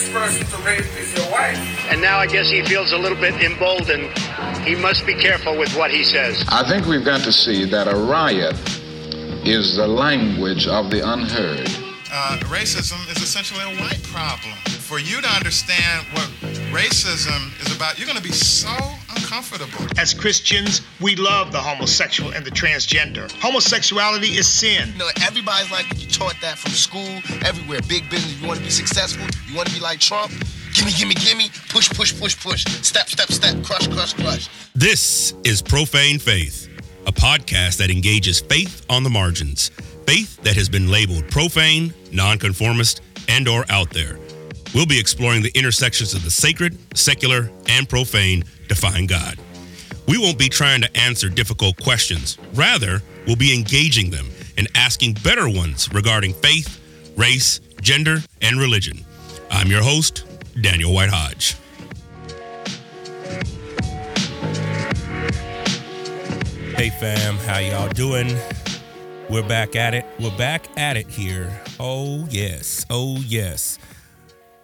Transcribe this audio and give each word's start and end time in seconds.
next 0.00 0.12
person 0.12 0.46
to 0.46 0.66
rape 0.66 0.80
is 0.98 1.14
your 1.14 1.30
wife. 1.30 1.58
And 1.90 2.00
now 2.00 2.18
I 2.18 2.26
guess 2.26 2.48
he 2.48 2.62
feels 2.62 2.92
a 2.92 2.98
little 2.98 3.18
bit 3.18 3.34
emboldened. 3.42 4.16
He 4.64 4.74
must 4.74 5.06
be 5.06 5.14
careful 5.14 5.58
with 5.58 5.74
what 5.76 5.90
he 5.90 6.04
says. 6.04 6.42
I 6.48 6.66
think 6.68 6.86
we've 6.86 7.04
got 7.04 7.20
to 7.24 7.32
see 7.32 7.64
that 7.66 7.86
a 7.86 7.96
riot 7.96 8.54
is 9.46 9.76
the 9.76 9.86
language 9.86 10.66
of 10.66 10.90
the 10.90 11.06
unheard. 11.06 11.68
Uh, 12.12 12.38
racism 12.44 13.00
is 13.10 13.22
essentially 13.22 13.62
a 13.62 13.80
white 13.80 14.02
problem. 14.04 14.54
For 14.66 14.98
you 14.98 15.20
to 15.20 15.28
understand 15.28 16.06
what 16.12 16.28
racism 16.72 17.60
is 17.60 17.74
about, 17.74 17.98
you're 17.98 18.06
going 18.06 18.18
to 18.18 18.22
be 18.22 18.32
so 18.32 18.76
uncomfortable. 19.30 19.86
As 19.98 20.12
Christians, 20.12 20.82
we 21.00 21.14
love 21.16 21.52
the 21.52 21.58
homosexual 21.58 22.32
and 22.32 22.44
the 22.44 22.50
transgender. 22.50 23.30
Homosexuality 23.32 24.36
is 24.36 24.46
sin. 24.46 24.88
You 24.92 24.98
know, 24.98 25.08
everybody's 25.22 25.70
like 25.70 25.86
you 26.00 26.08
taught 26.08 26.34
that 26.40 26.58
from 26.58 26.72
school, 26.72 27.08
everywhere. 27.44 27.80
Big 27.88 28.08
business. 28.10 28.40
You 28.40 28.48
want 28.48 28.58
to 28.58 28.64
be 28.64 28.70
successful? 28.70 29.26
You 29.48 29.56
want 29.56 29.68
to 29.68 29.74
be 29.74 29.80
like 29.80 30.00
Trump? 30.00 30.32
Gimme, 30.74 30.92
gimme, 30.92 31.14
gimme. 31.14 31.50
Push, 31.68 31.90
push, 31.90 32.18
push, 32.18 32.40
push. 32.40 32.64
Step, 32.82 33.08
step, 33.08 33.30
step. 33.30 33.62
Crush, 33.64 33.86
crush, 33.88 34.14
crush. 34.14 34.48
This 34.74 35.34
is 35.44 35.62
Profane 35.62 36.18
Faith, 36.18 36.68
a 37.06 37.12
podcast 37.12 37.78
that 37.78 37.90
engages 37.90 38.40
faith 38.40 38.84
on 38.88 39.02
the 39.02 39.10
margins. 39.10 39.70
Faith 40.06 40.42
that 40.42 40.56
has 40.56 40.68
been 40.68 40.90
labeled 40.90 41.28
profane, 41.30 41.94
nonconformist, 42.12 43.00
and 43.28 43.46
or 43.46 43.64
out 43.68 43.90
there. 43.90 44.19
We'll 44.74 44.86
be 44.86 45.00
exploring 45.00 45.42
the 45.42 45.50
intersections 45.58 46.14
of 46.14 46.22
the 46.22 46.30
sacred, 46.30 46.78
secular, 46.96 47.50
and 47.68 47.88
profane 47.88 48.44
to 48.68 48.74
find 48.74 49.08
God. 49.08 49.36
We 50.06 50.16
won't 50.16 50.38
be 50.38 50.48
trying 50.48 50.80
to 50.82 50.96
answer 50.96 51.28
difficult 51.28 51.82
questions. 51.82 52.38
Rather, 52.54 53.02
we'll 53.26 53.36
be 53.36 53.54
engaging 53.54 54.10
them 54.10 54.26
and 54.56 54.68
asking 54.74 55.14
better 55.24 55.48
ones 55.48 55.92
regarding 55.92 56.34
faith, 56.34 56.80
race, 57.16 57.60
gender, 57.80 58.18
and 58.42 58.60
religion. 58.60 59.04
I'm 59.50 59.68
your 59.68 59.82
host, 59.82 60.24
Daniel 60.60 60.92
White 60.92 61.10
Hodge. 61.10 61.56
Hey 66.76 66.90
fam, 66.90 67.36
how 67.38 67.58
y'all 67.58 67.88
doing? 67.88 68.36
We're 69.28 69.46
back 69.46 69.76
at 69.76 69.94
it. 69.94 70.06
We're 70.18 70.36
back 70.36 70.66
at 70.78 70.96
it 70.96 71.08
here. 71.08 71.60
Oh 71.78 72.26
yes. 72.30 72.86
Oh 72.88 73.16
yes. 73.18 73.78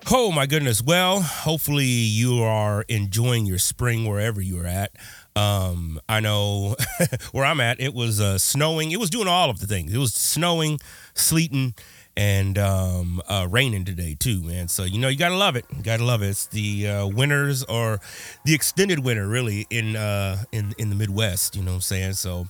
Oh 0.08 0.30
my 0.30 0.46
goodness. 0.46 0.80
Well, 0.82 1.20
hopefully 1.20 1.84
you 1.84 2.42
are 2.42 2.84
enjoying 2.88 3.44
your 3.44 3.58
spring 3.58 4.06
wherever 4.08 4.40
you're 4.40 4.66
at. 4.66 4.92
Um, 5.34 6.00
I 6.08 6.20
know 6.20 6.76
where 7.32 7.44
I'm 7.44 7.60
at, 7.60 7.80
it 7.80 7.92
was 7.92 8.20
uh, 8.20 8.38
snowing. 8.38 8.92
It 8.92 9.00
was 9.00 9.10
doing 9.10 9.26
all 9.26 9.50
of 9.50 9.58
the 9.58 9.66
things. 9.66 9.92
It 9.92 9.98
was 9.98 10.14
snowing, 10.14 10.78
sleeting, 11.14 11.74
and 12.16 12.56
um, 12.56 13.20
uh, 13.28 13.48
raining 13.50 13.84
today 13.84 14.14
too, 14.18 14.42
man. 14.42 14.68
So 14.68 14.84
you 14.84 14.98
know 14.98 15.08
you 15.08 15.18
gotta 15.18 15.36
love 15.36 15.56
it. 15.56 15.64
You 15.76 15.82
gotta 15.82 16.04
love 16.04 16.22
it. 16.22 16.28
It's 16.28 16.46
the 16.46 16.86
uh, 16.88 17.06
winters 17.08 17.64
or 17.64 17.98
the 18.44 18.54
extended 18.54 19.00
winter, 19.00 19.26
really, 19.26 19.66
in 19.70 19.96
uh, 19.96 20.44
in 20.52 20.72
in 20.78 20.88
the 20.88 20.94
Midwest. 20.96 21.56
You 21.56 21.62
know 21.62 21.72
what 21.72 21.76
I'm 21.76 21.80
saying? 21.82 22.12
So. 22.14 22.46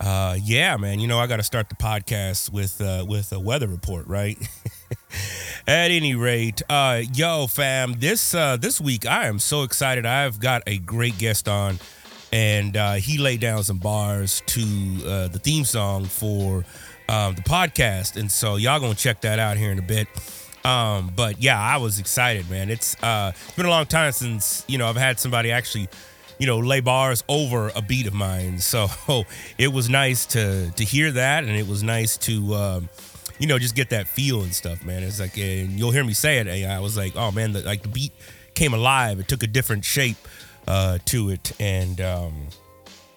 Uh, 0.00 0.38
yeah, 0.44 0.76
man. 0.76 1.00
You 1.00 1.08
know, 1.08 1.18
I 1.18 1.26
got 1.26 1.38
to 1.38 1.42
start 1.42 1.68
the 1.68 1.74
podcast 1.74 2.52
with 2.52 2.80
uh, 2.80 3.04
with 3.04 3.32
a 3.32 3.40
weather 3.40 3.66
report, 3.66 4.06
right? 4.06 4.38
At 5.66 5.90
any 5.90 6.14
rate, 6.14 6.62
uh, 6.68 7.02
yo, 7.12 7.46
fam, 7.46 7.94
this 7.98 8.34
uh, 8.34 8.56
this 8.56 8.80
week 8.80 9.06
I 9.06 9.26
am 9.26 9.38
so 9.38 9.62
excited. 9.62 10.06
I've 10.06 10.40
got 10.40 10.62
a 10.66 10.78
great 10.78 11.18
guest 11.18 11.48
on, 11.48 11.78
and 12.32 12.76
uh, 12.76 12.94
he 12.94 13.18
laid 13.18 13.40
down 13.40 13.62
some 13.62 13.78
bars 13.78 14.42
to 14.46 14.60
uh, 15.06 15.28
the 15.28 15.38
theme 15.38 15.64
song 15.64 16.06
for 16.06 16.64
um, 17.08 17.34
the 17.34 17.42
podcast, 17.42 18.16
and 18.16 18.30
so 18.30 18.56
y'all 18.56 18.80
gonna 18.80 18.94
check 18.94 19.20
that 19.22 19.38
out 19.38 19.56
here 19.56 19.70
in 19.70 19.78
a 19.78 19.82
bit. 19.82 20.08
Um, 20.64 21.12
but 21.14 21.40
yeah, 21.40 21.60
I 21.60 21.76
was 21.76 21.98
excited, 21.98 22.48
man. 22.50 22.70
It's 22.70 22.96
uh, 23.02 23.32
it's 23.34 23.54
been 23.54 23.66
a 23.66 23.70
long 23.70 23.86
time 23.86 24.12
since 24.12 24.64
you 24.68 24.78
know 24.78 24.88
I've 24.88 24.96
had 24.96 25.20
somebody 25.20 25.50
actually 25.50 25.88
you 26.38 26.46
know, 26.46 26.58
lay 26.58 26.80
bars 26.80 27.24
over 27.28 27.72
a 27.74 27.82
beat 27.82 28.06
of 28.06 28.14
mine. 28.14 28.58
So 28.68 29.24
it 29.56 29.68
was 29.72 29.88
nice 29.88 30.26
to 30.26 30.70
to 30.72 30.84
hear 30.84 31.10
that, 31.12 31.44
and 31.44 31.52
it 31.52 31.66
was 31.66 31.82
nice 31.82 32.16
to, 32.18 32.54
um, 32.54 32.88
you 33.38 33.46
know, 33.46 33.58
just 33.58 33.74
get 33.74 33.90
that 33.90 34.08
feel 34.08 34.42
and 34.42 34.54
stuff, 34.54 34.84
man. 34.84 35.02
It's 35.02 35.20
like, 35.20 35.36
and 35.38 35.78
you'll 35.78 35.90
hear 35.90 36.04
me 36.04 36.12
say 36.12 36.38
it. 36.38 36.48
I 36.68 36.80
was 36.80 36.96
like, 36.96 37.14
oh 37.16 37.30
man, 37.30 37.52
the, 37.52 37.62
like 37.62 37.82
the 37.82 37.88
beat 37.88 38.12
came 38.54 38.74
alive. 38.74 39.20
It 39.20 39.28
took 39.28 39.42
a 39.42 39.46
different 39.46 39.84
shape 39.84 40.16
uh, 40.66 40.98
to 41.06 41.30
it, 41.30 41.52
and 41.60 42.00
um, 42.00 42.48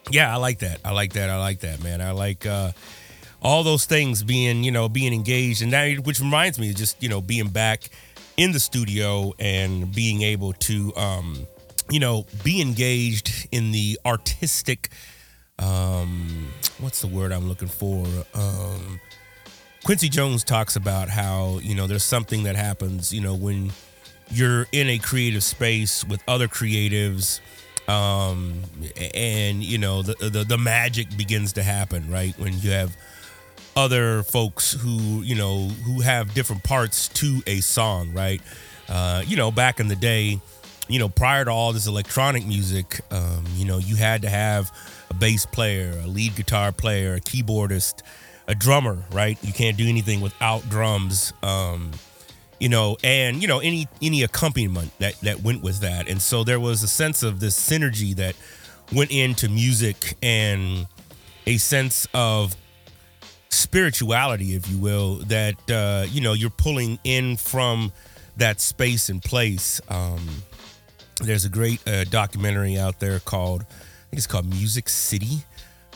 yeah, 0.10 0.34
I 0.34 0.38
like 0.38 0.60
that. 0.60 0.80
I 0.86 0.92
like 0.92 1.14
that. 1.14 1.30
I 1.30 1.38
like 1.40 1.60
that, 1.62 1.84
man. 1.84 2.02
I 2.02 2.12
like. 2.12 2.46
Uh, 2.46 2.72
all 3.44 3.64
those 3.64 3.86
things 3.86 4.22
being, 4.22 4.64
you 4.64 4.70
know, 4.70 4.88
being 4.88 5.14
engaged, 5.16 5.64
and 5.64 5.74
that, 5.74 6.06
which 6.06 6.20
reminds 6.20 6.60
me, 6.60 6.72
just 6.76 7.02
you 7.02 7.10
know, 7.10 7.22
being 7.22 7.48
back 7.50 7.90
in 8.38 8.52
the 8.52 8.60
studio 8.60 9.34
and 9.40 9.92
being 9.92 10.22
able 10.22 10.54
to, 10.54 10.96
um, 10.96 11.48
you 11.90 12.00
know, 12.00 12.28
be 12.44 12.62
engaged 12.62 13.48
in 13.52 13.72
the 13.72 14.00
artistic 14.06 14.92
um 15.62 16.52
what's 16.80 17.02
the 17.02 17.08
word 17.08 17.32
I'm 17.32 17.48
looking 17.48 17.68
for? 17.68 18.06
Um 18.34 19.00
Quincy 19.84 20.10
Jones 20.10 20.44
talks 20.44 20.76
about 20.76 21.10
how, 21.10 21.60
you 21.62 21.74
know, 21.74 21.88
there's 21.88 22.04
something 22.04 22.44
that 22.44 22.56
happens, 22.56 23.12
you 23.12 23.22
know, 23.22 23.34
when 23.34 23.72
you're 24.30 24.68
in 24.72 24.90
a 24.90 24.98
creative 25.00 25.44
space 25.44 26.06
with 26.06 26.22
other 26.28 26.48
creatives 26.48 27.42
um 27.88 28.62
and 29.16 29.64
you 29.64 29.78
know 29.80 30.04
the, 30.04 30.14
the 30.30 30.44
the 30.44 30.58
magic 30.58 31.18
begins 31.18 31.54
to 31.54 31.64
happen, 31.64 32.10
right? 32.12 32.38
When 32.38 32.58
you 32.60 32.72
have 32.72 32.96
other 33.76 34.22
folks 34.24 34.74
who, 34.74 35.22
you 35.24 35.36
know, 35.36 35.68
who 35.86 36.02
have 36.02 36.34
different 36.34 36.64
parts 36.64 37.08
to 37.10 37.42
a 37.48 37.60
song, 37.62 38.14
right? 38.14 38.42
Uh, 38.88 39.24
you 39.26 39.36
know, 39.36 39.52
back 39.52 39.80
in 39.80 39.88
the 39.88 39.96
day, 39.96 40.40
you 40.88 41.00
know, 41.00 41.10
prior 41.10 41.46
to 41.46 41.52
all 41.52 41.74
this 41.74 41.88
electronic 41.88 42.46
music, 42.46 43.00
um, 43.12 43.44
you 43.56 43.66
know, 43.66 43.78
you 43.78 43.96
had 43.96 44.22
to 44.22 44.30
have 44.30 44.72
a 45.10 45.14
bass 45.14 45.46
player, 45.46 46.00
a 46.04 46.08
lead 46.08 46.36
guitar 46.36 46.72
player, 46.72 47.16
a 47.16 47.22
keyboardist, 47.22 48.02
a 48.52 48.56
drummer, 48.56 48.98
right? 49.14 49.38
You 49.42 49.54
can't 49.54 49.78
do 49.78 49.88
anything 49.88 50.20
without 50.20 50.68
drums, 50.70 51.32
um, 51.42 51.92
you 52.60 52.68
know, 52.68 52.98
and 53.02 53.42
you 53.42 53.48
know 53.48 53.60
any 53.60 53.88
any 54.02 54.24
accompaniment 54.24 54.92
that 55.00 55.18
that 55.22 55.42
went 55.42 55.64
with 55.64 55.80
that, 55.80 56.10
and 56.10 56.22
so 56.22 56.44
there 56.44 56.60
was 56.60 56.84
a 56.84 56.88
sense 56.88 57.24
of 57.24 57.40
this 57.40 57.58
synergy 57.58 58.14
that 58.18 58.36
went 58.94 59.10
into 59.10 59.48
music 59.48 60.18
and 60.22 60.86
a 61.48 61.58
sense 61.58 62.06
of 62.14 62.58
spirituality, 63.50 64.54
if 64.54 64.70
you 64.70 64.78
will, 64.78 65.16
that 65.28 65.72
uh, 65.72 66.06
you 66.10 66.20
know 66.20 66.34
you're 66.34 66.50
pulling 66.50 67.00
in 67.06 67.38
from 67.38 67.94
that 68.36 68.60
space 68.60 69.08
and 69.08 69.24
place. 69.24 69.80
Um, 69.88 70.28
there's 71.22 71.46
a 71.46 71.50
great 71.50 71.88
uh, 71.88 72.04
documentary 72.04 72.78
out 72.78 73.00
there 73.00 73.20
called 73.22 73.62
I 73.62 73.66
think 74.10 74.18
it's 74.18 74.28
called 74.28 74.50
Music 74.50 74.90
City. 74.90 75.46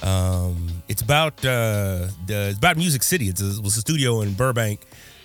Um, 0.04 0.84
it's 0.88 1.02
about 1.02 1.34
uh, 1.46 2.08
the 2.26 2.50
it's 2.50 2.58
about 2.58 2.78
Music 2.78 3.04
City. 3.04 3.28
It's 3.28 3.42
a, 3.42 3.58
it 3.58 3.64
was 3.64 3.78
a 3.78 3.82
studio 3.82 4.22
in 4.22 4.34
Burbank. 4.34 4.82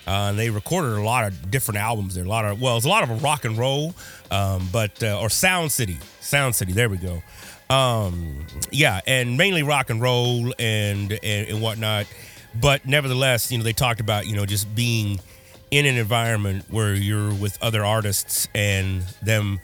Uh, 0.07 0.31
and 0.31 0.39
they 0.39 0.51
recorded 0.51 0.97
a 0.97 1.03
lot 1.03 1.25
of 1.25 1.51
different 1.51 1.79
albums 1.79 2.15
there. 2.15 2.25
A 2.25 2.29
lot 2.29 2.45
of 2.45 2.61
well, 2.61 2.77
it's 2.77 2.87
a 2.87 2.89
lot 2.89 3.09
of 3.09 3.23
rock 3.23 3.45
and 3.45 3.57
roll, 3.57 3.95
um, 4.31 4.69
but 4.73 5.03
uh, 5.03 5.21
or 5.21 5.29
Sound 5.29 5.71
City, 5.71 5.99
Sound 6.21 6.55
City. 6.55 6.73
There 6.73 6.89
we 6.89 6.97
go. 6.97 7.23
Um, 7.69 8.47
yeah, 8.73 9.01
and 9.07 9.37
mainly 9.37 9.63
rock 9.63 9.91
and 9.91 10.01
roll 10.01 10.53
and, 10.59 11.13
and 11.13 11.49
and 11.49 11.63
whatnot. 11.63 12.07
But 12.61 12.87
nevertheless, 12.87 13.53
you 13.53 13.59
know, 13.59 13.65
they 13.65 13.73
talked 13.73 14.01
about 14.01 14.27
you 14.27 14.35
know 14.35 14.47
just 14.47 14.75
being 14.75 15.21
in 15.71 15.87
an 15.87 15.97
environment 15.97 16.65
where 16.69 16.95
you're 16.95 17.33
with 17.33 17.57
other 17.63 17.85
artists 17.85 18.49
and 18.55 19.03
them 19.23 19.61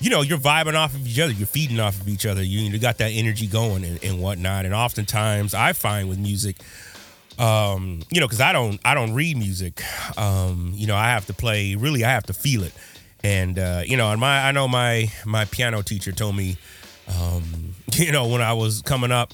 you 0.00 0.10
know, 0.10 0.22
you're 0.22 0.38
vibing 0.38 0.74
off 0.74 0.94
of 0.94 1.06
each 1.06 1.18
other, 1.18 1.32
you're 1.32 1.46
feeding 1.46 1.80
off 1.80 2.00
of 2.00 2.08
each 2.08 2.26
other, 2.26 2.42
you, 2.42 2.60
you 2.60 2.78
got 2.78 2.98
that 2.98 3.10
energy 3.10 3.46
going 3.46 3.84
and, 3.84 4.02
and 4.04 4.20
whatnot. 4.20 4.64
And 4.64 4.74
oftentimes, 4.74 5.54
I 5.54 5.72
find 5.72 6.08
with 6.08 6.18
music, 6.18 6.56
um, 7.38 8.02
you 8.10 8.20
know, 8.20 8.26
because 8.26 8.40
I 8.40 8.52
don't, 8.52 8.78
I 8.84 8.94
don't 8.94 9.14
read 9.14 9.36
music. 9.36 9.82
Um, 10.18 10.72
you 10.74 10.86
know, 10.86 10.96
I 10.96 11.08
have 11.08 11.26
to 11.26 11.32
play. 11.32 11.74
Really, 11.74 12.04
I 12.04 12.10
have 12.10 12.24
to 12.24 12.32
feel 12.32 12.62
it. 12.62 12.72
And 13.24 13.58
uh, 13.58 13.82
you 13.84 13.96
know, 13.96 14.10
and 14.12 14.20
my, 14.20 14.46
I 14.46 14.52
know 14.52 14.68
my 14.68 15.10
my 15.24 15.46
piano 15.46 15.82
teacher 15.82 16.12
told 16.12 16.36
me, 16.36 16.58
um, 17.08 17.74
you 17.94 18.12
know, 18.12 18.28
when 18.28 18.42
I 18.42 18.52
was 18.52 18.82
coming 18.82 19.10
up, 19.10 19.32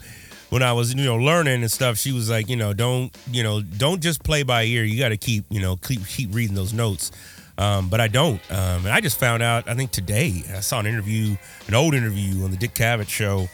when 0.51 0.63
I 0.63 0.73
was 0.73 0.95
you 0.95 1.05
know 1.05 1.17
learning 1.17 1.63
and 1.63 1.71
stuff, 1.71 1.99
she 1.99 2.13
was 2.13 2.31
like, 2.31 2.49
you 2.49 2.57
know, 2.57 2.73
don't 2.73 3.17
you 3.31 3.43
know, 3.43 3.61
don't 3.61 4.01
just 4.01 4.23
play 4.23 4.45
by 4.45 4.65
ear. 4.65 4.85
You 4.85 4.99
got 4.99 5.11
to 5.11 5.17
keep 5.17 5.45
you 5.51 5.61
know 5.61 5.77
keep 5.77 6.07
keep 6.07 6.35
reading 6.35 6.55
those 6.55 6.73
notes. 6.73 7.11
Um, 7.59 7.89
but 7.89 8.01
I 8.01 8.09
don't. 8.09 8.41
Um, 8.51 8.87
and 8.87 8.89
I 8.89 9.01
just 9.01 9.19
found 9.19 9.43
out, 9.43 9.69
I 9.69 9.75
think 9.75 9.91
today, 9.91 10.43
I 10.55 10.61
saw 10.61 10.81
an 10.81 10.87
interview, 10.87 11.37
an 11.69 11.75
old 11.75 11.95
interview 11.95 12.45
on 12.45 12.51
the 12.51 12.57
Dick 12.57 12.75
Cavett 12.75 13.09
show 13.09 13.49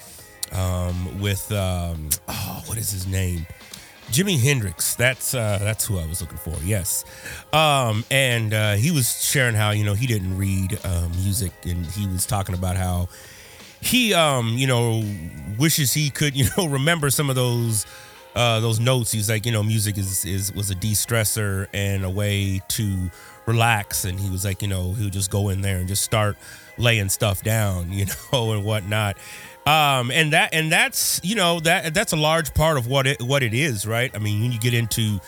um, 0.53 1.21
with, 1.21 1.51
um, 1.53 2.09
oh, 2.29 2.63
what 2.67 2.79
is 2.79 2.91
his 2.91 3.07
name? 3.07 3.47
Jimi 4.11 4.41
Hendrix. 4.41 4.95
That's 4.95 5.35
uh, 5.35 5.59
that's 5.61 5.85
who 5.87 5.99
I 5.99 6.07
was 6.07 6.21
looking 6.21 6.39
for. 6.39 6.57
Yes, 6.65 7.05
um, 7.53 8.05
and 8.11 8.55
uh, 8.55 8.73
he 8.75 8.91
was 8.91 9.23
sharing 9.23 9.55
how 9.55 9.71
you 9.73 9.85
know 9.85 9.95
he 9.95 10.07
didn't 10.07 10.37
read 10.39 10.79
uh, 10.83 11.09
music, 11.23 11.53
and 11.65 11.85
he 11.87 12.07
was 12.07 12.25
talking 12.25 12.55
about 12.55 12.77
how 12.77 13.09
he 13.81 14.15
um, 14.15 14.57
you 14.57 14.67
know 14.67 15.05
wishes 15.59 15.93
he 15.93 16.11
could 16.11 16.35
you 16.37 16.47
know 16.57 16.69
remember 16.69 17.11
some 17.11 17.29
of 17.29 17.37
those 17.37 17.87
uh, 18.35 18.61
those 18.61 18.81
notes. 18.81 19.13
He's 19.13 19.29
like 19.29 19.45
you 19.45 19.53
know 19.53 19.63
music 19.63 19.99
is 19.99 20.25
is 20.25 20.53
was 20.55 20.71
a 20.71 20.75
de 20.75 20.93
stressor 20.93 21.67
and 21.75 22.05
a 22.05 22.11
way 22.11 22.63
to 22.69 23.11
relax, 23.49 24.05
and 24.05 24.21
he 24.21 24.31
was 24.31 24.45
like, 24.45 24.63
you 24.63 24.69
know, 24.69 24.93
he 24.93 25.05
would 25.05 25.13
just 25.13 25.31
go 25.31 25.49
in 25.49 25.63
there 25.63 25.79
and 25.79 25.89
just 25.89 26.03
start 26.03 26.37
laying 26.77 27.09
stuff 27.09 27.43
down, 27.43 27.93
you 27.93 28.07
know, 28.33 28.53
and 28.53 28.65
whatnot. 28.65 29.17
Um, 29.67 30.11
and 30.11 30.33
that 30.33 30.55
and 30.55 30.71
that's 30.73 31.21
you 31.25 31.35
know 31.35 31.61
that 31.61 31.93
that's 31.93 32.13
a 32.13 32.17
large 32.17 32.55
part 32.55 32.79
of 32.79 32.87
what 32.87 33.07
it 33.07 33.21
what 33.21 33.43
it 33.43 33.53
is, 33.53 33.87
right? 33.87 34.11
I 34.15 34.19
mean, 34.19 34.41
when 34.41 34.53
you 34.53 34.61
get 34.61 34.75
into 34.75 35.21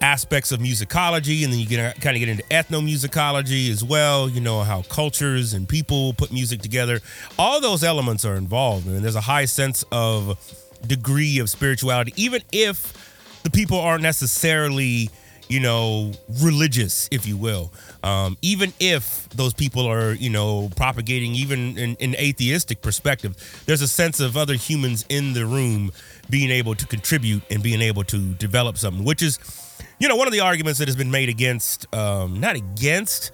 aspects 0.00 0.52
of 0.52 0.60
musicology 0.60 1.44
and 1.44 1.52
then 1.52 1.58
you 1.58 1.66
get 1.66 1.98
kind 2.00 2.14
of 2.14 2.20
get 2.20 2.28
into 2.28 2.42
ethnomusicology 2.44 3.70
as 3.70 3.82
well 3.82 4.28
you 4.28 4.40
know 4.40 4.60
how 4.60 4.82
cultures 4.82 5.54
and 5.54 5.66
people 5.66 6.12
put 6.14 6.30
music 6.30 6.60
together 6.60 7.00
all 7.38 7.58
those 7.60 7.82
elements 7.82 8.22
are 8.24 8.34
involved 8.34 8.86
and 8.86 9.02
there's 9.02 9.14
a 9.14 9.20
high 9.22 9.46
sense 9.46 9.82
of 9.92 10.36
degree 10.86 11.38
of 11.38 11.48
spirituality 11.48 12.12
even 12.16 12.42
if 12.52 13.40
the 13.44 13.50
people 13.50 13.78
aren't 13.78 14.02
necessarily 14.02 15.08
you 15.48 15.60
know 15.60 16.12
religious 16.42 17.08
if 17.10 17.26
you 17.26 17.36
will. 17.36 17.72
Um, 18.02 18.36
even 18.42 18.72
if 18.80 19.28
those 19.30 19.54
people 19.54 19.86
are 19.86 20.12
you 20.12 20.30
know 20.30 20.70
propagating 20.76 21.34
even 21.34 21.78
in 21.78 21.96
an 22.00 22.14
atheistic 22.16 22.82
perspective 22.82 23.62
there's 23.66 23.82
a 23.82 23.88
sense 23.88 24.20
of 24.20 24.36
other 24.36 24.54
humans 24.54 25.04
in 25.08 25.32
the 25.32 25.46
room 25.46 25.92
being 26.30 26.50
able 26.50 26.74
to 26.74 26.86
contribute 26.86 27.42
and 27.50 27.62
being 27.62 27.80
able 27.80 28.04
to 28.04 28.34
develop 28.34 28.78
something 28.78 29.04
which 29.04 29.22
is 29.22 29.38
you 29.98 30.08
know, 30.08 30.16
one 30.16 30.26
of 30.26 30.32
the 30.32 30.40
arguments 30.40 30.78
that 30.80 30.88
has 30.88 30.96
been 30.96 31.10
made 31.10 31.28
against, 31.28 31.92
um, 31.94 32.40
not 32.40 32.56
against, 32.56 33.30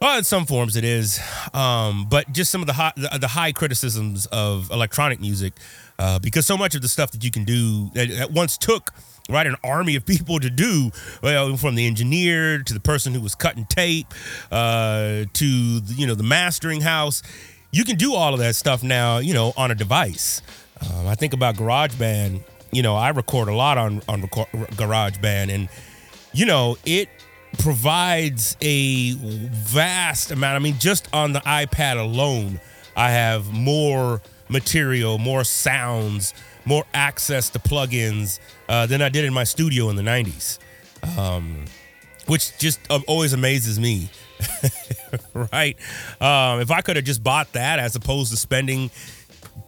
well, 0.00 0.18
in 0.18 0.24
some 0.24 0.46
forms 0.46 0.76
it 0.76 0.84
is, 0.84 1.20
um, 1.54 2.06
but 2.08 2.30
just 2.32 2.50
some 2.50 2.60
of 2.60 2.66
the 2.66 2.72
high, 2.74 2.92
the, 2.96 3.28
high 3.28 3.52
criticisms 3.52 4.26
of 4.26 4.70
electronic 4.70 5.20
music, 5.20 5.54
uh, 5.98 6.18
because 6.18 6.46
so 6.46 6.56
much 6.56 6.74
of 6.74 6.82
the 6.82 6.88
stuff 6.88 7.10
that 7.12 7.24
you 7.24 7.30
can 7.30 7.44
do 7.44 7.90
that, 7.94 8.08
that 8.10 8.30
once 8.30 8.58
took 8.58 8.92
right 9.28 9.46
an 9.46 9.56
army 9.64 9.96
of 9.96 10.06
people 10.06 10.38
to 10.40 10.50
do 10.50 10.90
well 11.22 11.56
from 11.56 11.74
the 11.74 11.86
engineer 11.86 12.62
to 12.62 12.74
the 12.74 12.80
person 12.80 13.12
who 13.14 13.20
was 13.20 13.34
cutting 13.34 13.64
tape 13.66 14.06
uh, 14.50 15.24
to 15.32 15.80
the, 15.80 15.94
you 15.96 16.06
know 16.06 16.14
the 16.14 16.22
mastering 16.22 16.80
house. 16.80 17.22
You 17.70 17.84
can 17.84 17.96
do 17.96 18.14
all 18.14 18.32
of 18.32 18.40
that 18.40 18.54
stuff 18.54 18.82
now 18.82 19.18
you 19.18 19.34
know 19.34 19.52
on 19.56 19.70
a 19.70 19.74
device. 19.74 20.42
Um, 20.80 21.06
i 21.06 21.14
think 21.14 21.32
about 21.32 21.56
garageband. 21.56 22.42
You 22.72 22.82
know, 22.82 22.96
I 22.96 23.10
record 23.10 23.48
a 23.48 23.54
lot 23.54 23.78
on 23.78 24.02
on 24.08 24.22
record, 24.22 24.48
GarageBand, 24.52 25.54
and 25.54 25.68
you 26.32 26.44
know, 26.44 26.76
it 26.84 27.08
provides 27.58 28.56
a 28.60 29.14
vast 29.14 30.30
amount. 30.30 30.56
I 30.56 30.58
mean, 30.58 30.78
just 30.78 31.08
on 31.14 31.32
the 31.32 31.40
iPad 31.40 31.98
alone, 31.98 32.60
I 32.94 33.10
have 33.10 33.52
more 33.52 34.20
material, 34.48 35.18
more 35.18 35.44
sounds, 35.44 36.34
more 36.66 36.84
access 36.92 37.48
to 37.50 37.58
plugins 37.58 38.38
uh, 38.68 38.86
than 38.86 39.00
I 39.00 39.08
did 39.08 39.24
in 39.24 39.32
my 39.32 39.44
studio 39.44 39.88
in 39.88 39.96
the 39.96 40.02
'90s, 40.02 40.58
um, 41.16 41.64
which 42.26 42.56
just 42.58 42.80
always 43.08 43.32
amazes 43.32 43.80
me. 43.80 44.10
right? 45.52 45.76
Um, 46.20 46.60
if 46.60 46.70
I 46.70 46.82
could 46.82 46.96
have 46.96 47.04
just 47.04 47.22
bought 47.22 47.52
that 47.54 47.78
as 47.78 47.96
opposed 47.96 48.30
to 48.32 48.36
spending 48.36 48.90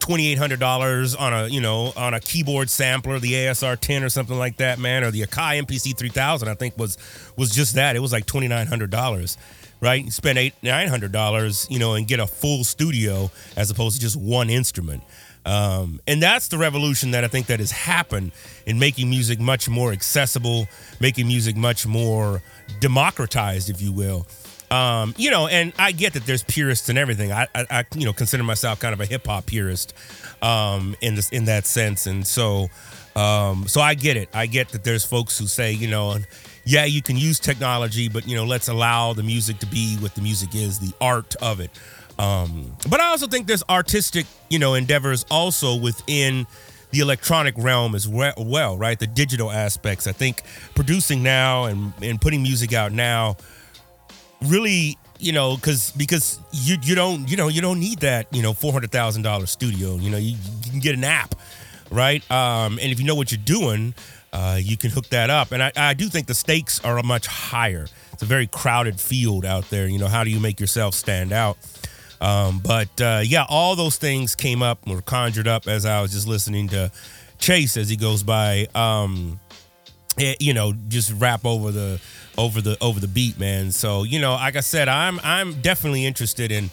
$2800 0.00 1.18
on 1.18 1.32
a 1.32 1.48
you 1.48 1.60
know 1.60 1.92
on 1.96 2.14
a 2.14 2.20
keyboard 2.20 2.70
sampler 2.70 3.18
the 3.18 3.32
asr 3.32 3.78
10 3.78 4.02
or 4.04 4.08
something 4.08 4.38
like 4.38 4.56
that 4.56 4.78
man 4.78 5.02
or 5.02 5.10
the 5.10 5.22
akai 5.22 5.60
mpc 5.62 5.96
3000 5.96 6.48
i 6.48 6.54
think 6.54 6.76
was 6.78 6.96
was 7.36 7.50
just 7.50 7.74
that 7.74 7.96
it 7.96 8.00
was 8.00 8.12
like 8.12 8.24
$2900 8.26 9.36
right 9.80 10.04
you 10.04 10.10
spend 10.10 10.38
eight 10.38 10.54
$900 10.62 11.70
you 11.70 11.78
know 11.78 11.94
and 11.94 12.06
get 12.06 12.20
a 12.20 12.26
full 12.26 12.64
studio 12.64 13.30
as 13.56 13.70
opposed 13.70 13.96
to 13.96 14.00
just 14.00 14.16
one 14.16 14.50
instrument 14.50 15.02
um, 15.44 16.00
and 16.06 16.22
that's 16.22 16.48
the 16.48 16.58
revolution 16.58 17.12
that 17.12 17.24
I 17.24 17.28
think 17.28 17.46
that 17.46 17.60
has 17.60 17.70
happened 17.70 18.32
in 18.66 18.78
making 18.78 19.08
music 19.08 19.40
much 19.40 19.68
more 19.68 19.92
accessible, 19.92 20.68
making 21.00 21.26
music 21.26 21.56
much 21.56 21.86
more 21.86 22.42
democratized, 22.80 23.70
if 23.70 23.80
you 23.80 23.92
will. 23.92 24.26
Um, 24.70 25.14
you 25.16 25.30
know, 25.30 25.46
and 25.46 25.72
I 25.78 25.92
get 25.92 26.12
that 26.12 26.26
there's 26.26 26.42
purists 26.42 26.88
and 26.90 26.98
everything. 26.98 27.32
I, 27.32 27.46
I, 27.54 27.66
I 27.70 27.84
you 27.94 28.04
know, 28.04 28.12
consider 28.12 28.42
myself 28.42 28.80
kind 28.80 28.92
of 28.92 29.00
a 29.00 29.06
hip 29.06 29.26
hop 29.26 29.46
purist, 29.46 29.94
um, 30.42 30.94
in 31.00 31.14
this 31.14 31.30
in 31.30 31.46
that 31.46 31.66
sense, 31.66 32.06
and 32.06 32.26
so, 32.26 32.68
um, 33.16 33.66
so 33.66 33.80
I 33.80 33.94
get 33.94 34.18
it. 34.18 34.28
I 34.34 34.46
get 34.46 34.68
that 34.70 34.84
there's 34.84 35.06
folks 35.06 35.38
who 35.38 35.46
say, 35.46 35.72
you 35.72 35.88
know, 35.88 36.18
yeah, 36.64 36.84
you 36.84 37.00
can 37.00 37.16
use 37.16 37.40
technology, 37.40 38.10
but 38.10 38.28
you 38.28 38.36
know, 38.36 38.44
let's 38.44 38.68
allow 38.68 39.14
the 39.14 39.22
music 39.22 39.58
to 39.60 39.66
be 39.66 39.96
what 39.96 40.14
the 40.14 40.20
music 40.20 40.54
is, 40.54 40.78
the 40.78 40.92
art 41.00 41.34
of 41.36 41.60
it. 41.60 41.70
Um, 42.18 42.76
but 42.88 43.00
I 43.00 43.06
also 43.08 43.26
think 43.26 43.46
there's 43.46 43.62
artistic, 43.68 44.26
you 44.50 44.58
know, 44.58 44.74
endeavors 44.74 45.24
also 45.30 45.76
within 45.76 46.46
the 46.90 47.00
electronic 47.00 47.54
realm 47.58 47.94
as 47.94 48.08
well, 48.08 48.76
right? 48.76 48.98
The 48.98 49.06
digital 49.06 49.50
aspects. 49.50 50.06
I 50.06 50.12
think 50.12 50.42
producing 50.74 51.22
now 51.22 51.64
and 51.64 51.92
and 52.02 52.20
putting 52.20 52.42
music 52.42 52.72
out 52.72 52.92
now 52.92 53.36
really 54.42 54.96
you 55.18 55.32
know 55.32 55.56
because 55.56 55.90
because 55.92 56.38
you 56.52 56.76
you 56.82 56.94
don't 56.94 57.28
you 57.28 57.36
know 57.36 57.48
you 57.48 57.60
don't 57.60 57.80
need 57.80 57.98
that 58.00 58.32
you 58.32 58.40
know 58.40 58.52
four 58.52 58.72
hundred 58.72 58.90
thousand 58.90 59.22
dollar 59.22 59.46
studio. 59.46 59.96
You 59.96 60.10
know 60.10 60.16
you, 60.16 60.36
you, 60.64 60.70
can 60.70 60.80
get 60.80 60.94
an 60.94 61.04
app 61.04 61.34
right? 61.90 62.28
Um, 62.30 62.78
and 62.80 62.92
if 62.92 63.00
you 63.00 63.06
know 63.06 63.14
what 63.14 63.30
you're 63.32 63.40
doing 63.44 63.94
uh, 64.32 64.58
you 64.60 64.76
can 64.76 64.90
hook 64.90 65.08
that 65.08 65.30
up. 65.30 65.52
And 65.52 65.62
I, 65.62 65.72
I 65.74 65.94
do 65.94 66.08
think 66.08 66.26
the 66.26 66.34
stakes 66.34 66.84
are 66.84 67.02
much 67.02 67.26
higher. 67.26 67.86
It's 68.12 68.22
a 68.22 68.26
very 68.26 68.46
crowded 68.46 69.00
field 69.00 69.46
out 69.46 69.70
there. 69.70 69.86
You 69.88 69.98
know 69.98 70.08
how 70.08 70.24
do 70.24 70.30
you 70.30 70.40
make 70.40 70.60
yourself 70.60 70.94
stand 70.94 71.32
out 71.32 71.56
um, 72.20 72.60
but 72.60 73.00
uh, 73.00 73.20
yeah 73.24 73.44
all 73.48 73.76
those 73.76 73.96
things 73.96 74.34
came 74.34 74.62
up 74.62 74.86
were 74.86 75.02
conjured 75.02 75.48
up 75.48 75.66
as 75.66 75.84
I 75.84 76.00
was 76.00 76.12
just 76.12 76.26
listening 76.26 76.68
to 76.68 76.90
Chase 77.38 77.76
as 77.76 77.88
he 77.88 77.96
goes 77.96 78.22
by 78.22 78.66
um, 78.74 79.38
it, 80.16 80.42
you 80.42 80.54
know 80.54 80.72
just 80.88 81.12
rap 81.12 81.44
over 81.44 81.70
the 81.70 82.00
over 82.38 82.60
the 82.60 82.78
over 82.80 83.00
the 83.00 83.08
beat, 83.08 83.38
man. 83.38 83.72
So 83.72 84.04
you 84.04 84.20
know, 84.20 84.32
like 84.32 84.56
I 84.56 84.60
said, 84.60 84.88
I'm 84.88 85.20
I'm 85.22 85.60
definitely 85.60 86.06
interested 86.06 86.50
in 86.52 86.70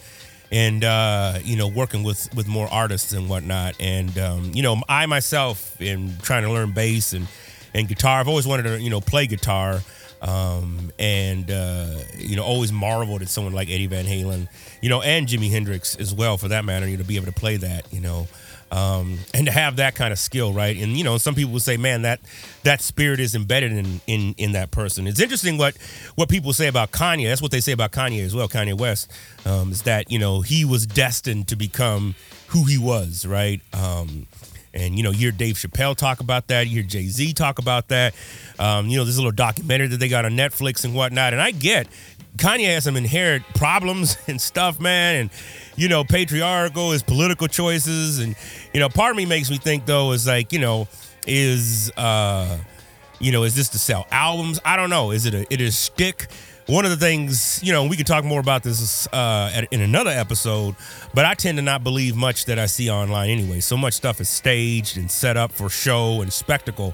and 0.52 0.84
uh, 0.84 1.38
you 1.42 1.56
know 1.56 1.68
working 1.68 2.02
with 2.02 2.32
with 2.34 2.46
more 2.46 2.68
artists 2.68 3.12
and 3.12 3.28
whatnot. 3.28 3.74
And 3.80 4.16
um, 4.18 4.52
you 4.54 4.62
know, 4.62 4.80
I 4.88 5.04
myself 5.06 5.76
am 5.80 6.16
trying 6.22 6.44
to 6.44 6.52
learn 6.52 6.72
bass 6.72 7.12
and 7.12 7.26
and 7.74 7.88
guitar. 7.88 8.20
I've 8.20 8.28
always 8.28 8.46
wanted 8.46 8.64
to 8.64 8.80
you 8.80 8.90
know 8.90 9.00
play 9.00 9.26
guitar. 9.26 9.80
Um, 10.22 10.92
and 10.98 11.50
uh, 11.50 11.98
you 12.16 12.36
know, 12.36 12.44
always 12.44 12.72
marveled 12.72 13.22
at 13.22 13.28
someone 13.28 13.52
like 13.52 13.68
Eddie 13.68 13.86
Van 13.86 14.06
Halen, 14.06 14.48
you 14.80 14.88
know, 14.88 15.02
and 15.02 15.26
Jimi 15.26 15.50
Hendrix 15.50 15.96
as 15.96 16.14
well, 16.14 16.36
for 16.38 16.48
that 16.48 16.64
matter. 16.64 16.88
You 16.88 16.96
know, 16.96 17.04
be 17.04 17.16
able 17.16 17.26
to 17.26 17.32
play 17.32 17.56
that, 17.58 17.92
you 17.92 18.00
know, 18.00 18.26
um, 18.70 19.18
and 19.32 19.46
to 19.46 19.52
have 19.52 19.76
that 19.76 19.94
kind 19.94 20.12
of 20.12 20.18
skill, 20.18 20.52
right? 20.52 20.76
And 20.76 20.96
you 20.96 21.04
know, 21.04 21.18
some 21.18 21.34
people 21.34 21.58
say, 21.60 21.76
"Man, 21.76 22.02
that 22.02 22.20
that 22.64 22.80
spirit 22.80 23.20
is 23.20 23.34
embedded 23.34 23.72
in 23.72 24.00
in 24.06 24.34
in 24.38 24.52
that 24.52 24.70
person." 24.70 25.06
It's 25.06 25.20
interesting 25.20 25.56
what 25.58 25.76
what 26.16 26.28
people 26.28 26.52
say 26.52 26.66
about 26.66 26.90
Kanye. 26.90 27.28
That's 27.28 27.42
what 27.42 27.52
they 27.52 27.60
say 27.60 27.72
about 27.72 27.92
Kanye 27.92 28.24
as 28.24 28.34
well. 28.34 28.48
Kanye 28.48 28.76
West 28.78 29.10
um, 29.44 29.70
is 29.70 29.82
that 29.82 30.10
you 30.10 30.18
know 30.18 30.40
he 30.40 30.64
was 30.64 30.86
destined 30.86 31.48
to 31.48 31.56
become 31.56 32.16
who 32.48 32.64
he 32.64 32.78
was, 32.78 33.24
right? 33.26 33.60
Um, 33.72 34.26
and 34.76 34.96
you 34.96 35.02
know, 35.02 35.10
you 35.10 35.18
hear 35.18 35.32
Dave 35.32 35.56
Chappelle 35.56 35.96
talk 35.96 36.20
about 36.20 36.48
that. 36.48 36.66
You 36.66 36.74
hear 36.74 36.82
Jay 36.82 37.06
Z 37.06 37.32
talk 37.32 37.58
about 37.58 37.88
that. 37.88 38.14
Um, 38.58 38.88
you 38.88 38.98
know, 38.98 39.04
this 39.04 39.16
little 39.16 39.32
documentary 39.32 39.88
that 39.88 39.96
they 39.98 40.08
got 40.08 40.24
on 40.24 40.32
Netflix 40.32 40.84
and 40.84 40.94
whatnot. 40.94 41.32
And 41.32 41.42
I 41.42 41.50
get 41.50 41.88
Kanye 42.36 42.66
has 42.66 42.84
some 42.84 42.96
inherent 42.96 43.44
problems 43.54 44.18
and 44.26 44.40
stuff, 44.40 44.78
man. 44.78 45.16
And 45.16 45.30
you 45.76 45.88
know, 45.88 46.04
patriarchal, 46.04 46.92
his 46.92 47.02
political 47.02 47.48
choices, 47.48 48.18
and 48.18 48.36
you 48.72 48.80
know, 48.80 48.88
part 48.88 49.10
of 49.10 49.16
me 49.16 49.26
makes 49.26 49.50
me 49.50 49.58
think 49.58 49.86
though 49.86 50.12
is 50.12 50.26
like, 50.26 50.52
you 50.52 50.58
know, 50.58 50.88
is 51.26 51.90
uh, 51.96 52.58
you 53.18 53.32
know, 53.32 53.44
is 53.44 53.54
this 53.54 53.70
to 53.70 53.78
sell 53.78 54.06
albums? 54.10 54.60
I 54.64 54.76
don't 54.76 54.90
know. 54.90 55.10
Is 55.10 55.26
it 55.26 55.34
a 55.34 55.52
it 55.52 55.60
is 55.60 55.76
stick? 55.76 56.28
One 56.66 56.84
of 56.84 56.90
the 56.90 56.96
things, 56.96 57.60
you 57.62 57.72
know, 57.72 57.86
we 57.86 57.96
could 57.96 58.08
talk 58.08 58.24
more 58.24 58.40
about 58.40 58.64
this 58.64 59.06
uh, 59.12 59.62
in 59.70 59.80
another 59.80 60.10
episode, 60.10 60.74
but 61.14 61.24
I 61.24 61.34
tend 61.34 61.58
to 61.58 61.62
not 61.62 61.84
believe 61.84 62.16
much 62.16 62.46
that 62.46 62.58
I 62.58 62.66
see 62.66 62.90
online 62.90 63.30
anyway. 63.30 63.60
So 63.60 63.76
much 63.76 63.94
stuff 63.94 64.20
is 64.20 64.28
staged 64.28 64.96
and 64.96 65.08
set 65.08 65.36
up 65.36 65.52
for 65.52 65.68
show 65.68 66.22
and 66.22 66.32
spectacle 66.32 66.92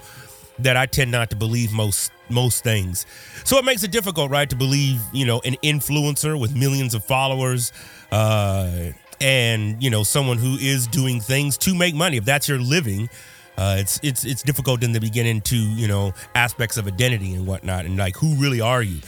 that 0.58 0.76
I 0.76 0.84
tend 0.84 1.10
not 1.10 1.30
to 1.30 1.36
believe 1.36 1.72
most 1.72 2.12
most 2.28 2.62
things. 2.62 3.06
So 3.44 3.56
it 3.56 3.64
makes 3.64 3.82
it 3.82 3.90
difficult, 3.90 4.30
right, 4.30 4.48
to 4.50 4.56
believe, 4.56 5.00
you 5.10 5.24
know, 5.24 5.40
an 5.44 5.56
influencer 5.62 6.38
with 6.38 6.54
millions 6.54 6.92
of 6.92 7.02
followers 7.02 7.72
uh, 8.10 8.90
and, 9.22 9.82
you 9.82 9.88
know, 9.88 10.02
someone 10.02 10.36
who 10.36 10.56
is 10.56 10.86
doing 10.86 11.18
things 11.18 11.56
to 11.58 11.74
make 11.74 11.94
money. 11.94 12.18
If 12.18 12.26
that's 12.26 12.46
your 12.46 12.58
living, 12.58 13.08
uh, 13.56 13.76
it's 13.78 14.00
it's 14.02 14.24
it's 14.24 14.42
difficult 14.42 14.82
in 14.82 14.92
the 14.92 15.00
beginning 15.00 15.40
to 15.42 15.56
you 15.56 15.86
know 15.86 16.12
aspects 16.34 16.76
of 16.76 16.86
identity 16.86 17.34
and 17.34 17.46
whatnot, 17.46 17.84
and 17.84 17.96
like 17.96 18.16
who 18.16 18.34
really 18.36 18.60
are 18.60 18.82
you? 18.82 19.00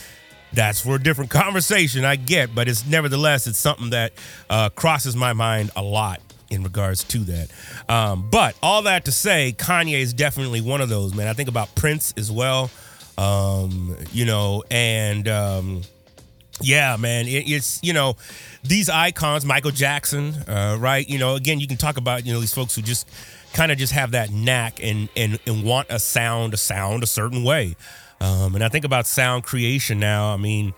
That's 0.55 0.81
for 0.81 0.97
a 0.97 1.03
different 1.03 1.31
conversation, 1.31 2.05
I 2.05 2.17
get, 2.17 2.55
but 2.55 2.69
it's 2.69 2.87
nevertheless 2.87 3.47
it's 3.47 3.59
something 3.59 3.91
that 3.91 4.13
uh, 4.49 4.71
crosses 4.71 5.17
my 5.17 5.33
mind 5.33 5.71
a 5.75 5.83
lot 5.83 6.21
in 6.51 6.63
regards 6.63 7.05
to 7.05 7.19
that. 7.19 7.51
Um, 7.89 8.29
but 8.31 8.57
all 8.63 8.83
that 8.83 9.07
to 9.07 9.13
say, 9.13 9.55
Kanye 9.57 10.01
is 10.01 10.13
definitely 10.13 10.61
one 10.61 10.81
of 10.81 10.89
those, 10.89 11.15
man. 11.15 11.27
I 11.27 11.33
think 11.33 11.49
about 11.49 11.75
Prince 11.75 12.15
as 12.17 12.31
well. 12.31 12.71
Um, 13.19 13.97
you 14.13 14.25
know, 14.25 14.63
and 14.71 15.29
um, 15.29 15.83
yeah, 16.61 16.97
man, 16.99 17.27
it, 17.27 17.49
it's 17.49 17.81
you 17.83 17.93
know 17.93 18.17
these 18.63 18.89
icons, 18.89 19.45
Michael 19.45 19.71
Jackson, 19.71 20.35
uh, 20.49 20.77
right? 20.79 21.09
You 21.09 21.19
know, 21.19 21.35
again, 21.37 21.61
you 21.61 21.67
can 21.67 21.77
talk 21.77 21.97
about 21.97 22.27
you 22.27 22.33
know 22.33 22.41
these 22.41 22.55
folks 22.55 22.75
who 22.75 22.83
just 22.83 23.09
kind 23.53 23.71
of 23.71 23.79
just 23.79 23.93
have 23.93 24.13
that 24.13 24.31
knack 24.31 24.83
and 24.83 25.09
and 25.17 25.39
and 25.47 25.65
want 25.65 25.89
a 25.91 25.99
sound, 25.99 26.55
a 26.55 26.57
sound 26.57 27.03
a 27.03 27.07
certain 27.07 27.45
way. 27.45 27.77
Um, 28.21 28.55
and 28.55 28.65
I 28.65 28.69
think 28.69 28.85
about 28.85 29.07
sound 29.07 29.45
creation 29.45 29.99
now. 29.99 30.33
I 30.33 30.37
mean, 30.37 30.73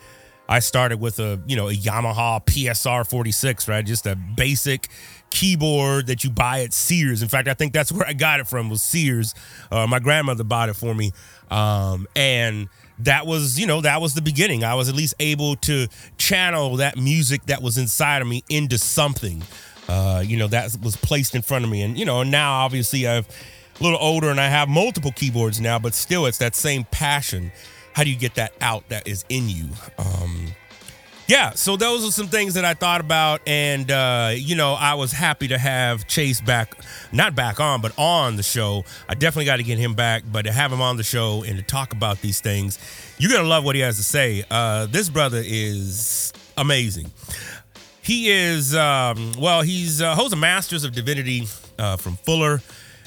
I 0.48 0.60
started 0.60 1.00
with 1.00 1.18
a 1.18 1.40
you 1.46 1.56
know 1.56 1.68
a 1.68 1.74
Yamaha 1.74 2.44
PSR 2.44 3.08
46, 3.08 3.68
right? 3.68 3.84
Just 3.84 4.06
a 4.06 4.16
basic 4.16 4.88
keyboard 5.30 6.06
that 6.06 6.24
you 6.24 6.30
buy 6.30 6.62
at 6.62 6.72
Sears. 6.72 7.22
In 7.22 7.28
fact, 7.28 7.48
I 7.48 7.54
think 7.54 7.72
that's 7.72 7.92
where 7.92 8.06
I 8.06 8.12
got 8.12 8.40
it 8.40 8.46
from 8.46 8.70
was 8.70 8.82
Sears. 8.82 9.34
Uh, 9.70 9.86
my 9.86 9.98
grandmother 9.98 10.44
bought 10.44 10.68
it 10.68 10.74
for 10.74 10.94
me, 10.94 11.12
um, 11.50 12.06
and 12.14 12.68
that 13.00 13.26
was 13.26 13.58
you 13.58 13.66
know 13.66 13.80
that 13.80 14.00
was 14.00 14.14
the 14.14 14.22
beginning. 14.22 14.64
I 14.64 14.74
was 14.74 14.88
at 14.88 14.94
least 14.94 15.14
able 15.20 15.56
to 15.56 15.88
channel 16.18 16.76
that 16.76 16.96
music 16.96 17.46
that 17.46 17.62
was 17.62 17.78
inside 17.78 18.22
of 18.22 18.28
me 18.28 18.44
into 18.48 18.78
something. 18.78 19.42
Uh, 19.88 20.22
you 20.24 20.36
know 20.36 20.48
that 20.48 20.76
was 20.82 20.96
placed 20.96 21.34
in 21.34 21.42
front 21.42 21.64
of 21.64 21.70
me, 21.70 21.82
and 21.82 21.98
you 21.98 22.04
know 22.04 22.22
now 22.22 22.64
obviously 22.64 23.06
I've 23.06 23.26
a 23.78 23.83
little 23.83 23.99
older 24.00 24.30
and 24.30 24.40
I 24.40 24.49
have 24.49 24.68
multiple 24.68 25.12
keyboards 25.12 25.61
now, 25.61 25.78
but 25.78 25.95
still 25.95 26.26
it's 26.26 26.38
that 26.38 26.54
same 26.54 26.85
passion. 26.85 27.52
How 27.92 28.04
do 28.04 28.11
you 28.11 28.16
get 28.16 28.35
that 28.35 28.52
out 28.61 28.88
that 28.88 29.06
is 29.06 29.25
in 29.28 29.49
you? 29.49 29.68
Um, 29.99 30.49
yeah, 31.28 31.50
so 31.50 31.76
those 31.76 32.06
are 32.06 32.12
some 32.12 32.28
things 32.28 32.54
that 32.54 32.64
I 32.64 32.75
thought 32.75 33.00
about, 33.00 33.40
and 33.49 33.90
uh, 33.90 34.30
you 34.37 34.54
know, 34.54 34.75
I 34.75 34.95
was 34.95 35.11
happy 35.11 35.49
to 35.49 35.59
have 35.59 36.06
Chase 36.06 36.40
back, 36.40 36.76
not 37.11 37.35
back 37.35 37.59
on, 37.59 37.80
but 37.80 37.92
on 37.99 38.37
the 38.37 38.45
show. 38.45 38.85
I 39.09 39.14
definitely 39.14 39.47
got 39.47 39.56
to 39.56 39.64
get 39.64 39.78
him 39.78 39.95
back, 39.95 40.23
but 40.30 40.42
to 40.42 40.52
have 40.52 40.73
him 40.73 40.80
on 40.80 40.97
the 40.97 41.02
show 41.02 41.42
and 41.42 41.56
to 41.56 41.64
talk 41.64 41.92
about 41.92 42.21
these 42.21 42.40
things, 42.40 42.78
you're 43.18 43.33
gonna 43.33 43.49
love 43.49 43.64
what 43.64 43.75
he 43.75 43.80
has 43.80 43.97
to 43.97 44.04
say. 44.04 44.45
Uh, 44.49 44.87
this 44.87 45.09
brother 45.09 45.42
is 45.45 46.33
amazing. 46.56 47.11
He 48.02 48.30
is, 48.30 48.73
um, 48.76 49.33
well, 49.37 49.62
he's 49.62 50.00
uh, 50.00 50.14
holds 50.14 50.33
a 50.33 50.37
master's 50.37 50.85
of 50.85 50.92
divinity 50.92 51.49
uh, 51.76 51.97
from 51.97 52.16
Fuller 52.18 52.62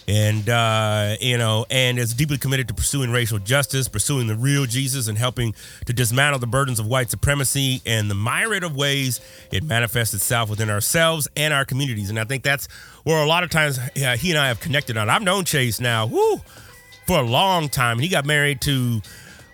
and 0.10 0.50
uh, 0.50 1.16
you 1.22 1.38
know, 1.38 1.68
and 1.70 2.00
is 2.00 2.16
deeply 2.16 2.40
committed 2.40 2.68
to 2.68 2.74
pursuing 2.74 3.12
racial 3.12 3.38
justice, 3.38 3.88
pursuing 3.88 4.26
the 4.26 4.36
real 4.36 4.66
Jesus, 4.66 5.08
and 5.08 5.20
helping 5.20 5.54
to 5.86 5.94
dismantle 5.94 6.40
the 6.40 6.48
burdens 6.48 6.80
of 6.80 6.88
white 6.88 7.12
supremacy 7.12 7.84
and 7.86 8.10
the 8.10 8.16
myriad 8.16 8.64
of 8.64 8.76
ways 8.76 9.22
it 9.52 9.64
manifests 9.64 10.16
itself 10.16 10.50
within 10.50 10.68
ourselves 10.70 11.28
and 11.38 11.54
our 11.54 11.64
communities. 11.64 12.10
And 12.10 12.20
I 12.20 12.24
think 12.24 12.42
that's 12.42 12.68
where 13.04 13.22
a 13.24 13.28
lot 13.28 13.44
of 13.44 13.52
times 13.52 13.80
he 13.94 14.32
and 14.32 14.40
I 14.40 14.48
have 14.48 14.60
connected 14.60 14.98
on. 14.98 15.10
I've 15.10 15.22
known 15.22 15.46
Chase 15.46 15.80
now, 15.80 16.08
for 17.06 17.20
a 17.20 17.24
long 17.24 17.70
time, 17.70 17.98
and 17.98 18.04
he 18.04 18.10
got 18.10 18.26
married 18.26 18.62
to. 18.62 19.02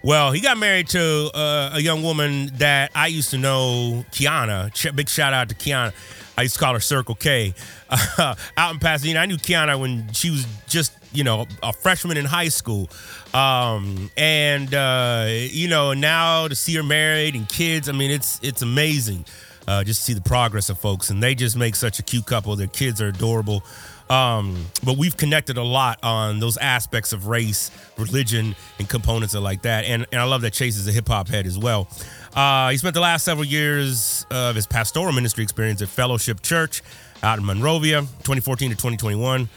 Well, 0.05 0.33
he 0.33 0.39
got 0.39 0.59
married 0.59 0.89
to 0.89 1.31
uh, 1.33 1.71
a 1.73 1.79
young 1.79 2.03
woman 2.03 2.51
that 2.57 2.91
I 2.93 3.07
used 3.07 3.31
to 3.31 3.39
know, 3.39 4.05
Kiana. 4.11 4.95
Big 4.95 5.09
shout 5.09 5.33
out 5.33 5.49
to 5.49 5.55
Kiana. 5.55 5.93
I 6.37 6.43
used 6.43 6.53
to 6.53 6.59
call 6.59 6.73
her 6.73 6.79
Circle 6.79 7.15
K. 7.15 7.55
Uh, 7.89 8.35
out 8.57 8.71
in 8.71 8.79
Pasadena, 8.79 9.21
I 9.21 9.25
knew 9.25 9.37
Kiana 9.37 9.79
when 9.79 10.13
she 10.13 10.29
was 10.29 10.45
just 10.67 10.93
you 11.11 11.23
know 11.23 11.47
a 11.63 11.73
freshman 11.73 12.17
in 12.17 12.25
high 12.25 12.49
school, 12.49 12.87
um, 13.33 14.11
and 14.15 14.71
uh, 14.75 15.25
you 15.27 15.67
know 15.67 15.93
now 15.95 16.47
to 16.49 16.53
see 16.53 16.75
her 16.75 16.83
married 16.83 17.33
and 17.33 17.49
kids. 17.49 17.89
I 17.89 17.93
mean, 17.93 18.11
it's 18.11 18.39
it's 18.43 18.61
amazing. 18.61 19.25
Uh, 19.67 19.83
just 19.83 20.03
see 20.03 20.13
the 20.13 20.21
progress 20.21 20.69
of 20.69 20.77
folks, 20.77 21.09
and 21.09 21.21
they 21.21 21.35
just 21.35 21.57
make 21.57 21.75
such 21.75 21.99
a 21.99 22.03
cute 22.03 22.25
couple. 22.25 22.55
Their 22.55 22.67
kids 22.67 23.01
are 23.01 23.07
adorable. 23.07 23.63
Um, 24.09 24.67
but 24.83 24.97
we've 24.97 25.17
connected 25.17 25.57
a 25.57 25.63
lot 25.63 25.99
on 26.03 26.39
those 26.39 26.57
aspects 26.57 27.11
of 27.11 27.25
race, 27.25 27.71
religion, 27.97 28.55
and 28.77 28.87
components 28.87 29.33
like 29.33 29.63
that. 29.63 29.85
And 29.85 30.05
and 30.11 30.21
I 30.21 30.25
love 30.25 30.41
that 30.41 30.53
Chase 30.53 30.77
is 30.77 30.87
a 30.87 30.91
hip 30.91 31.07
hop 31.07 31.27
head 31.27 31.47
as 31.47 31.57
well. 31.57 31.87
Uh, 32.35 32.69
he 32.69 32.77
spent 32.77 32.93
the 32.93 33.01
last 33.01 33.25
several 33.25 33.45
years 33.45 34.25
of 34.29 34.55
his 34.55 34.67
pastoral 34.67 35.11
ministry 35.11 35.43
experience 35.43 35.81
at 35.81 35.87
Fellowship 35.87 36.41
Church 36.41 36.83
out 37.23 37.39
in 37.39 37.45
Monrovia, 37.45 38.01
2014 38.01 38.69
to 38.71 38.75
2021, 38.75 39.49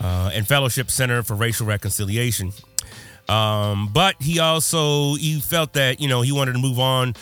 uh, 0.00 0.30
and 0.32 0.46
Fellowship 0.46 0.90
Center 0.90 1.22
for 1.22 1.34
Racial 1.34 1.66
Reconciliation. 1.66 2.52
Um, 3.28 3.88
but 3.92 4.14
he 4.20 4.38
also 4.38 5.14
he 5.14 5.40
felt 5.40 5.72
that 5.72 6.00
you 6.00 6.08
know 6.08 6.20
he 6.20 6.30
wanted 6.30 6.52
to 6.52 6.58
move 6.60 6.78
on 6.78 7.14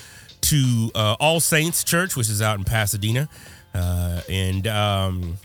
to 0.44 0.90
uh, 0.94 1.16
All 1.20 1.40
Saints 1.40 1.84
Church, 1.84 2.16
which 2.16 2.28
is 2.28 2.42
out 2.42 2.58
in 2.58 2.64
Pasadena, 2.64 3.28
uh, 3.74 4.20
and 4.28 4.66
um, 4.66 5.38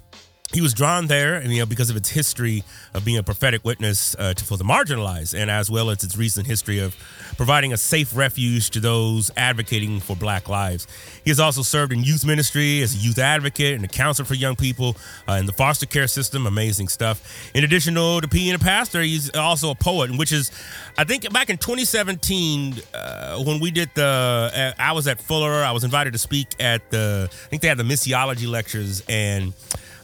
he 0.51 0.61
was 0.61 0.73
drawn 0.73 1.07
there, 1.07 1.35
and 1.35 1.51
you 1.51 1.59
know, 1.59 1.65
because 1.65 1.89
of 1.89 1.95
its 1.95 2.09
history 2.09 2.63
of 2.93 3.05
being 3.05 3.17
a 3.17 3.23
prophetic 3.23 3.63
witness 3.63 4.15
uh, 4.17 4.33
to, 4.33 4.43
for 4.43 4.57
the 4.57 4.63
marginalized, 4.63 5.39
and 5.39 5.51
as 5.51 5.69
well 5.69 5.89
as 5.89 6.03
its 6.03 6.17
recent 6.17 6.47
history 6.47 6.79
of 6.79 6.95
providing 7.37 7.71
a 7.71 7.77
safe 7.77 8.15
refuge 8.15 8.71
to 8.71 8.79
those 8.79 9.29
advocating 9.37 9.99
for 9.99 10.15
Black 10.15 10.49
lives. 10.49 10.87
He 11.23 11.29
has 11.29 11.39
also 11.39 11.61
served 11.61 11.93
in 11.93 12.03
youth 12.03 12.25
ministry 12.25 12.81
as 12.81 12.95
a 12.95 12.97
youth 12.97 13.19
advocate 13.19 13.75
and 13.75 13.85
a 13.85 13.87
counselor 13.87 14.25
for 14.25 14.33
young 14.33 14.55
people 14.55 14.97
uh, 15.27 15.33
in 15.33 15.45
the 15.45 15.53
foster 15.53 15.85
care 15.85 16.07
system. 16.07 16.47
Amazing 16.47 16.87
stuff. 16.87 17.51
In 17.53 17.63
addition 17.63 17.93
to 17.95 18.27
being 18.29 18.55
a 18.55 18.59
pastor, 18.59 19.01
he's 19.01 19.33
also 19.35 19.69
a 19.69 19.75
poet, 19.75 20.17
which 20.17 20.31
is, 20.31 20.51
I 20.97 21.03
think, 21.03 21.31
back 21.31 21.49
in 21.49 21.57
2017 21.57 22.75
uh, 22.93 23.43
when 23.43 23.59
we 23.59 23.69
did 23.69 23.89
the, 23.93 24.73
uh, 24.77 24.81
I 24.81 24.93
was 24.93 25.07
at 25.07 25.21
Fuller. 25.21 25.63
I 25.63 25.71
was 25.71 25.83
invited 25.83 26.13
to 26.13 26.19
speak 26.19 26.47
at 26.59 26.89
the, 26.89 27.29
I 27.31 27.47
think 27.49 27.61
they 27.61 27.67
had 27.67 27.77
the 27.77 27.83
missiology 27.83 28.49
lectures 28.49 29.03
and. 29.07 29.53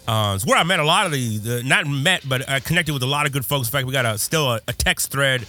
Uh, 0.07 0.33
it's 0.35 0.45
where 0.45 0.57
I 0.57 0.63
met 0.63 0.79
a 0.79 0.85
lot 0.85 1.05
of 1.05 1.11
the, 1.11 1.37
the 1.37 1.63
not 1.63 1.87
met, 1.87 2.27
but 2.27 2.47
I 2.47 2.59
connected 2.59 2.93
with 2.93 3.03
a 3.03 3.07
lot 3.07 3.25
of 3.25 3.31
good 3.31 3.45
folks. 3.45 3.67
In 3.67 3.71
fact, 3.71 3.87
we 3.87 3.93
got 3.93 4.05
a 4.05 4.17
still 4.17 4.51
a, 4.51 4.61
a 4.67 4.73
text 4.73 5.11
thread. 5.11 5.45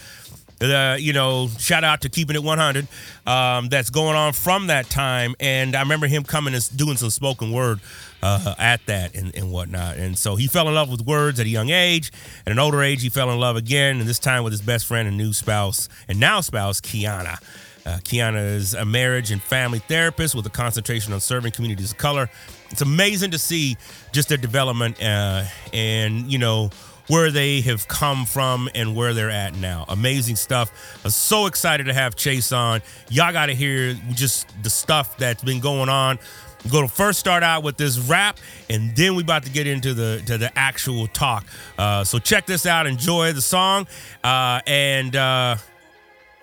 Uh, 0.58 0.96
you 0.98 1.12
know, 1.12 1.48
shout 1.58 1.84
out 1.84 2.00
to 2.00 2.08
keeping 2.08 2.34
it 2.34 2.42
100. 2.42 2.88
Um, 3.26 3.68
that's 3.68 3.90
going 3.90 4.16
on 4.16 4.32
from 4.32 4.68
that 4.68 4.88
time, 4.88 5.34
and 5.38 5.76
I 5.76 5.80
remember 5.80 6.06
him 6.06 6.22
coming 6.22 6.54
and 6.54 6.76
doing 6.76 6.96
some 6.96 7.10
spoken 7.10 7.52
word 7.52 7.80
uh, 8.22 8.54
at 8.58 8.84
that 8.86 9.14
and, 9.14 9.36
and 9.36 9.52
whatnot. 9.52 9.98
And 9.98 10.16
so 10.16 10.34
he 10.34 10.46
fell 10.46 10.66
in 10.68 10.74
love 10.74 10.90
with 10.90 11.02
words 11.02 11.38
at 11.40 11.46
a 11.46 11.50
young 11.50 11.68
age. 11.68 12.10
At 12.46 12.52
an 12.52 12.58
older 12.58 12.82
age, 12.82 13.02
he 13.02 13.10
fell 13.10 13.30
in 13.30 13.38
love 13.38 13.56
again, 13.56 14.00
and 14.00 14.08
this 14.08 14.18
time 14.18 14.44
with 14.44 14.52
his 14.54 14.62
best 14.62 14.86
friend 14.86 15.06
and 15.06 15.18
new 15.18 15.34
spouse 15.34 15.90
and 16.08 16.18
now 16.18 16.40
spouse, 16.40 16.80
Kiana. 16.80 17.38
Uh, 17.84 17.98
Kiana 17.98 18.54
is 18.54 18.74
a 18.74 18.84
marriage 18.84 19.30
and 19.30 19.40
family 19.40 19.78
therapist 19.78 20.34
with 20.34 20.44
a 20.46 20.50
concentration 20.50 21.12
on 21.12 21.20
serving 21.20 21.52
communities 21.52 21.92
of 21.92 21.98
color. 21.98 22.28
It's 22.76 22.82
amazing 22.82 23.30
to 23.30 23.38
see 23.38 23.78
just 24.12 24.28
their 24.28 24.36
development 24.36 25.02
uh, 25.02 25.44
and, 25.72 26.30
you 26.30 26.36
know, 26.36 26.68
where 27.06 27.30
they 27.30 27.62
have 27.62 27.88
come 27.88 28.26
from 28.26 28.68
and 28.74 28.94
where 28.94 29.14
they're 29.14 29.30
at 29.30 29.54
now. 29.56 29.86
Amazing 29.88 30.36
stuff. 30.36 31.00
I'm 31.02 31.10
so 31.10 31.46
excited 31.46 31.84
to 31.84 31.94
have 31.94 32.16
Chase 32.16 32.52
on. 32.52 32.82
Y'all 33.08 33.32
got 33.32 33.46
to 33.46 33.54
hear 33.54 33.94
just 34.12 34.52
the 34.62 34.68
stuff 34.68 35.16
that's 35.16 35.42
been 35.42 35.60
going 35.60 35.88
on. 35.88 36.18
We're 36.66 36.70
going 36.70 36.86
to 36.86 36.92
first 36.92 37.18
start 37.18 37.42
out 37.42 37.62
with 37.62 37.78
this 37.78 37.96
rap, 37.98 38.36
and 38.68 38.94
then 38.94 39.14
we 39.14 39.22
about 39.22 39.44
to 39.44 39.50
get 39.50 39.66
into 39.66 39.94
the 39.94 40.22
to 40.26 40.36
the 40.36 40.52
actual 40.58 41.06
talk. 41.06 41.46
Uh, 41.78 42.04
so 42.04 42.18
check 42.18 42.44
this 42.44 42.66
out. 42.66 42.86
Enjoy 42.86 43.32
the 43.32 43.40
song, 43.40 43.86
uh, 44.22 44.60
and 44.66 45.16
uh, 45.16 45.56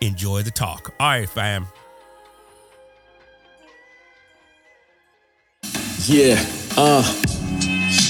enjoy 0.02 0.42
the 0.42 0.50
talk. 0.50 0.96
All 1.00 1.10
right, 1.10 1.30
fam. 1.30 1.68
Yeah, 6.06 6.36
uh. 6.76 7.43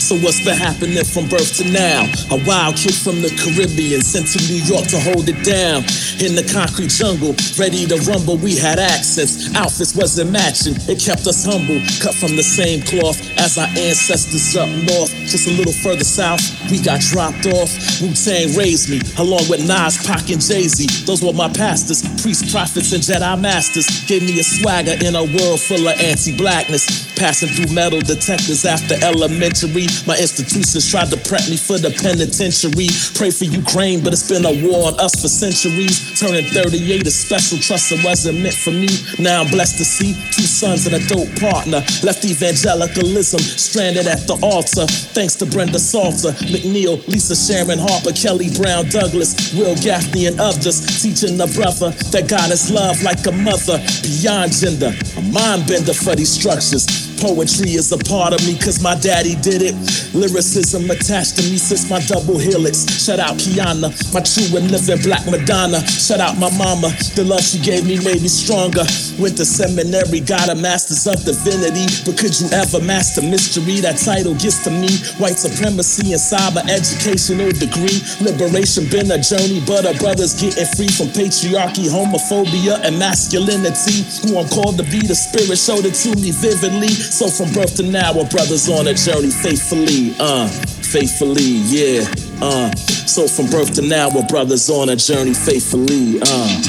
So 0.03 0.19
what's 0.19 0.43
been 0.43 0.59
happening 0.59 0.99
from 1.07 1.31
birth 1.31 1.55
to 1.63 1.65
now? 1.71 2.03
A 2.27 2.37
wild 2.43 2.75
kid 2.75 2.91
from 2.91 3.23
the 3.23 3.31
Caribbean 3.39 4.03
sent 4.03 4.27
to 4.35 4.39
New 4.51 4.59
York 4.67 4.83
to 4.91 4.99
hold 4.99 5.31
it 5.31 5.39
down. 5.47 5.87
In 6.19 6.35
the 6.35 6.43
concrete 6.43 6.91
jungle, 6.91 7.31
ready 7.55 7.87
to 7.87 7.95
rumble, 8.03 8.35
we 8.35 8.59
had 8.59 8.83
accents. 8.83 9.55
Outfits 9.55 9.95
wasn't 9.95 10.35
matching, 10.35 10.75
it 10.91 10.99
kept 10.99 11.23
us 11.23 11.47
humble. 11.47 11.79
Cut 12.03 12.11
from 12.19 12.35
the 12.35 12.43
same 12.43 12.83
cloth 12.83 13.15
as 13.39 13.55
our 13.55 13.71
ancestors 13.79 14.51
up 14.59 14.67
north. 14.91 15.07
Just 15.31 15.47
a 15.47 15.55
little 15.55 15.71
further 15.71 16.03
south, 16.03 16.43
we 16.67 16.83
got 16.83 16.99
dropped 16.99 17.47
off. 17.55 17.71
Wu-Tang 18.03 18.59
raised 18.59 18.91
me, 18.91 18.99
along 19.23 19.47
with 19.47 19.63
Nas, 19.63 20.03
Pac, 20.03 20.27
and 20.27 20.43
Jay-Z. 20.43 21.07
Those 21.07 21.23
were 21.23 21.31
my 21.31 21.47
pastors, 21.47 22.03
priests, 22.19 22.51
prophets, 22.51 22.91
and 22.91 22.99
Jedi 22.99 23.39
masters. 23.39 23.87
Gave 24.03 24.27
me 24.27 24.35
a 24.35 24.43
swagger 24.43 24.99
in 24.99 25.15
a 25.15 25.23
world 25.23 25.63
full 25.63 25.87
of 25.87 25.95
anti-blackness. 25.95 27.15
Passing 27.15 27.47
through 27.55 27.71
metal 27.71 28.03
detectors 28.03 28.65
after 28.65 28.99
elementary. 28.99 29.87
My 30.05 30.17
institutions 30.17 30.89
tried 30.89 31.09
to 31.11 31.17
prep 31.17 31.47
me 31.47 31.57
for 31.57 31.77
the 31.77 31.91
penitentiary. 32.03 32.91
Pray 33.15 33.31
for 33.31 33.45
Ukraine, 33.45 34.03
but 34.03 34.13
it's 34.13 34.27
been 34.27 34.43
a 34.43 34.55
war 34.65 34.91
on 34.91 34.99
us 34.99 35.15
for 35.21 35.27
centuries. 35.27 36.19
Turning 36.19 36.45
38 36.51 37.07
is 37.07 37.15
special, 37.15 37.57
trust 37.57 37.91
it 37.91 38.03
wasn't 38.03 38.39
meant 38.41 38.55
for 38.55 38.71
me. 38.71 38.89
Now 39.19 39.41
I'm 39.41 39.49
blessed 39.49 39.77
to 39.77 39.85
see 39.85 40.13
two 40.35 40.47
sons 40.47 40.85
and 40.87 40.95
a 40.95 41.03
dope 41.07 41.31
partner. 41.39 41.79
Left 42.03 42.25
evangelicalism 42.25 43.39
stranded 43.39 44.07
at 44.07 44.27
the 44.27 44.35
altar. 44.43 44.85
Thanks 45.15 45.35
to 45.35 45.45
Brenda 45.45 45.79
Salter, 45.79 46.35
McNeil, 46.51 47.05
Lisa 47.07 47.35
Sharon 47.35 47.79
Harper, 47.79 48.11
Kelly 48.11 48.49
Brown 48.57 48.89
Douglas, 48.89 49.53
Wil 49.53 49.75
Gafney, 49.79 50.27
and 50.27 50.39
others. 50.39 50.81
Teaching 51.01 51.37
the 51.37 51.47
brother 51.55 51.91
that 52.11 52.27
God 52.27 52.51
is 52.51 52.71
love 52.71 53.01
like 53.03 53.25
a 53.27 53.31
mother. 53.31 53.79
Beyond 54.03 54.51
gender, 54.51 54.91
a 55.17 55.21
mind 55.31 55.67
bender 55.67 55.93
for 55.93 56.15
these 56.15 56.31
structures. 56.31 57.12
Poetry 57.23 57.79
is 57.79 57.87
a 57.95 57.97
part 58.03 58.35
of 58.35 58.43
me 58.43 58.59
cause 58.59 58.83
my 58.83 58.99
daddy 58.99 59.39
did 59.39 59.63
it. 59.63 59.71
Lyricism 60.11 60.91
attached 60.91 61.39
to 61.39 61.41
me 61.47 61.55
since 61.55 61.87
my 61.89 62.03
double 62.03 62.35
helix. 62.35 62.83
Shout 62.99 63.23
out 63.23 63.39
Kiana, 63.39 63.95
my 64.11 64.19
true 64.19 64.51
and 64.59 64.67
living 64.67 64.99
black 65.07 65.23
Madonna. 65.31 65.79
Shout 65.87 66.19
out 66.19 66.35
my 66.35 66.51
mama, 66.59 66.91
the 67.15 67.23
love 67.23 67.39
she 67.39 67.63
gave 67.63 67.87
me 67.87 67.95
made 68.03 68.19
me 68.19 68.27
stronger. 68.27 68.83
Went 69.23 69.39
to 69.39 69.47
seminary, 69.47 70.19
got 70.19 70.51
a 70.51 70.55
master's 70.59 71.07
of 71.07 71.23
divinity. 71.23 71.87
But 72.03 72.19
could 72.19 72.35
you 72.35 72.51
ever 72.51 72.83
master 72.83 73.23
mystery? 73.23 73.79
That 73.79 74.03
title 74.03 74.35
gets 74.35 74.59
to 74.67 74.71
me. 74.75 74.91
White 75.15 75.39
supremacy 75.39 76.11
and 76.11 76.19
cyber 76.19 76.59
educational 76.67 77.55
degree. 77.55 78.03
Liberation 78.19 78.83
been 78.91 79.07
a 79.15 79.19
journey, 79.23 79.63
but 79.63 79.87
our 79.87 79.95
brothers 79.95 80.35
getting 80.35 80.67
free 80.75 80.91
from 80.91 81.07
patriarchy, 81.15 81.87
homophobia, 81.87 82.83
and 82.83 82.99
masculinity. 82.99 84.03
Who 84.27 84.43
I'm 84.43 84.51
called 84.51 84.75
to 84.75 84.85
be, 84.91 85.07
the 85.07 85.15
spirit 85.15 85.55
showed 85.55 85.87
it 85.87 85.95
to 86.03 86.11
me 86.19 86.35
vividly. 86.35 86.91
So 87.13 87.29
from 87.29 87.53
birth 87.53 87.75
to 87.75 87.83
now, 87.83 88.09
our 88.17 88.25
brothers 88.25 88.67
on 88.67 88.87
a 88.87 88.93
journey 88.95 89.29
faithfully, 89.29 90.15
uh, 90.19 90.47
faithfully, 90.47 91.61
yeah, 91.69 92.09
uh. 92.41 92.73
So 93.05 93.27
from 93.27 93.51
birth 93.51 93.75
to 93.75 93.83
now, 93.83 94.09
our 94.09 94.25
brothers 94.25 94.67
on 94.67 94.89
a 94.89 94.95
journey 94.95 95.35
faithfully, 95.35 96.17
uh. 96.25 96.61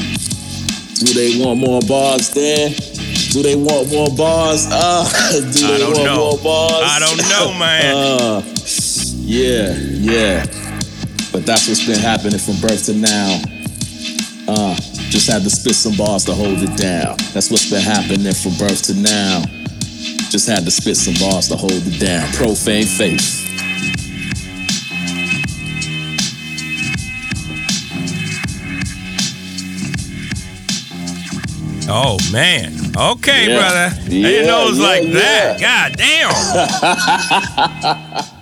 Do 1.01 1.15
they 1.15 1.43
want 1.43 1.61
more 1.61 1.81
bars 1.89 2.29
then? 2.29 2.73
Do 3.33 3.43
they 3.43 3.57
want 3.57 3.91
more 3.91 4.15
bars? 4.15 4.69
Uh, 4.71 5.09
do 5.33 5.67
they 5.67 5.75
I 5.75 5.79
don't 5.79 5.93
want 5.95 6.05
know. 6.05 6.17
more 6.17 6.39
bars? 6.39 6.85
I 6.93 6.99
don't 7.01 7.17
know, 7.25 7.59
man. 7.59 7.97
Uh, 7.97 8.43
yeah, 9.25 9.73
yeah. 9.73 10.45
But 11.33 11.47
that's 11.47 11.67
what's 11.69 11.87
been 11.87 11.99
happening 11.99 12.39
from 12.39 12.61
birth 12.61 12.85
to 12.85 12.93
now. 12.93 13.41
Uh, 14.47 14.77
just 15.09 15.27
had 15.31 15.43
to 15.43 15.51
spit 15.51 15.75
some 15.75 15.97
bars 15.97 16.27
to 16.27 16.35
hold 16.35 16.59
it 16.61 16.77
down. 16.77 17.17
That's 17.33 17.51
what's 17.51 17.71
been 17.71 17.81
happening 17.81 18.35
from 18.35 18.53
birth 18.59 18.83
to 18.93 18.95
now. 18.95 19.43
Just 20.35 20.49
had 20.49 20.65
to 20.65 20.71
spit 20.73 20.97
some 20.97 21.15
bars 21.15 21.47
to 21.47 21.55
hold 21.55 21.71
it 21.71 22.01
down. 22.01 22.27
Profane 22.33 22.87
faith. 22.87 23.43
Oh 31.87 32.17
man. 32.33 32.73
Okay, 32.97 33.49
Yeah. 33.49 33.59
brother. 33.59 33.95
I 33.95 34.09
Yeah, 34.09 34.29
didn't 34.29 34.47
know 34.47 34.67
it 34.67 34.71
was 34.71 34.79
yeah, 34.79 34.87
like 34.87 35.13
that. 35.13 35.61
God 35.61 35.97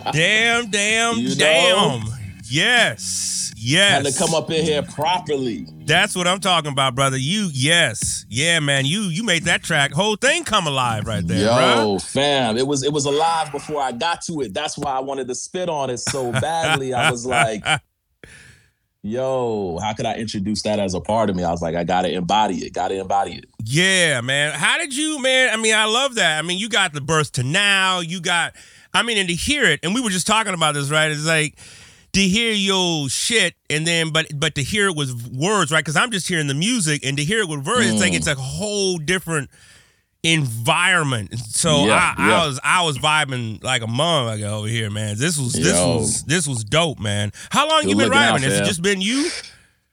damn. 0.04 0.12
damn, 0.12 0.70
damn, 0.70 1.18
You 1.18 1.28
know? 1.30 1.34
damn. 1.34 2.04
Yes. 3.62 4.04
Yes. 4.04 4.14
to 4.14 4.24
come 4.24 4.34
up 4.34 4.50
in 4.50 4.64
here 4.64 4.82
properly. 4.82 5.66
That's 5.84 6.16
what 6.16 6.26
I'm 6.26 6.40
talking 6.40 6.72
about, 6.72 6.94
brother. 6.94 7.16
You 7.16 7.48
yes. 7.52 8.26
Yeah, 8.28 8.58
man. 8.60 8.86
You 8.86 9.02
you 9.02 9.22
made 9.22 9.44
that 9.44 9.62
track 9.62 9.92
whole 9.92 10.16
thing 10.16 10.44
come 10.44 10.66
alive 10.66 11.06
right 11.06 11.26
there, 11.26 11.44
Yo, 11.44 11.54
bro. 11.94 11.98
fam, 12.00 12.56
it 12.56 12.66
was 12.66 12.82
it 12.82 12.92
was 12.92 13.04
alive 13.04 13.52
before 13.52 13.80
I 13.80 13.92
got 13.92 14.22
to 14.22 14.40
it. 14.40 14.52
That's 14.52 14.76
why 14.76 14.92
I 14.92 15.00
wanted 15.00 15.28
to 15.28 15.34
spit 15.34 15.68
on 15.68 15.90
it 15.90 15.98
so 15.98 16.32
badly. 16.32 16.92
I 16.92 17.10
was 17.10 17.24
like, 17.24 17.64
yo, 19.02 19.78
how 19.80 19.92
could 19.92 20.06
I 20.06 20.14
introduce 20.14 20.62
that 20.62 20.78
as 20.78 20.94
a 20.94 21.00
part 21.00 21.30
of 21.30 21.36
me? 21.36 21.44
I 21.44 21.50
was 21.50 21.62
like, 21.62 21.74
I 21.74 21.84
gotta 21.84 22.12
embody 22.12 22.64
it, 22.66 22.72
gotta 22.72 22.98
embody 23.00 23.34
it. 23.34 23.44
Yeah, 23.64 24.20
man. 24.20 24.52
How 24.54 24.78
did 24.78 24.94
you, 24.96 25.20
man? 25.22 25.50
I 25.52 25.56
mean, 25.56 25.74
I 25.74 25.84
love 25.84 26.16
that. 26.16 26.38
I 26.38 26.42
mean, 26.42 26.58
you 26.58 26.68
got 26.68 26.92
the 26.92 27.00
birth 27.00 27.32
to 27.32 27.42
now. 27.42 28.00
You 28.00 28.20
got, 28.20 28.54
I 28.92 29.02
mean, 29.02 29.18
and 29.18 29.28
to 29.28 29.34
hear 29.34 29.64
it, 29.64 29.80
and 29.82 29.94
we 29.94 30.00
were 30.00 30.10
just 30.10 30.26
talking 30.26 30.54
about 30.54 30.74
this, 30.74 30.90
right? 30.90 31.10
It's 31.10 31.26
like 31.26 31.56
to 32.12 32.20
hear 32.20 32.52
your 32.52 33.08
shit, 33.08 33.54
and 33.70 33.86
then, 33.86 34.10
but 34.10 34.26
but 34.34 34.54
to 34.56 34.62
hear 34.62 34.88
it 34.88 34.96
with 34.96 35.30
words, 35.34 35.70
right? 35.72 35.80
Because 35.80 35.96
I'm 35.96 36.10
just 36.10 36.28
hearing 36.28 36.46
the 36.46 36.54
music, 36.54 37.04
and 37.04 37.16
to 37.16 37.24
hear 37.24 37.40
it 37.40 37.48
with 37.48 37.66
words, 37.66 37.86
it's 37.90 38.00
like 38.00 38.12
it's 38.14 38.26
a 38.26 38.34
whole 38.34 38.98
different 38.98 39.50
environment. 40.22 41.36
So 41.38 41.86
Yeah, 41.86 42.14
I, 42.16 42.28
yeah. 42.28 42.42
I 42.42 42.46
was 42.46 42.60
I 42.62 42.84
was 42.84 42.98
vibing 42.98 43.62
like 43.62 43.82
a 43.82 43.86
motherfucker 43.86 44.50
over 44.50 44.68
here, 44.68 44.90
man. 44.90 45.16
This 45.18 45.38
was 45.38 45.52
this 45.52 45.76
Yo. 45.76 45.96
was 45.98 46.22
this 46.24 46.46
was 46.46 46.64
dope, 46.64 47.00
man. 47.00 47.32
How 47.50 47.68
long 47.68 47.82
Good 47.82 47.90
you 47.90 47.96
been 47.96 48.08
looking 48.08 48.18
out, 48.22 48.32
rapping? 48.34 48.48
Has 48.48 48.60
it 48.60 48.64
just 48.64 48.82
been 48.82 49.00
you? 49.00 49.30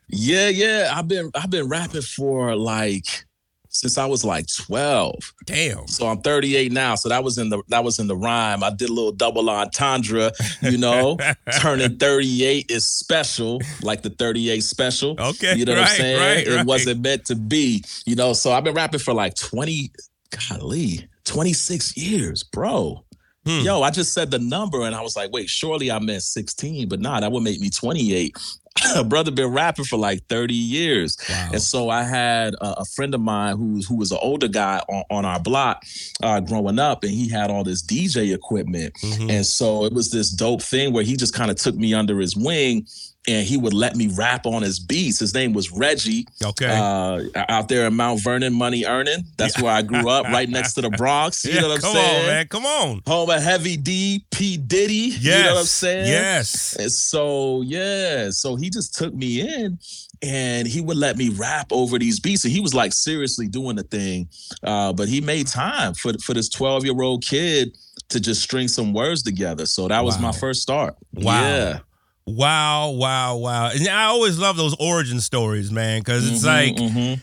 Yeah, 0.07 0.49
yeah. 0.49 0.93
I've 0.95 1.07
been 1.07 1.31
I've 1.35 1.49
been 1.49 1.67
rapping 1.67 2.01
for 2.01 2.55
like 2.55 3.25
since 3.69 3.97
I 3.97 4.05
was 4.05 4.25
like 4.25 4.45
12. 4.65 5.15
Damn. 5.45 5.87
So 5.87 6.07
I'm 6.07 6.21
38 6.21 6.71
now. 6.71 6.95
So 6.95 7.07
that 7.09 7.23
was 7.23 7.37
in 7.37 7.49
the 7.49 7.61
that 7.69 7.83
was 7.83 7.99
in 7.99 8.07
the 8.07 8.15
rhyme. 8.17 8.63
I 8.63 8.71
did 8.71 8.89
a 8.89 8.93
little 8.93 9.11
double 9.11 9.49
entendre, 9.49 10.31
you 10.61 10.77
know. 10.77 11.17
Turning 11.59 11.97
38 11.97 12.69
is 12.69 12.87
special, 12.87 13.61
like 13.81 14.01
the 14.01 14.09
38 14.09 14.61
special. 14.61 15.15
Okay, 15.19 15.55
You 15.55 15.65
know 15.65 15.73
what 15.73 15.81
I'm 15.83 15.87
saying? 15.87 16.19
right, 16.19 16.47
it 16.47 16.55
right. 16.57 16.65
wasn't 16.65 17.01
meant 17.01 17.25
to 17.25 17.35
be, 17.35 17.83
you 18.05 18.15
know. 18.15 18.33
So 18.33 18.51
I've 18.51 18.63
been 18.63 18.73
rapping 18.75 18.99
for 18.99 19.13
like 19.13 19.35
20, 19.35 19.91
golly, 20.49 21.07
26 21.25 21.95
years, 21.97 22.43
bro. 22.43 23.05
Hmm. 23.45 23.61
Yo, 23.61 23.81
I 23.81 23.89
just 23.89 24.13
said 24.13 24.31
the 24.31 24.39
number 24.39 24.81
and 24.81 24.93
I 24.93 25.01
was 25.01 25.15
like, 25.15 25.31
wait, 25.31 25.49
surely 25.49 25.89
I 25.91 25.99
meant 25.99 26.23
16, 26.23 26.89
but 26.89 26.99
nah, 26.99 27.19
that 27.21 27.31
would 27.31 27.43
make 27.43 27.59
me 27.61 27.69
28. 27.69 28.35
A 28.95 29.03
brother 29.03 29.31
been 29.31 29.47
rapping 29.51 29.85
for 29.85 29.97
like 29.97 30.25
30 30.27 30.53
years. 30.53 31.17
Wow. 31.29 31.49
And 31.53 31.61
so 31.61 31.89
I 31.89 32.03
had 32.03 32.53
a, 32.55 32.81
a 32.81 32.85
friend 32.85 33.13
of 33.13 33.21
mine 33.21 33.57
who's 33.57 33.87
who 33.87 33.95
was 33.95 34.11
an 34.11 34.19
older 34.21 34.47
guy 34.47 34.81
on, 34.89 35.03
on 35.09 35.25
our 35.25 35.39
block 35.39 35.83
uh, 36.23 36.39
growing 36.39 36.79
up, 36.79 37.03
and 37.03 37.11
he 37.11 37.29
had 37.29 37.49
all 37.51 37.63
this 37.63 37.83
DJ 37.83 38.33
equipment. 38.33 38.93
Mhm. 39.03 39.31
And 39.31 39.45
so 39.45 39.85
it 39.85 39.93
was 39.93 40.11
this 40.11 40.29
dope 40.29 40.61
thing 40.61 40.93
where 40.93 41.03
he 41.03 41.15
just 41.17 41.33
kind 41.33 41.51
of 41.51 41.57
took 41.57 41.75
me 41.75 41.93
under 41.93 42.19
his 42.19 42.35
wing 42.35 42.87
and 43.29 43.45
he 43.47 43.57
would 43.57 43.73
let 43.73 43.95
me 43.95 44.07
rap 44.17 44.45
on 44.45 44.61
his 44.63 44.79
beats. 44.79 45.19
His 45.19 45.33
name 45.33 45.53
was 45.53 45.71
Reggie. 45.71 46.25
Okay. 46.43 46.65
Uh, 46.67 47.23
out 47.49 47.67
there 47.69 47.85
in 47.87 47.93
Mount 47.95 48.21
Vernon, 48.23 48.53
money 48.53 48.85
earning. 48.85 49.23
That's 49.37 49.61
where 49.61 49.71
I 49.71 49.81
grew 49.83 50.09
up, 50.09 50.25
right 50.25 50.49
next 50.49 50.73
to 50.73 50.81
the 50.81 50.89
Bronx. 50.89 51.45
You 51.45 51.53
yeah, 51.53 51.61
know 51.61 51.67
what 51.69 51.75
I'm 51.75 51.81
come 51.81 51.93
saying? 51.93 52.21
on, 52.21 52.27
man. 52.27 52.47
Come 52.47 52.65
on. 52.65 53.01
Home 53.07 53.29
of 53.29 53.41
Heavy 53.41 53.77
D, 53.77 54.25
P. 54.31 54.57
Diddy. 54.57 54.93
Yes. 54.93 55.23
You 55.23 55.31
know 55.43 55.53
what 55.53 55.59
I'm 55.59 55.65
saying? 55.65 56.07
Yes. 56.07 56.75
And 56.77 56.91
so 56.91 57.61
yeah, 57.61 58.29
so 58.31 58.55
he 58.55 58.69
just 58.69 58.95
took 58.95 59.13
me 59.13 59.41
in 59.41 59.77
and 60.21 60.67
he 60.67 60.81
would 60.81 60.97
let 60.97 61.15
me 61.17 61.29
rap 61.29 61.67
over 61.71 61.97
these 61.99 62.19
beats. 62.19 62.43
And 62.43 62.51
he 62.51 62.59
was 62.61 62.73
like 62.73 62.93
seriously 62.93 63.47
doing 63.47 63.75
the 63.75 63.83
thing. 63.83 64.27
Uh, 64.63 64.91
but 64.93 65.07
he 65.07 65.21
made 65.21 65.47
time 65.47 65.93
for 65.93 66.13
for 66.23 66.33
this 66.33 66.49
12-year-old 66.49 67.23
kid 67.23 67.77
to 68.09 68.19
just 68.19 68.41
string 68.41 68.67
some 68.67 68.93
words 68.93 69.21
together. 69.21 69.65
So 69.65 69.87
that 69.87 70.03
was 70.03 70.15
Wow. 70.15 70.21
my 70.23 70.31
first 70.31 70.61
start. 70.61 70.95
Wow. 71.13 71.41
Yeah. 71.41 71.79
Wow, 72.35 72.91
wow, 72.91 73.37
wow. 73.37 73.69
And 73.69 73.87
I 73.87 74.05
always 74.05 74.37
love 74.37 74.57
those 74.57 74.75
origin 74.79 75.19
stories, 75.21 75.71
man, 75.71 76.01
because 76.01 76.29
it's 76.29 76.43
Mhm, 76.43 76.45
like 76.45 76.75
mhm. 76.75 77.19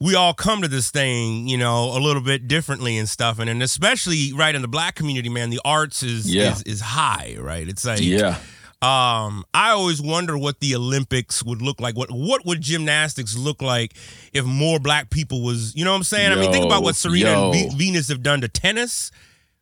we 0.00 0.14
all 0.14 0.34
come 0.34 0.62
to 0.62 0.68
this 0.68 0.90
thing, 0.90 1.48
you 1.48 1.56
know, 1.58 1.96
a 1.96 2.00
little 2.00 2.22
bit 2.22 2.46
differently 2.46 2.96
and 2.98 3.08
stuff. 3.08 3.38
And, 3.38 3.48
and 3.50 3.62
especially 3.62 4.32
right 4.32 4.54
in 4.54 4.62
the 4.62 4.68
black 4.68 4.94
community, 4.94 5.28
man, 5.28 5.50
the 5.50 5.60
arts 5.64 6.02
is 6.02 6.32
Yeah. 6.32 6.52
is, 6.52 6.62
is 6.62 6.80
high, 6.80 7.36
right? 7.38 7.68
It's 7.68 7.84
like 7.84 8.00
yeah. 8.00 8.36
um 8.80 9.44
I 9.54 9.70
always 9.70 10.00
wonder 10.00 10.38
what 10.38 10.60
the 10.60 10.76
Olympics 10.76 11.42
would 11.42 11.60
look 11.60 11.80
like. 11.80 11.96
What 11.96 12.10
what 12.12 12.46
would 12.46 12.60
gymnastics 12.60 13.36
look 13.36 13.60
like 13.60 13.94
if 14.32 14.44
more 14.44 14.78
black 14.78 15.10
people 15.10 15.42
was, 15.42 15.74
you 15.74 15.84
know 15.84 15.90
what 15.90 15.96
I'm 15.98 16.04
saying? 16.04 16.30
I 16.30 16.36
mean, 16.36 16.52
think 16.52 16.64
about 16.64 16.82
what 16.84 16.94
Serena 16.94 17.30
and 17.30 17.54
yo. 17.54 17.68
Ve- 17.70 17.76
Venus 17.76 18.08
have 18.08 18.22
done 18.22 18.40
to 18.42 18.48
tennis, 18.48 19.10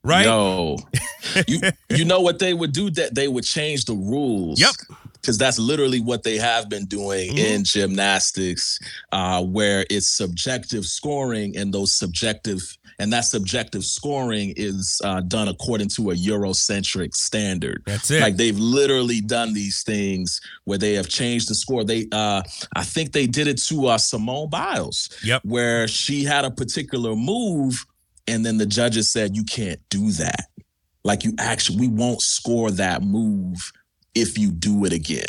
right? 0.06 0.24
Yo, 0.24 0.76
you 1.46 1.60
you 1.90 2.04
know 2.04 2.20
what 2.20 2.38
they 2.38 2.54
would 2.54 2.72
do? 2.72 2.90
That 2.90 3.14
they 3.14 3.28
would 3.28 3.44
change 3.44 3.84
the 3.84 3.94
rules. 3.94 4.60
Yep. 4.60 4.74
Because 5.14 5.38
that's 5.38 5.58
literally 5.58 6.00
what 6.00 6.22
they 6.22 6.36
have 6.38 6.68
been 6.68 6.84
doing 6.86 7.34
Mhm. 7.34 7.38
in 7.38 7.64
gymnastics, 7.64 8.78
uh, 9.10 9.42
where 9.42 9.84
it's 9.90 10.06
subjective 10.06 10.84
scoring 10.86 11.56
and 11.56 11.74
those 11.74 11.92
subjective 11.92 12.62
and 12.98 13.12
that 13.12 13.26
subjective 13.26 13.84
scoring 13.84 14.54
is 14.56 15.02
uh, 15.04 15.20
done 15.20 15.48
according 15.48 15.88
to 15.88 16.12
a 16.12 16.14
Eurocentric 16.14 17.14
standard. 17.14 17.82
That's 17.86 18.10
it. 18.10 18.22
Like 18.22 18.36
they've 18.36 18.58
literally 18.58 19.20
done 19.20 19.52
these 19.52 19.82
things 19.82 20.40
where 20.64 20.78
they 20.78 20.94
have 20.94 21.08
changed 21.08 21.48
the 21.50 21.54
score. 21.54 21.84
They, 21.84 22.06
uh, 22.12 22.42
I 22.74 22.84
think 22.84 23.12
they 23.12 23.26
did 23.26 23.48
it 23.48 23.60
to 23.64 23.88
uh, 23.88 23.98
Simone 23.98 24.48
Biles 24.48 25.10
Yep. 25.24 25.42
where 25.44 25.86
she 25.88 26.24
had 26.24 26.44
a 26.46 26.50
particular 26.50 27.14
move 27.14 27.84
and 28.28 28.44
then 28.44 28.58
the 28.58 28.66
judges 28.66 29.10
said 29.10 29.36
you 29.36 29.44
can't 29.44 29.80
do 29.88 30.10
that 30.12 30.46
like 31.04 31.24
you 31.24 31.32
actually 31.38 31.78
we 31.78 31.88
won't 31.88 32.20
score 32.20 32.70
that 32.70 33.02
move 33.02 33.72
if 34.14 34.36
you 34.38 34.50
do 34.50 34.84
it 34.84 34.92
again 34.92 35.26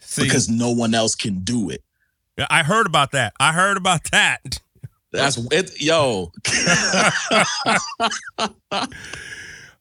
See, 0.00 0.22
because 0.24 0.48
no 0.48 0.70
one 0.70 0.94
else 0.94 1.14
can 1.14 1.40
do 1.44 1.70
it 1.70 1.82
I 2.48 2.62
heard 2.62 2.86
about 2.86 3.12
that. 3.12 3.34
I 3.38 3.52
heard 3.52 3.76
about 3.76 4.10
that. 4.12 4.60
that's 5.12 5.36
it 5.52 5.78
yo 5.80 6.32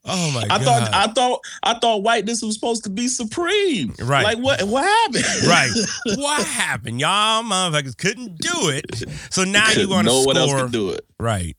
Oh 0.05 0.31
my 0.31 0.43
i 0.49 0.57
god. 0.57 0.63
thought 0.63 0.89
i 0.93 1.07
thought 1.07 1.39
i 1.63 1.73
thought 1.77 2.03
whiteness 2.03 2.41
was 2.41 2.55
supposed 2.55 2.83
to 2.85 2.89
be 2.89 3.07
supreme 3.07 3.93
Right. 4.01 4.23
like 4.23 4.37
what 4.39 4.63
what 4.63 4.83
happened 4.83 5.47
Right. 5.47 5.71
what 6.15 6.45
happened? 6.45 6.99
Y'all 6.99 7.43
motherfuckers 7.43 7.97
couldn't 7.97 8.37
do 8.39 8.69
it. 8.69 8.85
So 9.29 9.43
now 9.43 9.71
you 9.71 9.89
want 9.89 10.07
to 10.07 10.11
no 10.13 10.21
score. 10.21 10.25
one 10.27 10.37
else 10.37 10.53
can 10.53 10.71
do 10.71 10.89
it 10.91 11.05
Right. 11.19 11.55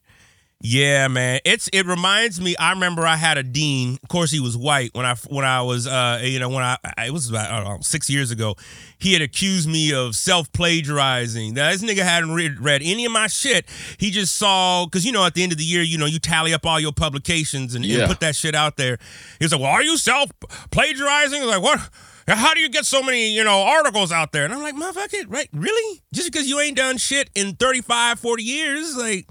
Yeah, 0.63 1.09
man. 1.09 1.41
It's 1.47 1.69
it 1.73 1.87
reminds 1.87 2.39
me. 2.39 2.55
I 2.57 2.73
remember 2.73 3.07
I 3.07 3.17
had 3.17 3.39
a 3.39 3.43
dean. 3.43 3.99
Of 4.03 4.09
course, 4.11 4.31
he 4.31 4.41
was 4.41 4.59
white 4.59 4.91
when 4.93 5.07
I 5.07 5.15
when 5.29 5.45
I 5.45 5.63
was 5.63 5.87
uh 5.87 6.21
you 6.23 6.39
know 6.39 6.51
when 6.51 6.63
I 6.63 6.77
it 6.99 7.13
was 7.13 7.31
about 7.31 7.65
know, 7.65 7.79
six 7.81 8.11
years 8.11 8.31
ago. 8.31 8.57
He 8.99 9.15
had 9.15 9.23
accused 9.23 9.67
me 9.67 9.95
of 9.95 10.15
self 10.15 10.53
plagiarizing. 10.53 11.55
Now 11.55 11.71
this 11.71 11.83
nigga 11.83 12.03
hadn't 12.03 12.33
read, 12.33 12.61
read 12.61 12.83
any 12.85 13.07
of 13.07 13.13
my 13.13 13.27
shit. 13.27 13.65
He 13.97 14.11
just 14.11 14.37
saw 14.37 14.85
because 14.85 15.07
you 15.07 15.13
know 15.13 15.25
at 15.25 15.33
the 15.33 15.43
end 15.43 15.53
of 15.53 15.59
the 15.59 15.65
year 15.65 15.83
you 15.83 15.97
know 15.97 16.07
you 16.07 16.19
tally 16.19 16.53
up 16.53 16.67
all 16.67 16.79
your 16.79 16.93
publications 16.93 17.75
and, 17.75 17.83
and 17.85 18.07
put 18.07 18.21
that 18.21 18.37
shit 18.37 18.55
out 18.55 18.77
there. 18.77 18.99
He 19.39 19.47
was 19.47 19.53
like, 19.53 19.63
"Well, 19.63 19.71
are 19.71 19.83
you 19.83 19.97
self 19.97 20.31
plagiarizing?" 20.71 21.43
Like, 21.47 21.63
"What?" 21.63 21.81
How 22.29 22.55
do 22.55 22.61
you 22.61 22.69
get 22.69 22.87
so 22.87 23.03
many, 23.03 23.35
you 23.35 23.43
know, 23.43 23.63
articles 23.63 24.13
out 24.13 24.31
there? 24.31 24.45
And 24.45 24.55
I'm 24.55 24.63
like, 24.63 24.77
motherfucker, 24.77 25.25
right? 25.29 25.49
Really? 25.53 26.01
Just 26.13 26.31
because 26.31 26.49
you 26.49 26.61
ain't 26.61 26.77
done 26.77 26.97
shit 26.97 27.29
in 27.35 27.57
35, 27.57 28.21
40 28.21 28.43
years? 28.45 28.97
Like, 28.97 29.27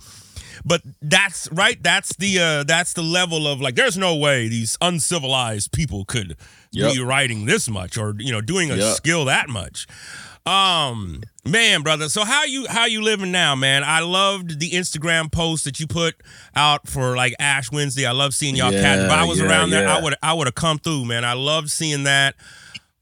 but 0.69 0.81
that's 1.01 1.49
right. 1.51 1.81
That's 1.83 2.15
the 2.15 2.39
uh 2.39 2.63
that's 2.63 2.93
the 2.93 3.01
level 3.01 3.47
of 3.47 3.59
like 3.59 3.75
there's 3.75 3.97
no 3.97 4.15
way 4.15 4.47
these 4.47 4.77
uncivilized 4.79 5.71
people 5.73 6.05
could 6.05 6.37
Yep. 6.71 6.93
be 6.93 6.99
writing 7.01 7.45
this 7.45 7.67
much 7.67 7.97
or 7.97 8.13
you 8.19 8.31
know 8.31 8.41
doing 8.41 8.69
a 8.71 8.77
Yep. 8.77 8.95
skill 8.95 9.25
that 9.25 9.49
much. 9.49 9.87
Um 10.45 11.21
man, 11.45 11.81
brother. 11.81 12.09
So 12.09 12.23
how 12.23 12.43
you 12.45 12.67
how 12.67 12.85
you 12.85 13.01
living 13.01 13.31
now, 13.31 13.55
man? 13.55 13.83
I 13.83 13.99
loved 14.01 14.59
the 14.59 14.71
Instagram 14.71 15.31
post 15.31 15.65
that 15.65 15.79
you 15.79 15.87
put 15.87 16.15
out 16.55 16.87
for 16.87 17.15
like 17.15 17.33
Ash 17.39 17.71
Wednesday. 17.71 18.05
I 18.05 18.11
love 18.11 18.33
seeing 18.33 18.55
y'all 18.55 18.71
Yeah, 18.71 18.81
catch. 18.81 18.99
If 18.99 19.11
I 19.11 19.25
was 19.25 19.39
yeah, 19.39 19.47
around 19.47 19.71
there, 19.71 19.87
I 19.87 19.99
would 20.01 20.15
I 20.23 20.33
would 20.33 20.47
have 20.47 20.55
come 20.55 20.77
through, 20.79 21.05
man. 21.05 21.25
I 21.25 21.33
loved 21.33 21.69
seeing 21.69 22.03
that. 22.03 22.35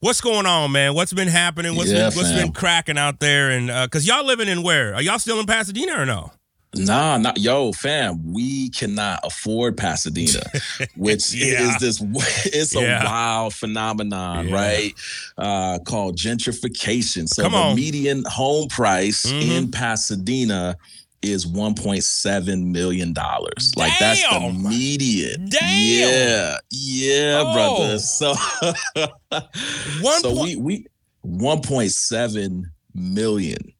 What's 0.00 0.20
going 0.20 0.46
on, 0.46 0.72
man? 0.72 0.94
What's 0.94 1.12
been 1.12 1.28
happening? 1.28 1.74
What's 1.76 1.90
Yeah, 1.90 2.08
been 2.08 2.16
what's 2.16 2.30
fam. 2.30 2.36
been 2.46 2.52
cracking 2.52 2.98
out 2.98 3.18
there? 3.20 3.50
And 3.50 3.70
uh, 3.70 3.88
cause 3.88 4.06
y'all 4.06 4.24
living 4.24 4.48
in 4.48 4.62
where? 4.62 4.94
Are 4.94 5.02
y'all 5.02 5.18
still 5.18 5.40
in 5.40 5.46
Pasadena 5.46 6.00
or 6.00 6.06
no? 6.06 6.30
Nah, 6.74 7.16
not 7.16 7.38
yo, 7.38 7.72
fam. 7.72 8.32
We 8.32 8.68
cannot 8.70 9.20
afford 9.24 9.76
Pasadena, 9.76 10.42
which 10.96 11.32
Yeah. 11.34 11.62
is 11.68 11.78
this. 11.78 12.00
It's 12.54 12.76
a 12.76 12.80
Yeah. 12.82 13.04
wild 13.04 13.54
phenomenon, 13.54 14.48
Yeah. 14.48 14.54
right? 14.54 14.92
Uh, 15.38 15.78
called 15.80 16.16
gentrification. 16.18 17.26
So 17.28 17.42
Come 17.44 17.52
the 17.52 17.58
on. 17.58 17.76
median 17.76 18.22
home 18.26 18.68
price 18.68 19.24
Mhm. 19.26 19.42
in 19.56 19.70
Pasadena 19.70 20.76
is 21.22 21.46
1.7 21.46 22.66
million 22.70 23.12
dollars. 23.12 23.72
Like 23.74 23.98
that's 23.98 24.22
the 24.22 24.52
median. 24.52 25.48
Damn. 25.48 25.68
Yeah, 26.10 26.58
yeah, 26.70 27.42
Oh. 27.44 27.52
brother. 27.54 27.98
So, 27.98 28.34
One 30.02 30.20
so 30.20 30.34
point- 30.34 30.60
we 30.60 30.84
we 30.84 30.86
1.7 31.24 32.64
million. 32.94 33.72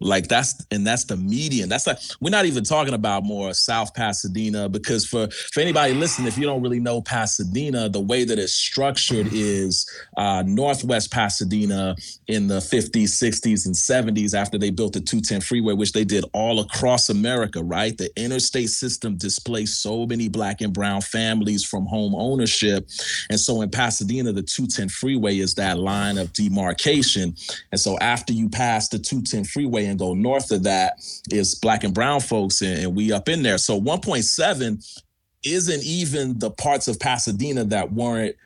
Like 0.00 0.28
that's 0.28 0.64
and 0.70 0.86
that's 0.86 1.04
the 1.04 1.16
median. 1.16 1.68
That's 1.68 1.86
like 1.86 1.98
we're 2.20 2.30
not 2.30 2.46
even 2.46 2.64
talking 2.64 2.94
about 2.94 3.22
more 3.22 3.52
South 3.52 3.94
Pasadena 3.94 4.68
because 4.68 5.06
for 5.06 5.28
for 5.52 5.60
anybody 5.60 5.92
listening, 5.92 6.26
if 6.26 6.38
you 6.38 6.46
don't 6.46 6.62
really 6.62 6.80
know 6.80 7.02
Pasadena, 7.02 7.88
the 7.88 8.00
way 8.00 8.24
that 8.24 8.38
it's 8.38 8.54
structured 8.54 9.28
is 9.32 9.88
uh, 10.16 10.42
Northwest 10.46 11.12
Pasadena 11.12 11.96
in 12.28 12.46
the 12.46 12.58
50s, 12.58 13.10
60s, 13.10 13.66
and 13.66 13.74
70s 13.74 14.34
after 14.34 14.56
they 14.56 14.70
built 14.70 14.94
the 14.94 15.00
210 15.00 15.42
freeway, 15.42 15.74
which 15.74 15.92
they 15.92 16.04
did 16.04 16.24
all 16.32 16.60
across 16.60 17.10
America. 17.10 17.62
Right, 17.62 17.96
the 17.96 18.10
interstate 18.16 18.70
system 18.70 19.16
displaced 19.16 19.82
so 19.82 20.06
many 20.06 20.28
black 20.28 20.62
and 20.62 20.72
brown 20.72 21.02
families 21.02 21.62
from 21.64 21.84
home 21.84 22.14
ownership, 22.14 22.88
and 23.28 23.38
so 23.38 23.60
in 23.60 23.70
Pasadena, 23.70 24.32
the 24.32 24.42
210 24.42 24.88
freeway 24.88 25.38
is 25.38 25.54
that 25.56 25.78
line 25.78 26.18
of 26.18 26.32
demarcation. 26.32 27.34
And 27.70 27.80
so 27.80 27.98
after 27.98 28.32
you 28.32 28.48
pass 28.48 28.88
the 28.88 28.98
210 28.98 29.44
freeway 29.44 29.86
and 29.90 29.98
go 29.98 30.14
north 30.14 30.50
of 30.50 30.62
that 30.62 30.94
is 31.30 31.54
black 31.56 31.84
and 31.84 31.92
brown 31.92 32.20
folks 32.20 32.62
and, 32.62 32.78
and 32.84 32.96
we 32.96 33.12
up 33.12 33.28
in 33.28 33.42
there. 33.42 33.58
So 33.58 33.78
1.7 33.80 35.02
isn't 35.44 35.82
even 35.84 36.38
the 36.38 36.50
parts 36.50 36.88
of 36.88 36.98
Pasadena 37.00 37.64
that 37.64 37.92
weren't 37.92 38.36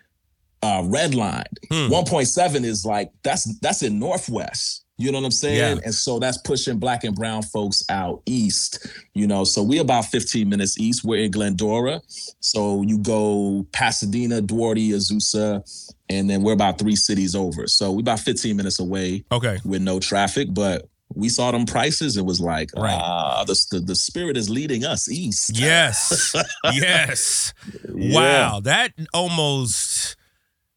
uh, 0.62 0.82
redlined. 0.82 1.58
Hmm. 1.70 1.92
1.7 1.92 2.64
is 2.64 2.84
like 2.86 3.10
that's 3.22 3.44
that's 3.60 3.82
in 3.82 3.98
Northwest. 3.98 4.80
You 4.96 5.10
know 5.10 5.18
what 5.18 5.24
I'm 5.24 5.30
saying? 5.32 5.58
Yeah. 5.78 5.82
And 5.84 5.92
so 5.92 6.20
that's 6.20 6.38
pushing 6.38 6.78
black 6.78 7.02
and 7.02 7.16
brown 7.16 7.42
folks 7.42 7.82
out 7.90 8.22
east. 8.26 8.86
You 9.12 9.26
know, 9.26 9.42
so 9.42 9.60
we 9.60 9.78
about 9.80 10.04
15 10.04 10.48
minutes 10.48 10.78
east. 10.78 11.02
We're 11.04 11.24
in 11.24 11.32
Glendora. 11.32 12.00
So 12.38 12.82
you 12.82 12.98
go 12.98 13.66
Pasadena, 13.72 14.40
Duarte, 14.40 14.90
Azusa, 14.90 15.64
and 16.08 16.30
then 16.30 16.42
we're 16.42 16.52
about 16.52 16.78
three 16.78 16.94
cities 16.94 17.34
over. 17.34 17.66
So 17.66 17.90
we're 17.90 18.00
about 18.02 18.20
15 18.20 18.56
minutes 18.56 18.78
away 18.78 19.24
Okay. 19.32 19.58
with 19.64 19.82
no 19.82 19.98
traffic, 19.98 20.46
but 20.52 20.88
we 21.12 21.28
saw 21.28 21.50
them 21.50 21.66
prices. 21.66 22.16
It 22.16 22.24
was 22.24 22.40
like, 22.40 22.70
Right. 22.76 22.98
ah, 23.00 23.44
the, 23.44 23.66
the 23.70 23.80
the 23.80 23.94
spirit 23.94 24.36
is 24.36 24.48
leading 24.50 24.84
us 24.84 25.08
east. 25.08 25.56
Yes. 25.58 26.34
yes. 26.72 27.52
Yeah. 27.94 28.14
Wow. 28.14 28.60
That 28.60 28.92
almost 29.12 30.16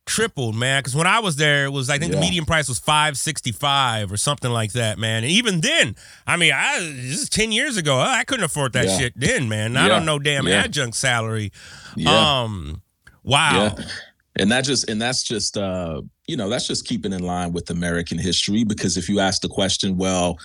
tripled, 0.05 0.55
man. 0.55 0.79
Because 0.79 0.95
when 0.95 1.07
I 1.07 1.19
was 1.19 1.35
there, 1.37 1.65
it 1.65 1.69
was 1.71 1.89
I 1.89 1.97
think 1.97 2.11
the 2.13 2.19
median 2.19 2.45
price 2.45 2.67
was 2.69 2.79
five 2.79 3.17
sixty 3.17 3.51
five 3.51 4.11
or 4.11 4.17
something 4.17 4.51
like 4.51 4.73
that, 4.73 4.97
man. 4.99 5.23
And 5.23 5.31
even 5.31 5.61
then, 5.61 5.95
I 6.25 6.37
mean, 6.37 6.53
I 6.53 6.79
this 6.79 7.21
is 7.23 7.29
ten 7.29 7.51
years 7.51 7.77
ago. 7.77 7.97
I 7.99 8.23
couldn't 8.23 8.45
afford 8.45 8.73
that 8.73 8.85
Yeah. 8.85 8.97
shit 8.97 9.13
then, 9.15 9.49
man. 9.49 9.75
I 9.77 9.87
don't 9.87 10.05
know 10.05 10.19
damn 10.19 10.47
Yeah. 10.47 10.61
adjunct 10.63 10.95
salary. 10.97 11.51
Yeah. 11.95 12.41
Um. 12.43 12.81
Wow. 13.23 13.75
Yeah. 13.77 13.85
And 14.37 14.51
that 14.51 14.63
just 14.65 14.87
and 14.89 15.01
that's 15.01 15.23
just 15.23 15.57
uh, 15.57 16.01
you 16.27 16.35
know, 16.35 16.49
that's 16.49 16.67
just 16.67 16.85
keeping 16.85 17.13
in 17.13 17.23
line 17.23 17.53
with 17.53 17.69
American 17.69 18.17
history. 18.17 18.63
Because 18.63 18.97
if 18.97 19.09
you 19.09 19.19
ask 19.19 19.41
the 19.41 19.47
question, 19.47 19.97
well, 19.97 20.37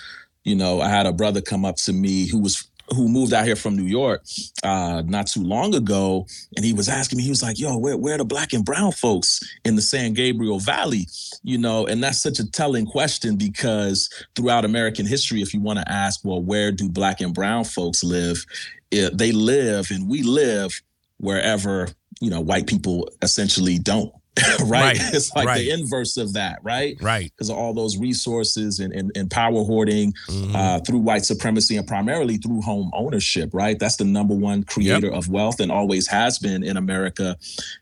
you 0.45 0.55
know, 0.55 0.81
I 0.81 0.88
had 0.88 1.07
a 1.07 1.12
brother 1.12 1.40
come 1.40 1.64
up 1.64 1.77
to 1.85 1.92
me 1.92 2.29
who 2.29 2.38
was 2.38 2.68
who 2.88 3.09
moved 3.09 3.33
out 3.33 3.47
here 3.47 3.57
from 3.57 3.77
New 3.77 3.85
York 3.85 4.23
uh 4.64 5.03
not 5.07 5.27
too 5.27 5.42
long 5.42 5.75
ago, 5.75 6.27
and 6.57 6.64
he 6.64 6.73
was 6.73 6.88
asking 6.88 7.16
me, 7.16 7.23
he 7.23 7.31
was 7.31 7.42
like, 7.42 7.59
Yo, 7.59 7.77
where 7.77 7.97
where 7.97 8.14
are 8.14 8.18
the 8.18 8.25
black 8.25 8.53
and 8.53 8.64
brown 8.64 8.92
folks 8.92 9.40
in 9.64 9.77
the 9.77 9.83
San 9.83 10.14
Gabriel 10.14 10.59
Valley? 10.59 11.07
You 11.42 11.59
know, 11.59 11.87
and 11.87 12.03
that's 12.03 12.21
such 12.21 12.38
a 12.38 12.51
telling 12.51 12.87
question 12.87 13.37
because 13.37 14.09
throughout 14.35 14.64
American 14.64 15.07
history, 15.07 15.42
if 15.42 15.55
you 15.55 15.61
want 15.61 15.79
to 15.79 15.90
ask, 15.90 16.21
well, 16.25 16.42
where 16.42 16.73
do 16.73 16.88
black 16.88 17.21
and 17.21 17.35
brown 17.35 17.64
folks 17.64 18.05
live? 18.05 18.45
It, 18.90 19.16
they 19.16 19.33
live 19.33 19.90
and 19.90 20.09
we 20.09 20.23
live 20.23 20.83
wherever 21.18 21.88
you 22.21 22.31
know 22.31 22.40
white 22.40 22.66
people 22.66 23.09
essentially 23.23 23.79
don't 23.79 24.12
right? 24.61 24.71
Right, 24.71 24.97
it's 25.14 25.31
like 25.35 25.47
right. 25.47 25.59
the 25.59 25.71
inverse 25.71 26.16
of 26.16 26.33
that 26.33 26.59
right 26.62 26.97
Right. 27.03 27.31
because 27.37 27.51
of 27.51 27.57
all 27.57 27.75
those 27.75 27.99
resources 27.99 28.79
and, 28.79 28.92
and, 28.92 29.12
and 29.14 29.31
power 29.31 29.62
hoarding 29.62 30.14
Mhm. 30.29 30.55
uh, 30.55 30.81
through 30.81 31.01
white 31.01 31.25
supremacy 31.27 31.77
and 31.77 31.87
primarily 31.87 32.38
through 32.38 32.62
home 32.62 32.90
ownership 32.95 33.51
right 33.53 33.79
that's 33.79 33.97
the 33.97 34.05
number 34.05 34.35
one 34.35 34.62
creator 34.62 35.12
of 35.12 35.29
wealth 35.29 35.61
and 35.61 35.71
always 35.71 36.07
has 36.09 36.38
been 36.38 36.62
in 36.64 36.77
america 36.79 37.37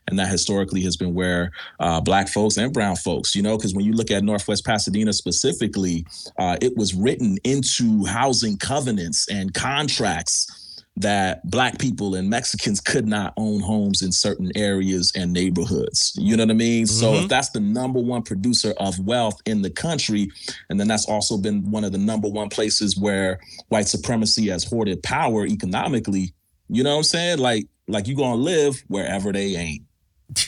and 0.07 0.19
that 0.19 0.27
historically 0.27 0.81
has 0.81 0.97
been 0.97 1.13
where 1.13 1.51
uh, 1.79 2.01
black 2.01 2.27
folks 2.27 2.57
and 2.57 2.73
brown 2.73 2.97
folks 2.97 3.33
you 3.33 3.41
know 3.41 3.55
because 3.57 3.73
when 3.73 3.85
you 3.85 3.93
look 3.93 4.11
at 4.11 4.21
northwest 4.23 4.65
pasadena 4.65 5.13
specifically 5.13 6.05
uh, 6.37 6.57
it 6.61 6.75
was 6.75 6.93
written 6.93 7.37
into 7.45 8.03
housing 8.05 8.57
covenants 8.57 9.25
and 9.29 9.53
contracts 9.53 10.60
that 11.01 11.49
black 11.49 11.77
people 11.79 12.15
and 12.15 12.29
Mexicans 12.29 12.79
could 12.79 13.07
not 13.07 13.33
own 13.37 13.59
homes 13.59 14.01
in 14.01 14.11
certain 14.11 14.51
areas 14.55 15.11
and 15.15 15.33
neighborhoods. 15.33 16.13
You 16.17 16.37
know 16.37 16.43
what 16.43 16.51
I 16.51 16.55
mean? 16.55 16.87
So 16.87 17.13
Mhm. 17.13 17.23
if 17.23 17.29
that's 17.29 17.49
the 17.49 17.59
number 17.59 17.99
one 17.99 18.21
producer 18.23 18.73
of 18.77 18.99
wealth 18.99 19.39
in 19.45 19.61
the 19.61 19.69
country, 19.69 20.29
and 20.69 20.79
then 20.79 20.87
that's 20.87 21.05
also 21.05 21.37
been 21.37 21.69
one 21.69 21.83
of 21.83 21.91
the 21.91 21.97
number 21.97 22.27
one 22.27 22.49
places 22.49 22.97
where 22.97 23.39
white 23.69 23.87
supremacy 23.87 24.47
has 24.49 24.63
hoarded 24.63 25.03
power 25.03 25.45
economically, 25.45 26.33
you 26.69 26.83
know 26.83 26.91
what 26.91 26.97
I'm 26.97 27.03
saying? 27.03 27.39
Like 27.39 27.67
like 27.87 28.07
you 28.07 28.15
gonna 28.15 28.35
live 28.35 28.81
wherever 28.87 29.31
they 29.33 29.55
ain't. 29.55 29.81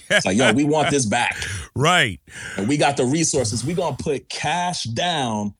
It's 0.09 0.25
like, 0.25 0.37
yo, 0.37 0.53
we 0.53 0.63
want 0.63 0.91
this 0.91 1.05
back. 1.05 1.35
right. 1.75 2.19
And 2.55 2.69
we 2.69 2.77
got 2.77 2.95
the 2.95 3.03
resources. 3.05 3.65
We 3.65 3.73
gonna 3.73 3.97
put 3.97 4.29
cash 4.29 4.83
down 4.83 5.53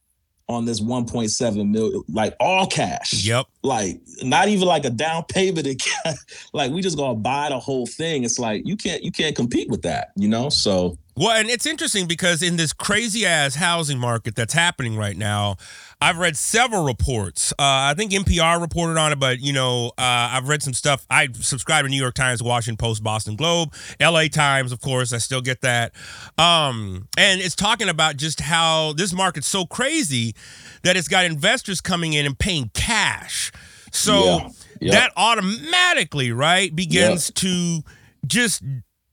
on 0.50 0.66
this 0.66 0.82
1.7 0.82 1.70
million, 1.70 2.04
like 2.10 2.36
all 2.40 2.68
cash. 2.68 3.26
Yep. 3.26 3.46
like 3.64 4.02
not 4.22 4.48
even 4.48 4.68
like 4.68 4.86
a 4.86 4.90
down 4.90 5.24
payment 5.26 5.68
like 6.54 6.72
we 6.72 6.82
just 6.82 6.98
gonna 6.98 7.16
buy 7.16 7.50
the 7.50 7.60
whole 7.60 7.86
thing. 7.86 8.24
It's 8.24 8.40
like 8.40 8.66
you 8.66 8.76
can't 8.76 9.04
you 9.04 9.12
can't 9.12 9.36
compete 9.36 9.70
with 9.70 9.82
that 9.84 10.14
you 10.16 10.28
know? 10.28 10.50
So 10.50 10.98
Well, 11.16 11.32
and 11.32 11.50
it's 11.50 11.66
interesting 11.66 12.08
because 12.08 12.42
in 12.42 12.56
this 12.56 12.74
crazy 12.74 13.26
ass 13.26 13.56
housing 13.56 14.00
market 14.00 14.36
that's 14.36 14.54
happening 14.54 14.98
right 14.98 15.18
now, 15.18 15.58
I've 16.04 16.18
read 16.18 16.36
several 16.36 16.84
reports. 16.84 17.54
Uh, 17.54 17.56
I 17.60 17.94
think 17.96 18.12
NPR 18.12 18.60
reported 18.60 18.98
on 19.00 19.14
it, 19.14 19.20
but 19.20 19.40
you 19.40 19.54
know, 19.54 19.88
uh, 19.98 20.32
I've 20.32 20.50
read 20.50 20.62
some 20.62 20.74
stuff. 20.74 21.06
I 21.10 21.30
subscribe 21.32 21.86
to 21.86 21.90
New 21.90 21.96
York 22.02 22.14
Times, 22.14 22.44
Washington 22.44 22.76
Post, 22.76 23.04
Boston 23.04 23.38
Globe, 23.38 23.74
L.A. 24.02 24.28
Times, 24.28 24.74
of 24.74 24.82
course. 24.82 25.14
I 25.14 25.18
still 25.20 25.40
get 25.40 25.62
that, 25.62 25.94
um, 26.38 27.08
and 27.18 27.40
it's 27.40 27.56
talking 27.56 27.88
about 27.88 28.18
just 28.18 28.42
how 28.42 28.92
this 28.94 29.14
market's 29.14 29.48
so 29.48 29.66
crazy 29.66 30.36
that 30.84 30.98
it's 30.98 31.08
got 31.08 31.24
investors 31.24 31.80
coming 31.80 32.12
in 32.12 32.26
and 32.26 32.38
paying 32.38 32.70
cash. 32.74 33.54
So 33.94 34.14
Yeah. 34.26 34.50
Yep. 34.82 34.92
that 34.92 35.12
automatically, 35.16 36.34
right, 36.34 36.76
begins 36.76 37.32
to 37.36 37.82
just 38.28 38.62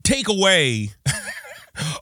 take 0.02 0.28
away 0.28 0.90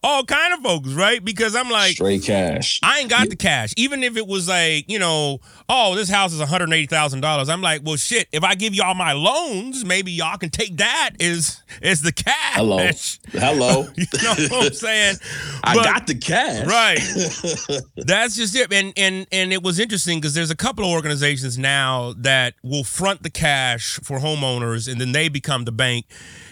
all 0.03 0.25
kind 0.25 0.55
of 0.55 0.61
folks, 0.61 0.91
right? 0.91 1.25
Because 1.25 1.55
I'm 1.55 1.71
like, 1.71 1.93
straight 1.93 2.23
cash. 2.23 2.81
I 2.83 3.01
ain't 3.01 3.11
got 3.11 3.29
the 3.29 3.37
cash. 3.37 3.73
Even 3.77 4.03
if 4.03 4.17
it 4.17 4.27
was 4.27 4.49
like, 4.49 4.91
you 4.91 4.99
know, 4.99 5.41
oh, 5.69 5.95
this 5.95 6.09
house 6.09 6.33
is 6.33 6.41
$180,000. 6.41 7.49
I'm 7.49 7.63
like, 7.63 7.83
well, 7.85 7.97
shit, 7.97 8.29
if 8.33 8.43
I 8.45 8.55
give 8.55 8.75
y'all 8.75 8.95
my 8.95 9.13
loans, 9.13 9.85
maybe 9.85 10.13
y'all 10.13 10.39
can 10.39 10.51
take 10.51 10.77
that 10.79 11.11
is 11.21 11.39
as, 11.39 11.63
as 11.83 12.03
the 12.03 12.13
cash. 12.13 12.55
Hello. 12.55 12.79
Hello. 13.33 13.87
you 13.97 14.07
know 14.23 14.35
what 14.57 14.67
I'm 14.67 14.73
saying? 14.73 15.17
I 15.65 15.75
But- 15.75 15.85
got 15.85 16.07
the 16.07 16.15
cash. 16.15 16.67
Right. 16.67 16.99
That's 17.97 18.37
just 18.37 18.55
it. 18.55 18.73
And 18.73 18.93
and 18.97 19.27
and 19.33 19.53
it 19.53 19.63
was 19.63 19.79
interesting 19.79 20.19
because 20.21 20.35
there's 20.35 20.51
a 20.51 20.57
couple 20.57 20.85
of 20.85 20.91
organizations 20.91 21.59
now 21.59 22.15
that 22.19 22.55
will 22.63 22.85
front 22.85 23.23
the 23.23 23.31
cash 23.31 23.99
for 24.03 24.19
homeowners 24.19 24.91
and 24.91 25.01
then 25.01 25.13
they 25.13 25.29
become 25.29 25.65
the 25.65 25.73
bank 25.73 26.07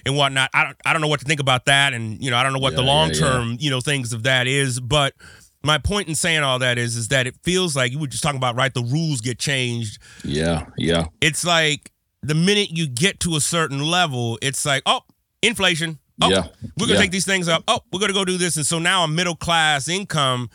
and 0.04 0.16
whatnot. 0.16 0.50
I 0.54 0.64
don't 0.64 0.76
I 0.84 0.92
don't 0.92 1.02
know 1.02 1.08
what 1.08 1.20
to 1.20 1.26
think 1.26 1.40
about 1.40 1.66
that. 1.66 1.92
And 1.94 2.22
you 2.22 2.30
know, 2.30 2.36
I 2.36 2.42
don't 2.42 2.52
know 2.52 2.58
what 2.58 2.74
the 2.76 2.82
Yeah, 2.82 2.86
yeah, 2.88 2.92
long 2.92 3.12
term, 3.18 3.56
you 3.60 3.70
know, 3.70 3.80
things 3.80 4.12
of 4.12 4.22
that 4.24 4.46
is. 4.46 4.80
But 4.80 5.14
my 5.62 5.78
point 5.78 6.08
in 6.08 6.14
saying 6.14 6.42
all 6.42 6.58
that 6.60 6.78
is 6.78 6.96
is 6.96 7.08
that 7.08 7.26
it 7.26 7.34
feels 7.42 7.74
like 7.76 7.92
you 7.92 7.98
were 7.98 8.06
just 8.06 8.22
talking 8.22 8.38
about, 8.38 8.56
right? 8.56 8.72
The 8.72 8.82
rules 8.82 9.20
get 9.20 9.38
changed. 9.38 9.98
Yeah, 10.24 10.66
yeah. 10.76 11.06
It's 11.20 11.44
like 11.44 11.90
the 12.22 12.34
minute 12.34 12.70
you 12.70 12.86
get 12.86 13.20
to 13.20 13.36
a 13.36 13.40
certain 13.40 13.80
level, 13.80 14.38
it's 14.42 14.64
like, 14.64 14.82
oh, 14.86 15.00
inflation. 15.42 15.98
Oh, 16.22 16.30
Yeah, 16.30 16.46
we're 16.78 16.86
gonna 16.86 16.94
yeah. 16.94 17.00
take 17.00 17.10
these 17.10 17.26
things 17.26 17.46
up. 17.48 17.62
Oh, 17.68 17.80
we're 17.92 18.00
gonna 18.00 18.12
go 18.14 18.24
do 18.24 18.38
this. 18.38 18.56
And 18.56 18.66
so 18.66 18.78
now 18.78 19.04
a 19.04 19.08
middle 19.08 19.36
class 19.36 19.86
income 19.88 20.48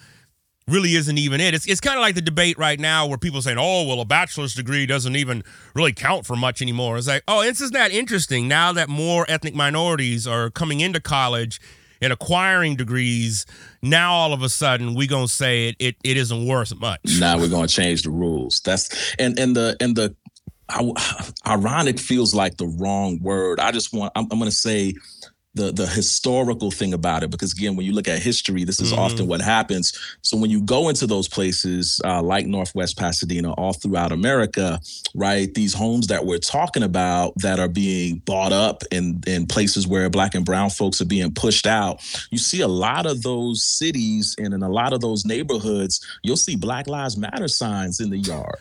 really 0.67 0.95
isn't 0.95 1.17
even 1.17 1.39
it. 1.41 1.53
It's 1.53 1.67
it's 1.67 1.81
kind 1.81 1.97
of 1.97 2.01
like 2.01 2.15
the 2.15 2.21
debate 2.21 2.57
right 2.57 2.79
now 2.79 3.05
where 3.05 3.17
people 3.17 3.39
are 3.39 3.43
saying, 3.43 3.57
"Oh, 3.59 3.85
well, 3.85 3.99
a 4.01 4.05
bachelor's 4.05 4.53
degree 4.55 4.85
doesn't 4.85 5.15
even 5.15 5.43
really 5.75 5.93
count 5.93 6.25
for 6.25 6.35
much 6.35 6.61
anymore." 6.61 6.97
It's 6.97 7.07
like, 7.07 7.23
oh, 7.27 7.43
this 7.43 7.61
is 7.61 7.71
not 7.71 7.91
interesting 7.91 8.47
now 8.47 8.71
that 8.73 8.89
more 8.89 9.25
ethnic 9.29 9.53
minorities 9.53 10.25
are 10.25 10.49
coming 10.49 10.79
into 10.79 10.99
college 10.99 11.59
and 12.01 12.11
acquiring 12.11 12.75
degrees. 12.75 13.45
Now 13.81 14.13
all 14.13 14.33
of 14.33 14.41
a 14.41 14.49
sudden 14.49 14.95
we 14.95 15.07
gonna 15.07 15.27
say 15.27 15.69
it 15.69 15.75
it, 15.79 15.95
it 16.03 16.17
isn't 16.17 16.45
worth 16.47 16.75
much. 16.79 16.99
now 17.19 17.37
we're 17.37 17.49
to 17.67 17.73
change 17.73 18.03
the 18.03 18.09
rules 18.09 18.61
that's 18.61 19.15
and 19.19 19.37
and 19.39 19.55
the 19.55 19.75
and 19.79 19.95
the 19.95 20.15
I, 20.69 20.91
ironic 21.47 21.99
feels 21.99 22.33
like 22.33 22.57
the 22.57 22.65
wrong 22.65 23.19
word 23.21 23.59
i 23.59 23.71
just 23.71 23.93
want 23.93 24.11
i'm, 24.15 24.23
I'm 24.31 24.39
to 24.49 24.55
say 24.55 24.93
the 25.53 25.71
the 25.73 25.85
historical 25.85 26.71
thing 26.71 26.93
about 26.93 27.23
it 27.23 27.29
because 27.29 27.51
again 27.51 27.75
when 27.75 27.85
you 27.85 27.91
look 27.91 28.07
at 28.07 28.19
history 28.21 28.63
this 28.63 28.79
is 28.79 28.93
Mhm. 28.93 28.97
often 28.97 29.27
what 29.27 29.41
happens 29.41 29.91
so 30.21 30.37
when 30.37 30.49
you 30.49 30.61
go 30.61 30.87
into 30.87 31.05
those 31.05 31.27
places 31.27 31.99
uh, 32.05 32.21
like 32.21 32.45
northwest 32.47 32.97
pasadena 32.97 33.51
all 33.53 33.73
throughout 33.73 34.13
america 34.13 34.79
right 35.13 35.53
these 35.53 35.73
homes 35.73 36.07
that 36.07 36.25
we're 36.25 36.37
talking 36.37 36.83
about 36.83 37.33
that 37.37 37.59
are 37.59 37.67
being 37.67 38.21
bought 38.25 38.53
up 38.53 38.83
in 38.91 39.19
in 39.27 39.45
places 39.45 39.85
where 39.85 40.09
black 40.09 40.35
and 40.35 40.45
brown 40.45 40.69
folks 40.69 41.01
are 41.01 41.05
being 41.05 41.33
pushed 41.33 41.67
out 41.67 41.99
you 42.31 42.37
see 42.37 42.61
a 42.61 42.67
lot 42.67 43.05
of 43.05 43.21
those 43.21 43.61
cities 43.61 44.35
and 44.37 44.53
in 44.53 44.63
a 44.63 44.69
lot 44.69 44.93
of 44.93 45.01
those 45.01 45.25
neighborhoods 45.25 45.99
you'll 46.23 46.37
see 46.37 46.55
black 46.55 46.87
lives 46.87 47.17
matter 47.17 47.49
signs 47.49 47.99
in 47.99 48.09
the 48.09 48.17
yard 48.19 48.55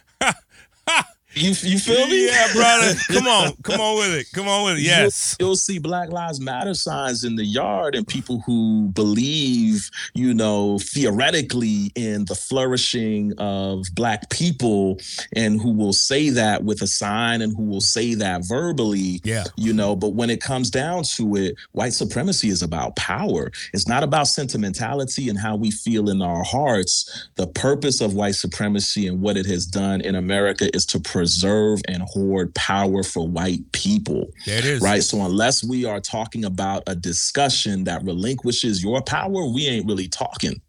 you, 1.34 1.50
you 1.62 1.78
feel 1.78 2.06
me 2.08 2.26
Yeah, 2.26 2.52
brother. 2.52 2.94
Come 3.08 3.26
on, 3.26 3.52
come 3.62 3.80
on 3.80 3.96
with 3.98 4.14
it. 4.14 4.32
Come 4.32 4.48
on 4.48 4.64
with 4.64 4.78
it. 4.78 4.82
Yes. 4.82 5.36
You'll, 5.38 5.48
you'll 5.48 5.56
see 5.56 5.78
Black 5.78 6.10
Lives 6.10 6.40
Matter 6.40 6.74
signs 6.74 7.24
in 7.24 7.36
the 7.36 7.44
yard 7.44 7.94
and 7.94 8.06
people 8.06 8.42
who 8.46 8.88
believe, 8.88 9.90
you 10.14 10.34
know, 10.34 10.78
theoretically 10.78 11.92
in 11.94 12.24
the 12.24 12.34
flourishing 12.34 13.32
of 13.38 13.84
Black 13.94 14.30
people 14.30 14.98
and 15.34 15.60
who 15.60 15.72
will 15.72 15.92
say 15.92 16.30
that 16.30 16.64
with 16.64 16.82
a 16.82 16.86
sign 16.86 17.42
and 17.42 17.56
who 17.56 17.64
will 17.64 17.80
say 17.80 18.14
that 18.14 18.44
verbally. 18.44 19.20
Yeah. 19.24 19.44
You 19.56 19.72
know, 19.72 19.94
but 19.94 20.10
when 20.14 20.30
it 20.30 20.40
comes 20.40 20.70
down 20.70 21.04
to 21.16 21.36
it, 21.36 21.56
white 21.72 21.92
supremacy 21.92 22.48
is 22.48 22.62
about 22.62 22.96
power. 22.96 23.50
It's 23.72 23.88
not 23.88 24.02
about 24.02 24.26
sentimentality 24.28 25.28
and 25.28 25.38
how 25.38 25.56
we 25.56 25.70
feel 25.70 26.08
in 26.10 26.22
our 26.22 26.42
hearts. 26.42 27.28
The 27.36 27.46
purpose 27.46 28.00
of 28.00 28.14
white 28.14 28.34
supremacy 28.34 29.06
and 29.06 29.20
what 29.20 29.36
it 29.36 29.46
has 29.46 29.66
done 29.66 30.00
in 30.00 30.14
America 30.14 30.74
is 30.74 30.86
to 30.86 31.00
preserve 31.20 31.82
and 31.86 32.02
hoard 32.02 32.54
power 32.54 33.02
for 33.02 33.28
white 33.28 33.60
people. 33.72 34.32
There 34.46 34.56
it 34.56 34.64
is. 34.64 34.80
Right. 34.80 35.02
So 35.02 35.20
unless 35.22 35.62
we 35.62 35.84
are 35.84 36.00
talking 36.00 36.46
about 36.46 36.82
a 36.86 36.94
discussion 36.94 37.84
that 37.84 38.02
relinquishes 38.04 38.82
your 38.82 39.02
power, 39.02 39.44
we 39.44 39.66
ain't 39.66 39.86
really 39.86 40.08
talking. 40.08 40.62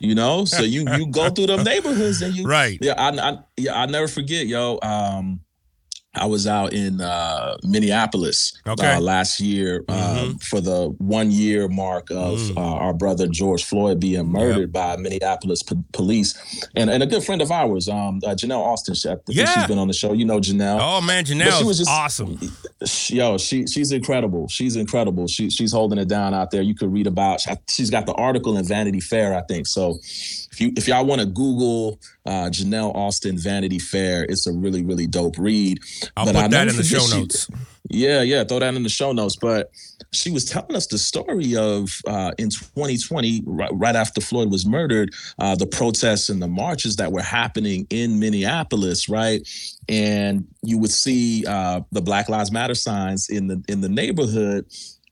You 0.00 0.14
know, 0.14 0.46
so 0.46 0.62
you 0.62 0.86
you 0.96 1.08
go 1.08 1.28
through 1.28 1.48
them 1.48 1.64
neighborhoods 1.72 2.22
and 2.22 2.34
you 2.34 2.46
Right. 2.46 2.78
Yeah, 2.80 2.94
I, 2.96 3.10
I 3.18 3.38
yeah 3.58 3.78
I 3.78 3.84
never 3.84 4.08
forget, 4.08 4.46
yo. 4.46 4.78
Um, 4.82 5.40
I 6.16 6.26
was 6.26 6.46
out 6.46 6.72
in 6.72 7.00
uh, 7.00 7.56
Minneapolis 7.62 8.54
Okay. 8.66 8.94
uh, 8.94 9.00
last 9.00 9.40
year 9.40 9.84
uh, 9.88 9.92
Mhm. 10.24 10.42
for 10.42 10.60
the 10.60 10.88
one 10.98 11.30
year 11.30 11.68
mark 11.68 12.10
of 12.10 12.38
Mm. 12.38 12.56
uh, 12.56 12.60
our 12.60 12.94
brother 12.94 13.26
George 13.26 13.64
Floyd 13.64 14.00
being 14.00 14.26
murdered 14.26 14.72
by 14.72 14.96
Minneapolis 14.96 15.62
p- 15.62 15.76
police, 15.92 16.34
and 16.74 16.88
and 16.90 17.02
a 17.02 17.06
good 17.06 17.22
friend 17.24 17.42
of 17.42 17.50
ours, 17.50 17.88
um, 17.88 18.20
uh, 18.24 18.34
Jeanelle 18.34 18.60
Austin. 18.64 18.94
she- 18.94 19.08
I 19.08 19.16
Yeah. 19.28 19.52
she's 19.54 19.66
been 19.66 19.78
on 19.78 19.88
the 19.88 19.94
show. 19.94 20.12
You 20.12 20.24
know 20.24 20.40
Jeanelle. 20.40 20.78
Oh 20.80 21.00
man, 21.00 21.24
Jeanelle 21.24 21.58
she 21.58 21.64
was 21.64 21.66
was 21.66 21.78
just- 21.78 21.90
awesome. 21.90 22.38
She- 22.86 23.16
yo, 23.16 23.36
she 23.38 23.66
she's 23.66 23.92
incredible. 23.92 24.48
She's 24.48 24.76
incredible. 24.76 25.26
She 25.28 25.50
she's 25.50 25.72
holding 25.72 25.98
it 25.98 26.08
down 26.08 26.34
out 26.34 26.50
there. 26.50 26.62
You 26.62 26.74
could 26.74 26.92
read 26.92 27.06
about. 27.06 27.40
She's 27.68 27.90
got 27.90 28.06
the 28.06 28.12
article 28.14 28.56
in 28.56 28.64
Vanity 28.64 29.00
Fair, 29.00 29.34
I 29.34 29.42
think. 29.42 29.66
So 29.66 29.98
if 30.56 30.60
you 30.62 30.72
if 30.74 30.88
y'all 30.88 31.04
want 31.04 31.20
to 31.20 31.26
Google 31.26 32.00
uh, 32.24 32.48
Jeanelle 32.50 32.94
Austin 32.94 33.36
Vanity 33.36 33.78
Fair, 33.78 34.24
it's 34.24 34.46
a 34.46 34.52
really 34.52 34.82
really 34.82 35.06
dope 35.06 35.36
read. 35.38 35.78
I'll 36.16 36.24
But 36.24 36.34
put 36.34 36.44
I 36.44 36.48
that 36.48 36.68
in 36.68 36.76
the 36.76 36.82
show 36.82 37.00
she- 37.00 37.18
notes. 37.18 37.48
Yeah, 37.88 38.22
yeah, 38.22 38.42
throw 38.42 38.58
that 38.58 38.74
in 38.74 38.82
the 38.82 38.88
show 38.88 39.12
notes. 39.12 39.36
But 39.36 39.70
she 40.12 40.30
was 40.32 40.44
telling 40.46 40.74
us 40.74 40.86
the 40.88 40.98
story 40.98 41.54
of 41.56 41.90
uh, 42.08 42.32
in 42.36 42.48
2020, 42.50 43.42
right, 43.46 43.70
right 43.74 43.94
after 43.94 44.20
Floyd 44.20 44.50
was 44.50 44.66
murdered, 44.66 45.14
uh, 45.38 45.54
the 45.54 45.66
protests 45.68 46.28
and 46.28 46.42
the 46.42 46.48
marches 46.48 46.96
that 46.96 47.12
were 47.12 47.22
happening 47.22 47.86
in 47.90 48.18
Minneapolis, 48.18 49.08
right? 49.08 49.46
And 49.88 50.48
you 50.62 50.78
would 50.78 50.90
see 50.90 51.44
uh, 51.46 51.82
the 51.92 52.00
Black 52.00 52.28
Lives 52.28 52.50
Matter 52.50 52.74
signs 52.74 53.28
in 53.28 53.46
the 53.46 53.62
in 53.68 53.82
the 53.82 53.88
neighborhood. 53.90 54.66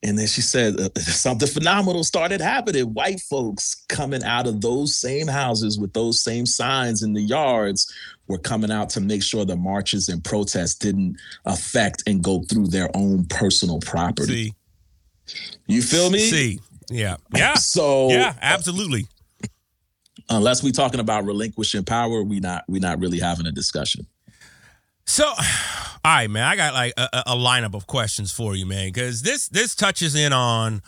And 0.05 0.19
then 0.19 0.27
she 0.27 0.43
said 0.43 0.79
uh, 0.79 0.91
something 1.01 1.49
phenomenal 1.49 2.05
started 2.05 2.41
happening. 2.41 2.93
White 2.93 3.21
folks 3.21 3.85
coming 3.89 4.23
out 4.23 4.47
of 4.47 4.61
those 4.61 4.95
same 4.95 5.27
houses 5.27 5.79
with 5.79 5.95
those 5.95 6.21
same 6.21 6.45
signs 6.47 7.03
in 7.03 7.15
the 7.15 7.23
yards 7.23 7.91
were 8.29 8.39
coming 8.39 8.71
out 8.71 8.91
to 8.91 9.01
make 9.01 9.23
sure 9.23 9.45
the 9.47 9.57
marches 9.57 10.09
and 10.11 10.23
protests 10.23 10.75
didn't 10.75 11.17
affect 11.47 12.03
and 12.07 12.23
go 12.23 12.43
through 12.43 12.67
their 12.69 12.91
own 12.95 13.25
personal 13.27 13.81
property. 13.81 14.55
See, 15.27 15.37
You 15.67 15.81
feel 15.83 16.11
me? 16.11 16.19
see, 16.19 16.61
yeah, 16.91 17.17
yeah, 17.35 17.55
So 17.59 18.11
yeah, 18.11 18.35
absolutely. 18.43 19.07
unless 20.29 20.63
we're 20.63 20.73
talking 20.73 21.01
about 21.01 21.25
relinquishing 21.25 21.85
power, 21.85 22.23
we 22.23 22.41
not 22.41 22.65
we 22.69 22.79
not 22.79 22.99
really 23.01 23.19
having 23.21 23.47
a 23.47 23.53
discussion. 23.53 24.07
So, 25.07 25.25
all 25.29 25.35
right, 26.05 26.31
man, 26.31 26.45
I 26.45 26.57
got 26.57 26.75
like 26.75 26.95
a, 26.97 27.09
a 27.27 27.35
lineup 27.35 27.75
of 27.75 27.87
questions 27.87 28.33
for 28.33 28.55
you, 28.55 28.67
man, 28.67 28.89
because 28.89 29.23
this 29.23 29.49
this 29.49 29.75
touches 29.75 30.15
in 30.15 30.33
on 30.33 30.83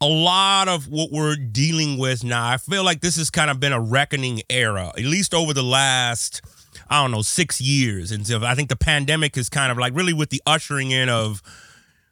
a 0.00 0.06
lot 0.06 0.68
of 0.68 0.88
what 0.88 1.10
we're 1.12 1.36
dealing 1.36 1.98
with 1.98 2.24
now. 2.24 2.48
I 2.48 2.56
feel 2.56 2.84
like 2.84 3.00
this 3.00 3.16
has 3.16 3.30
kind 3.30 3.50
of 3.50 3.60
been 3.60 3.72
a 3.72 3.80
reckoning 3.80 4.42
era, 4.48 4.88
at 4.96 5.04
least 5.04 5.34
over 5.34 5.52
the 5.52 5.62
last, 5.62 6.40
I 6.88 7.02
don't 7.02 7.10
know, 7.10 7.20
six 7.22 7.60
years. 7.60 8.10
And 8.10 8.26
so 8.26 8.42
I 8.42 8.54
think 8.54 8.70
the 8.70 8.76
pandemic 8.76 9.36
is 9.36 9.50
kind 9.50 9.70
of 9.70 9.76
like 9.76 9.94
really 9.94 10.14
with 10.14 10.30
the 10.30 10.42
ushering 10.46 10.90
in 10.90 11.10
of 11.10 11.42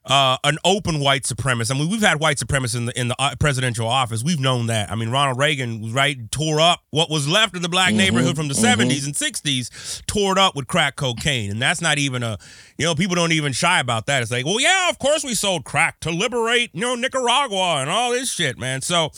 uh, 0.08 0.38
an 0.42 0.58
open 0.64 1.00
white 1.00 1.24
supremacist. 1.24 1.74
I 1.74 1.78
mean, 1.78 1.90
we've 1.90 2.02
had 2.02 2.18
white 2.18 2.38
supremacists 2.38 2.76
in 2.76 2.86
the 2.86 2.98
in 2.98 3.08
the 3.08 3.16
uh, 3.18 3.34
presidential 3.38 3.86
office. 3.86 4.24
We've 4.24 4.40
known 4.40 4.66
that. 4.68 4.90
I 4.90 4.94
mean, 4.94 5.10
Ronald 5.10 5.38
Reagan 5.38 5.92
right 5.92 6.30
tore 6.32 6.60
up 6.60 6.80
what 6.90 7.10
was 7.10 7.28
left 7.28 7.54
of 7.54 7.62
the 7.62 7.68
black 7.68 7.92
neighborhood 7.94 8.34
from 8.34 8.48
the 8.48 8.54
mhm. 8.54 8.88
70s 8.88 9.04
and 9.04 9.14
60s, 9.14 10.04
tore 10.06 10.32
it 10.32 10.38
up 10.38 10.56
with 10.56 10.66
crack 10.66 10.96
cocaine, 10.96 11.50
and 11.50 11.60
that's 11.60 11.80
not 11.80 11.98
even 11.98 12.22
a 12.22 12.38
you 12.78 12.86
know 12.86 12.94
people 12.94 13.14
don't 13.14 13.32
even 13.32 13.52
shy 13.52 13.80
about 13.80 14.06
that. 14.06 14.22
It's 14.22 14.30
like, 14.30 14.46
well, 14.46 14.60
yeah, 14.60 14.88
of 14.88 14.98
course 14.98 15.24
we 15.24 15.34
sold 15.34 15.64
crack 15.64 16.00
to 16.00 16.10
liberate 16.10 16.70
you 16.72 16.80
know 16.80 16.94
Nicaragua 16.94 17.80
and 17.80 17.90
all 17.90 18.12
this 18.12 18.32
shit, 18.32 18.58
man. 18.58 18.80
So. 18.80 19.10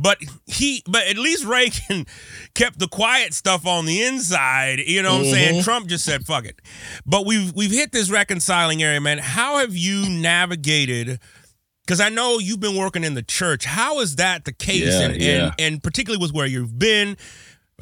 But 0.00 0.18
he, 0.46 0.82
but 0.86 1.06
at 1.06 1.18
least 1.18 1.44
Reagan 1.44 2.06
kept 2.54 2.78
the 2.78 2.88
quiet 2.88 3.34
stuff 3.34 3.66
on 3.66 3.84
the 3.84 4.02
inside. 4.02 4.78
You 4.78 5.02
know 5.02 5.12
what 5.12 5.26
I'm 5.26 5.32
saying? 5.32 5.54
Mm-hmm. 5.56 5.64
Trump 5.64 5.88
just 5.88 6.04
said 6.04 6.24
fuck 6.24 6.46
it. 6.46 6.60
But 7.04 7.26
we've 7.26 7.52
we've 7.54 7.70
hit 7.70 7.92
this 7.92 8.10
reconciling 8.10 8.82
area, 8.82 9.00
man. 9.00 9.18
How 9.18 9.58
have 9.58 9.76
you 9.76 10.08
navigated? 10.08 11.20
Because 11.84 12.00
I 12.00 12.08
know 12.08 12.38
you've 12.38 12.60
been 12.60 12.76
working 12.76 13.04
in 13.04 13.14
the 13.14 13.22
church. 13.22 13.64
How 13.66 14.00
is 14.00 14.16
that 14.16 14.44
the 14.44 14.52
case? 14.52 14.86
Yeah, 14.86 15.00
and, 15.00 15.16
yeah. 15.20 15.44
and 15.44 15.54
and 15.58 15.82
particularly 15.82 16.22
with 16.22 16.32
where 16.32 16.46
you've 16.46 16.78
been. 16.78 17.16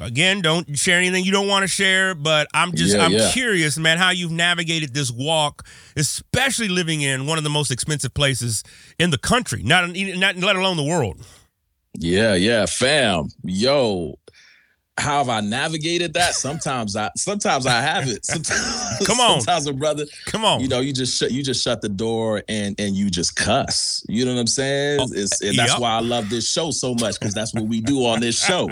Again, 0.01 0.41
don't 0.41 0.77
share 0.79 0.97
anything 0.97 1.25
you 1.25 1.31
don't 1.33 1.49
want 1.49 1.63
to 1.63 1.67
share. 1.67 2.15
But 2.15 2.47
I'm 2.53 2.73
just 2.73 2.95
Yeah, 2.95 3.03
I'm 3.03 3.11
yeah. 3.11 3.31
curious, 3.31 3.77
man, 3.77 3.97
how 3.97 4.11
you've 4.11 4.31
navigated 4.31 4.93
this 4.93 5.11
walk, 5.11 5.67
especially 5.97 6.69
living 6.69 7.01
in 7.01 7.27
one 7.27 7.37
of 7.37 7.43
the 7.43 7.49
most 7.49 7.69
expensive 7.69 8.13
places 8.13 8.63
in 8.97 9.09
the 9.09 9.17
country, 9.17 9.61
not 9.61 9.89
not 9.93 10.37
let 10.37 10.55
alone 10.55 10.77
the 10.77 10.83
world. 10.83 11.25
Yeah, 11.97 12.35
yeah, 12.35 12.65
fam. 12.65 13.29
Yo, 13.43 14.17
how 14.99 15.19
have 15.19 15.29
I 15.29 15.41
navigated 15.41 16.13
that? 16.13 16.33
Sometimes 16.35 16.95
I 16.95 17.09
sometimes 17.15 17.65
I 17.65 17.81
have 17.81 18.07
it. 18.07 18.25
Sometimes, 18.29 18.99
Come 19.05 19.19
on. 19.19 19.41
sometimes 19.41 19.67
a 19.67 19.73
brother. 19.73 20.05
Come 20.25 20.45
on. 20.45 20.61
You 20.61 20.67
know, 20.67 20.81
you 20.81 20.93
just 20.93 21.17
shut 21.17 21.31
you 21.31 21.41
just 21.41 21.63
shut 21.63 21.81
the 21.81 21.89
door 21.89 22.43
and 22.47 22.79
and 22.79 22.95
you 22.95 23.09
just 23.09 23.35
cuss. 23.35 24.03
You 24.07 24.25
know 24.25 24.33
what 24.33 24.41
I'm 24.41 24.47
saying? 24.47 24.99
Oh, 25.01 25.07
it's, 25.11 25.41
and 25.41 25.57
that's 25.57 25.71
yep. 25.71 25.79
why 25.79 25.91
I 25.91 26.01
love 26.01 26.29
this 26.29 26.49
show 26.49 26.71
so 26.71 26.93
much 26.93 27.19
because 27.19 27.33
that's 27.33 27.53
what 27.53 27.65
we 27.65 27.81
do 27.81 28.05
on 28.05 28.19
this 28.19 28.43
show. 28.43 28.69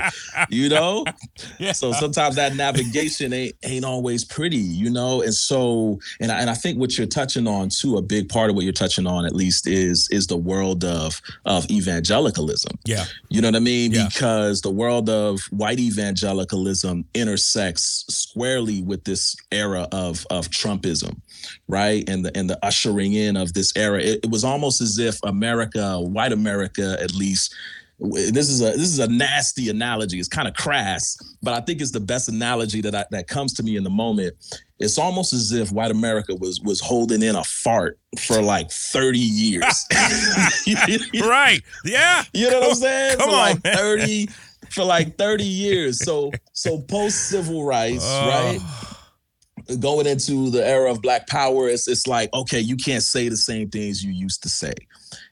You 0.50 0.70
know. 0.70 1.06
Yeah. 1.60 1.72
So 1.72 1.92
sometimes 1.94 2.36
that 2.36 2.56
navigation 2.56 3.34
ain't 3.34 3.56
ain't 3.64 3.86
always 3.86 4.24
pretty, 4.24 4.58
you 4.58 4.90
know. 4.90 5.22
And 5.22 5.34
so, 5.34 6.00
and 6.20 6.32
I, 6.32 6.40
and 6.40 6.50
I 6.50 6.54
think 6.54 6.78
what 6.78 6.98
you're 6.98 7.08
touching 7.08 7.48
on 7.48 7.70
too, 7.70 7.98
a 7.98 8.02
big 8.02 8.30
part 8.30 8.50
of 8.50 8.56
what 8.56 8.64
you're 8.64 8.74
touching 8.74 9.08
on, 9.08 9.26
at 9.26 9.34
least, 9.34 9.68
is 9.68 10.08
is 10.12 10.28
the 10.28 10.38
world 10.38 10.84
of 10.84 11.22
of 11.46 11.70
evangelicalism. 11.70 12.78
Yeah. 12.86 13.06
You 13.30 13.42
know 13.42 13.50
what 13.50 13.56
I 13.56 13.60
mean? 13.60 13.92
Yeah. 13.92 14.08
Because 14.08 14.62
the 14.62 14.72
world 14.72 15.10
of 15.10 15.42
white 15.52 15.80
evangelicalism 15.80 16.17
intersects 16.24 18.06
squarely 18.10 18.82
with 18.82 19.04
this 19.04 19.36
era 19.52 19.88
of 19.92 20.26
of 20.30 20.50
Trumpism, 20.50 21.20
right? 21.68 22.08
And 22.10 22.26
the 22.26 22.38
and 22.38 22.50
the 22.50 22.64
ushering 22.66 23.14
in 23.14 23.38
of 23.38 23.54
this 23.54 23.76
era. 23.76 24.00
It, 24.00 24.22
it 24.24 24.30
was 24.30 24.44
almost 24.44 24.82
as 24.82 25.00
if 25.00 25.18
America, 25.24 26.00
white 26.00 26.32
America 26.32 26.98
at 27.02 27.14
least, 27.14 27.54
this 28.00 28.50
is 28.50 28.62
a 28.62 28.72
this 28.72 28.90
is 28.90 29.00
a 29.00 29.08
nasty 29.08 29.70
analogy. 29.70 30.20
It's 30.20 30.28
kind 30.28 30.48
of 30.48 30.54
crass, 30.54 31.18
but 31.42 31.54
I 31.56 31.62
think 31.62 31.82
it's 31.82 31.92
the 31.92 32.00
best 32.00 32.30
analogy 32.30 32.82
that 32.82 32.94
I, 32.94 33.06
that 33.12 33.28
comes 33.28 33.54
to 33.56 33.64
me 33.64 33.76
in 33.76 33.84
the 33.84 33.90
moment. 33.90 34.36
It's 34.80 35.00
almost 35.00 35.34
as 35.34 35.52
if 35.52 35.72
white 35.72 35.90
America 35.90 36.36
was 36.36 36.62
was 36.62 36.80
holding 36.80 37.24
in 37.24 37.36
a 37.36 37.44
fart 37.44 37.98
for 38.20 38.42
like 38.42 38.70
30 38.70 39.18
years. 39.18 39.86
Right. 41.20 41.62
Yeah. 41.86 42.24
You 42.34 42.52
know 42.52 42.60
what 42.60 42.70
I'm 42.70 42.76
saying? 42.76 43.18
Come 43.18 43.30
on, 43.30 43.36
like 43.36 43.64
man. 43.64 43.78
30 43.78 44.30
for 44.72 44.84
like 44.84 45.18
30 45.18 45.44
years. 45.44 46.04
So 46.04 46.32
so 46.54 46.80
post 46.82 47.30
civil 47.30 47.64
rights, 47.66 48.04
Oh. 48.06 48.28
right? 48.30 48.60
Going 49.80 50.08
into 50.08 50.50
the 50.50 50.66
era 50.66 50.90
of 50.90 51.02
black 51.02 51.28
power, 51.28 51.68
it's 51.68 51.88
it's 51.88 52.08
like, 52.08 52.32
okay, 52.34 52.60
you 52.60 52.78
can't 52.78 53.04
say 53.04 53.28
the 53.28 53.36
same 53.38 53.70
things 53.70 54.04
you 54.04 54.12
used 54.14 54.42
to 54.44 54.50
say. 54.50 54.74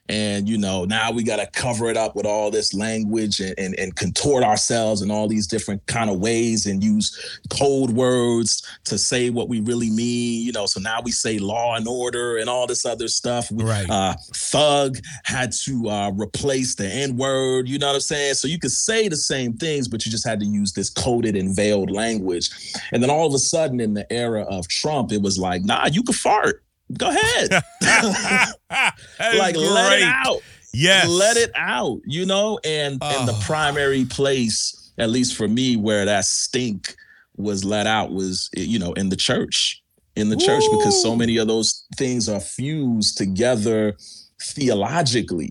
And 0.08 0.48
you 0.48 0.58
know, 0.58 0.84
now 0.84 1.10
we 1.10 1.22
gotta 1.22 1.48
cover 1.52 1.88
it 1.90 1.96
up 1.96 2.14
with 2.14 2.26
all 2.26 2.50
this 2.50 2.74
language 2.74 3.40
and, 3.40 3.54
and, 3.58 3.78
and 3.78 3.94
contort 3.96 4.44
ourselves 4.44 5.02
in 5.02 5.10
all 5.10 5.28
these 5.28 5.46
different 5.46 5.84
kind 5.86 6.10
of 6.10 6.20
ways 6.20 6.66
and 6.66 6.82
use 6.82 7.40
code 7.50 7.90
words 7.90 8.62
to 8.84 8.98
say 8.98 9.30
what 9.30 9.48
we 9.48 9.60
really 9.60 9.90
mean. 9.90 10.44
You 10.44 10.52
know, 10.52 10.66
so 10.66 10.80
now 10.80 11.00
we 11.02 11.10
say 11.10 11.38
law 11.38 11.74
and 11.74 11.88
order 11.88 12.36
and 12.36 12.48
all 12.48 12.66
this 12.66 12.84
other 12.84 13.08
stuff. 13.08 13.48
Right. 13.52 13.88
uh, 13.90 14.14
thug 14.32 14.98
had 15.24 15.52
to 15.64 15.88
uh, 15.88 16.10
replace 16.10 16.74
the 16.74 16.86
N 16.86 17.16
word. 17.16 17.68
You 17.68 17.78
know 17.78 17.88
what 17.88 17.94
I'm 17.94 18.00
saying? 18.00 18.34
So 18.34 18.48
you 18.48 18.58
could 18.58 18.72
say 18.72 19.08
the 19.08 19.16
same 19.16 19.54
things, 19.54 19.88
but 19.88 20.04
you 20.04 20.12
just 20.12 20.26
had 20.26 20.40
to 20.40 20.46
use 20.46 20.72
this 20.72 20.90
coded 20.90 21.36
and 21.36 21.54
veiled 21.54 21.90
language. 21.90 22.50
And 22.92 23.02
then 23.02 23.10
all 23.10 23.26
of 23.26 23.34
a 23.34 23.38
sudden, 23.38 23.80
in 23.80 23.94
the 23.94 24.10
era 24.12 24.42
of 24.42 24.68
Trump, 24.68 25.12
it 25.12 25.22
was 25.22 25.38
like, 25.38 25.64
nah, 25.64 25.86
you 25.86 26.02
can 26.02 26.14
fart. 26.14 26.62
Go 26.96 27.08
ahead. 27.10 27.62
Like, 28.70 29.56
let 29.56 29.98
it 29.98 30.02
out. 30.04 30.40
Yes. 30.72 31.08
Let 31.08 31.36
it 31.36 31.50
out, 31.54 32.00
you 32.06 32.26
know? 32.26 32.58
And 32.64 33.02
and 33.02 33.26
the 33.28 33.32
Oh. 33.32 33.40
primary 33.44 34.04
place, 34.04 34.92
at 34.98 35.10
least 35.10 35.34
for 35.36 35.48
me, 35.48 35.76
where 35.76 36.04
that 36.04 36.24
stink 36.26 36.94
was 37.36 37.64
let 37.64 37.86
out 37.86 38.12
was, 38.12 38.50
you 38.54 38.78
know, 38.78 38.92
in 38.94 39.08
the 39.08 39.16
church. 39.16 39.82
In 40.16 40.28
the 40.30 40.36
church, 40.36 40.62
because 40.70 41.02
so 41.02 41.14
many 41.16 41.36
of 41.36 41.46
those 41.48 41.84
things 41.96 42.28
are 42.28 42.40
fused 42.40 43.18
together 43.18 43.94
theologically. 44.42 45.50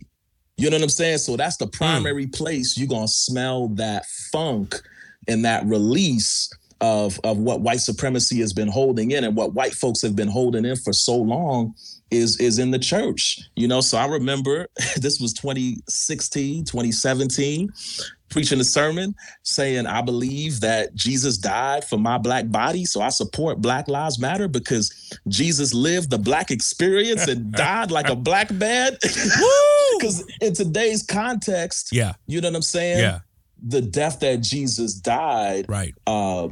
You 0.57 0.69
know 0.69 0.77
what 0.77 0.83
I'm 0.83 0.89
saying? 0.89 1.19
So 1.19 1.35
that's 1.37 1.57
the 1.57 1.67
primary 1.67 2.27
place 2.27 2.77
you're 2.77 2.87
gonna 2.87 3.07
smell 3.07 3.67
that 3.69 4.05
funk 4.31 4.75
and 5.27 5.43
that 5.45 5.65
release 5.65 6.49
of 6.85 7.19
of 7.23 7.37
what 7.47 7.61
white 7.61 7.79
supremacy 7.89 8.37
has 8.39 8.53
been 8.53 8.67
holding 8.79 9.11
in 9.11 9.23
and 9.23 9.35
what 9.35 9.53
white 9.53 9.73
folks 9.73 10.01
have 10.01 10.15
been 10.15 10.27
holding 10.27 10.65
in 10.65 10.75
for 10.75 10.93
so 10.93 11.15
long 11.15 11.73
is 12.11 12.39
is 12.39 12.59
in 12.59 12.69
the 12.71 12.77
church 12.91 13.39
you 13.55 13.67
know 13.67 13.81
so 13.81 13.97
i 13.97 14.05
remember 14.05 14.67
this 15.05 15.19
was 15.19 15.33
2016 15.33 16.63
2017 16.65 17.69
preaching 18.29 18.59
a 18.59 18.63
sermon 18.63 19.15
saying 19.43 19.85
i 19.87 20.01
believe 20.01 20.59
that 20.59 20.93
jesus 20.95 21.37
died 21.37 21.83
for 21.83 21.97
my 21.97 22.17
black 22.17 22.49
body 22.51 22.85
so 22.85 23.01
i 23.01 23.09
support 23.09 23.61
black 23.61 23.87
lives 23.87 24.19
matter 24.19 24.47
because 24.47 24.85
jesus 25.27 25.73
lived 25.73 26.09
the 26.09 26.17
black 26.17 26.51
experience 26.51 27.27
and 27.27 27.51
died 27.65 27.89
like 27.91 28.09
a 28.09 28.15
black 28.15 28.51
man 28.51 28.91
Woo. 29.39 29.97
because 29.99 30.23
in 30.41 30.53
today's 30.53 31.03
context 31.03 31.89
Yeah. 31.91 32.13
you 32.27 32.41
know 32.41 32.49
what 32.49 32.55
i'm 32.57 32.61
saying 32.61 32.99
Yeah. 32.99 33.19
the 33.67 33.81
death 33.81 34.19
that 34.19 34.41
jesus 34.41 34.95
died 34.95 35.65
Right. 35.69 35.93
uh, 36.05 36.49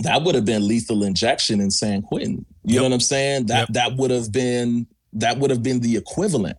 that 0.00 0.22
would 0.22 0.34
have 0.34 0.44
been 0.44 0.66
lethal 0.66 1.02
injection 1.04 1.60
in 1.60 1.70
San 1.70 2.02
Quentin. 2.02 2.44
You 2.64 2.74
Yep. 2.74 2.76
know 2.76 2.82
what 2.88 2.92
I'm 2.94 3.00
saying? 3.00 3.46
That 3.46 3.58
Yep. 3.60 3.68
that 3.72 3.96
would 3.96 4.10
have 4.10 4.32
been 4.32 4.86
that 5.14 5.38
would 5.38 5.50
have 5.50 5.62
been 5.62 5.80
the 5.80 5.94
equivalent. 5.96 6.56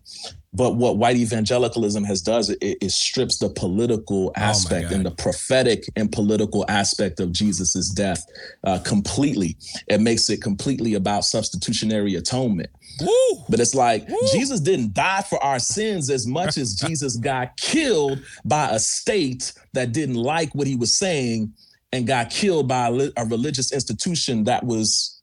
But 0.52 0.76
what 0.76 0.96
white 0.96 1.16
evangelicalism 1.16 2.04
has 2.04 2.22
does 2.22 2.50
it, 2.50 2.58
it 2.62 2.92
strips 2.92 3.38
the 3.38 3.48
political 3.48 4.30
aspect 4.36 4.92
and 4.92 5.00
Oh 5.04 5.10
God. 5.10 5.18
the 5.18 5.22
prophetic 5.22 5.84
and 5.96 6.12
political 6.12 6.64
aspect 6.68 7.18
of 7.18 7.32
Jesus's 7.32 7.90
death 7.90 8.24
uh, 8.62 8.78
completely. 8.78 9.56
It 9.88 10.00
makes 10.00 10.30
it 10.30 10.40
completely 10.40 10.94
about 10.94 11.24
substitutionary 11.24 12.14
atonement. 12.14 12.70
Woo. 13.00 13.44
But 13.48 13.58
it's 13.58 13.74
like 13.74 14.08
Woo. 14.08 14.16
Jesus 14.30 14.60
didn't 14.60 14.94
die 14.94 15.22
for 15.28 15.42
our 15.42 15.58
sins 15.58 16.08
as 16.08 16.24
much 16.24 16.56
as 16.56 16.74
Jesus 16.86 17.16
got 17.16 17.56
killed 17.56 18.20
by 18.44 18.68
a 18.70 18.78
state 18.78 19.52
that 19.72 19.90
didn't 19.90 20.14
like 20.14 20.54
what 20.54 20.68
he 20.68 20.76
was 20.76 20.94
saying 20.94 21.52
and 21.94 22.06
got 22.08 22.28
killed 22.28 22.66
by 22.66 22.88
a, 22.88 23.10
a 23.16 23.24
religious 23.26 23.72
institution 23.72 24.44
that 24.44 24.64
was 24.64 25.20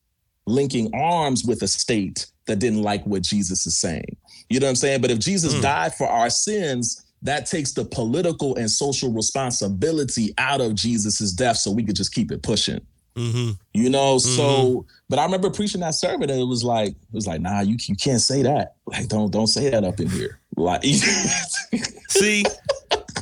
linking 0.47 0.89
arms 0.95 1.43
with 1.45 1.61
a 1.61 1.67
state 1.67 2.27
that 2.47 2.59
didn't 2.59 2.81
like 2.81 3.05
what 3.05 3.21
Jesus 3.21 3.67
is 3.67 3.77
saying. 3.77 4.15
You 4.49 4.59
know 4.59 4.67
what 4.67 4.71
I'm 4.71 4.75
saying? 4.77 5.01
But 5.01 5.11
if 5.11 5.19
Jesus 5.19 5.53
Mm. 5.53 5.61
died 5.61 5.93
for 5.95 6.07
our 6.07 6.29
sins, 6.29 7.03
that 7.23 7.45
takes 7.45 7.73
the 7.73 7.83
political 7.85 8.55
and 8.55 8.71
social 8.71 9.11
responsibility 9.11 10.33
out 10.37 10.61
of 10.61 10.73
Jesus's 10.73 11.33
death 11.33 11.57
so 11.57 11.71
we 11.71 11.83
could 11.83 11.95
just 11.95 12.13
keep 12.13 12.31
it 12.31 12.41
pushing. 12.41 12.79
Mm-hmm. 13.15 13.51
You 13.73 13.89
know, 13.89 14.17
so 14.17 14.85
but 15.09 15.19
I 15.19 15.25
remember 15.25 15.49
preaching 15.49 15.81
that 15.81 15.95
sermon 15.95 16.29
and 16.29 16.39
it 16.39 16.45
was 16.45 16.63
like 16.63 16.91
it 16.91 17.13
was 17.13 17.27
like, 17.27 17.41
nah, 17.41 17.59
you 17.59 17.75
you 17.81 17.95
can't 17.97 18.21
say 18.21 18.41
that. 18.43 18.75
Like, 18.87 19.09
don't 19.09 19.29
don't 19.29 19.47
say 19.47 19.69
that 19.69 19.83
up 19.83 19.99
in 19.99 20.09
here. 20.09 20.39
Like 20.55 20.83
See. 22.09 22.45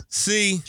See. 0.09 0.61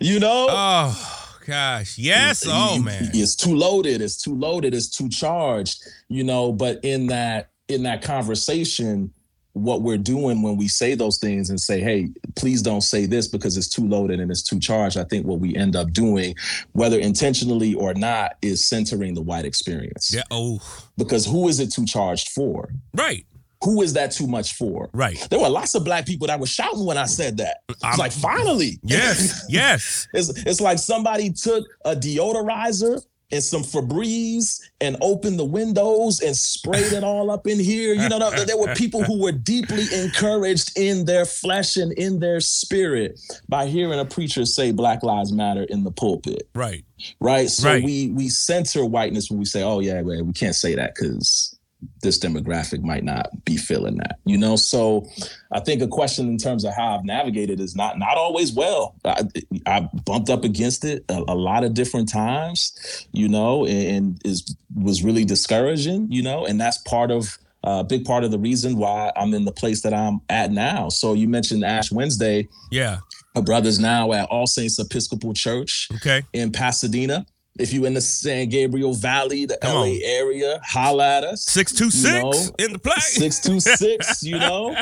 you 0.00 0.20
know? 0.20 0.46
Oh 0.50 1.17
gosh. 1.48 1.98
Yes. 1.98 2.44
Oh 2.46 2.76
you- 2.76 2.82
man. 2.84 3.10
It's 3.14 3.34
too 3.34 3.56
loaded, 3.56 4.00
it's 4.00 4.20
too 4.20 4.34
loaded, 4.34 4.74
it's 4.74 4.88
too 4.88 5.08
charged, 5.08 5.82
you 6.08 6.22
know, 6.22 6.52
but 6.52 6.84
in 6.84 7.06
that 7.08 7.50
in 7.68 7.82
that 7.82 8.02
conversation, 8.02 9.12
what 9.52 9.82
we're 9.82 9.98
doing 9.98 10.42
when 10.42 10.56
we 10.56 10.68
say 10.68 10.94
those 10.94 11.18
things 11.18 11.50
and 11.50 11.60
say, 11.60 11.80
hey, 11.80 12.08
please 12.36 12.62
don't 12.62 12.82
say 12.82 13.06
this 13.06 13.26
because 13.26 13.56
it's 13.56 13.68
too 13.68 13.86
loaded 13.86 14.20
and 14.20 14.30
it's 14.30 14.42
too 14.42 14.58
charged. 14.60 14.96
I 14.96 15.04
think 15.04 15.26
what 15.26 15.40
we 15.40 15.54
end 15.56 15.74
up 15.74 15.92
doing, 15.92 16.34
whether 16.72 16.98
intentionally 16.98 17.74
or 17.74 17.92
not, 17.94 18.36
is 18.40 18.64
centering 18.64 19.14
the 19.14 19.22
white 19.22 19.44
experience. 19.44 20.14
Yeah. 20.14 20.22
Oh. 20.30 20.60
Because 20.96 21.26
who 21.26 21.48
is 21.48 21.60
it 21.60 21.72
too 21.72 21.84
charged 21.84 22.28
for? 22.28 22.70
Right. 22.94 23.26
Who 23.62 23.82
is 23.82 23.92
that 23.94 24.12
too 24.12 24.26
much 24.26 24.54
for? 24.54 24.88
Right. 24.92 25.18
There 25.30 25.40
were 25.40 25.48
lots 25.48 25.74
of 25.74 25.84
black 25.84 26.06
people 26.06 26.26
that 26.28 26.38
were 26.38 26.46
shouting 26.46 26.84
when 26.84 26.96
I 26.98 27.06
said 27.06 27.38
that. 27.38 27.58
It's 27.68 27.98
like, 27.98 28.12
finally. 28.12 28.78
Yes. 28.82 29.44
Yes. 29.48 30.06
It's, 30.12 30.28
it's 30.44 30.60
like 30.60 30.78
somebody 30.78 31.30
took 31.32 31.64
a 31.84 31.94
deodorizer 31.96 33.02
and 33.30 33.42
some 33.42 33.62
Febreze 33.62 34.58
and 34.80 34.96
opened 35.02 35.38
the 35.38 35.44
windows 35.44 36.20
and 36.20 36.34
sprayed 36.36 36.92
it 36.92 37.04
all 37.04 37.30
up 37.30 37.46
in 37.46 37.58
here. 37.60 37.92
You 37.94 38.08
know, 38.08 38.18
there- 38.18 38.56
were 38.56 38.74
people 38.74 39.02
who 39.04 39.20
were 39.20 39.32
deeply 39.32 39.84
encouraged 39.92 40.78
in 40.78 41.04
their 41.04 41.24
flesh 41.26 41.76
and 41.76 41.92
in 41.92 42.20
their 42.20 42.40
spirit 42.40 43.20
by 43.48 43.66
hearing 43.66 43.98
a 43.98 44.04
preacher 44.04 44.44
say 44.46 44.70
Black 44.72 45.02
Lives 45.02 45.32
Matter 45.32 45.64
in 45.64 45.84
the 45.84 45.90
pulpit 45.90 46.48
Right. 46.54 46.84
right? 47.20 47.50
So 47.50 47.68
Right. 47.68 47.84
we 47.84 48.08
we 48.10 48.28
censor 48.30 48.84
whiteness 48.84 49.30
when 49.30 49.38
we 49.38 49.44
say, 49.44 49.62
"Oh 49.62 49.80
yeah, 49.80 50.00
well, 50.00 50.24
we 50.24 50.32
can't 50.32 50.54
say 50.56 50.74
that 50.74 50.94
because 50.94 51.54
this 52.02 52.18
demographic 52.18 52.82
might 52.82 53.04
not 53.04 53.28
be 53.44 53.56
feeling 53.56 53.96
that," 53.98 54.18
you 54.24 54.36
know. 54.38 54.56
So 54.56 55.06
I 55.52 55.60
think 55.60 55.82
a 55.82 55.88
question 55.88 56.28
in 56.28 56.38
terms 56.38 56.64
of 56.64 56.74
how 56.74 56.96
I've 56.96 57.04
navigated 57.04 57.60
is 57.60 57.76
not 57.76 57.98
not 57.98 58.16
always 58.16 58.52
well. 58.52 58.94
I, 59.04 59.22
I 59.66 59.88
bumped 60.04 60.30
up 60.30 60.44
against 60.44 60.84
it 60.84 61.04
a, 61.08 61.18
a 61.28 61.34
lot 61.34 61.64
of 61.64 61.74
different 61.74 62.08
times, 62.08 63.06
you 63.12 63.28
know, 63.28 63.64
and, 63.66 63.86
and 63.96 64.22
is 64.24 64.56
was 64.74 65.02
really 65.04 65.24
discouraging, 65.24 66.06
you 66.10 66.22
know, 66.22 66.46
and 66.46 66.60
that's 66.60 66.78
part 66.78 67.10
of. 67.10 67.38
A 67.64 67.82
big 67.82 68.04
part 68.04 68.22
of 68.22 68.30
the 68.30 68.38
reason 68.38 68.78
why 68.78 69.10
I'm 69.16 69.34
in 69.34 69.44
the 69.44 69.52
place 69.52 69.82
that 69.82 69.92
I'm 69.92 70.20
at 70.30 70.52
now. 70.52 70.88
So 70.88 71.12
you 71.12 71.28
mentioned 71.28 71.64
Ash 71.64 71.90
Wednesday. 71.90 72.48
Yeah. 72.70 72.98
My 73.34 73.40
brother's 73.40 73.80
now 73.80 74.12
at 74.12 74.26
All 74.30 74.46
Saints 74.46 74.78
Episcopal 74.78 75.34
Church 75.34 75.88
Okay. 75.96 76.22
in 76.32 76.52
Pasadena. 76.52 77.26
If 77.58 77.72
you're 77.72 77.86
in 77.86 77.94
the 77.94 78.00
San 78.00 78.48
Gabriel 78.48 78.94
Valley, 78.94 79.44
the 79.46 79.58
Come 79.60 79.74
LA 79.74 79.82
on. 79.82 80.00
area, 80.04 80.60
holla 80.64 81.16
at 81.18 81.24
us. 81.24 81.44
Six 81.44 81.72
two 81.72 81.90
six 81.90 82.14
You 82.14 82.22
know, 82.22 82.32
in 82.58 82.72
the 82.72 82.78
play. 82.78 82.94
626, 82.98 84.22
you 84.22 84.38
know, 84.38 84.76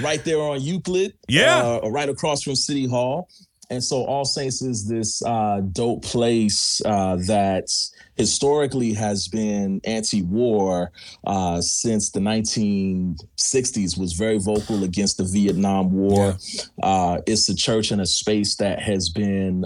right 0.00 0.22
there 0.24 0.40
on 0.40 0.60
Euclid. 0.60 1.14
Yeah. 1.28 1.78
Uh, 1.82 1.88
right 1.90 2.08
across 2.08 2.42
from 2.42 2.56
City 2.56 2.86
Hall. 2.86 3.28
and 3.70 3.82
so 3.82 4.04
All 4.04 4.24
Saints 4.24 4.62
is 4.62 4.86
this 4.88 5.22
uh, 5.24 5.60
dope 5.72 6.04
place 6.04 6.80
uh, 6.84 7.16
that 7.26 7.68
historically 8.16 8.92
has 8.94 9.28
been 9.28 9.80
anti-war 9.84 10.90
uh, 11.26 11.60
since 11.60 12.10
the 12.10 12.20
1960s. 12.20 13.98
Was 13.98 14.12
very 14.14 14.38
vocal 14.38 14.84
against 14.84 15.18
the 15.18 15.24
Vietnam 15.24 15.92
War. 15.92 16.36
Uh, 16.82 17.18
it's 17.26 17.48
a 17.48 17.54
church 17.54 17.90
and 17.90 18.00
a 18.00 18.06
space 18.06 18.56
that 18.56 18.80
has 18.82 19.08
been. 19.10 19.64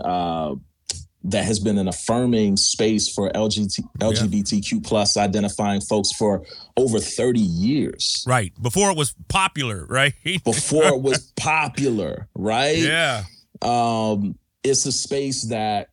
That 1.25 1.45
has 1.45 1.61
been 1.61 1.77
an 1.77 1.87
affirming 1.87 2.57
space 2.57 3.13
for 3.13 3.31
LGBT, 3.31 3.81
LGBTQ 3.99 4.83
plus 4.83 5.19
identifying 5.19 5.83
folks 5.83 6.13
for 6.13 6.47
over 6.79 6.99
30 6.99 7.41
years. 7.41 8.25
Right. 8.27 8.53
Before 8.61 8.91
it 8.91 8.97
was 8.97 9.15
popular, 9.29 9.85
right? 9.91 10.15
Before 10.45 10.87
it 10.87 11.03
was 11.03 11.33
popular, 11.37 12.27
right? 12.35 12.79
Yeah. 12.79 13.25
Um, 13.61 14.39
it's 14.65 14.87
a 14.87 14.93
space 14.93 15.45
that 15.45 15.89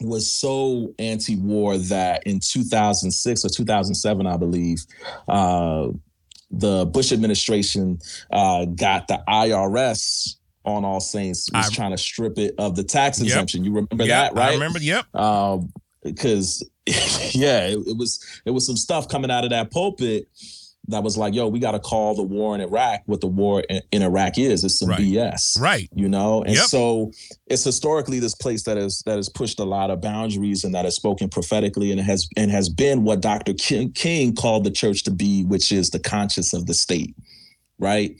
was 0.00 0.30
so 0.30 0.94
anti-war 0.98 1.76
that 1.76 2.22
in 2.26 2.40
2006 2.40 3.44
or 3.44 3.48
2007, 3.48 4.26
I 4.26 4.36
believe, 4.36 4.78
uh, 5.28 5.88
the 6.50 6.86
Bush 6.86 7.12
administration 7.12 7.98
uh, 8.32 8.64
got 8.64 9.08
the 9.08 9.22
IRS 9.28 10.36
on 10.70 10.84
All 10.84 11.00
Saints 11.00 11.48
was 11.52 11.68
I- 11.70 11.74
trying 11.74 11.90
to 11.92 11.98
strip 11.98 12.38
it 12.38 12.54
of 12.58 12.76
the 12.76 12.84
tax 12.84 13.18
Yep. 13.18 13.26
exemption. 13.26 13.64
You 13.64 13.72
remember 13.72 14.04
Yep, 14.04 14.08
that, 14.08 14.34
right? 14.34 14.50
I 14.50 14.54
remember. 14.54 14.78
Yep. 14.80 15.14
um 15.14 15.72
because 16.02 16.66
yeah 16.86 17.66
it, 17.66 17.78
it 17.86 17.96
was 17.96 18.24
it 18.46 18.50
was 18.50 18.66
some 18.66 18.76
stuff 18.76 19.08
coming 19.08 19.30
out 19.30 19.44
of 19.44 19.50
that 19.50 19.70
pulpit 19.70 20.28
that 20.88 21.02
was 21.02 21.16
like 21.18 21.34
yo 21.34 21.46
we 21.46 21.58
got 21.60 21.72
to 21.72 21.78
call 21.78 22.14
the 22.16 22.22
war 22.22 22.54
in 22.54 22.60
iraq 22.62 23.02
what 23.04 23.20
the 23.20 23.26
war 23.26 23.62
in, 23.68 23.82
in 23.92 24.02
iraq 24.02 24.38
is 24.38 24.64
it's 24.64 24.78
some 24.78 24.88
Right. 24.88 24.98
bs 25.00 25.60
Right. 25.60 25.90
you 25.94 26.08
know 26.08 26.42
and 26.42 26.54
Yep. 26.54 26.64
so 26.64 27.12
it's 27.48 27.62
historically 27.64 28.18
this 28.18 28.34
place 28.34 28.62
that 28.62 28.78
is 28.78 29.02
that 29.04 29.16
has 29.16 29.28
pushed 29.28 29.60
a 29.60 29.64
lot 29.64 29.90
of 29.90 30.00
boundaries 30.00 30.64
and 30.64 30.74
that 30.74 30.86
has 30.86 30.96
spoken 30.96 31.28
prophetically 31.28 31.90
and 31.90 32.00
it 32.00 32.04
has 32.04 32.26
and 32.34 32.50
has 32.50 32.70
been 32.70 33.04
what 33.04 33.20
dr 33.20 33.52
king, 33.54 33.92
king 33.92 34.34
called 34.34 34.64
the 34.64 34.70
church 34.70 35.02
to 35.04 35.10
be 35.10 35.44
which 35.44 35.70
is 35.70 35.90
the 35.90 36.00
conscience 36.00 36.54
of 36.54 36.64
the 36.64 36.74
state 36.74 37.14
right 37.80 38.12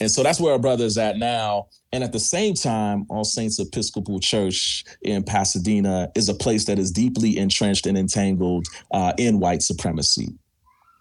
and 0.00 0.10
so 0.10 0.22
that's 0.22 0.40
where 0.40 0.52
our 0.54 0.58
brother 0.58 0.84
is 0.86 0.96
at 0.96 1.18
now. 1.18 1.66
And 1.92 2.02
at 2.02 2.10
the 2.12 2.18
same 2.20 2.54
time, 2.54 3.04
All 3.10 3.22
Saints 3.22 3.58
Episcopal 3.58 4.18
Church 4.18 4.82
in 5.02 5.22
Pasadena 5.22 6.10
is 6.16 6.30
a 6.30 6.34
place 6.34 6.64
that 6.64 6.78
is 6.78 6.90
deeply 6.90 7.36
entrenched 7.36 7.86
and 7.86 7.98
entangled 7.98 8.64
uh, 8.92 9.12
in 9.18 9.40
white 9.40 9.60
supremacy. 9.62 10.28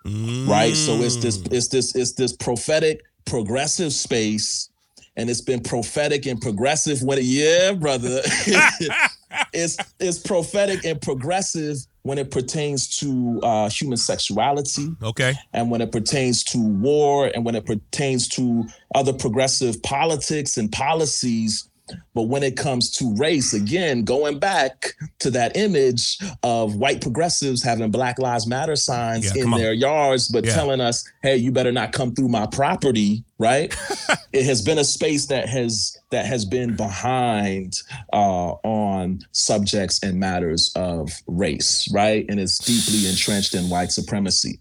Right. 0.06 0.76
So 0.76 0.96
it's 1.02 1.16
this, 1.16 1.38
Mm. 1.38 1.54
it's 1.54 1.68
this, 1.70 1.96
it's 1.96 2.14
this 2.14 2.34
prophetic, 2.36 3.02
progressive 3.26 3.94
space. 3.94 4.70
And 5.16 5.30
it's 5.30 5.42
been 5.42 5.62
prophetic 5.62 6.26
and 6.26 6.42
progressive 6.42 7.02
when 7.02 7.20
it, 7.20 7.24
yeah, 7.24 7.72
brother. 7.74 8.22
it's 9.54 9.78
it's 10.00 10.20
prophetic 10.20 10.84
and 10.86 11.02
progressive 11.02 11.78
when 12.04 12.18
it 12.18 12.32
pertains 12.32 12.88
to 13.00 13.40
uh, 13.44 13.70
human 13.70 13.98
sexuality 13.98 14.88
Okay. 15.04 15.34
and 15.54 15.70
when 15.70 15.82
it 15.82 15.92
pertains 15.92 16.44
to 16.46 16.58
war 16.58 17.30
and 17.34 17.46
when 17.46 17.56
it 17.56 17.66
pertains 17.66 18.28
to 18.30 18.66
other 18.96 19.14
progressive 19.14 19.82
politics 19.84 20.58
and 20.58 20.72
policies. 20.72 21.69
But 22.14 22.24
when 22.24 22.44
it 22.44 22.58
comes 22.58 22.92
to 22.98 23.16
race, 23.16 23.54
again, 23.54 24.04
going 24.04 24.40
back 24.40 24.94
to 25.20 25.32
that 25.32 25.56
image 25.56 26.18
of 26.44 26.76
white 26.76 27.02
progressives 27.02 27.64
having 27.64 27.92
Black 27.92 28.20
Lives 28.20 28.48
Matter 28.48 28.76
signs 28.76 29.26
Yeah, 29.36 29.44
in 29.44 29.52
their 29.52 29.74
yards, 29.74 30.28
but 30.28 30.46
Yeah. 30.46 30.54
telling 30.54 30.82
us, 30.82 31.04
hey, 31.24 31.38
you 31.38 31.52
better 31.52 31.72
not 31.72 31.92
come 31.92 32.14
through 32.14 32.30
my 32.30 32.46
property, 32.48 33.24
right? 33.38 33.74
it 34.34 34.46
has 34.46 34.62
been 34.62 34.78
a 34.78 34.84
space 34.84 35.28
that 35.28 35.48
has 35.50 35.98
that 36.12 36.26
has 36.26 36.46
been 36.46 36.76
behind 36.76 37.74
uh, 38.14 38.54
on 38.64 39.20
subjects 39.32 40.00
and 40.04 40.20
matters 40.20 40.72
of 40.76 41.12
race, 41.28 41.88
right? 41.94 42.26
And 42.30 42.40
it's 42.40 42.58
deeply 42.58 43.08
entrenched 43.10 43.54
in 43.54 43.70
white 43.70 43.92
supremacy. 43.92 44.60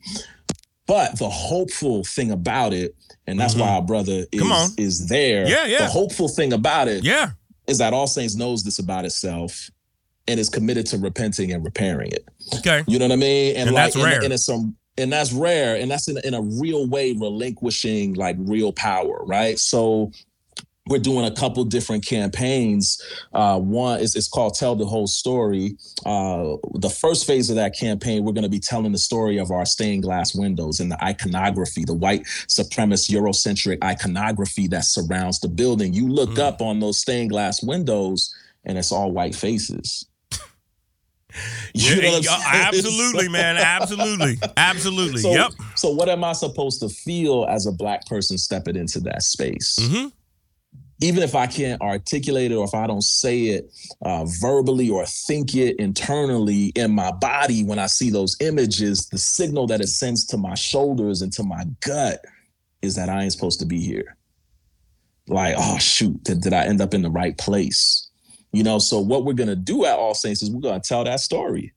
But 0.87 1.19
the 1.19 1.29
hopeful 1.29 2.03
thing 2.05 2.31
about 2.31 2.73
it, 2.73 2.95
and 3.29 3.39
that's 3.39 3.55
why 3.55 3.69
our 3.69 3.83
brother 3.83 4.25
is, 4.33 4.41
Mm-hmm. 4.43 4.81
Is 4.81 5.07
there. 5.09 5.47
Yeah, 5.49 5.67
yeah. 5.67 5.79
The 5.79 5.87
hopeful 5.87 6.29
thing 6.29 6.53
about 6.53 6.89
it 6.89 7.05
Yeah. 7.05 7.31
is 7.67 7.79
that 7.79 7.93
All 7.93 8.07
Saints 8.07 8.35
knows 8.35 8.65
this 8.65 8.79
about 8.79 9.05
itself 9.05 9.71
and 10.27 10.41
is 10.41 10.49
committed 10.49 10.87
to 10.87 10.99
repenting 10.99 11.53
and 11.53 11.65
repairing 11.65 12.13
it. 12.13 12.27
Okay. 12.57 12.85
You 12.87 12.99
know 12.99 13.07
what 13.07 13.13
I 13.13 13.17
mean? 13.17 13.57
And 13.57 13.77
that's 13.77 13.95
and, 13.95 14.05
rare. 14.05 14.23
And 14.23 14.33
it's 14.33 14.45
some 14.45 14.77
and 14.97 15.13
that's 15.13 15.33
rare. 15.33 15.77
And 15.77 15.91
that's 15.91 16.09
in, 16.09 16.19
in 16.25 16.35
a 16.35 16.43
real 16.43 16.87
way 16.89 17.13
relinquishing 17.13 18.15
like 18.15 18.37
real 18.39 18.73
power, 18.73 19.25
right? 19.25 19.59
So 19.59 20.11
we're 20.89 20.99
doing 20.99 21.27
a 21.27 21.31
couple 21.31 21.65
different 21.65 22.05
campaigns. 22.05 23.01
Uh, 23.33 23.59
one 23.59 24.01
is 24.01 24.15
it's 24.15 24.29
called 24.29 24.55
Tell 24.55 24.75
the 24.75 24.87
Whole 24.87 25.07
Story. 25.07 25.77
Uh, 26.07 26.57
the 26.75 26.91
first 26.91 27.27
phase 27.27 27.51
of 27.51 27.57
that 27.57 27.77
campaign, 27.79 28.25
we're 28.25 28.33
going 28.33 28.43
to 28.45 28.49
be 28.49 28.61
telling 28.61 28.93
the 28.93 28.99
story 28.99 29.39
of 29.39 29.51
our 29.51 29.65
stained 29.67 30.03
glass 30.03 30.35
windows 30.35 30.81
and 30.81 30.91
the 30.91 31.03
iconography, 31.05 31.85
the 31.85 31.95
white 31.95 32.25
supremacist 32.49 33.11
Eurocentric 33.11 33.79
iconography 33.85 34.67
that 34.69 34.85
surrounds 34.85 35.41
the 35.41 35.49
building. 35.49 35.93
You 35.95 36.09
look 36.09 36.31
Mm. 36.31 36.39
up 36.39 36.61
on 36.63 36.81
those 36.81 36.99
stained 36.99 37.31
glass 37.31 37.63
windows, 37.63 38.35
and 38.65 38.77
it's 38.79 38.93
all 38.93 39.11
white 39.13 39.35
faces. 39.35 40.07
You 41.75 42.01
know 42.01 42.21
absolutely, 42.47 43.29
man. 43.29 43.59
Absolutely. 43.59 44.39
Absolutely. 44.57 45.21
So, 45.21 45.31
yep. 45.33 45.53
so 45.77 45.91
what 45.91 46.09
am 46.09 46.25
I 46.25 46.33
supposed 46.33 46.81
to 46.81 46.89
feel 46.89 47.47
as 47.49 47.67
a 47.67 47.73
black 47.73 48.07
person 48.07 48.39
stepping 48.39 48.77
into 48.77 48.99
that 49.01 49.23
space? 49.23 49.79
Mhm. 49.81 50.11
Even 51.01 51.23
if 51.23 51.35
I 51.35 51.47
can't 51.47 51.81
articulate 51.81 52.51
it 52.51 52.57
or 52.57 52.65
if 52.65 52.75
I 52.75 52.87
don't 52.87 53.05
say 53.05 53.43
it 53.45 53.73
uh, 54.03 54.25
verbally 54.41 54.91
or 54.91 55.07
think 55.07 55.55
it 55.55 55.77
internally 55.77 56.67
in 56.75 56.91
my 56.91 57.13
body 57.13 57.63
when 57.63 57.79
I 57.79 57.87
see 57.87 58.11
those 58.11 58.37
images, 58.41 59.07
the 59.09 59.19
signal 59.19 59.69
that 59.69 59.81
it 59.81 59.89
sends 59.89 60.27
to 60.27 60.37
my 60.37 60.55
shoulders 60.55 61.23
and 61.23 61.33
to 61.35 61.45
my 61.45 61.65
gut 61.81 62.25
is 62.83 62.97
that 62.97 63.09
I 63.09 63.23
ain't 63.23 63.33
supposed 63.33 63.61
to 63.61 63.67
be 63.67 63.81
here. 63.81 64.17
Like, 65.29 65.55
oh 65.57 65.79
shoot, 65.79 66.23
did, 66.25 66.41
did 66.41 66.53
I 66.53 66.65
end 66.65 66.81
up 66.81 66.95
in 66.95 67.03
the 67.03 67.11
right 67.11 67.37
place? 67.39 68.11
You 68.53 68.65
know, 68.65 68.79
so 68.79 68.99
what 68.99 69.25
we're 69.25 69.35
gonna 69.35 69.57
do 69.57 69.85
at 69.85 69.99
All 69.99 70.15
Saints 70.15 70.43
is 70.43 70.51
we're 70.51 70.61
gonna 70.61 70.81
tell 70.81 71.05
that 71.05 71.21
story. 71.21 71.75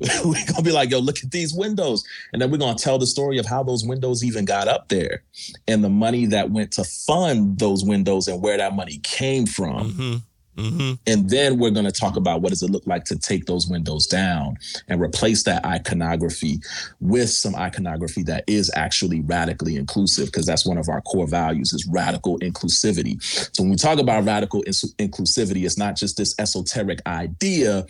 we're 0.24 0.46
gonna 0.46 0.62
be 0.62 0.72
like, 0.72 0.90
yo, 0.90 0.98
look 0.98 1.18
at 1.24 1.30
these 1.30 1.52
windows. 1.52 2.04
And 2.32 2.40
then 2.40 2.50
we're 2.50 2.58
gonna 2.58 2.78
tell 2.78 2.98
the 2.98 3.06
story 3.06 3.38
of 3.38 3.46
how 3.46 3.62
those 3.62 3.84
windows 3.84 4.22
even 4.22 4.44
got 4.44 4.68
up 4.68 4.88
there 4.88 5.22
and 5.66 5.82
the 5.82 5.88
money 5.88 6.26
that 6.26 6.50
went 6.50 6.72
to 6.72 6.84
fund 6.84 7.58
those 7.58 7.84
windows 7.84 8.28
and 8.28 8.40
where 8.42 8.56
that 8.56 8.74
money 8.74 8.98
came 9.02 9.46
from. 9.46 9.90
Mm-hmm. 9.92 10.16
Mm-hmm. 10.58 10.94
And 11.06 11.30
then 11.30 11.58
we're 11.58 11.70
gonna 11.70 11.92
talk 11.92 12.16
about 12.16 12.42
what 12.42 12.50
does 12.50 12.62
it 12.62 12.70
look 12.70 12.86
like 12.86 13.04
to 13.04 13.16
take 13.16 13.46
those 13.46 13.68
windows 13.68 14.06
down 14.06 14.56
and 14.88 15.00
replace 15.00 15.44
that 15.44 15.64
iconography 15.64 16.60
with 17.00 17.30
some 17.30 17.54
iconography 17.54 18.24
that 18.24 18.44
is 18.48 18.70
actually 18.74 19.20
radically 19.20 19.76
inclusive, 19.76 20.26
because 20.26 20.46
that's 20.46 20.66
one 20.66 20.78
of 20.78 20.88
our 20.88 21.00
core 21.02 21.28
values 21.28 21.72
is 21.72 21.86
radical 21.86 22.38
inclusivity. 22.40 23.22
So 23.54 23.62
when 23.62 23.70
we 23.70 23.76
talk 23.76 24.00
about 24.00 24.24
radical 24.24 24.64
inclusivity, 24.64 25.64
it's 25.64 25.78
not 25.78 25.96
just 25.96 26.16
this 26.16 26.34
esoteric 26.40 27.00
idea 27.06 27.86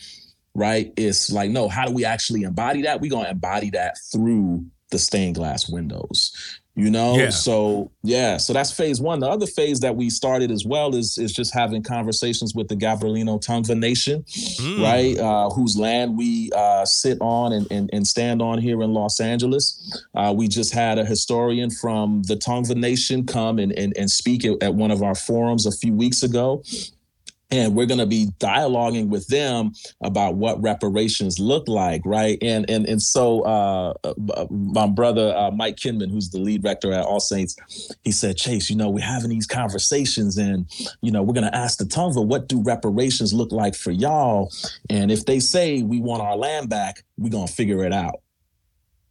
right? 0.59 0.93
It's 0.97 1.31
like, 1.33 1.51
no, 1.51 1.69
how 1.69 1.87
do 1.87 1.93
we 1.93 2.05
actually 2.05 2.43
embody 2.43 2.83
that? 2.83 3.01
We're 3.01 3.11
gonna 3.11 3.31
embody 3.31 3.71
that 3.71 3.97
through 4.13 4.67
the 4.91 4.99
stained 4.99 5.37
glass 5.37 5.69
windows. 5.69 6.33
You 6.75 6.91
know, 6.93 7.17
Yeah. 7.17 7.31
so 7.31 7.91
yeah, 8.05 8.37
so 8.37 8.53
that's 8.53 8.71
phase 8.71 9.01
one. 9.01 9.19
The 9.19 9.29
other 9.29 9.47
phase 9.49 9.81
that 9.81 9.97
we 9.97 10.11
started 10.11 10.53
as 10.53 10.65
well 10.65 10.95
is 10.95 11.19
is 11.19 11.33
just 11.33 11.53
having 11.53 11.83
conversations 11.83 12.55
with 12.55 12.69
the 12.69 12.77
Gabrielino 12.77 13.43
Tongva 13.45 13.77
Nation, 13.77 14.23
Mm. 14.29 14.81
right? 14.83 15.19
Uh, 15.19 15.51
whose 15.51 15.77
land 15.77 16.17
we 16.17 16.53
uh, 16.55 16.85
sit 16.85 17.19
on 17.21 17.53
and, 17.53 17.67
and 17.73 17.91
and 17.93 18.07
stand 18.07 18.41
on 18.41 18.59
here 18.59 18.81
in 18.83 18.93
Los 18.95 19.19
Angeles. 19.19 19.65
Uh, 20.15 20.33
we 20.37 20.47
just 20.47 20.73
had 20.73 20.99
a 21.01 21.05
historian 21.05 21.69
from 21.69 22.23
the 22.29 22.37
Tongva 22.37 22.77
Nation 22.77 23.27
come 23.27 23.59
and 23.59 23.73
and, 23.73 23.93
and 23.99 24.09
speak 24.09 24.45
at, 24.45 24.63
at 24.63 24.73
one 24.77 24.93
of 24.93 25.03
our 25.03 25.17
forums 25.17 25.67
a 25.67 25.73
few 25.73 25.93
weeks 25.93 26.23
ago 26.23 26.63
and 27.51 27.74
we're 27.74 27.86
going 27.86 27.99
to 27.99 28.07
be 28.07 28.28
dialoguing 28.38 29.09
with 29.09 29.26
them 29.28 29.72
about 30.03 30.34
what 30.34 30.61
reparations 30.62 31.38
look 31.38 31.66
like 31.68 32.03
right? 32.05 32.38
And 32.42 32.68
and 32.68 32.86
and 32.86 33.03
so 33.03 33.42
uh, 33.42 33.94
my 34.51 34.86
brother 34.86 35.34
uh, 35.36 35.51
mike 35.51 35.76
kinman 35.76 36.11
who's 36.11 36.30
the 36.30 36.38
lead 36.38 36.64
rector 36.64 36.92
at 36.92 37.05
all 37.05 37.20
saints 37.20 37.57
he 38.05 38.12
said 38.12 38.36
chase 38.36 38.70
you 38.70 38.76
know 38.76 38.90
we're 38.90 39.05
having 39.05 39.30
these 39.30 39.46
conversations 39.46 40.36
and 40.36 40.66
you 41.01 41.11
know 41.11 41.22
we're 41.22 41.34
going 41.34 41.51
to 41.51 41.57
ask 41.57 41.78
the 41.78 41.84
Tongva 41.84 42.24
what 42.24 42.49
do 42.49 42.62
reparations 42.62 43.32
look 43.32 43.53
like 43.53 43.74
for 43.74 43.90
y'all? 43.90 44.53
And 44.90 45.11
if 45.11 45.24
they 45.24 45.40
say 45.40 45.82
we 45.82 46.01
want 46.01 46.22
our 46.22 46.36
land 46.36 46.68
back 46.68 47.03
we're 47.16 47.30
going 47.30 47.46
to 47.46 47.53
figure 47.53 47.84
it 47.84 47.92
out. 47.92 48.20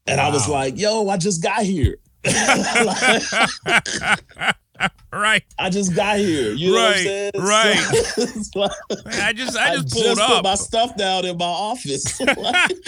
And 0.05 0.21
i 0.21 0.29
was 0.29 0.47
like 0.47 0.77
yo 0.77 1.09
i 1.09 1.17
just 1.17 1.43
got 1.43 1.63
here 1.63 1.97
right. 5.13 5.43
I 5.59 5.69
just 5.69 5.95
got 5.95 6.17
here. 6.17 6.51
You 6.51 6.71
know 6.73 6.77
right, 6.77 6.89
what 6.89 6.97
I'm 6.97 7.03
saying? 7.03 7.31
right. 7.35 8.37
So, 8.47 8.59
like, 8.61 9.19
I 9.19 9.33
just, 9.33 9.57
I 9.57 9.75
just 9.75 9.95
I 9.97 10.01
pulled 10.01 10.05
just 10.17 10.21
up. 10.21 10.27
put 10.29 10.43
my 10.43 10.55
stuff 10.55 10.95
down 10.97 11.25
in 11.25 11.37
my 11.37 11.45
office. 11.45 12.19
Like, 12.27 12.35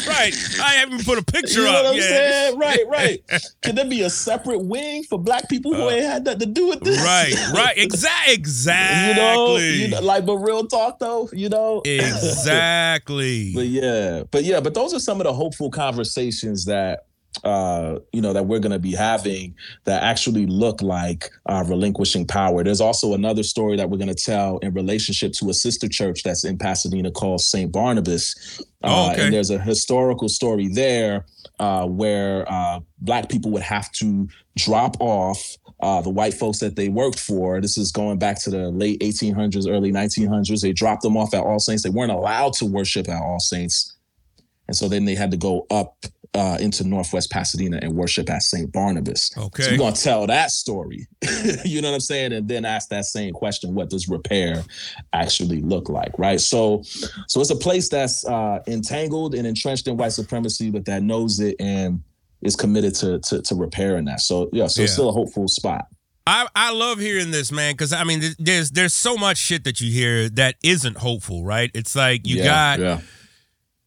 right. 0.07 0.33
I 0.61 0.73
haven't 0.75 1.05
put 1.05 1.17
a 1.17 1.23
picture 1.23 1.59
you 1.61 1.65
know 1.65 1.71
up 1.71 1.83
what 1.85 1.91
I'm 1.91 1.95
yet. 1.97 2.03
saying? 2.09 2.59
Right, 2.59 2.79
right. 2.87 3.19
Can 3.61 3.75
there 3.75 3.85
be 3.85 4.01
a 4.01 4.09
separate 4.09 4.59
wing 4.59 5.03
for 5.03 5.17
black 5.19 5.49
people 5.49 5.73
who 5.73 5.89
ain't 5.89 6.03
had 6.05 6.23
nothing 6.25 6.39
to 6.41 6.45
do 6.45 6.67
with 6.67 6.81
this? 6.81 6.99
Uh, 6.99 7.03
Right, 7.03 7.33
right. 7.53 7.77
Exactly. 7.77 8.33
Exactly. 8.33 9.09
You 9.09 9.15
know, 9.15 9.57
you 9.57 9.87
know, 9.89 10.01
like, 10.01 10.25
but 10.25 10.37
real 10.37 10.65
talk 10.67 10.99
though, 10.99 11.29
you 11.33 11.49
know. 11.49 11.81
exactly. 11.85 13.53
But 13.53 13.67
yeah, 13.67 14.23
but 14.31 14.43
yeah, 14.43 14.59
but 14.59 14.73
those 14.73 14.93
are 14.93 14.99
some 14.99 15.19
of 15.19 15.25
the 15.25 15.33
hopeful 15.33 15.69
conversations 15.71 16.65
that 16.65 17.05
uh 17.43 17.99
you 18.11 18.21
know 18.21 18.33
that 18.33 18.45
we're 18.47 18.59
going 18.59 18.71
to 18.71 18.79
be 18.79 18.91
having 18.91 19.55
that 19.85 20.01
actually 20.03 20.45
look 20.47 20.81
like 20.81 21.29
uh 21.45 21.63
relinquishing 21.67 22.25
power 22.25 22.63
there's 22.63 22.81
also 22.81 23.13
another 23.13 23.43
story 23.43 23.77
that 23.77 23.89
we're 23.89 23.97
going 23.97 24.13
to 24.13 24.25
tell 24.25 24.57
in 24.59 24.73
relationship 24.73 25.31
to 25.31 25.49
a 25.49 25.53
sister 25.53 25.87
church 25.87 26.23
that's 26.23 26.43
in 26.43 26.57
pasadena 26.57 27.11
called 27.11 27.39
st 27.41 27.71
barnabas 27.71 28.61
Oh, 28.81 29.09
uh, 29.09 29.11
okay. 29.11 29.25
and 29.25 29.33
there's 29.33 29.49
a 29.49 29.59
historical 29.59 30.29
story 30.29 30.69
there 30.69 31.25
uh 31.59 31.85
where 31.85 32.49
uh 32.51 32.79
black 32.99 33.29
people 33.29 33.51
would 33.51 33.61
have 33.63 33.91
to 33.93 34.27
drop 34.57 34.95
off 34.99 35.55
uh, 35.81 36.01
the 36.01 36.09
white 36.09 36.33
folks 36.33 36.59
that 36.59 36.75
they 36.75 36.89
worked 36.89 37.19
for. 37.19 37.61
This 37.61 37.77
is 37.77 37.91
going 37.91 38.19
back 38.19 38.41
to 38.41 38.49
the 38.49 38.69
late 38.69 38.99
1800s, 38.99 39.65
early 39.69 39.91
1900s. 39.93 40.61
They 40.61 40.73
dropped 40.73 41.03
them 41.03 41.15
off 41.15 41.33
at 41.33 41.43
All 41.43 41.59
Saints. 41.59 41.83
They 41.83 41.89
weren't 41.89 42.11
allowed 42.11 42.53
to 42.53 42.65
worship 42.65 43.07
at 43.07 43.21
All 43.21 43.39
Saints. 43.39 43.95
And 44.67 44.75
so 44.75 44.87
then 44.87 45.05
they 45.05 45.15
had 45.15 45.31
to 45.31 45.37
go 45.37 45.65
up 45.71 45.95
uh, 46.35 46.57
into 46.59 46.87
Northwest 46.87 47.31
Pasadena 47.31 47.79
and 47.81 47.93
worship 47.95 48.29
at 48.29 48.43
St. 48.43 48.71
Barnabas. 48.71 49.31
Okay. 49.37 49.63
So 49.63 49.71
we're 49.71 49.77
going 49.77 49.93
to 49.93 50.01
tell 50.01 50.27
that 50.27 50.51
story. 50.51 51.07
you 51.65 51.81
know 51.81 51.89
what 51.89 51.95
I'm 51.95 51.99
saying? 52.01 52.33
And 52.33 52.47
then 52.47 52.65
ask 52.65 52.89
that 52.89 53.05
same 53.05 53.33
question 53.33 53.73
what 53.73 53.89
does 53.89 54.07
repair 54.07 54.63
actually 55.13 55.61
look 55.61 55.89
like? 55.89 56.17
Right. 56.19 56.39
So, 56.39 56.83
so 57.27 57.41
it's 57.41 57.49
a 57.49 57.55
place 57.55 57.89
that's 57.89 58.25
uh, 58.25 58.59
entangled 58.67 59.33
and 59.33 59.47
entrenched 59.47 59.87
in 59.87 59.97
white 59.97 60.13
supremacy, 60.13 60.69
but 60.69 60.85
that 60.85 61.01
knows 61.01 61.39
it 61.39 61.55
and 61.59 62.03
is 62.41 62.55
committed 62.55 62.93
to, 62.95 63.19
to, 63.19 63.41
to 63.41 63.55
repairing 63.55 64.05
that. 64.05 64.21
So, 64.21 64.49
yeah, 64.53 64.67
so 64.67 64.83
it's 64.83 64.93
still 64.93 65.09
a 65.09 65.13
hopeful 65.13 65.47
spot. 65.47 65.87
I, 66.27 66.47
I 66.55 66.71
love 66.71 66.99
hearing 66.99 67.31
this, 67.31 67.51
man, 67.51 67.73
because 67.73 67.91
I 67.91 68.03
mean, 68.03 68.21
there's 68.37 68.69
there's 68.69 68.93
so 68.93 69.17
much 69.17 69.37
shit 69.37 69.63
that 69.63 69.81
you 69.81 69.91
hear 69.91 70.29
that 70.29 70.55
isn't 70.63 70.97
hopeful, 70.97 71.43
right? 71.43 71.71
It's 71.73 71.95
like 71.95 72.27
you 72.27 72.37
Yeah, 72.37 72.43
got 72.43 72.79
yeah. 72.79 73.01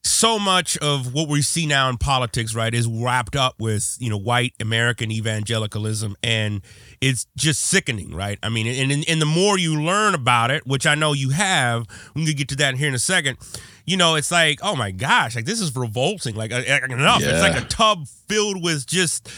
So 0.05 0.39
much 0.39 0.77
of 0.79 1.15
what 1.15 1.29
we 1.29 1.43
see 1.43 1.67
now 1.67 1.89
in 1.89 1.97
politics, 1.97 2.55
right, 2.55 2.75
is 2.75 2.87
wrapped 2.89 3.37
up 3.37 3.55
with 3.61 3.97
you 4.01 4.11
know 4.11 4.17
white 4.17 4.55
American 4.61 5.11
evangelicalism, 5.11 6.17
and 6.23 6.63
it's 7.01 7.27
just 7.37 7.61
sickening, 7.61 8.15
right? 8.15 8.39
I 8.43 8.49
mean, 8.49 8.67
and 8.67 9.05
and, 9.09 9.21
the 9.21 9.27
more 9.27 9.59
you 9.59 9.81
learn 9.81 10.15
about 10.15 10.51
it, 10.51 10.67
which 10.67 10.87
I 10.87 10.95
know 10.95 11.13
you 11.13 11.31
have, 11.31 11.87
we 12.15 12.25
can 12.27 12.35
get 12.35 12.49
to 12.49 12.57
that 12.57 12.77
here 12.77 12.89
in 12.89 12.95
a 12.95 12.99
second. 12.99 13.39
You 13.85 13.97
know, 13.97 14.17
it's 14.17 14.31
like, 14.31 14.59
oh 14.63 14.77
my 14.77 14.91
gosh, 14.91 15.37
like 15.37 15.45
this 15.45 15.61
is 15.61 15.75
revolting. 15.75 16.35
Like, 16.35 16.51
enough. 16.53 17.23
It's 17.23 17.41
like 17.43 17.61
a 17.61 17.67
tub 17.67 18.07
filled 18.29 18.63
with 18.63 18.87
just 18.87 19.29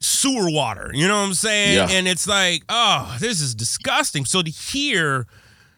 sewer 0.00 0.50
water. 0.50 0.90
You 0.94 1.08
know 1.08 1.20
what 1.20 1.28
I'm 1.28 1.34
saying? 1.34 1.76
Yeah. 1.76 1.88
And 1.90 2.08
it's 2.08 2.26
like, 2.26 2.62
oh, 2.68 3.16
this 3.20 3.40
is 3.40 3.54
disgusting. 3.54 4.24
So 4.24 4.42
to 4.42 4.50
hear 4.50 5.26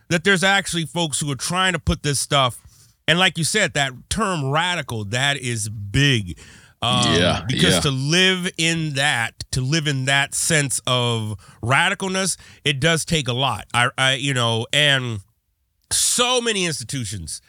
that 0.09 0.25
there's 0.25 0.45
actually 0.45 0.87
folks 0.87 1.21
who 1.21 1.31
are 1.31 1.37
trying 1.37 1.73
to 1.73 1.79
put 1.79 2.03
this 2.03 2.21
stuff, 2.21 2.62
and 3.09 3.19
like 3.19 3.39
you 3.39 3.45
said, 3.45 3.75
that 3.75 3.93
term 4.09 4.51
radical, 4.51 5.05
that 5.07 5.37
is 5.37 5.69
big. 5.69 6.39
Um, 6.81 7.15
Yeah, 7.15 7.45
Because 7.47 7.75
yeah. 7.75 7.81
to 7.81 7.91
live 7.91 8.51
in 8.59 8.95
that, 8.95 9.45
to 9.53 9.61
live 9.61 9.87
in 9.87 10.07
that 10.07 10.35
sense 10.35 10.81
of 10.87 11.37
radicalness, 11.63 12.37
it 12.65 12.81
does 12.81 13.05
take 13.05 13.29
a 13.29 13.33
lot. 13.33 13.67
I, 13.73 13.91
I 13.97 14.15
you 14.15 14.35
know, 14.35 14.67
and 14.73 15.21
so 15.91 16.41
many 16.41 16.65
institutions 16.65 17.41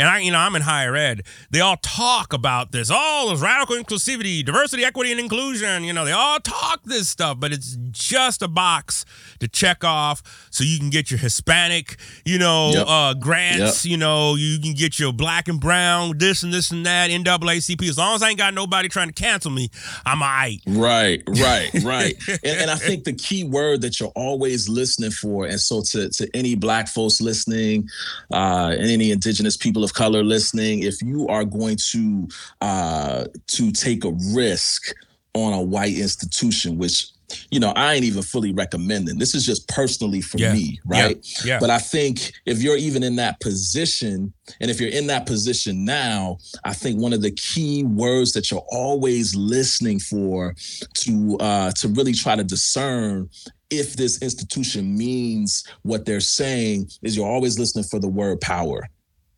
and 0.00 0.08
I, 0.08 0.18
you 0.20 0.32
know, 0.32 0.38
I'm 0.38 0.56
in 0.56 0.62
higher 0.62 0.96
ed. 0.96 1.22
They 1.50 1.60
all 1.60 1.76
talk 1.76 2.32
about 2.32 2.72
this. 2.72 2.90
Oh, 2.92 3.28
this 3.30 3.40
radical 3.40 3.76
inclusivity, 3.76 4.42
diversity, 4.44 4.84
equity, 4.84 5.10
and 5.10 5.20
inclusion. 5.20 5.84
You 5.84 5.92
know, 5.92 6.04
they 6.06 6.12
all 6.12 6.40
talk 6.40 6.82
this 6.84 7.08
stuff, 7.08 7.38
but 7.38 7.52
it's 7.52 7.76
just 7.90 8.40
a 8.40 8.48
box 8.48 9.04
to 9.40 9.48
check 9.48 9.84
off 9.84 10.48
so 10.50 10.64
you 10.64 10.78
can 10.78 10.88
get 10.90 11.10
your 11.10 11.18
Hispanic, 11.18 11.96
you 12.24 12.38
know, 12.38 12.70
Yep. 12.72 12.86
uh, 12.88 13.14
grants. 13.14 13.84
You 13.84 13.96
know, 13.98 14.36
you 14.36 14.58
can 14.58 14.72
get 14.74 14.98
your 14.98 15.12
black 15.12 15.48
and 15.48 15.60
brown, 15.60 16.16
this 16.18 16.42
and 16.42 16.52
this 16.52 16.70
and 16.70 16.86
that, 16.86 17.10
NAACP. 17.10 17.88
As 17.88 17.98
long 17.98 18.14
as 18.14 18.22
I 18.22 18.30
ain't 18.30 18.38
got 18.38 18.54
nobody 18.54 18.88
trying 18.88 19.08
to 19.08 19.14
cancel 19.14 19.50
me, 19.50 19.68
I'm 20.06 20.22
all 20.22 20.28
right. 20.28 20.58
Right, 20.66 21.22
right, 21.28 21.70
right. 21.84 22.14
and, 22.28 22.60
and 22.62 22.70
I 22.70 22.76
think 22.76 23.04
the 23.04 23.12
key 23.12 23.44
word 23.44 23.82
that 23.82 24.00
you're 24.00 24.12
always 24.14 24.68
listening 24.68 25.10
for, 25.10 25.44
and 25.46 25.60
so 25.60 25.82
to, 25.82 26.08
to 26.08 26.28
any 26.34 26.54
black 26.54 26.88
folks 26.88 27.20
listening, 27.20 27.88
uh, 28.32 28.74
and 28.78 28.90
any 28.90 29.10
indigenous 29.10 29.56
people 29.56 29.84
of 29.84 29.89
color 29.94 30.22
listening, 30.22 30.82
if 30.82 31.00
you 31.02 31.26
are 31.28 31.44
going 31.44 31.76
to 31.90 32.28
uh, 32.60 33.24
to 33.48 33.72
take 33.72 34.04
a 34.04 34.12
risk 34.32 34.94
on 35.34 35.52
a 35.52 35.62
white 35.62 35.96
institution, 35.96 36.78
which 36.78 37.06
you 37.50 37.60
know 37.60 37.72
I 37.76 37.94
ain't 37.94 38.04
even 38.04 38.22
fully 38.22 38.52
recommending. 38.52 39.18
This 39.18 39.34
is 39.34 39.46
just 39.46 39.68
personally 39.68 40.20
for 40.20 40.38
Yeah, 40.38 40.52
me, 40.52 40.80
yeah, 40.92 41.02
right? 41.02 41.26
yeah. 41.44 41.58
But 41.60 41.70
I 41.70 41.78
think 41.78 42.32
if 42.46 42.62
you're 42.62 42.76
even 42.76 43.02
in 43.02 43.16
that 43.16 43.38
position, 43.40 44.32
and 44.60 44.70
if 44.70 44.80
you're 44.80 44.90
in 44.90 45.06
that 45.08 45.26
position 45.26 45.84
now, 45.84 46.38
I 46.64 46.72
think 46.72 47.00
one 47.00 47.12
of 47.12 47.22
the 47.22 47.30
key 47.30 47.84
words 47.84 48.32
that 48.32 48.50
you're 48.50 48.66
always 48.70 49.36
listening 49.36 50.00
for 50.00 50.54
to 50.94 51.36
uh, 51.38 51.70
to 51.72 51.88
really 51.88 52.12
try 52.12 52.34
to 52.36 52.44
discern 52.44 53.28
if 53.70 53.94
this 53.94 54.20
institution 54.20 54.96
means 54.96 55.64
what 55.82 56.04
they're 56.04 56.20
saying 56.20 56.88
is 57.02 57.16
you're 57.16 57.26
always 57.28 57.58
listening 57.58 57.84
for 57.84 58.00
the 58.00 58.08
word 58.08 58.40
power. 58.40 58.88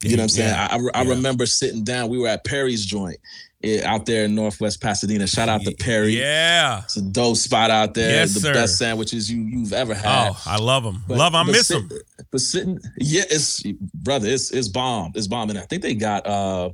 You 0.02 0.16
know 0.16 0.22
what 0.22 0.22
I'm 0.24 0.28
saying? 0.30 0.48
Yeah, 0.50 0.68
I, 0.94 0.98
I, 1.00 1.02
yeah. 1.02 1.10
remember 1.10 1.46
sitting 1.46 1.84
down. 1.84 2.08
We 2.08 2.18
were 2.18 2.28
at 2.28 2.44
Perry's 2.44 2.84
joint 2.84 3.18
eh, 3.62 3.82
out 3.84 4.04
there 4.06 4.24
in 4.24 4.34
Northwest 4.34 4.80
Pasadena. 4.80 5.26
Shout 5.26 5.48
out 5.48 5.62
to 5.62 5.72
Perry. 5.76 6.18
Yeah. 6.18 6.82
It's 6.84 6.96
a 6.96 7.02
dope 7.02 7.36
spot 7.36 7.70
out 7.70 7.94
there. 7.94 8.10
Yes, 8.10 8.34
the 8.34 8.40
sir. 8.40 8.52
best 8.52 8.78
sandwiches 8.78 9.30
you 9.30 9.42
you've 9.42 9.72
ever 9.72 9.94
had. 9.94 10.30
Oh, 10.32 10.42
I 10.46 10.56
love 10.58 10.82
them. 10.82 11.04
But- 11.06 11.18
love 11.18 11.34
'em. 11.34 11.48
I 11.48 11.52
miss 11.52 11.68
sit- 11.68 11.88
them. 11.88 11.98
But 12.30 12.40
sitting, 12.40 12.80
yeah, 12.98 13.22
it's 13.30 13.62
brother, 13.94 14.28
it's 14.28 14.50
it's 14.50 14.68
bomb. 14.68 15.12
It's 15.14 15.26
bomb. 15.26 15.50
And 15.50 15.58
I 15.58 15.62
think 15.62 15.82
they 15.82 15.94
got 15.94 16.26
uh 16.26 16.70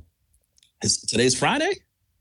it's 0.82 1.04
today's 1.04 1.36
Friday? 1.36 1.72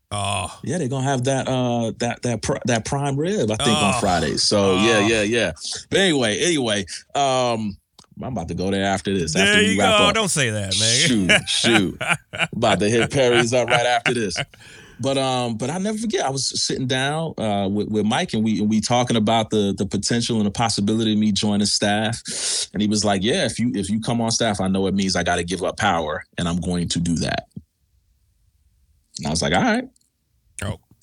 Oh, 0.09 0.57
Yeah, 0.63 0.77
they're 0.77 0.87
gonna 0.87 1.05
have 1.07 1.25
that 1.25 1.47
uh 1.47 1.91
that 1.99 2.21
that 2.23 2.41
pr- 2.41 2.57
that 2.65 2.85
prime 2.85 3.15
rib, 3.17 3.51
I 3.51 3.55
think, 3.57 3.77
Oh. 3.77 3.85
on 3.93 3.99
Friday. 4.01 4.37
So 4.37 4.75
yeah, 4.77 4.97
Oh. 5.03 5.07
yeah, 5.07 5.21
yeah. 5.21 5.51
But 5.89 5.99
anyway, 5.99 6.39
anyway, 6.39 6.85
um 7.13 7.77
I'm 8.22 8.34
about 8.34 8.47
to 8.47 8.55
go 8.55 8.72
there 8.72 8.86
after 8.86 9.18
this. 9.18 9.34
there 9.34 9.47
after 9.47 9.61
you 9.61 9.80
wrap 9.80 9.99
go. 9.99 10.05
up. 10.05 10.15
Don't 10.15 10.30
say 10.30 10.49
that, 10.49 10.76
man. 10.80 10.95
Shoot, 10.95 11.49
shoot. 11.49 12.01
about 12.51 12.80
to 12.80 12.89
hit 12.89 13.11
Perry's 13.11 13.53
up 13.53 13.70
right 13.70 13.86
after 13.86 14.13
this. 14.13 14.38
But 14.99 15.18
um, 15.18 15.57
but 15.57 15.70
I 15.70 15.78
never 15.78 15.97
forget. 15.97 16.26
I 16.26 16.30
was 16.30 16.61
sitting 16.61 16.88
down 16.88 17.34
uh 17.38 17.68
with, 17.70 17.89
with 17.89 18.05
Mike 18.05 18.34
and 18.34 18.43
we 18.43 18.59
and 18.59 18.70
we 18.70 18.82
talking 18.82 19.15
about 19.15 19.51
the 19.51 19.74
the 19.78 19.86
potential 19.86 20.38
and 20.38 20.45
the 20.45 20.51
possibility 20.51 21.13
of 21.13 21.20
me 21.20 21.32
joining 21.32 21.68
staff. 21.68 22.22
And 22.74 22.82
he 22.82 22.88
was 22.88 23.05
like, 23.05 23.24
Yeah, 23.24 23.45
if 23.45 23.59
you 23.59 23.72
if 23.76 23.89
you 23.89 24.01
come 24.01 24.22
on 24.22 24.32
staff, 24.32 24.59
I 24.59 24.68
know 24.68 24.88
it 24.88 24.95
means 24.95 25.15
I 25.15 25.24
gotta 25.24 25.43
give 25.43 25.63
up 25.63 25.78
power 25.78 26.24
and 26.38 26.47
I'm 26.47 26.57
going 26.57 26.89
to 26.89 26.99
do 26.99 27.15
that. 27.18 27.47
And 29.20 29.28
I 29.28 29.30
was 29.30 29.41
like, 29.41 29.53
All 29.53 29.61
right, 29.61 29.88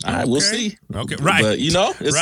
all 0.05 0.13
right, 0.15 0.29
we'll 0.29 0.41
see. 0.41 0.77
Okay, 0.95 1.17
right. 1.21 1.43
But 1.43 1.59
you 1.59 1.73
know, 1.73 1.93
it's 2.01 2.17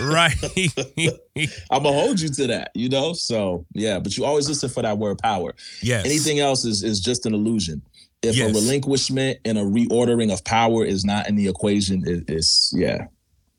right. 0.00 0.32
I'm 1.70 1.82
gonna 1.82 1.92
hold 1.96 2.20
you 2.20 2.28
to 2.28 2.46
that, 2.48 2.70
you 2.74 2.88
know. 2.88 3.12
So 3.12 3.66
yeah, 3.72 3.98
but 3.98 4.16
you 4.16 4.24
always 4.24 4.48
listen 4.48 4.68
for 4.68 4.82
that 4.82 4.98
word 4.98 5.18
power. 5.18 5.54
yes. 5.82 6.04
Anything 6.06 6.40
else 6.40 6.64
is 6.64 6.82
is 6.82 7.00
just 7.00 7.26
an 7.26 7.34
illusion. 7.34 7.82
If 8.22 8.36
Yes. 8.36 8.50
a 8.50 8.54
relinquishment 8.54 9.38
and 9.44 9.58
a 9.58 9.62
reordering 9.62 10.32
of 10.32 10.42
power 10.44 10.84
is 10.84 11.04
not 11.04 11.28
in 11.28 11.36
the 11.36 11.46
equation, 11.48 12.04
it, 12.06 12.24
it's 12.28 12.72
yeah, 12.74 13.06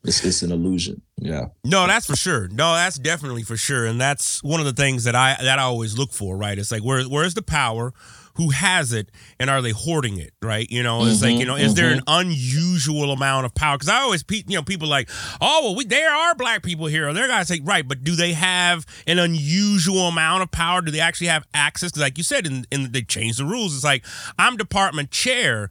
it's 0.02 0.24
it's 0.24 0.42
an 0.42 0.50
illusion. 0.50 1.02
Yeah, 1.18 1.46
No, 1.64 1.86
that's 1.86 2.06
for 2.06 2.16
sure. 2.16 2.48
No, 2.48 2.74
that's 2.74 2.98
definitely 2.98 3.42
for 3.42 3.56
sure, 3.56 3.86
and 3.86 3.98
that's 4.00 4.42
one 4.42 4.60
of 4.60 4.66
the 4.66 4.72
things 4.72 5.04
that 5.04 5.14
I 5.14 5.36
that 5.40 5.58
I 5.58 5.62
always 5.62 5.96
look 5.96 6.12
for. 6.12 6.36
Right? 6.36 6.58
It's 6.58 6.70
like 6.72 6.82
where 6.82 7.02
where's 7.04 7.34
the 7.34 7.42
power? 7.42 7.92
Who 8.36 8.50
has 8.50 8.92
it, 8.92 9.10
and 9.38 9.50
are 9.50 9.62
they 9.62 9.70
hoarding 9.70 10.18
it? 10.18 10.32
Right? 10.42 10.70
You 10.70 10.82
know, 10.82 11.04
it's 11.04 11.22
like 11.22 11.32
mm-hmm, 11.32 11.40
you 11.40 11.46
know, 11.46 11.56
is 11.56 11.74
there 11.74 11.90
an 11.90 12.00
mm-hmm. 12.00 12.28
unusual 12.28 13.12
amount 13.12 13.46
of 13.46 13.54
power? 13.54 13.76
Because 13.76 13.88
I 13.88 14.00
always, 14.00 14.22
pe- 14.22 14.44
you 14.46 14.56
know, 14.56 14.62
people 14.62 14.88
like, 14.88 15.08
oh, 15.40 15.60
well, 15.64 15.74
we 15.74 15.84
there 15.84 16.10
are 16.10 16.34
black 16.34 16.62
people 16.62 16.86
here. 16.86 17.12
They're 17.12 17.28
gonna 17.28 17.44
say, 17.44 17.60
right, 17.62 17.86
but 17.86 18.04
do 18.04 18.14
they 18.14 18.32
have 18.32 18.86
an 19.06 19.18
unusual 19.18 20.08
amount 20.08 20.42
of 20.42 20.50
power? 20.50 20.82
Do 20.82 20.90
they 20.90 21.00
actually 21.00 21.28
have 21.28 21.46
access? 21.54 21.90
Because, 21.90 22.02
like 22.02 22.18
you 22.18 22.24
said, 22.24 22.46
in, 22.46 22.66
in 22.70 22.92
they 22.92 23.02
changed 23.02 23.38
the 23.38 23.44
rules. 23.44 23.74
It's 23.74 23.84
like 23.84 24.04
I'm 24.38 24.56
department 24.56 25.10
chair. 25.10 25.70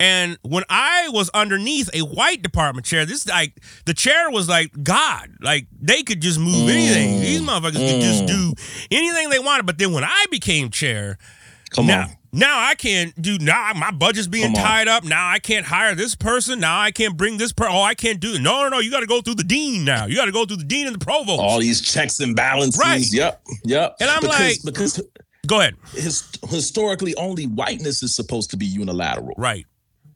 And 0.00 0.38
when 0.40 0.64
I 0.70 1.10
was 1.12 1.28
underneath 1.34 1.90
a 1.92 2.00
white 2.00 2.42
department 2.42 2.86
chair, 2.86 3.04
this 3.04 3.28
like 3.28 3.60
the 3.84 3.92
chair 3.92 4.30
was 4.30 4.48
like 4.48 4.72
God. 4.82 5.28
Like 5.42 5.66
they 5.78 6.02
could 6.02 6.22
just 6.22 6.40
move 6.40 6.70
anything. 6.70 7.20
These 7.20 7.42
mm, 7.42 7.46
motherfuckers 7.46 7.90
could 7.90 8.00
just 8.00 8.22
mm. 8.24 8.26
do 8.26 8.54
anything 8.90 9.28
they 9.28 9.38
wanted. 9.38 9.66
But 9.66 9.76
then 9.76 9.92
when 9.92 10.02
I 10.02 10.24
became 10.30 10.70
chair, 10.70 11.18
Come 11.70 11.86
now, 11.86 12.02
on. 12.02 12.16
Now 12.32 12.60
I 12.60 12.74
can't 12.74 13.20
do 13.20 13.38
now 13.38 13.72
my 13.74 13.90
budget's 13.90 14.28
being 14.28 14.54
tied 14.54 14.86
up. 14.88 15.04
Now 15.04 15.28
I 15.28 15.38
can't 15.38 15.66
hire 15.66 15.94
this 15.94 16.14
person. 16.14 16.60
Now 16.60 16.80
I 16.80 16.90
can't 16.90 17.16
bring 17.16 17.38
this 17.38 17.52
person. 17.52 17.74
Oh, 17.74 17.82
I 17.82 17.94
can't 17.94 18.20
do 18.20 18.34
it. 18.34 18.40
No, 18.42 18.62
no, 18.62 18.68
no. 18.68 18.78
You 18.78 18.90
got 18.90 19.00
to 19.00 19.06
go 19.06 19.20
through 19.20 19.36
the 19.36 19.44
dean 19.44 19.84
now. 19.84 20.06
You 20.06 20.16
got 20.16 20.26
to 20.26 20.32
go 20.32 20.44
through 20.44 20.58
the 20.58 20.64
dean 20.64 20.86
and 20.86 20.94
the 20.94 21.04
provost. 21.04 21.40
All 21.40 21.58
these 21.58 21.80
checks 21.80 22.20
and 22.20 22.36
balances. 22.36 22.80
Right. 22.80 23.04
Yep. 23.12 23.42
Yep. 23.64 23.96
And 24.00 24.10
I'm 24.10 24.20
because, 24.20 24.38
like- 24.40 24.62
because 24.64 25.02
Go 25.46 25.60
ahead. 25.60 25.74
his, 25.94 26.28
historically 26.48 27.14
only 27.16 27.46
whiteness 27.46 28.02
is 28.02 28.14
supposed 28.14 28.50
to 28.50 28.56
be 28.56 28.66
unilateral. 28.66 29.34
Right. 29.36 29.66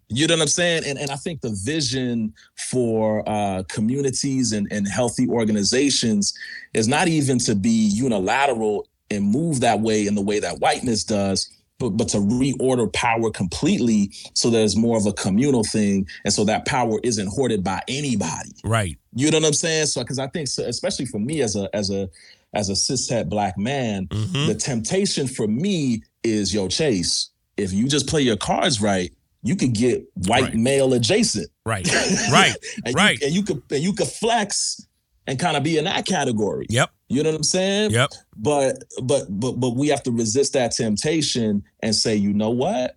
You 0.08 0.26
know 0.26 0.34
what 0.34 0.42
I'm 0.42 0.48
saying? 0.48 0.84
And 0.86 0.98
and 0.98 1.10
I 1.10 1.16
think 1.16 1.40
the 1.40 1.58
vision 1.64 2.34
for 2.56 3.26
uh, 3.28 3.62
communities 3.68 4.52
and, 4.52 4.68
and 4.70 4.86
healthy 4.86 5.26
organizations 5.28 6.34
is 6.74 6.86
not 6.86 7.08
even 7.08 7.38
to 7.40 7.54
be 7.54 7.70
unilateral 7.70 8.86
and 9.10 9.24
move 9.24 9.60
that 9.60 9.80
way 9.80 10.06
in 10.06 10.14
the 10.14 10.22
way 10.22 10.38
that 10.40 10.58
whiteness 10.60 11.04
does, 11.04 11.48
but 11.78 11.90
but 11.90 12.08
to 12.08 12.18
reorder 12.18 12.92
power 12.92 13.30
completely 13.30 14.10
so 14.34 14.48
there's 14.50 14.76
more 14.76 14.96
of 14.96 15.06
a 15.06 15.12
communal 15.12 15.64
thing, 15.64 16.06
and 16.24 16.32
so 16.32 16.44
that 16.44 16.64
power 16.66 16.98
isn't 17.02 17.26
hoarded 17.28 17.62
by 17.64 17.80
anybody. 17.88 18.50
Right. 18.64 18.96
You 19.14 19.30
know 19.30 19.38
what 19.38 19.46
I'm 19.48 19.52
saying? 19.52 19.86
So 19.86 20.00
because 20.02 20.18
I 20.18 20.26
think, 20.28 20.48
so, 20.48 20.64
especially 20.64 21.06
for 21.06 21.18
me 21.18 21.42
as 21.42 21.56
a 21.56 21.68
as 21.74 21.90
a 21.90 22.08
as 22.54 22.68
a 22.70 22.72
cishet 22.74 23.28
black 23.28 23.58
man, 23.58 24.06
Mhm. 24.08 24.46
the 24.46 24.54
temptation 24.54 25.26
for 25.26 25.46
me 25.48 26.02
is 26.22 26.54
yo 26.54 26.68
chase. 26.68 27.30
If 27.56 27.72
you 27.72 27.86
just 27.88 28.06
play 28.06 28.22
your 28.22 28.36
cards 28.36 28.80
right, 28.80 29.12
you 29.42 29.56
could 29.56 29.74
get 29.74 30.04
white 30.26 30.44
Right. 30.44 30.54
male 30.54 30.94
adjacent. 30.94 31.48
Right. 31.66 31.86
Right. 32.32 32.54
and 32.86 32.94
Right. 32.94 33.20
You, 33.20 33.26
and 33.26 33.34
you 33.36 33.42
could 33.42 33.62
and 33.70 33.82
you 33.82 33.92
could 33.92 34.06
flex 34.08 34.80
and 35.26 35.38
kind 35.38 35.56
of 35.56 35.62
be 35.62 35.76
in 35.78 35.84
that 35.84 36.06
category. 36.06 36.66
Yep. 36.70 36.90
You 37.08 37.22
know 37.22 37.30
what 37.30 37.36
I'm 37.36 37.42
saying? 37.44 37.90
Yep. 37.90 38.10
But 38.36 38.84
but 39.02 39.26
but 39.28 39.52
but 39.52 39.76
we 39.76 39.88
have 39.88 40.02
to 40.04 40.10
resist 40.10 40.54
that 40.54 40.72
temptation 40.72 41.62
and 41.80 41.94
say, 41.94 42.16
you 42.16 42.32
know 42.32 42.50
what? 42.50 42.96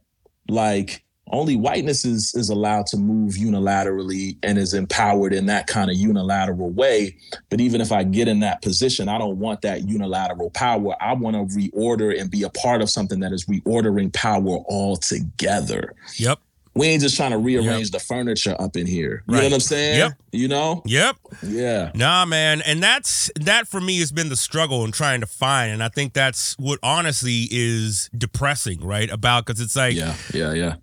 Like 0.49 1.03
only 1.31 1.55
whiteness 1.55 2.05
is 2.05 2.33
is 2.35 2.49
allowed 2.49 2.85
to 2.87 2.97
move 2.97 3.33
unilaterally 3.33 4.37
and 4.43 4.57
is 4.57 4.73
empowered 4.73 5.33
in 5.33 5.45
that 5.47 5.67
kind 5.67 5.91
of 5.91 5.97
unilateral 5.97 6.69
way. 6.69 7.17
But 7.49 7.59
even 7.59 7.81
if 7.81 7.91
I 7.91 8.03
get 8.03 8.27
in 8.27 8.39
that 8.39 8.61
position, 8.61 9.09
I 9.09 9.17
don't 9.17 9.37
want 9.37 9.61
that 9.61 9.87
unilateral 9.87 10.51
power. 10.51 10.95
I 11.01 11.13
want 11.13 11.35
to 11.35 11.55
reorder 11.55 12.19
and 12.19 12.31
be 12.31 12.43
a 12.43 12.49
part 12.49 12.81
of 12.81 12.89
something 12.89 13.19
that 13.19 13.33
is 13.33 13.45
reordering 13.45 14.13
power 14.13 14.59
altogether. 14.69 15.95
Yep. 16.15 16.39
We 16.77 16.87
ain't 16.87 17.01
just 17.01 17.15
trying 17.17 17.31
to 17.31 17.37
rearrange 17.37 17.91
the 17.91 17.99
furniture 17.99 18.55
up 18.59 18.75
in 18.75 18.85
here. 18.85 19.23
You 19.27 19.35
know 19.35 19.43
what 19.43 19.53
I'm 19.53 19.59
saying? 19.59 19.97
Yep. 19.97 20.11
You 20.31 20.47
know? 20.47 20.81
Yep. 20.85 21.15
Yeah. 21.43 21.91
Nah, 21.95 22.25
man, 22.25 22.61
and 22.61 22.81
that's 22.81 23.31
that 23.39 23.67
for 23.67 23.81
me 23.81 23.99
has 23.99 24.11
been 24.11 24.29
the 24.29 24.35
struggle 24.35 24.85
in 24.85 24.91
trying 24.91 25.21
to 25.21 25.27
find, 25.27 25.71
and 25.71 25.83
I 25.83 25.89
think 25.89 26.13
that's 26.13 26.55
what 26.59 26.79
honestly 26.83 27.47
is 27.51 28.09
depressing, 28.17 28.81
right? 28.85 29.09
About 29.09 29.45
because 29.45 29.59
it's 29.61 29.75
like 29.75 29.95
Yeah. 29.95 30.13
Yeah. 30.33 30.53
Yeah. 30.53 30.75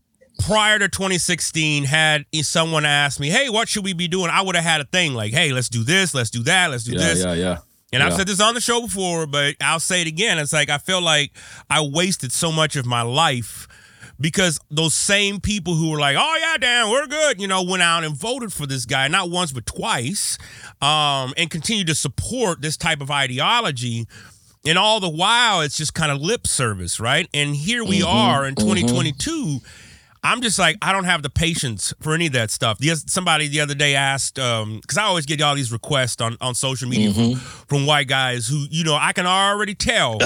prior 0.47 0.79
to 0.81 0.89
2016, 0.89 1.85
had 1.85 2.25
someone 2.43 2.85
asked 2.85 3.21
me, 3.21 3.31
"Hey, 3.31 3.49
what 3.49 3.69
should 3.69 3.85
we 3.85 3.93
be 3.93 4.09
doing?" 4.09 4.31
I 4.31 4.43
would 4.43 4.57
have 4.57 4.65
had 4.65 4.81
a 4.81 4.85
thing 4.85 5.15
like, 5.15 5.33
"Hey, 5.33 5.53
let's 5.53 5.69
do 5.69 5.85
this, 5.85 6.13
let's 6.15 6.31
do 6.31 6.43
that, 6.43 6.71
let's 6.71 6.85
do 6.85 6.93
Yeah. 6.93 6.99
this." 6.99 7.25
Yeah. 7.25 7.35
Yeah. 7.35 7.59
And 7.93 8.03
I've 8.03 8.15
said 8.15 8.27
this 8.27 8.41
on 8.41 8.55
the 8.55 8.61
show 8.61 8.81
before, 8.83 9.25
but 9.29 9.55
I'll 9.61 9.79
say 9.79 10.01
it 10.01 10.09
again. 10.09 10.41
It's 10.41 10.53
like 10.53 10.69
I 10.69 10.79
feel 10.79 11.01
like 11.01 11.31
I 11.71 11.81
wasted 11.81 12.33
so 12.33 12.51
much 12.51 12.75
of 12.75 12.85
my 12.85 13.03
life 13.03 13.69
because 14.21 14.59
those 14.71 14.95
same 14.95 15.41
people 15.41 15.75
who 15.75 15.91
were 15.91 15.99
like, 15.99 16.17
"Oh 16.19 16.37
yeah, 16.41 16.57
damn, 16.59 16.91
we're 16.91 17.07
good," 17.07 17.41
you 17.41 17.47
know, 17.49 17.63
went 17.63 17.83
out 17.83 18.05
and 18.05 18.17
voted 18.17 18.53
for 18.53 18.67
this 18.67 18.85
guy 18.87 19.09
not 19.09 19.31
once 19.31 19.53
but 19.53 19.67
twice, 19.67 20.39
um, 20.81 21.35
and 21.37 21.51
continue 21.51 21.85
to 21.85 21.95
support 21.95 22.61
this 22.61 22.77
type 22.77 23.01
of 23.01 23.11
ideology. 23.11 24.07
And 24.67 24.79
all 24.79 24.99
the 24.99 25.11
while, 25.11 25.61
it's 25.61 25.77
just 25.77 25.93
kind 25.93 26.11
of 26.11 26.23
lip 26.23 26.47
service, 26.47 26.99
right? 26.99 27.29
And 27.35 27.55
here 27.55 27.85
we 27.85 28.03
are 28.03 28.47
in 28.47 28.55
2022. 28.55 29.61
I'm 30.25 30.41
just 30.41 30.59
like, 30.59 30.77
I 30.81 30.91
don't 30.93 31.05
have 31.05 31.23
the 31.23 31.29
patience 31.31 31.93
for 32.01 32.15
any 32.15 32.27
of 32.27 32.33
that 32.33 32.51
stuff. 32.51 32.79
Yes, 32.81 33.05
somebody 33.07 33.47
the 33.47 33.61
other 33.61 33.75
day 33.75 33.95
asked, 33.95 34.37
because 34.37 34.97
I 34.99 35.03
always 35.05 35.27
get 35.27 35.41
all 35.43 35.55
these 35.55 35.71
requests 35.71 36.21
on, 36.21 36.37
on 36.41 36.55
social 36.55 36.89
media 36.89 37.13
from, 37.13 37.35
from 37.35 37.87
white 37.87 38.09
guys 38.09 38.49
who, 38.49 38.65
you 38.71 38.85
know, 38.85 38.97
I 38.99 39.13
can 39.13 39.27
already 39.27 39.75
tell. 39.75 40.19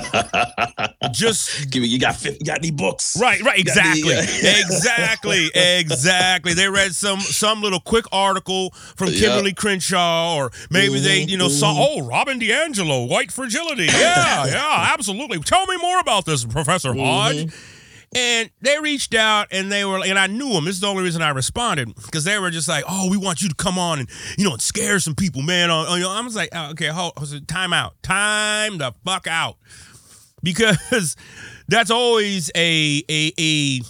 just 1.12 1.70
Give 1.70 1.82
me. 1.82 1.88
You 1.88 1.99
got. 1.99 2.22
You 2.24 2.38
got 2.44 2.59
any 2.59 2.70
books? 2.70 3.16
Right, 3.20 3.42
right, 3.42 3.64
got 3.64 3.76
any, 3.78 4.01
exactly, 4.01 4.14
uh, 4.14 4.20
exactly, 4.61 5.51
exactly. 5.55 6.55
They 6.55 6.68
read 6.68 6.94
some 6.94 7.20
some 7.20 7.61
little 7.61 7.80
quick 7.80 8.05
article 8.12 8.70
from. 8.96 9.09
Kimberlé 9.09 9.57
Crenshaw, 9.57 10.36
or 10.36 10.53
maybe 10.70 11.01
they, 11.01 11.24
Mhm, 11.24 11.28
you 11.30 11.38
know, 11.38 11.49
saw 11.49 11.74
oh 11.76 12.03
Robin 12.03 12.38
DiAngelo, 12.38 13.09
white 13.09 13.32
fragility. 13.32 13.86
Yeah, 13.86 14.46
yeah, 14.46 14.90
absolutely. 14.94 15.38
Tell 15.40 15.66
me 15.66 15.76
more 15.78 15.99
about 15.99 16.24
this, 16.24 16.44
Professor 16.44 16.94
Hodge. 16.94 17.53
And 18.18 18.50
they 18.60 18.76
reached 18.80 19.14
out 19.14 19.46
and 19.52 19.70
they 19.70 19.84
were, 19.84 20.04
and 20.04 20.18
I 20.18 20.26
knew 20.26 20.52
them. 20.52 20.64
This 20.64 20.74
is 20.74 20.80
the 20.80 20.88
only 20.88 21.04
reason 21.04 21.22
I 21.22 21.28
responded 21.28 21.94
because 21.94 22.24
they 22.24 22.36
were 22.40 22.50
just 22.50 22.68
like, 22.68 22.82
"Oh, 22.88 23.08
we 23.08 23.16
want 23.16 23.40
you 23.40 23.48
to 23.48 23.54
come 23.54 23.78
on 23.78 24.00
and 24.00 24.08
you 24.36 24.44
know 24.44 24.54
and 24.54 24.60
scare 24.60 24.98
some 24.98 25.14
people, 25.14 25.40
man." 25.42 25.70
Uh, 25.70 25.76
on, 25.76 26.02
on, 26.02 26.16
I 26.16 26.20
was 26.22 26.34
like, 26.34 26.48
oh, 26.52 26.70
"Okay, 26.70 26.88
hold- 26.88 27.14
time 27.46 27.72
out, 27.72 27.94
time 28.02 28.78
the 28.78 28.92
fuck 29.04 29.28
out," 29.28 29.56
because 30.42 31.14
that's 31.68 31.92
always 31.92 32.50
a 32.56 33.04
a 33.08 33.32
a 33.38 33.80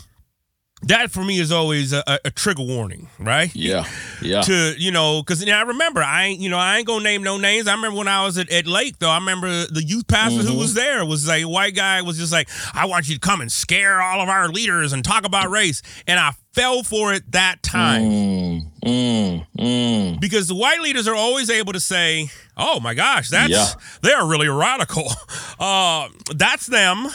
that 0.82 1.10
for 1.10 1.24
me 1.24 1.40
is 1.40 1.50
always 1.50 1.92
a, 1.92 2.02
a- 2.24 2.30
trigger 2.30 2.62
warning, 2.62 3.08
right? 3.18 3.50
Yeah. 3.54 3.84
Yeah. 4.22 4.42
to 4.42 4.74
you 4.78 4.90
know 4.92 5.22
because 5.22 5.46
I 5.48 5.62
remember 5.62 6.02
I 6.02 6.26
ain't 6.26 6.40
you 6.40 6.48
know 6.48 6.58
I 6.58 6.78
ain't 6.78 6.86
gonna 6.86 7.02
name 7.04 7.22
no 7.22 7.36
names. 7.36 7.66
I 7.66 7.74
remember 7.74 7.98
when 7.98 8.08
I 8.08 8.24
was 8.24 8.38
at, 8.38 8.50
at 8.50 8.66
Lake 8.66 8.98
though. 8.98 9.10
I 9.10 9.18
remember 9.18 9.48
the 9.66 9.82
youth 9.84 10.06
pastor 10.06 10.42
who 10.42 10.56
was 10.56 10.74
there 10.74 11.04
was 11.04 11.26
like 11.26 11.42
a 11.42 11.48
white 11.48 11.74
guy 11.74 12.02
was 12.02 12.16
just 12.18 12.32
like 12.32 12.48
I 12.74 12.86
want 12.86 13.08
you 13.08 13.14
to 13.14 13.20
come 13.20 13.40
and 13.40 13.50
scare 13.50 14.00
all 14.00 14.20
of 14.20 14.28
our 14.28 14.48
leaders 14.48 14.92
and 14.92 15.04
talk 15.04 15.24
about 15.26 15.50
race, 15.50 15.82
and 16.06 16.18
I 16.20 16.32
fell 16.54 16.82
for 16.82 17.12
it 17.12 17.30
that 17.32 17.62
time 17.62 18.02
Mm, 18.02 18.62
mm, 18.84 19.46
mm. 19.58 20.20
because 20.20 20.48
the 20.48 20.54
white 20.54 20.80
leaders 20.80 21.06
are 21.06 21.14
always 21.14 21.50
able 21.50 21.72
to 21.72 21.80
say, 21.80 22.28
"Oh 22.56 22.80
my 22.80 22.94
gosh, 22.94 23.28
that's 23.30 23.50
Yeah. 23.50 23.66
they're 24.02 24.24
really 24.24 24.48
radical. 24.48 25.10
Uh, 25.60 26.08
that's 26.36 26.66
them." 26.66 27.08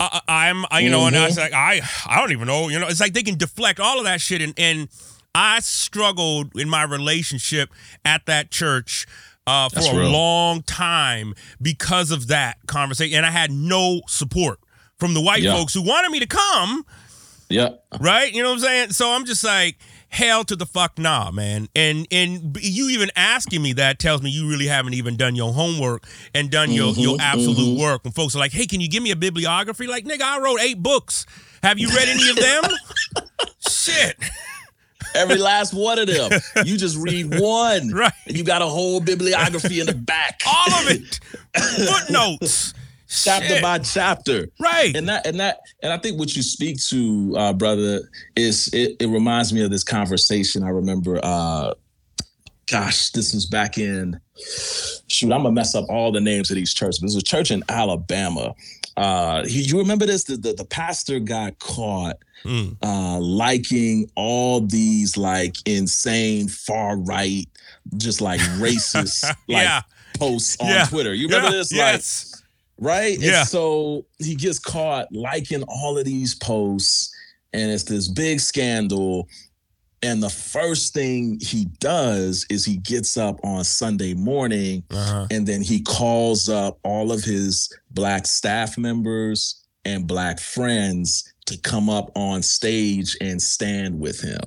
Uh, 0.00 0.20
I'm, 0.28 0.64
I, 0.70 0.80
you 0.80 0.90
know, 0.90 1.06
and 1.06 1.16
I 1.16 1.26
was 1.26 1.36
like, 1.36 1.52
I, 1.52 1.80
I 2.06 2.20
don't 2.20 2.30
even 2.32 2.46
know. 2.46 2.68
You 2.68 2.78
know, 2.78 2.86
it's 2.88 3.00
like 3.00 3.14
they 3.14 3.22
can 3.24 3.36
deflect 3.36 3.80
all 3.80 3.98
of 3.98 4.04
that 4.04 4.20
shit, 4.20 4.40
and 4.40 4.54
and 4.56 4.88
I 5.34 5.60
struggled 5.60 6.56
in 6.56 6.68
my 6.68 6.84
relationship 6.84 7.70
at 8.04 8.26
that 8.26 8.50
church. 8.50 9.06
Uh, 9.46 9.70
for 9.70 9.76
That's 9.76 9.88
a 9.88 9.96
real. 9.96 10.10
long 10.10 10.60
time 10.62 11.34
because 11.62 12.10
of 12.10 12.26
that 12.28 12.58
conversation, 12.66 13.16
and 13.16 13.24
I 13.24 13.30
had 13.30 13.50
no 13.50 14.02
support 14.06 14.60
from 14.98 15.14
the 15.14 15.22
white 15.22 15.40
Yeah. 15.40 15.54
folks 15.56 15.72
who 15.72 15.80
wanted 15.80 16.10
me 16.10 16.20
to 16.20 16.26
come, 16.26 16.84
Yeah. 17.48 17.70
right? 17.98 18.30
You 18.30 18.42
know 18.42 18.50
what 18.50 18.56
I'm 18.56 18.60
saying? 18.60 18.90
So 18.90 19.10
I'm 19.10 19.24
just 19.24 19.42
like, 19.42 19.78
hell 20.08 20.44
to 20.44 20.56
the 20.56 20.66
fuck 20.66 20.98
nah, 20.98 21.30
man. 21.30 21.68
And 21.74 22.06
and 22.10 22.56
you 22.60 22.88
even 22.90 23.10
asking 23.16 23.62
me 23.62 23.74
that 23.74 23.98
tells 23.98 24.22
me 24.22 24.30
you 24.30 24.48
really 24.48 24.66
haven't 24.66 24.94
even 24.94 25.16
done 25.16 25.36
your 25.36 25.52
homework 25.52 26.06
and 26.34 26.50
done 26.50 26.70
your 26.72 26.92
your 26.94 27.16
Mhm, 27.18 27.20
absolute 27.22 27.78
work. 27.78 28.04
When 28.04 28.12
folks 28.12 28.34
are 28.34 28.38
like, 28.38 28.52
hey, 28.52 28.66
can 28.66 28.80
you 28.80 28.88
give 28.88 29.02
me 29.02 29.10
a 29.10 29.16
bibliography? 29.16 29.86
Like, 29.86 30.04
nigga, 30.04 30.22
I 30.22 30.40
wrote 30.40 30.60
eight 30.60 30.82
books. 30.82 31.26
Have 31.62 31.78
you 31.78 31.88
read 31.88 32.08
any 32.08 32.28
of 32.30 32.36
them? 32.36 32.62
Shit. 33.68 34.16
Every 35.14 35.36
last 35.36 35.72
one 35.72 35.98
of 35.98 36.06
them. 36.06 36.30
You 36.64 36.76
just 36.76 36.96
read 37.00 37.38
one. 37.38 37.90
Right. 37.90 38.12
And 38.26 38.36
you 38.36 38.44
got 38.44 38.62
a 38.62 38.66
whole 38.66 39.00
bibliography 39.00 39.80
in 39.80 39.86
the 39.86 39.94
back. 39.94 40.40
All 40.46 40.72
of 40.74 40.90
it. 40.90 41.20
Footnotes. 41.88 42.74
Chapter 43.08 43.48
Shit. 43.48 43.62
by 43.62 43.78
chapter. 43.78 44.48
Right. 44.60 44.94
And 44.94 45.08
that 45.08 45.26
and 45.26 45.40
that 45.40 45.60
and 45.82 45.92
I 45.92 45.98
think 45.98 46.18
what 46.18 46.34
you 46.36 46.42
speak 46.42 46.78
to, 46.88 47.34
uh, 47.36 47.52
brother, 47.52 48.00
is 48.36 48.68
it, 48.72 48.96
it 49.00 49.06
reminds 49.08 49.52
me 49.52 49.62
of 49.64 49.70
this 49.70 49.84
conversation. 49.84 50.62
I 50.62 50.68
remember 50.68 51.18
uh 51.22 51.74
gosh, 52.70 53.10
this 53.10 53.32
was 53.34 53.46
back 53.46 53.78
in 53.78 54.20
shoot, 55.08 55.32
I'm 55.32 55.42
gonna 55.42 55.52
mess 55.52 55.74
up 55.74 55.86
all 55.88 56.12
the 56.12 56.20
names 56.20 56.50
of 56.50 56.56
these 56.56 56.74
churches. 56.74 56.98
But 56.98 57.06
was 57.06 57.16
a 57.16 57.22
church 57.22 57.50
in 57.50 57.62
Alabama. 57.68 58.54
Uh 58.96 59.44
he, 59.46 59.62
you 59.62 59.78
remember 59.78 60.06
this? 60.06 60.24
The, 60.24 60.36
the 60.36 60.52
the 60.52 60.64
pastor 60.64 61.18
got 61.20 61.58
caught 61.58 62.16
Mm. 62.44 62.76
uh 62.84 63.18
liking 63.18 64.08
all 64.14 64.60
these 64.60 65.16
like 65.16 65.56
insane 65.66 66.46
far 66.46 66.96
right, 66.96 67.48
just 67.96 68.20
like 68.20 68.38
racist 68.60 69.24
like 69.48 69.64
Yeah. 69.64 69.82
posts 70.20 70.56
on 70.60 70.68
Yeah. 70.68 70.84
Twitter. 70.84 71.14
You 71.14 71.26
remember 71.26 71.48
Yeah. 71.48 71.56
this? 71.56 71.72
Like 71.72 71.78
Yes. 71.94 72.27
Right? 72.78 73.18
Yeah. 73.18 73.40
And 73.40 73.48
so 73.48 74.06
he 74.18 74.34
gets 74.34 74.58
caught 74.58 75.06
liking 75.12 75.62
all 75.64 75.98
of 75.98 76.04
these 76.04 76.34
posts, 76.34 77.12
and 77.52 77.70
it's 77.70 77.84
this 77.84 78.08
big 78.08 78.40
scandal. 78.40 79.28
And 80.00 80.22
the 80.22 80.30
first 80.30 80.94
thing 80.94 81.40
he 81.40 81.64
does 81.80 82.46
is 82.50 82.64
he 82.64 82.76
gets 82.76 83.16
up 83.16 83.40
on 83.42 83.64
Sunday 83.64 84.14
morning 84.14 84.84
Uh-huh. 84.90 85.26
and 85.30 85.44
then 85.44 85.60
he 85.60 85.80
calls 85.82 86.48
up 86.48 86.78
all 86.84 87.10
of 87.10 87.24
his 87.24 87.68
black 87.90 88.26
staff 88.26 88.78
members 88.78 89.60
and 89.84 90.06
black 90.06 90.38
friends 90.38 91.24
to 91.46 91.56
come 91.58 91.90
up 91.90 92.12
on 92.14 92.42
stage 92.44 93.16
and 93.20 93.42
stand 93.42 93.98
with 93.98 94.20
him. 94.20 94.38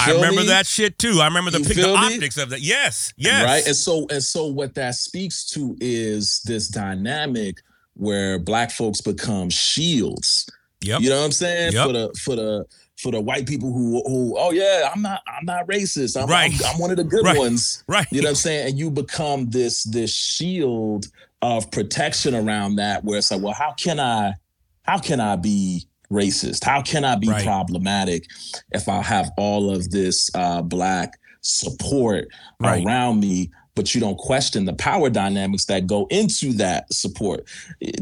I 0.00 0.12
remember 0.12 0.42
me? 0.42 0.46
that 0.48 0.66
shit 0.66 0.98
too. 0.98 1.18
I 1.20 1.26
remember 1.26 1.50
the, 1.50 1.58
the 1.60 1.94
optics 1.94 2.36
of 2.38 2.50
that. 2.50 2.60
Yes. 2.60 3.12
Yes. 3.16 3.44
Right. 3.44 3.66
And 3.66 3.76
so 3.76 4.06
and 4.10 4.22
so 4.22 4.46
what 4.46 4.74
that 4.74 4.94
speaks 4.94 5.44
to 5.50 5.76
is 5.80 6.40
this 6.44 6.68
dynamic 6.68 7.58
where 7.94 8.38
black 8.38 8.70
folks 8.70 9.00
become 9.00 9.50
shields. 9.50 10.48
Yep. 10.82 11.00
You 11.00 11.10
know 11.10 11.18
what 11.18 11.24
I'm 11.26 11.32
saying? 11.32 11.72
Yep. 11.72 11.86
For 11.86 11.92
the 11.92 12.18
for 12.22 12.36
the 12.36 12.66
for 12.98 13.10
the 13.12 13.20
white 13.20 13.46
people 13.46 13.72
who 13.72 14.02
who 14.06 14.36
oh 14.38 14.50
yeah, 14.52 14.90
I'm 14.94 15.02
not 15.02 15.22
I'm 15.26 15.44
not 15.44 15.66
racist. 15.66 16.20
I'm 16.20 16.28
Right. 16.28 16.52
I'm, 16.52 16.74
I'm 16.74 16.80
one 16.80 16.90
of 16.90 16.96
the 16.96 17.04
good 17.04 17.24
Right. 17.24 17.38
ones. 17.38 17.82
Right. 17.88 18.06
You 18.10 18.20
know 18.22 18.26
what 18.26 18.30
I'm 18.30 18.34
saying? 18.36 18.68
And 18.70 18.78
you 18.78 18.90
become 18.90 19.50
this 19.50 19.84
this 19.84 20.14
shield 20.14 21.06
of 21.40 21.70
protection 21.70 22.34
around 22.34 22.76
that 22.76 23.02
where 23.04 23.18
it's 23.18 23.30
like, 23.32 23.42
well, 23.42 23.52
how 23.54 23.72
can 23.72 23.98
I 23.98 24.34
how 24.82 24.98
can 24.98 25.20
I 25.20 25.36
be 25.36 25.86
racist? 26.12 26.64
How 26.64 26.82
can 26.82 27.04
I 27.04 27.16
be 27.16 27.28
Right. 27.28 27.44
problematic 27.44 28.26
if 28.70 28.88
I 28.88 29.02
have 29.02 29.30
all 29.36 29.70
of 29.74 29.90
this 29.90 30.30
uh 30.34 30.62
black 30.62 31.18
support 31.40 32.28
Right. 32.60 32.84
around 32.84 33.20
me? 33.20 33.50
But 33.74 33.94
you 33.94 34.00
don't 34.02 34.18
question 34.18 34.66
the 34.66 34.74
power 34.74 35.08
dynamics 35.08 35.64
that 35.64 35.86
go 35.86 36.06
into 36.10 36.52
that 36.54 36.92
support. 36.92 37.48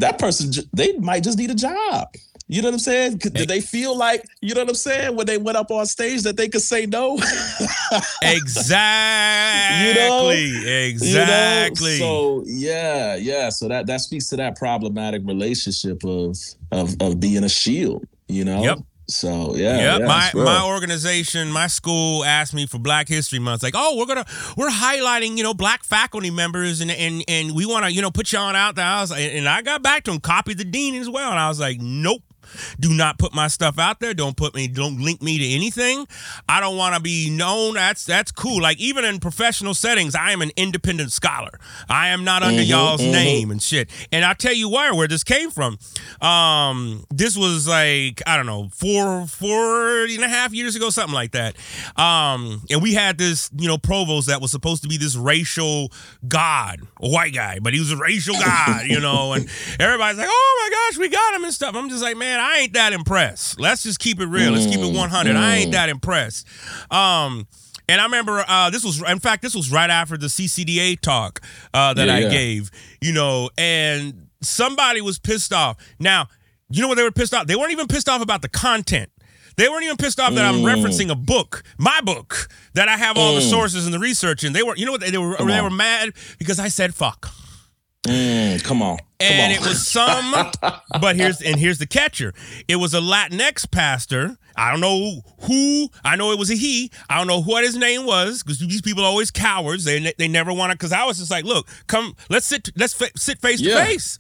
That 0.01 0.19
person, 0.19 0.51
they 0.73 0.95
might 0.99 1.23
just 1.23 1.39
need 1.39 1.51
a 1.51 1.55
job. 1.55 2.09
You 2.51 2.63
know 2.63 2.69
what 2.69 2.75
I'm 2.75 2.81
saying? 2.81 3.19
Did 3.19 3.49
they 3.49 3.61
feel 3.61 3.97
like, 3.97 4.27
you 4.41 4.57
know 4.57 4.63
what 4.63 4.71
I'm 4.71 4.75
saying, 4.75 5.15
when 5.15 5.25
they 5.25 5.39
went 5.39 5.57
up 5.57 5.71
on 5.71 5.87
stage 5.87 6.23
that 6.23 6.37
they 6.37 6.49
could 6.49 6.63
say 6.63 6.85
no? 6.85 7.17
Exactly. 8.23 9.61
You 9.81 9.95
know? 9.95 10.29
Exactly. 10.31 11.99
So 11.99 12.43
yeah, 12.47 13.15
yeah. 13.15 13.51
So 13.51 13.69
that 13.69 13.87
that 13.87 14.01
speaks 14.01 14.29
to 14.31 14.37
that 14.37 14.57
problematic 14.57 15.23
relationship 15.25 16.05
of 16.05 16.37
of 16.73 16.97
of 17.01 17.21
being 17.21 17.45
a 17.45 17.49
shield. 17.49 18.07
You 18.29 18.45
know. 18.45 18.63
Yep. 18.63 18.79
So 19.07 19.55
yeah. 19.55 19.77
Yeah, 19.77 19.99
yeah, 19.99 20.07
my 20.07 20.31
my 20.35 20.65
organization, 20.67 21.53
my 21.53 21.67
school 21.69 22.25
asked 22.25 22.53
me 22.53 22.67
for 22.67 22.79
Black 22.79 23.09
History 23.09 23.39
Month. 23.39 23.63
Like, 23.63 23.75
oh, 23.77 23.97
we're 23.97 24.07
gonna 24.07 24.27
we're 24.57 24.71
highlighting 24.71 25.37
you 25.37 25.45
know 25.45 25.55
black 25.55 25.85
faculty 25.85 26.31
members 26.31 26.81
and 26.81 26.91
and 26.91 27.25
and 27.29 27.55
we 27.55 27.65
want 27.65 27.85
to 27.85 27.93
you 27.93 28.03
know 28.03 28.11
put 28.11 28.33
y'all 28.33 28.55
out 28.55 28.75
there. 28.75 28.85
I 28.85 29.01
was 29.01 29.11
like, 29.13 29.21
and 29.21 29.49
I 29.49 29.63
got 29.63 29.83
back 29.83 30.05
to 30.05 30.13
him, 30.13 30.21
copied 30.21 30.59
the 30.59 30.65
dean 30.65 30.97
as 30.97 31.09
well, 31.09 31.31
and 31.31 31.39
I 31.39 31.49
was 31.49 31.61
like, 31.61 31.81
nope. 31.81 32.23
Do 32.79 32.93
not 32.95 33.19
put 33.19 33.35
my 33.35 33.49
stuff 33.49 33.79
out 33.79 34.01
there. 34.01 34.15
Don't 34.15 34.37
put 34.37 34.55
me. 34.55 34.69
Don't 34.69 35.01
link 35.01 35.23
me 35.23 35.39
to 35.39 35.45
anything. 35.55 36.07
I 36.49 36.61
don't 36.61 36.77
want 36.77 36.95
to 36.97 37.01
be 37.01 37.31
known. 37.31 37.75
That's 37.75 38.05
that's 38.05 38.31
cool. 38.33 38.61
Like 38.63 38.79
even 38.79 39.05
in 39.05 39.19
professional 39.21 39.75
settings, 39.75 40.15
I 40.15 40.33
am 40.33 40.43
an 40.43 40.51
independent 40.57 41.13
scholar. 41.13 41.59
I 41.89 42.09
am 42.09 42.25
not 42.25 42.43
under 42.43 42.63
Mhm, 42.63 42.69
y'all's 42.69 43.01
mhm. 43.01 43.13
name 43.13 43.51
and 43.51 43.63
shit. 43.63 43.91
And 44.13 44.25
I'll 44.25 44.35
tell 44.35 44.55
you 44.55 44.69
where 44.69 44.95
where 44.95 45.09
this 45.09 45.25
came 45.25 45.51
from. 45.51 45.79
Um, 46.21 47.05
this 47.11 47.37
was 47.37 47.69
like 47.69 48.23
I 48.27 48.37
don't 48.37 48.47
know 48.47 48.69
four 48.75 49.27
four 49.27 50.05
and 50.05 50.23
a 50.25 50.29
half 50.29 50.53
years 50.53 50.77
ago, 50.77 50.91
something 50.91 51.15
like 51.15 51.33
that. 51.33 51.57
Um, 51.97 52.63
and 52.71 52.83
we 52.83 52.95
had 52.95 53.19
this 53.19 53.51
you 53.57 53.69
know 53.69 53.79
provost 53.79 54.29
that 54.29 54.41
was 54.41 54.51
supposed 54.51 54.83
to 54.83 54.89
be 54.89 54.97
this 54.97 55.17
racial 55.17 55.93
god, 56.27 56.81
a 57.01 57.09
white 57.09 57.35
guy, 57.35 57.59
but 57.61 57.75
he 57.75 57.81
was 57.81 57.93
a 57.93 57.97
racial 57.97 58.35
god, 58.41 58.87
you 58.87 59.01
know. 59.01 59.33
And 59.33 59.49
everybody's 59.79 60.19
like, 60.19 60.29
oh 60.31 60.71
my 60.71 60.77
gosh, 60.91 60.99
we 60.99 61.09
got 61.09 61.35
him 61.35 61.45
and 61.45 61.53
stuff. 61.55 61.75
I'm 61.77 61.89
just 61.89 62.03
like, 62.03 62.17
man, 62.17 62.40
I 62.41 62.59
ain't 62.61 62.73
that 62.75 62.93
impressed. 62.93 63.61
Let's 63.61 63.83
just 63.83 63.99
keep 63.99 64.21
it 64.21 64.27
real. 64.27 64.53
Let's 64.53 64.67
keep 64.67 64.81
it 64.81 64.93
100. 64.95 65.37
I 65.37 65.57
ain't 65.57 65.73
that 65.73 65.89
impressed. 65.89 66.47
Um. 66.91 67.47
And 67.89 68.01
I 68.01 68.05
remember 68.05 68.45
uh, 68.47 68.71
this 68.71 68.85
was, 68.85 69.03
in 69.03 69.19
fact, 69.19 69.43
this 69.43 69.53
was 69.53 69.73
right 69.73 69.91
after 69.91 70.17
the 70.17 70.29
CCDA 70.29 71.01
talk 71.01 71.41
uh, 71.75 71.93
that 71.95 72.07
Yeah, 72.07 72.15
I 72.15 72.19
yeah. 72.21 72.29
gave, 72.31 72.71
you 73.01 73.13
know, 73.13 73.51
and 73.59 74.29
somebody 74.43 75.01
was 75.01 75.19
pissed 75.19 75.53
off. 75.53 75.77
Now, 75.99 76.29
you 76.69 76.83
know 76.83 76.87
what 76.89 76.99
they 76.99 77.03
were 77.03 77.11
pissed 77.11 77.35
off? 77.35 77.49
They 77.49 77.57
weren't 77.57 77.73
even 77.73 77.89
pissed 77.89 78.09
off 78.09 78.23
about 78.23 78.43
the 78.43 78.49
content. 78.49 79.11
They 79.57 79.69
weren't 79.69 79.83
even 79.83 79.97
pissed 79.97 80.21
off 80.21 80.35
that 80.37 80.45
I'm 80.45 80.61
Mm. 80.61 80.73
referencing 80.73 81.11
a 81.11 81.17
book, 81.17 81.65
my 81.79 82.01
book, 82.01 82.49
that 82.75 82.89
I 82.89 82.97
have 82.97 83.19
all 83.19 83.35
the 83.35 83.41
Mm. 83.41 83.51
sources 83.51 83.87
and 83.87 83.93
the 83.93 83.99
research 83.99 84.45
in. 84.45 84.53
They 84.53 84.63
were, 84.63 84.77
you 84.77 84.87
know 84.87 84.93
what? 84.93 85.01
They, 85.01 85.11
they 85.11 85.19
were, 85.19 85.35
Come 85.35 85.49
they 85.49 85.59
on. 85.59 85.65
were 85.65 85.71
mad 85.71 86.13
because 86.39 86.61
I 86.61 86.69
said 86.69 86.95
fuck. 86.95 87.29
Mm, 88.11 88.65
come 88.65 88.83
on. 88.83 88.99
Come 88.99 89.07
And 89.21 89.53
on. 89.53 89.59
it 89.59 89.61
was 89.69 89.87
some, 89.87 90.35
but 91.01 91.17
here's 91.17 91.41
and 91.43 91.59
here's 91.61 91.79
the 91.79 91.87
catcher. 91.87 92.33
It 92.69 92.77
was 92.77 92.95
a 92.95 93.01
Latinx 93.01 93.71
pastor. 93.71 94.37
I 94.57 94.71
don't 94.71 94.81
know 94.81 95.21
who. 95.43 95.89
I 96.05 96.17
know 96.17 96.33
it 96.33 96.39
was 96.39 96.51
a 96.51 96.55
he. 96.55 96.91
I 97.09 97.19
don't 97.19 97.27
know 97.27 97.43
what 97.43 97.65
his 97.65 97.77
name 97.77 98.05
was 98.07 98.43
because 98.43 98.59
these 98.59 98.83
people 98.83 99.03
are 99.05 99.07
always 99.09 99.31
cowards. 99.31 99.85
They 99.85 100.13
they 100.19 100.29
never 100.29 100.53
want 100.53 100.71
to. 100.73 100.77
Because 100.77 100.93
I 100.93 101.05
was 101.05 101.19
just 101.19 101.31
like, 101.31 101.45
look, 101.45 101.69
come, 101.87 102.17
let's 102.31 102.47
sit, 102.47 102.71
let's 102.77 102.95
fa- 102.95 103.11
sit 103.17 103.39
face 103.41 103.61
Yeah. 103.61 103.75
to 103.79 103.85
face. 103.85 104.19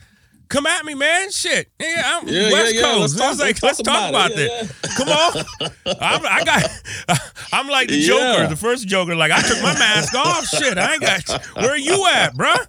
Come 0.48 0.66
at 0.66 0.84
me, 0.84 0.94
man. 0.94 1.30
Shit. 1.30 1.70
Yeah, 1.80 2.02
I'm 2.04 2.28
Yeah, 2.28 2.50
West 2.50 2.74
yeah. 2.74 2.80
Coast. 2.82 3.18
Let's 3.18 3.20
I 3.20 3.28
was 3.28 3.36
talk- 3.38 3.46
like, 3.46 3.62
let's 3.62 3.62
let's 3.62 3.82
talk 3.82 3.94
talk 3.94 4.10
about, 4.10 4.30
about 4.32 4.38
it. 4.38 4.68
this. 4.82 4.96
Come 4.96 5.08
on. 5.08 5.44
I'm, 6.00 6.26
I 6.26 6.44
got. 6.44 7.32
I'm 7.52 7.68
like 7.68 7.88
the 7.88 8.00
Joker, 8.02 8.48
the 8.48 8.56
first 8.56 8.86
Joker. 8.88 9.14
Like 9.16 9.30
I 9.32 9.40
took 9.42 9.62
my 9.62 9.74
mask 9.78 10.14
off. 10.14 10.44
Shit, 10.46 10.76
I 10.76 10.94
ain't 10.94 11.02
got. 11.02 11.28
Where 11.56 11.70
are 11.70 11.76
you 11.78 12.06
at, 12.12 12.34
bruh? 12.34 12.66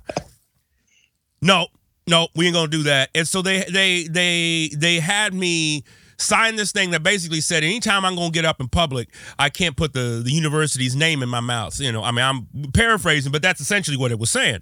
No, 1.41 1.67
no, 2.07 2.27
we 2.35 2.45
ain't 2.45 2.53
gonna 2.55 2.67
do 2.67 2.83
that. 2.83 3.09
And 3.15 3.27
so 3.27 3.41
they 3.41 3.63
they 3.71 4.07
they 4.07 4.69
they 4.75 4.99
had 4.99 5.33
me 5.33 5.83
sign 6.17 6.55
this 6.55 6.71
thing 6.71 6.91
that 6.91 7.01
basically 7.01 7.41
said 7.41 7.63
anytime 7.63 8.05
I'm 8.05 8.15
gonna 8.15 8.29
get 8.31 8.45
up 8.45 8.59
in 8.59 8.67
public, 8.67 9.09
I 9.39 9.49
can't 9.49 9.75
put 9.75 9.93
the 9.93 10.21
the 10.23 10.31
university's 10.31 10.95
name 10.95 11.23
in 11.23 11.29
my 11.29 11.39
mouth. 11.39 11.79
You 11.79 11.91
know, 11.91 12.03
I 12.03 12.11
mean 12.11 12.23
I'm 12.25 12.47
paraphrasing, 12.73 13.31
but 13.31 13.41
that's 13.41 13.59
essentially 13.61 13.97
what 13.97 14.11
it 14.11 14.19
was 14.19 14.29
saying. 14.29 14.59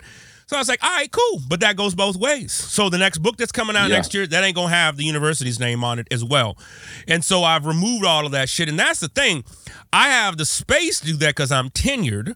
So 0.48 0.56
I 0.56 0.60
was 0.60 0.68
like, 0.68 0.84
all 0.84 0.90
right, 0.90 1.12
cool. 1.12 1.42
But 1.48 1.60
that 1.60 1.76
goes 1.76 1.94
both 1.94 2.16
ways. 2.16 2.52
So 2.52 2.90
the 2.90 2.98
next 2.98 3.20
book 3.20 3.38
that's 3.38 3.52
coming 3.52 3.76
out 3.76 3.90
Yeah. 3.90 3.98
next 3.98 4.16
year, 4.16 4.26
that 4.26 4.44
ain't 4.44 4.56
gonna 4.56 4.70
have 4.74 4.98
the 4.98 5.04
university's 5.04 5.60
name 5.60 5.84
on 5.84 6.00
it 6.00 6.08
as 6.12 6.24
well. 6.24 6.58
And 7.08 7.24
so 7.24 7.44
I've 7.44 7.66
removed 7.68 8.04
all 8.06 8.26
of 8.26 8.32
that 8.32 8.50
shit. 8.50 8.68
And 8.68 8.80
that's 8.80 9.00
the 9.00 9.10
thing. 9.10 9.44
I 9.94 10.10
have 10.10 10.38
the 10.38 10.46
space 10.46 11.00
to 11.02 11.06
do 11.08 11.18
that 11.18 11.36
because 11.36 11.52
I'm 11.52 11.70
tenured. 11.70 12.36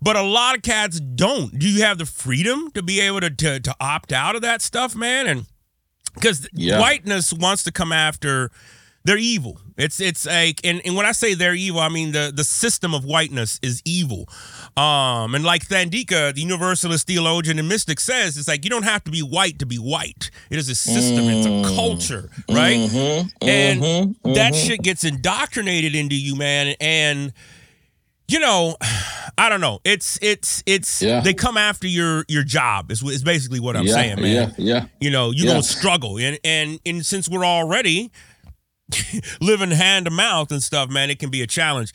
But 0.00 0.16
a 0.16 0.22
lot 0.22 0.56
of 0.56 0.62
cats 0.62 1.00
don't. 1.00 1.58
Do 1.58 1.68
you 1.68 1.82
have 1.82 1.98
the 1.98 2.06
freedom 2.06 2.70
to 2.72 2.82
be 2.82 3.00
able 3.00 3.20
to 3.20 3.30
to, 3.30 3.60
to 3.60 3.74
opt 3.80 4.12
out 4.12 4.36
of 4.36 4.42
that 4.42 4.62
stuff, 4.62 4.94
man? 4.94 5.26
And 5.26 5.46
because 6.14 6.48
Yeah. 6.52 6.80
whiteness 6.80 7.32
wants 7.32 7.62
to 7.64 7.72
come 7.72 7.92
after, 7.92 8.50
they're 9.04 9.16
evil. 9.18 9.60
It's 9.76 10.00
it's 10.00 10.26
like, 10.26 10.60
and, 10.64 10.80
and 10.84 10.94
when 10.96 11.06
I 11.06 11.12
say 11.12 11.34
they're 11.34 11.54
evil, 11.54 11.80
I 11.80 11.88
mean 11.88 12.12
the 12.12 12.32
the 12.34 12.44
system 12.44 12.94
of 12.94 13.04
whiteness 13.04 13.58
is 13.62 13.80
evil. 13.84 14.28
Um, 14.76 15.34
and 15.34 15.44
like 15.44 15.66
Thandeka, 15.66 16.34
the 16.34 16.40
universalist 16.42 17.06
theologian 17.06 17.58
and 17.58 17.68
mystic 17.68 17.98
says, 18.00 18.36
it's 18.36 18.48
like 18.48 18.64
you 18.64 18.70
don't 18.70 18.82
have 18.84 19.02
to 19.04 19.10
be 19.10 19.20
white 19.22 19.58
to 19.60 19.66
be 19.66 19.76
white. 19.76 20.30
It 20.50 20.58
is 20.58 20.68
a 20.68 20.74
system. 20.74 21.24
It's 21.28 21.46
a 21.46 21.74
culture, 21.76 22.30
right? 22.48 22.76
Mhm, 22.78 23.30
and 23.42 23.80
mhm, 23.82 24.34
that 24.34 24.52
mhm. 24.52 24.66
shit 24.66 24.82
gets 24.82 25.04
indoctrinated 25.04 25.94
into 25.94 26.14
you, 26.16 26.36
man. 26.36 26.74
And 26.80 27.32
you 28.28 28.38
know, 28.40 28.76
I 29.38 29.48
don't 29.48 29.60
know. 29.60 29.80
It's 29.84 30.18
it's 30.20 30.62
it's 30.66 31.00
Yeah. 31.00 31.20
they 31.20 31.32
come 31.34 31.56
after 31.56 31.86
your 31.86 32.24
your 32.28 32.42
job. 32.42 32.90
Is 32.90 33.02
is 33.02 33.22
basically 33.22 33.60
what 33.60 33.76
I'm 33.76 33.86
yeah, 33.86 33.94
saying, 33.94 34.20
man. 34.20 34.34
Yeah, 34.34 34.50
yeah. 34.58 34.86
You 35.00 35.10
know, 35.10 35.30
you 35.30 35.44
Yeah. 35.44 35.50
gonna 35.52 35.62
struggle, 35.62 36.18
and 36.18 36.38
and 36.42 36.80
and 36.84 37.06
since 37.06 37.28
we're 37.28 37.44
already 37.46 38.10
living 39.40 39.70
hand 39.70 40.06
to 40.06 40.10
mouth 40.10 40.50
and 40.50 40.62
stuff, 40.62 40.90
man, 40.90 41.10
it 41.10 41.18
can 41.18 41.30
be 41.30 41.42
a 41.42 41.46
challenge. 41.46 41.92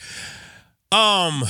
Um, 0.92 1.44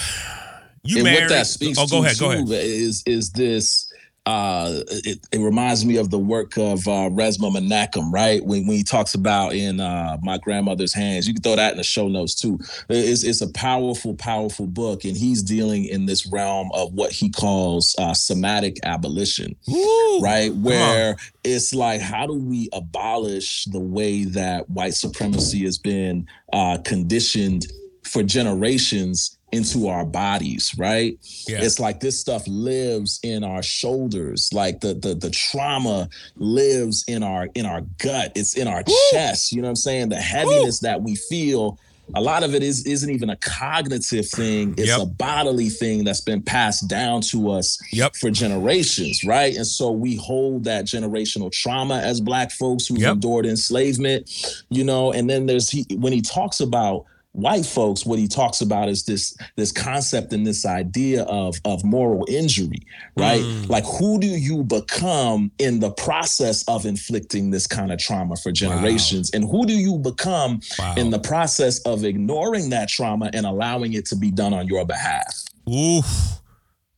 you 0.84 0.98
and 0.98 1.04
married? 1.04 1.22
what 1.24 1.30
that 1.30 1.48
speaks 1.48 1.78
oh, 1.78 1.86
go 1.86 2.04
ahead, 2.04 2.18
go 2.18 2.32
ahead. 2.32 2.48
is 2.50 3.04
is 3.06 3.32
this 3.32 3.93
uh 4.26 4.82
it, 4.90 5.20
it 5.32 5.40
reminds 5.40 5.86
me 5.86 5.98
of 5.98 6.10
the 6.10 6.20
work 6.20 6.58
of 6.58 6.88
uh 6.88 7.10
Resmaa 7.10 7.54
Menakem, 7.56 8.12
right? 8.12 8.44
When 8.44 8.66
when 8.68 8.78
he 8.78 8.84
talks 8.84 9.14
about 9.16 9.54
in 9.54 9.80
uh 9.80 10.18
my 10.22 10.38
grandmother's 10.38 10.94
hands. 10.94 11.28
You 11.28 11.34
can 11.34 11.44
throw 11.44 11.56
that 11.56 11.72
in 11.72 11.78
the 11.78 11.84
show 11.84 12.08
notes 12.08 12.36
too. 12.36 12.60
It's 12.90 13.24
it's 13.24 13.42
a 13.42 13.52
powerful, 13.52 14.16
powerful 14.16 14.68
book, 14.68 15.04
and 15.04 15.18
he's 15.18 15.44
dealing 15.44 15.86
in 15.86 16.06
this 16.06 16.26
realm 16.26 16.70
of 16.74 16.94
what 16.94 17.12
he 17.12 17.30
calls 17.30 17.96
uh 17.98 18.14
somatic 18.14 18.78
abolition 18.84 19.56
Woo! 19.68 20.22
right? 20.22 20.54
Where 20.54 21.18
it's 21.44 21.74
like, 21.74 22.02
how 22.02 22.26
do 22.26 22.34
we 22.34 22.70
abolish 22.72 23.66
the 23.66 23.80
way 23.80 24.24
that 24.26 24.70
white 24.70 24.94
supremacy 24.94 25.66
has 25.66 25.78
been 25.78 26.28
uh, 26.52 26.78
conditioned 26.84 27.68
for 28.04 28.24
generations 28.24 29.38
into 29.54 29.88
our 29.88 30.06
bodies, 30.06 30.74
right? 30.78 31.18
Yeah. 31.48 31.62
It's 31.62 31.80
like 31.80 32.00
this 32.00 32.20
stuff 32.20 32.44
lives 32.48 33.20
in 33.24 33.44
our 33.44 33.64
shoulders, 33.64 34.50
like 34.54 34.82
the 34.82 34.94
the 34.96 35.14
the 35.16 35.30
trauma 35.30 36.10
lives 36.36 37.04
in 37.08 37.24
our 37.24 37.48
in 37.56 37.66
our 37.66 37.82
gut, 38.00 38.32
it's 38.36 38.56
in 38.56 38.68
our 38.68 38.84
chest. 39.12 39.52
You 39.52 39.62
know 39.62 39.68
what 39.68 39.72
I'm 39.72 39.76
saying? 39.78 40.10
The 40.10 40.16
heaviness 40.18 40.80
that 40.80 41.02
we 41.02 41.16
feel. 41.16 41.78
A 42.16 42.22
lot 42.22 42.44
of 42.44 42.54
it 42.54 42.62
is 42.62 42.86
isn't 42.86 43.10
even 43.10 43.30
a 43.30 43.38
cognitive 43.38 44.28
thing. 44.28 44.76
It's 44.78 44.90
Yep. 44.90 45.00
a 45.02 45.06
bodily 45.06 45.70
thing 45.70 46.04
that's 46.04 46.20
been 46.20 46.42
passed 46.42 46.90
down 46.90 47.22
to 47.32 47.50
us 47.52 47.80
Yep. 47.94 48.18
for 48.18 48.30
generations, 48.30 49.24
right? 49.24 49.56
And 49.56 49.66
so 49.66 49.90
we 49.90 50.18
hold 50.18 50.66
that 50.66 50.84
generational 50.84 51.50
trauma 51.50 52.00
as 52.00 52.20
black 52.20 52.52
folks 52.52 52.88
who've 52.88 53.00
Yep. 53.00 53.14
endured 53.14 53.46
enslavement, 53.46 54.30
you 54.70 54.84
know, 54.84 55.14
and 55.14 55.30
then 55.30 55.46
there's 55.46 55.70
he 55.70 55.86
when 55.96 56.12
he 56.12 56.22
talks 56.22 56.60
about 56.60 57.06
white 57.34 57.66
folks 57.66 58.06
what 58.06 58.20
he 58.20 58.28
talks 58.28 58.62
about 58.62 58.88
is 58.88 59.04
this 59.06 59.36
this 59.56 59.72
concept 59.72 60.32
and 60.34 60.46
this 60.46 60.66
idea 60.68 61.24
of 61.24 61.56
of 61.66 61.84
moral 61.84 62.24
injury 62.30 62.78
right 63.18 63.42
Mm. 63.42 63.70
like 63.70 63.84
who 63.86 64.20
do 64.20 64.28
you 64.28 64.64
become 64.64 65.52
in 65.58 65.80
the 65.80 65.90
process 65.92 66.64
of 66.68 66.86
inflicting 66.86 67.50
this 67.50 67.66
kind 67.66 67.92
of 67.92 67.98
trauma 67.98 68.36
for 68.36 68.52
generations 68.52 69.32
and 69.34 69.44
who 69.50 69.66
do 69.66 69.74
you 69.74 69.98
become 69.98 70.62
Wow. 70.78 70.94
in 70.96 71.10
the 71.10 71.18
process 71.20 71.80
of 71.82 72.06
ignoring 72.06 72.70
that 72.70 72.88
trauma 72.90 73.32
and 73.34 73.46
allowing 73.48 73.94
it 73.94 74.06
to 74.08 74.16
be 74.16 74.30
done 74.30 74.54
on 74.54 74.68
your 74.68 74.86
behalf 74.86 75.34
Oof. 75.68 76.06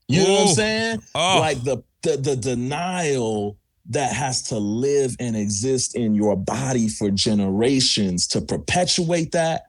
you 0.09 0.21
know 0.21 0.33
what 0.33 0.47
I'm 0.49 0.53
saying? 0.55 1.01
Oh. 1.15 1.37
Like 1.39 1.63
the 1.63 1.77
the 2.03 2.17
the 2.17 2.35
denial 2.35 3.57
that 3.89 4.11
has 4.13 4.41
to 4.49 4.57
live 4.57 5.15
and 5.19 5.35
exist 5.37 5.95
in 5.95 6.13
your 6.15 6.35
body 6.35 6.89
for 6.89 7.09
generations 7.11 8.27
to 8.27 8.41
perpetuate 8.41 9.31
that 9.31 9.67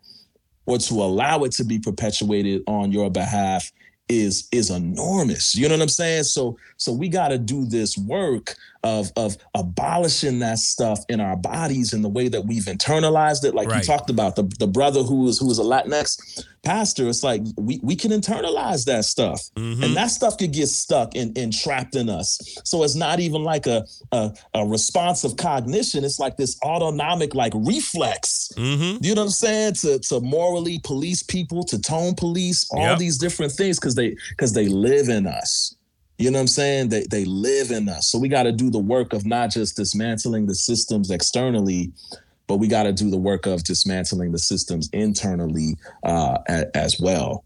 or 0.67 0.79
to 0.79 0.95
allow 0.95 1.45
it 1.45 1.53
to 1.53 1.65
be 1.65 1.79
perpetuated 1.79 2.63
on 2.67 2.93
your 2.93 3.11
behalf 3.11 3.73
is 4.09 4.49
is 4.53 4.71
enormous. 4.71 5.55
You 5.55 5.69
know 5.69 5.75
what 5.75 5.83
I'm 5.83 5.89
saying? 5.89 6.25
So 6.25 6.57
so 6.77 6.93
we 6.93 7.09
got 7.09 7.29
to 7.29 7.39
do 7.39 7.65
this 7.65 7.97
work 7.99 8.55
of 8.83 9.11
of 9.17 9.37
abolishing 9.55 10.39
that 10.41 10.59
stuff 10.59 11.01
in 11.09 11.21
our 11.21 11.37
bodies 11.37 11.93
in 11.93 12.03
the 12.03 12.09
way 12.09 12.29
that 12.29 12.45
we've 12.47 12.65
internalized 12.65 13.45
it. 13.45 13.55
Like 13.55 13.69
Right. 13.69 13.79
you 13.83 13.85
talked 13.87 14.11
about 14.11 14.37
the 14.37 14.45
the 14.59 14.67
brother 14.67 15.03
who 15.03 15.27
is 15.29 15.39
who 15.39 15.51
is 15.51 15.59
a 15.59 15.63
Latinx 15.63 16.45
pastor. 16.63 17.09
It's 17.09 17.23
like 17.25 17.43
we 17.57 17.81
we 17.83 17.97
can 17.97 18.11
internalize 18.13 18.85
that 18.87 19.05
stuff, 19.05 19.41
Mhm. 19.57 19.83
and 19.85 19.97
that 19.97 20.11
stuff 20.11 20.37
could 20.39 20.53
get 20.53 20.69
stuck 20.69 21.17
and, 21.17 21.37
and 21.37 21.53
trapped 21.53 21.97
in 21.97 22.09
us. 22.09 22.39
So 22.65 22.83
it's 22.85 22.95
not 22.95 23.19
even 23.21 23.43
like 23.43 23.67
a, 23.67 23.85
a 24.13 24.33
a 24.55 24.67
response 24.67 25.25
of 25.25 25.37
cognition. 25.37 26.05
It's 26.05 26.21
like 26.21 26.37
this 26.37 26.57
autonomic 26.63 27.35
like 27.35 27.53
reflex. 27.57 28.51
Mm-hmm. 28.57 29.03
You 29.05 29.15
know 29.15 29.23
what 29.23 29.27
I'm 29.27 29.31
saying? 29.31 29.75
To 29.83 29.99
to 30.01 30.21
morally 30.21 30.79
police 30.85 31.23
people, 31.23 31.63
to 31.65 31.79
tone 31.81 32.15
police, 32.15 32.67
all 32.71 32.79
Yep. 32.81 32.99
these 32.99 33.19
different 33.19 33.53
things 33.53 33.79
because 33.81 33.95
they 33.95 34.15
because 34.31 34.53
they 34.53 34.69
live 34.69 35.09
in 35.09 35.27
us. 35.27 35.75
You 36.19 36.31
know 36.31 36.39
what 36.39 36.43
I'm 36.43 36.47
saying? 36.49 36.89
They 36.89 37.05
they 37.11 37.25
live 37.25 37.71
in 37.71 37.89
us. 37.89 38.09
So 38.09 38.19
we 38.19 38.29
got 38.29 38.45
to 38.45 38.53
do 38.53 38.71
the 38.71 38.79
work 38.79 39.13
of 39.13 39.27
not 39.27 39.51
just 39.51 39.77
dismantling 39.77 40.47
the 40.47 40.55
systems 40.55 41.11
externally, 41.11 41.93
but 42.47 42.57
we 42.57 42.69
got 42.69 42.85
to 42.85 42.93
do 42.93 43.11
the 43.11 43.19
work 43.19 43.47
of 43.47 43.65
dismantling 43.65 44.33
the 44.33 44.39
systems 44.39 44.89
internally 44.93 45.77
uh, 46.05 46.39
a- 46.49 46.75
as 46.77 46.99
well. 46.99 47.45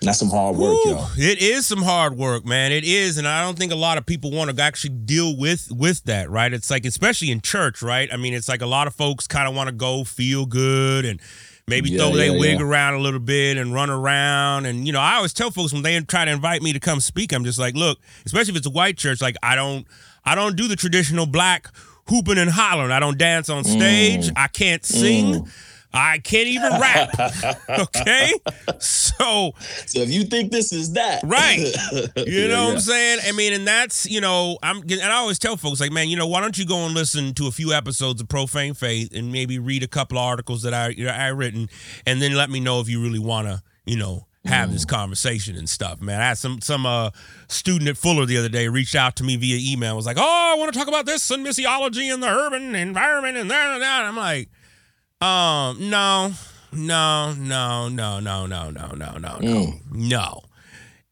That's 0.00 0.18
some 0.20 0.28
hard 0.30 0.56
work, 0.56 0.78
yo. 0.84 1.04
It 1.16 1.42
is 1.42 1.66
some 1.66 1.82
hard 1.82 2.16
work, 2.16 2.46
man. 2.46 2.70
It 2.70 2.84
is, 2.84 3.18
and 3.18 3.26
I 3.26 3.42
don't 3.42 3.58
think 3.58 3.72
a 3.72 3.76
lot 3.76 3.98
of 3.98 4.06
people 4.06 4.30
want 4.30 4.54
to 4.54 4.62
actually 4.62 4.90
deal 4.94 5.36
with 5.36 5.72
with 5.72 6.04
that, 6.04 6.30
right? 6.30 6.52
It's 6.52 6.70
like, 6.70 6.84
especially 6.84 7.32
in 7.32 7.40
church, 7.40 7.82
right? 7.82 8.08
I 8.12 8.16
mean, 8.16 8.32
it's 8.32 8.48
like 8.48 8.62
a 8.62 8.66
lot 8.66 8.86
of 8.86 8.94
folks 8.94 9.26
kind 9.26 9.48
of 9.48 9.56
want 9.56 9.68
to 9.68 9.74
go 9.74 10.04
feel 10.04 10.46
good 10.46 11.04
and 11.04 11.20
maybe 11.68 11.90
Yeah, 11.90 11.98
throw 11.98 12.16
their 12.16 12.32
yeah, 12.32 12.38
wig 12.38 12.60
around 12.60 12.94
a 12.94 12.98
little 12.98 13.20
bit 13.20 13.56
and 13.56 13.72
run 13.72 13.90
around. 13.90 14.66
And 14.66 14.86
you 14.86 14.92
know, 14.92 15.00
I 15.00 15.16
always 15.16 15.32
tell 15.32 15.50
folks 15.50 15.72
when 15.72 15.82
they 15.82 15.98
try 16.00 16.24
to 16.24 16.30
invite 16.30 16.62
me 16.62 16.72
to 16.72 16.80
come 16.80 17.00
speak, 17.00 17.32
I'm 17.32 17.44
just 17.44 17.58
like, 17.58 17.74
look, 17.74 17.98
especially 18.26 18.52
if 18.52 18.56
it's 18.58 18.66
a 18.66 18.70
white 18.70 18.96
church, 18.96 19.20
like 19.20 19.36
I 19.42 19.54
don't, 19.54 19.86
I 20.24 20.34
don't 20.34 20.56
do 20.56 20.68
the 20.68 20.76
traditional 20.76 21.26
black 21.26 21.68
hooping 22.08 22.38
and 22.38 22.50
hollering. 22.50 22.90
I 22.90 23.00
don't 23.00 23.18
dance 23.18 23.48
on 23.48 23.64
stage. 23.64 24.28
Mm. 24.28 24.32
I 24.36 24.48
can't 24.48 24.84
sing. 24.84 25.48
I 25.92 26.18
can't 26.18 26.48
even 26.48 26.72
rap. 26.80 27.08
okay, 27.70 28.32
so 28.78 29.52
So 29.86 30.00
if 30.00 30.10
you 30.10 30.24
think 30.24 30.52
this 30.52 30.72
is 30.72 30.92
that, 30.92 31.22
Right. 31.24 31.58
You 32.16 32.24
Yeah, 32.26 32.46
know 32.48 32.64
what 32.64 32.68
yeah. 32.68 32.74
I'm 32.74 32.80
saying? 32.80 33.18
I 33.26 33.32
mean, 33.32 33.52
and 33.52 33.66
that's, 33.66 34.08
you 34.08 34.20
know, 34.20 34.58
I'm 34.62 34.82
and 34.82 35.02
I 35.02 35.14
always 35.14 35.38
tell 35.38 35.56
folks 35.56 35.80
like, 35.80 35.92
man, 35.92 36.08
you 36.08 36.16
know, 36.16 36.26
why 36.26 36.40
don't 36.40 36.56
you 36.58 36.66
go 36.66 36.84
and 36.86 36.94
listen 36.94 37.34
to 37.34 37.46
a 37.46 37.50
few 37.50 37.72
episodes 37.72 38.20
of 38.20 38.28
Profane 38.28 38.74
Faith 38.74 39.14
and 39.14 39.32
maybe 39.32 39.58
read 39.58 39.82
a 39.82 39.88
couple 39.88 40.18
of 40.18 40.24
articles 40.24 40.62
that 40.62 40.74
I 40.74 40.88
you 40.88 41.04
know, 41.06 41.10
I 41.12 41.28
written 41.28 41.68
and 42.06 42.20
then 42.20 42.34
let 42.34 42.50
me 42.50 42.60
know 42.60 42.80
if 42.80 42.88
you 42.88 43.02
really 43.02 43.18
want 43.18 43.48
to, 43.48 43.62
you 43.86 43.96
know, 43.96 44.26
have 44.44 44.68
Mm. 44.70 44.72
this 44.72 44.84
conversation 44.84 45.56
and 45.56 45.68
stuff, 45.68 46.00
man. 46.00 46.20
I 46.20 46.28
had 46.28 46.38
some 46.38 46.60
some 46.62 46.86
uh 46.86 47.10
student 47.48 47.88
at 47.90 47.96
Fuller 47.98 48.24
the 48.24 48.38
other 48.38 48.48
day 48.48 48.68
reached 48.68 48.94
out 48.94 49.16
to 49.16 49.24
me 49.24 49.36
via 49.36 49.58
email. 49.72 49.96
Was 49.96 50.06
like, 50.06 50.16
"Oh, 50.18 50.52
I 50.54 50.58
want 50.58 50.72
to 50.72 50.78
talk 50.78 50.88
about 50.88 51.04
this 51.06 51.28
and 51.30 51.44
missiology 51.44 52.12
and 52.12 52.22
the 52.22 52.28
urban 52.28 52.74
environment 52.74 53.36
and 53.36 53.50
that 53.50 53.70
and 53.74 53.82
that." 53.82 54.04
I'm 54.04 54.16
like, 54.16 54.48
"Um, 55.20 55.90
no. 55.90 56.32
No, 56.70 57.32
no, 57.32 57.88
no, 57.88 58.20
no, 58.20 58.46
no, 58.46 58.70
no, 58.70 58.70
no, 58.70 58.90
no, 58.94 59.16
no. 59.18 59.38
Mm. 59.38 59.80
No." 59.90 60.42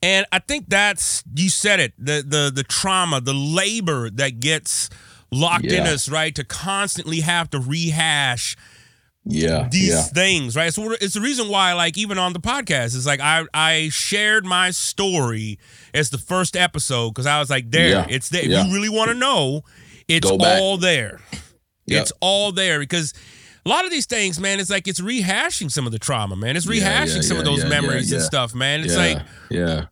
And 0.02 0.26
I 0.30 0.38
think 0.38 0.68
that's 0.68 1.24
you 1.34 1.48
said 1.48 1.80
it 1.80 1.94
the 1.98 2.22
the 2.26 2.52
the 2.54 2.62
trauma, 2.62 3.20
the 3.20 3.32
labor 3.34 4.10
that 4.10 4.38
gets 4.40 4.90
locked 5.32 5.64
in 5.64 5.86
us, 5.86 6.08
right? 6.08 6.34
To 6.34 6.44
constantly 6.44 7.20
have 7.20 7.48
to 7.50 7.58
rehash 7.58 8.56
Yeah, 9.24 9.66
these 9.70 9.88
yeah. 9.88 10.02
things, 10.02 10.54
right? 10.54 10.72
So 10.72 10.92
it's 10.92 11.14
the 11.14 11.20
reason 11.22 11.48
why, 11.48 11.72
like, 11.72 11.96
even 11.98 12.18
on 12.18 12.32
the 12.34 12.38
podcast, 12.38 12.94
it's 12.94 13.06
like 13.06 13.20
I 13.20 13.44
I 13.54 13.88
shared 13.90 14.44
my 14.44 14.70
story 14.72 15.58
as 15.94 16.10
the 16.10 16.18
first 16.18 16.54
episode 16.54 17.10
because 17.10 17.26
I 17.26 17.40
was 17.40 17.48
like, 17.48 17.70
there, 17.70 17.88
Yeah, 17.88 18.06
it's 18.08 18.28
there. 18.28 18.42
If 18.44 18.50
you 18.66 18.74
really 18.74 18.90
want 18.90 19.08
to 19.10 19.14
know, 19.16 19.62
it's 20.06 20.30
all 20.30 20.76
there. 20.76 21.20
Yep. 21.86 22.02
It's 22.02 22.12
all 22.20 22.52
there 22.52 22.78
because. 22.78 23.14
A 23.66 23.68
lot 23.68 23.84
of 23.84 23.90
these 23.90 24.06
things, 24.06 24.38
man, 24.38 24.60
it's 24.60 24.70
like 24.70 24.86
it's 24.86 25.00
rehashing 25.00 25.70
some 25.72 25.86
of 25.86 25.92
the 25.92 25.98
trauma, 25.98 26.36
man. 26.36 26.56
It's 26.56 26.66
rehashing 26.66 27.06
Yeah, 27.08 27.14
yeah, 27.16 27.20
some 27.22 27.38
of 27.38 27.44
those 27.44 27.64
yeah, 27.64 27.68
memories 27.68 28.10
yeah, 28.10 28.18
and 28.18 28.24
stuff, 28.24 28.54
man. 28.54 28.82
It's 28.84 28.94
yeah, 28.94 29.00
like, 29.00 29.22
yeah. 29.50 29.84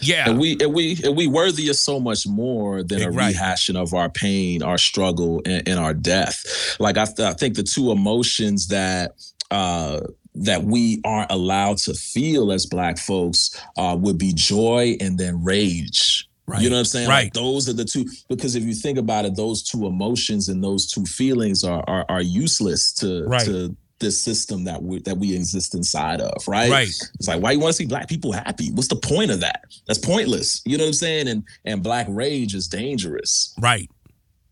yeah, 0.00 0.28
And 0.28 0.38
we 0.38 0.58
and 0.60 0.74
we 0.74 0.98
and 1.02 1.16
we 1.16 1.26
worthy 1.26 1.70
of 1.70 1.76
so 1.76 1.98
much 1.98 2.26
more 2.26 2.82
than 2.82 3.00
a 3.02 3.10
Right. 3.10 3.34
rehashing 3.34 3.74
of 3.76 3.94
our 3.94 4.10
pain, 4.10 4.62
our 4.62 4.76
struggle, 4.76 5.40
and, 5.46 5.66
and 5.66 5.78
our 5.80 5.94
death. 5.94 6.76
Like 6.78 6.98
I, 6.98 7.06
th- 7.06 7.20
I 7.20 7.32
think 7.32 7.56
the 7.56 7.62
two 7.62 7.90
emotions 7.90 8.68
that 8.68 9.12
uh 9.50 10.00
that 10.34 10.64
we 10.64 11.00
aren't 11.02 11.30
allowed 11.32 11.78
to 11.78 11.94
feel 11.94 12.52
as 12.52 12.66
black 12.66 12.98
folks 12.98 13.58
uh 13.78 13.96
would 13.98 14.18
be 14.18 14.34
joy 14.34 14.94
and 15.00 15.16
then 15.16 15.42
rage. 15.42 16.25
Right. 16.48 16.62
You 16.62 16.70
know 16.70 16.76
what 16.76 16.80
I'm 16.80 16.84
saying? 16.86 17.08
Right. 17.08 17.24
Like 17.24 17.32
those 17.32 17.68
are 17.68 17.72
the 17.72 17.84
two 17.84 18.04
because 18.28 18.54
if 18.54 18.62
you 18.64 18.74
think 18.74 18.98
about 18.98 19.24
it, 19.24 19.34
those 19.36 19.62
two 19.62 19.86
emotions 19.86 20.48
and 20.48 20.62
those 20.62 20.86
two 20.90 21.04
feelings 21.04 21.64
are 21.64 21.82
are, 21.88 22.04
are 22.08 22.22
useless 22.22 22.92
to 22.94 23.24
Right. 23.24 23.44
to 23.44 23.76
this 23.98 24.20
system 24.20 24.62
that 24.64 24.82
we 24.82 25.00
that 25.00 25.16
we 25.16 25.34
exist 25.34 25.74
inside 25.74 26.20
of, 26.20 26.46
right? 26.46 26.70
Right. 26.70 26.88
It's 26.88 27.26
like, 27.26 27.42
why 27.42 27.52
you 27.52 27.58
want 27.60 27.70
to 27.74 27.76
see 27.76 27.86
black 27.86 28.08
people 28.08 28.30
happy? 28.30 28.70
What's 28.72 28.88
the 28.88 28.96
point 28.96 29.30
of 29.30 29.40
that? 29.40 29.64
That's 29.86 29.98
pointless. 29.98 30.60
You 30.66 30.76
know 30.76 30.84
what 30.84 30.88
I'm 30.88 30.94
saying? 30.94 31.28
And 31.28 31.42
and 31.64 31.82
black 31.82 32.06
rage 32.10 32.54
is 32.54 32.68
dangerous. 32.68 33.54
right, 33.58 33.90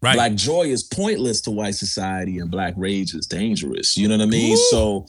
right. 0.01 0.14
Black 0.14 0.34
joy 0.34 0.62
is 0.64 0.82
pointless 0.82 1.42
to 1.42 1.51
white 1.51 1.74
society, 1.74 2.38
and 2.38 2.51
black 2.51 2.72
rage 2.76 3.14
is 3.14 3.26
dangerous. 3.26 3.97
You 3.97 4.09
know 4.09 4.16
what 4.16 4.24
I 4.24 4.30
mean? 4.30 4.55
Ooh. 4.55 4.68
So 4.70 5.07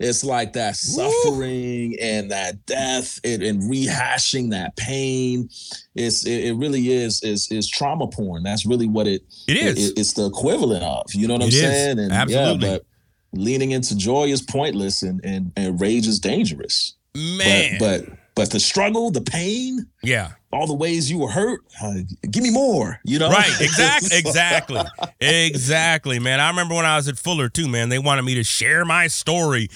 it's 0.00 0.24
like 0.24 0.52
that 0.54 0.76
suffering 0.76 1.96
and 2.00 2.30
that 2.30 2.66
death 2.66 3.20
and, 3.24 3.42
and 3.42 3.62
rehashing 3.62 4.50
that 4.50 4.76
pain. 4.76 5.48
It's 5.94 6.26
it, 6.26 6.44
it 6.46 6.54
really 6.54 6.90
is 6.90 7.22
is 7.22 7.50
is 7.50 7.68
trauma 7.68 8.06
porn. 8.08 8.42
That's 8.42 8.66
really 8.66 8.88
what 8.88 9.06
it 9.06 9.22
It 9.46 9.56
is. 9.56 9.90
it- 9.90 9.98
it's 9.98 10.12
the 10.14 10.26
equivalent 10.26 10.82
of. 10.84 11.14
You 11.14 11.28
know 11.28 11.34
what 11.34 11.42
I'm 11.42 11.48
It 11.48 11.54
is. 11.54 11.60
saying? 11.60 11.98
And 11.98 12.12
Absolutely. 12.12 12.68
yeah, 12.68 12.78
but 12.78 12.86
leaning 13.32 13.70
into 13.72 13.96
joy 13.96 14.24
is 14.26 14.42
pointless 14.42 15.02
and 15.02 15.20
and, 15.24 15.52
and 15.56 15.80
rage 15.80 16.06
is 16.06 16.18
dangerous. 16.18 16.94
man. 17.16 17.76
But 17.78 18.06
but 18.06 18.18
but 18.34 18.50
the 18.50 18.58
struggle, 18.60 19.10
the 19.10 19.20
pain, 19.20 19.86
yeah. 20.02 20.32
all 20.52 20.66
the 20.66 20.74
ways 20.74 21.10
you 21.10 21.18
were 21.18 21.30
hurt, 21.30 21.60
uh, 21.82 21.94
give 22.30 22.42
me 22.42 22.50
more. 22.50 22.98
You 23.04 23.18
know, 23.18 23.30
Right, 23.30 23.52
exactly, 23.60 24.10
exactly, 24.18 24.80
exactly, 25.20 26.18
man. 26.18 26.40
I 26.40 26.48
remember 26.50 26.74
when 26.74 26.84
I 26.86 26.96
was 26.96 27.08
at 27.08 27.18
Fuller 27.18 27.48
too, 27.48 27.68
man. 27.68 27.88
They 27.88 27.98
wanted 27.98 28.22
me 28.22 28.34
to 28.34 28.44
share 28.44 28.84
my 28.84 29.06
story, 29.06 29.68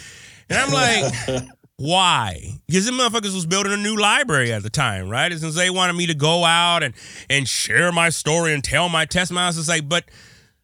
and 0.48 0.58
I'm 0.58 0.72
like, 0.72 1.42
why? 1.76 2.58
Because 2.66 2.86
the 2.86 2.92
motherfuckers 2.92 3.34
was 3.34 3.46
building 3.46 3.72
a 3.72 3.76
new 3.76 3.96
library 3.96 4.52
at 4.52 4.62
the 4.62 4.70
time, 4.70 5.08
right? 5.08 5.30
And 5.30 5.40
since 5.40 5.54
they 5.54 5.70
wanted 5.70 5.94
me 5.94 6.06
to 6.06 6.14
go 6.14 6.44
out 6.44 6.82
and 6.82 6.94
and 7.30 7.48
share 7.48 7.92
my 7.92 8.08
story 8.10 8.52
and 8.54 8.62
tell 8.64 8.88
my 8.88 9.04
testimony, 9.04 9.44
I 9.44 9.46
was 9.48 9.56
just 9.56 9.68
like, 9.68 9.88
but 9.88 10.04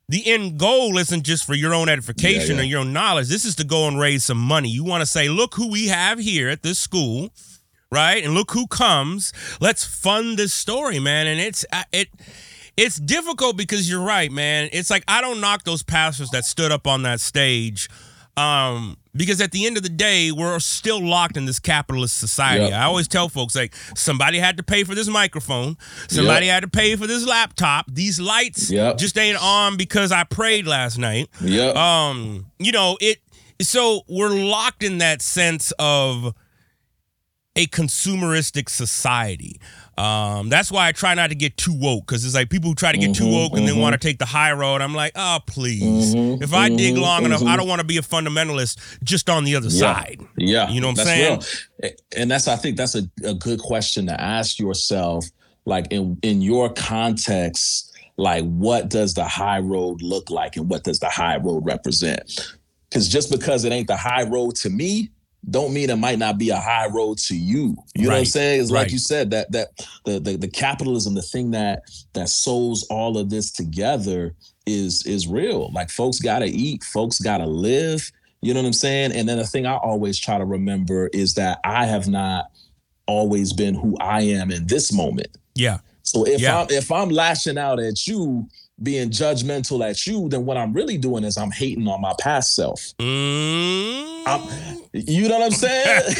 the 0.09 0.27
end 0.27 0.59
goal 0.59 0.99
isn't 0.99 1.23
just 1.25 1.47
for 1.47 1.55
your 1.55 1.73
own 1.73 1.89
edification 1.89 2.57
Yeah, 2.57 2.63
yeah. 2.63 2.63
or 2.63 2.65
your 2.65 2.81
own 2.81 2.93
knowledge. 2.93 3.29
This 3.29 3.45
is 3.47 3.55
to 3.57 3.65
go 3.65 3.89
and 3.89 3.99
raise 3.99 4.25
some 4.25 4.37
money. 4.39 4.69
You 4.69 4.85
want 4.85 5.01
to 5.01 5.07
say, 5.07 5.29
look 5.31 5.55
who 5.55 5.71
we 5.71 5.87
have 5.89 6.19
here 6.19 6.51
at 6.51 6.63
this 6.63 6.79
school, 6.79 7.31
right? 7.95 8.23
And 8.23 8.35
look 8.35 8.51
who 8.51 8.67
comes. 8.67 9.33
Let's 9.61 9.85
fund 9.85 10.37
this 10.39 10.53
story, 10.53 10.99
man. 10.99 11.27
And 11.27 11.41
it's 11.41 11.65
uh, 11.73 11.85
it. 11.93 12.09
It's 12.77 12.97
difficult 12.97 13.57
because 13.57 13.89
you're 13.89 14.03
right, 14.03 14.33
man. 14.33 14.69
It's 14.73 14.91
like 14.91 15.05
I 15.07 15.21
don't 15.21 15.41
knock 15.41 15.63
those 15.63 15.85
pastors 15.85 16.31
that 16.31 16.45
stood 16.45 16.73
up 16.73 16.89
on 16.89 17.03
that 17.05 17.21
stage, 17.21 17.89
um, 18.37 18.97
because 19.15 19.41
at 19.41 19.53
the 19.53 19.65
end 19.65 19.77
of 19.77 19.85
the 19.85 19.89
day, 19.89 20.33
we're 20.33 20.59
still 20.59 21.01
locked 21.01 21.37
in 21.37 21.45
this 21.45 21.61
capitalist 21.61 22.19
society. 22.19 22.65
Yep. 22.65 22.73
I 22.73 22.83
always 22.87 23.07
tell 23.07 23.29
folks 23.29 23.55
like 23.55 23.77
somebody 23.95 24.39
had 24.41 24.57
to 24.57 24.65
pay 24.65 24.83
for 24.83 24.97
this 24.97 25.07
microphone, 25.07 25.77
somebody 26.09 26.49
had 26.49 26.65
to 26.65 26.69
pay 26.69 26.97
for 26.97 27.07
this 27.07 27.25
laptop. 27.25 27.87
These 27.93 28.19
lights 28.21 28.73
Yep. 28.73 28.99
just 28.99 29.17
ain't 29.17 29.41
on 29.41 29.77
because 29.77 30.11
I 30.11 30.25
prayed 30.25 30.67
last 30.67 30.99
night. 30.99 31.29
Yep. 31.43 31.77
Um, 31.77 32.47
you 32.59 32.73
know 32.73 32.99
it. 33.01 33.19
So 33.63 34.01
we're 34.09 34.31
locked 34.35 34.83
in 34.83 34.99
that 34.99 35.23
sense 35.23 35.73
of 35.79 36.35
a 37.57 37.67
consumeristic 37.69 38.69
society. 38.69 39.61
Um, 39.97 40.49
that's 40.49 40.73
why 40.73 40.89
I 40.89 40.93
try 40.93 41.15
not 41.15 41.29
to 41.29 41.37
get 41.37 41.57
too 41.57 41.73
woke 41.73 42.07
because 42.07 42.25
it's 42.25 42.35
like 42.35 42.51
people 42.51 42.71
who 42.71 42.75
try 42.75 42.91
to 42.91 42.99
get 42.99 43.15
too 43.15 43.25
Mhm, 43.25 43.33
woke 43.33 43.57
and 43.57 43.67
then 43.69 43.77
mhm. 43.77 43.81
want 43.81 43.93
to 43.93 43.99
take 43.99 44.19
the 44.19 44.25
high 44.25 44.53
road. 44.53 44.81
I'm 44.83 44.95
like, 44.95 45.13
oh 45.15 45.39
please. 45.47 46.15
Mhm, 46.17 46.43
if 46.43 46.53
I 46.53 46.69
dig 46.69 46.97
mhm, 46.97 47.01
long 47.03 47.25
enough, 47.25 47.43
I 47.43 47.55
mhm. 47.55 47.59
don't 47.59 47.69
want 47.69 47.81
to 47.81 47.87
be 47.87 47.97
a 47.99 48.03
fundamentalist 48.03 48.79
just 49.05 49.31
on 49.31 49.45
the 49.45 49.55
other 49.55 49.69
Yeah. 49.69 49.95
side. 49.95 50.21
Yeah. 50.37 50.69
You 50.71 50.81
know 50.81 50.89
what 50.89 50.99
I'm 51.01 51.07
that's 51.07 51.09
saying? 51.09 51.43
real. 51.83 51.93
And 52.17 52.31
that's 52.31 52.49
I 52.49 52.57
think 52.57 52.77
that's 52.77 52.97
a, 52.97 53.09
a 53.25 53.35
good 53.35 53.61
question 53.61 54.07
to 54.07 54.21
ask 54.21 54.59
yourself. 54.59 55.25
Like 55.65 55.87
in 55.91 56.19
in 56.23 56.43
your 56.43 56.71
context, 56.73 57.93
like 58.17 58.45
what 58.47 58.89
does 58.89 59.15
the 59.15 59.25
high 59.25 59.61
road 59.61 60.03
look 60.03 60.29
like 60.29 60.57
and 60.57 60.69
what 60.69 60.83
does 60.85 60.99
the 60.99 61.09
high 61.09 61.37
road 61.37 61.65
represent? 61.65 62.55
Because 62.91 63.09
just 63.09 63.31
because 63.31 63.65
it 63.65 63.73
ain't 63.73 63.87
the 63.89 63.97
high 63.97 64.25
road 64.25 64.57
to 64.57 64.71
me 64.71 65.11
don't 65.51 65.75
mean 65.75 65.91
it 65.91 65.97
might 65.97 66.19
not 66.19 66.39
be 66.39 66.51
a 66.51 66.57
high 66.57 66.89
road 66.89 67.19
to 67.19 67.37
you. 67.37 67.77
You 67.95 68.05
know 68.05 68.11
what 68.11 68.19
I'm 68.19 68.25
saying? 68.25 68.61
It's 68.63 68.71
like 68.71 68.91
you 68.93 68.99
said 68.99 69.31
that 69.31 69.53
that 69.53 69.69
the, 70.05 70.19
the 70.21 70.37
the 70.37 70.49
capitalism, 70.49 71.15
the 71.15 71.23
thing 71.23 71.51
that 71.53 71.83
that 72.15 72.29
sews 72.29 72.85
all 72.91 73.19
of 73.19 73.31
this 73.31 73.51
together 73.51 74.35
is 74.67 75.05
is 75.07 75.27
real. 75.27 75.71
Like 75.73 75.91
folks 75.91 76.19
gotta 76.21 76.47
eat, 76.47 76.83
folks 76.85 77.21
gotta 77.21 77.47
live. 77.47 78.11
You 78.41 78.53
know 78.55 78.61
what 78.61 78.67
I'm 78.67 78.73
saying? 78.75 79.13
And 79.13 79.29
then 79.29 79.39
the 79.39 79.47
thing 79.47 79.67
I 79.67 79.77
always 79.77 80.19
try 80.19 80.39
to 80.39 80.45
remember 80.45 81.09
is 81.13 81.35
that 81.35 81.61
I 81.65 81.87
have 81.87 82.09
not 82.09 82.47
always 83.07 83.53
been 83.53 83.75
who 83.75 83.97
I 84.01 84.23
am 84.23 84.51
in 84.51 84.67
this 84.67 84.93
moment. 84.93 85.29
Yeah. 85.55 85.79
So 86.03 86.27
if 86.27 86.41
Yeah. 86.41 86.61
I'm 86.61 86.67
if 86.71 86.93
I'm 86.93 87.09
lashing 87.11 87.59
out 87.59 87.81
at 87.81 88.07
you, 88.07 88.49
being 88.83 89.11
judgmental 89.11 89.89
at 89.89 90.07
you, 90.07 90.29
then 90.29 90.45
what 90.47 90.57
I'm 90.57 90.73
really 90.73 90.99
doing 90.99 91.25
is 91.25 91.37
I'm 91.39 91.51
hating 91.53 91.87
on 91.89 92.01
my 92.01 92.13
past 92.19 92.55
self. 92.57 92.93
Mm. 92.99 94.81
You 94.93 95.29
know 95.29 95.39
what 95.39 95.47
I'm 95.47 95.51
saying? 95.53 96.15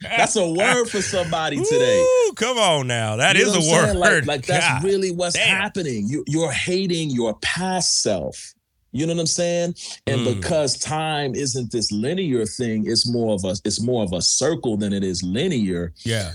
that's 0.00 0.36
a 0.36 0.50
word 0.50 0.86
for 0.86 1.02
somebody 1.02 1.56
today. 1.62 2.00
Ooh, 2.00 2.32
come 2.34 2.58
on 2.58 2.86
now. 2.86 3.16
That 3.16 3.36
You 3.36 3.46
is 3.46 3.54
a 3.54 3.58
what 3.58 3.80
I'm 3.80 3.86
saying? 3.90 4.00
word. 4.00 4.26
Like, 4.26 4.38
like 4.38 4.46
that's 4.46 4.84
really 4.84 5.10
what's 5.12 5.36
damn. 5.36 5.48
happening. 5.56 6.06
You 6.08 6.24
you're 6.26 6.50
hating 6.52 7.10
your 7.10 7.34
past 7.38 8.02
self. 8.02 8.52
You 8.92 9.06
know 9.06 9.12
what 9.14 9.20
I'm 9.20 9.26
saying? 9.26 9.74
And 10.06 10.20
Mm. 10.22 10.36
because 10.36 10.78
time 10.78 11.34
isn't 11.34 11.70
this 11.70 11.92
linear 11.92 12.46
thing, 12.46 12.84
it's 12.86 13.06
more 13.06 13.34
of 13.34 13.44
a 13.44 13.54
it's 13.64 13.80
more 13.80 14.02
of 14.02 14.12
a 14.12 14.22
circle 14.22 14.76
than 14.76 14.92
it 14.92 15.04
is 15.04 15.22
linear. 15.22 15.92
Yeah. 16.04 16.32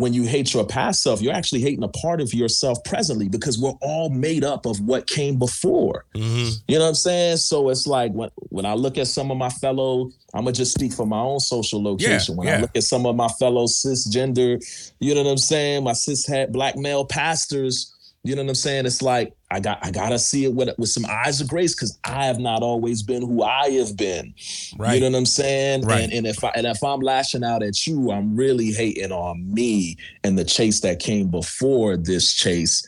When 0.00 0.14
you 0.14 0.22
hate 0.22 0.54
your 0.54 0.64
past 0.64 1.02
self, 1.02 1.20
you're 1.20 1.34
actually 1.34 1.60
hating 1.60 1.84
a 1.84 1.88
part 1.88 2.22
of 2.22 2.32
yourself 2.32 2.82
presently 2.84 3.28
because 3.28 3.58
we're 3.58 3.76
all 3.82 4.08
made 4.08 4.44
up 4.44 4.64
of 4.64 4.80
what 4.80 5.06
came 5.06 5.38
before. 5.38 6.06
hmm 6.14 6.48
You 6.66 6.78
know 6.78 6.84
what 6.84 6.88
I'm 6.88 6.94
saying? 6.94 7.36
So 7.36 7.68
it's 7.68 7.86
like 7.86 8.12
when 8.12 8.30
when 8.48 8.64
I 8.64 8.72
look 8.72 8.96
at 8.96 9.08
some 9.08 9.30
of 9.30 9.36
my 9.36 9.50
fellow, 9.50 10.10
I'm 10.32 10.44
gonna 10.44 10.52
just 10.52 10.72
speak 10.72 10.94
for 10.94 11.06
my 11.06 11.20
own 11.20 11.38
social 11.38 11.82
location. 11.82 12.36
when 12.36 12.48
yeah. 12.48 12.56
I 12.56 12.60
look 12.62 12.70
at 12.74 12.84
some 12.84 13.04
of 13.04 13.14
my 13.14 13.28
fellow 13.28 13.66
cisgender, 13.66 14.58
you 15.00 15.14
know 15.14 15.22
what 15.22 15.30
I'm 15.30 15.36
saying, 15.36 15.84
my 15.84 15.92
cis 15.92 16.26
black 16.50 16.76
male 16.76 17.04
pastors, 17.04 17.94
you 18.24 18.34
know 18.34 18.42
what 18.42 18.48
I'm 18.48 18.54
saying? 18.54 18.86
It's 18.86 19.02
like 19.02 19.34
I 19.50 19.60
got 19.60 19.78
I 19.82 19.90
gotta 19.90 20.18
see 20.18 20.44
it 20.44 20.54
with 20.54 20.70
with 20.78 20.90
some 20.90 21.04
eyes 21.08 21.40
of 21.40 21.48
grace 21.48 21.74
because 21.74 21.98
I 22.04 22.24
have 22.26 22.38
not 22.38 22.62
always 22.62 23.02
been 23.02 23.22
who 23.22 23.42
I 23.42 23.70
have 23.70 23.96
been. 23.96 24.32
Right. 24.78 24.94
You 24.94 25.00
know 25.00 25.10
what 25.10 25.18
I'm 25.18 25.26
saying? 25.26 25.82
Right. 25.82 26.04
And, 26.04 26.12
and 26.12 26.26
if 26.26 26.44
I 26.44 26.50
and 26.50 26.66
if 26.66 26.82
I'm 26.84 27.00
lashing 27.00 27.42
out 27.42 27.62
at 27.62 27.86
you, 27.86 28.12
I'm 28.12 28.36
really 28.36 28.70
hating 28.70 29.12
on 29.12 29.52
me 29.52 29.96
and 30.22 30.38
the 30.38 30.44
chase 30.44 30.80
that 30.80 31.00
came 31.00 31.28
before 31.30 31.96
this 31.96 32.32
chase. 32.32 32.86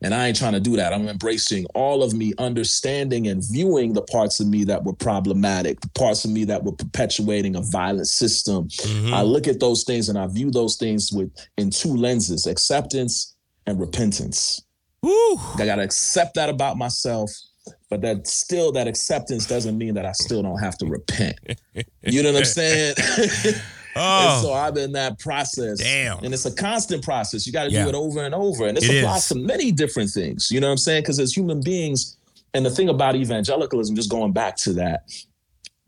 And 0.00 0.14
I 0.14 0.28
ain't 0.28 0.36
trying 0.38 0.52
to 0.52 0.60
do 0.60 0.76
that. 0.76 0.92
I'm 0.92 1.08
embracing 1.08 1.66
all 1.74 2.04
of 2.04 2.14
me, 2.14 2.32
understanding 2.38 3.26
and 3.26 3.42
viewing 3.42 3.94
the 3.94 4.02
parts 4.02 4.38
of 4.38 4.46
me 4.46 4.62
that 4.64 4.84
were 4.84 4.92
problematic, 4.92 5.80
the 5.80 5.88
parts 5.88 6.24
of 6.24 6.30
me 6.30 6.44
that 6.44 6.62
were 6.62 6.70
perpetuating 6.72 7.56
a 7.56 7.62
violent 7.62 8.06
system. 8.06 8.68
Mhm. 8.68 9.12
I 9.12 9.22
look 9.22 9.48
at 9.48 9.58
those 9.58 9.82
things 9.82 10.08
and 10.08 10.16
I 10.16 10.28
view 10.28 10.52
those 10.52 10.76
things 10.76 11.12
with 11.12 11.30
in 11.56 11.70
two 11.70 11.96
lenses: 11.96 12.46
acceptance 12.46 13.34
and 13.66 13.80
repentance. 13.80 14.62
Woo. 15.02 15.36
I 15.56 15.64
gotta 15.64 15.82
accept 15.82 16.34
that 16.34 16.48
about 16.48 16.76
myself, 16.76 17.30
but 17.90 18.00
that 18.02 18.26
still 18.26 18.72
that 18.72 18.86
acceptance 18.88 19.46
doesn't 19.46 19.76
mean 19.78 19.94
that 19.94 20.04
I 20.06 20.12
still 20.12 20.42
don't 20.42 20.58
have 20.58 20.76
to 20.78 20.86
repent. 20.86 21.38
You 22.02 22.22
know 22.22 22.32
what 22.32 22.38
I'm 22.40 22.44
saying? 22.44 22.94
And 23.96 24.42
so 24.42 24.50
Oh, 24.50 24.54
I'm 24.54 24.76
in 24.76 24.92
that 24.92 25.18
process. 25.18 25.78
Damn. 25.78 26.18
And 26.22 26.32
it's 26.32 26.46
a 26.46 26.54
constant 26.54 27.02
process. 27.02 27.46
You 27.48 27.52
got 27.52 27.64
to 27.64 27.70
Yeah. 27.70 27.82
do 27.82 27.88
it 27.88 27.94
over 27.96 28.22
and 28.22 28.32
over. 28.32 28.66
And 28.68 28.76
this 28.76 28.88
It 28.88 28.98
applies 29.02 29.22
is. 29.24 29.28
to 29.30 29.34
many 29.34 29.72
different 29.72 30.10
things. 30.10 30.52
You 30.52 30.60
know 30.60 30.68
what 30.68 30.72
I'm 30.72 30.76
saying? 30.78 31.02
Because 31.02 31.18
as 31.18 31.36
human 31.36 31.60
beings, 31.60 32.16
and 32.54 32.64
the 32.64 32.70
thing 32.70 32.88
about 32.90 33.16
evangelicalism, 33.16 33.96
just 33.96 34.08
going 34.08 34.30
back 34.32 34.56
to 34.58 34.72
that, 34.74 35.02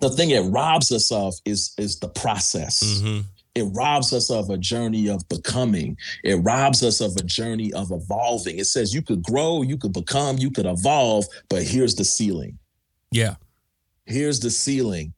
the 0.00 0.10
thing 0.10 0.30
it 0.30 0.40
robs 0.40 0.90
us 0.90 1.12
of 1.12 1.34
is 1.44 1.72
is 1.78 2.00
the 2.00 2.08
process. 2.08 2.82
mhm. 2.82 3.24
It 3.54 3.64
robs 3.72 4.12
us 4.12 4.30
of 4.30 4.48
a 4.48 4.56
journey 4.56 5.08
of 5.08 5.28
becoming. 5.28 5.96
It 6.22 6.36
robs 6.36 6.82
us 6.84 7.00
of 7.00 7.16
a 7.16 7.22
journey 7.24 7.72
of 7.72 7.90
evolving. 7.90 8.58
It 8.58 8.66
says 8.66 8.94
you 8.94 9.02
could 9.02 9.22
grow, 9.22 9.62
you 9.62 9.76
could 9.76 9.92
become, 9.92 10.38
you 10.38 10.50
could 10.50 10.66
evolve, 10.66 11.26
but 11.48 11.62
here's 11.64 11.94
the 11.96 12.04
ceiling 12.04 12.58
yeah. 13.10 13.34
here's 14.06 14.38
the 14.40 14.50
ceiling 14.50 15.12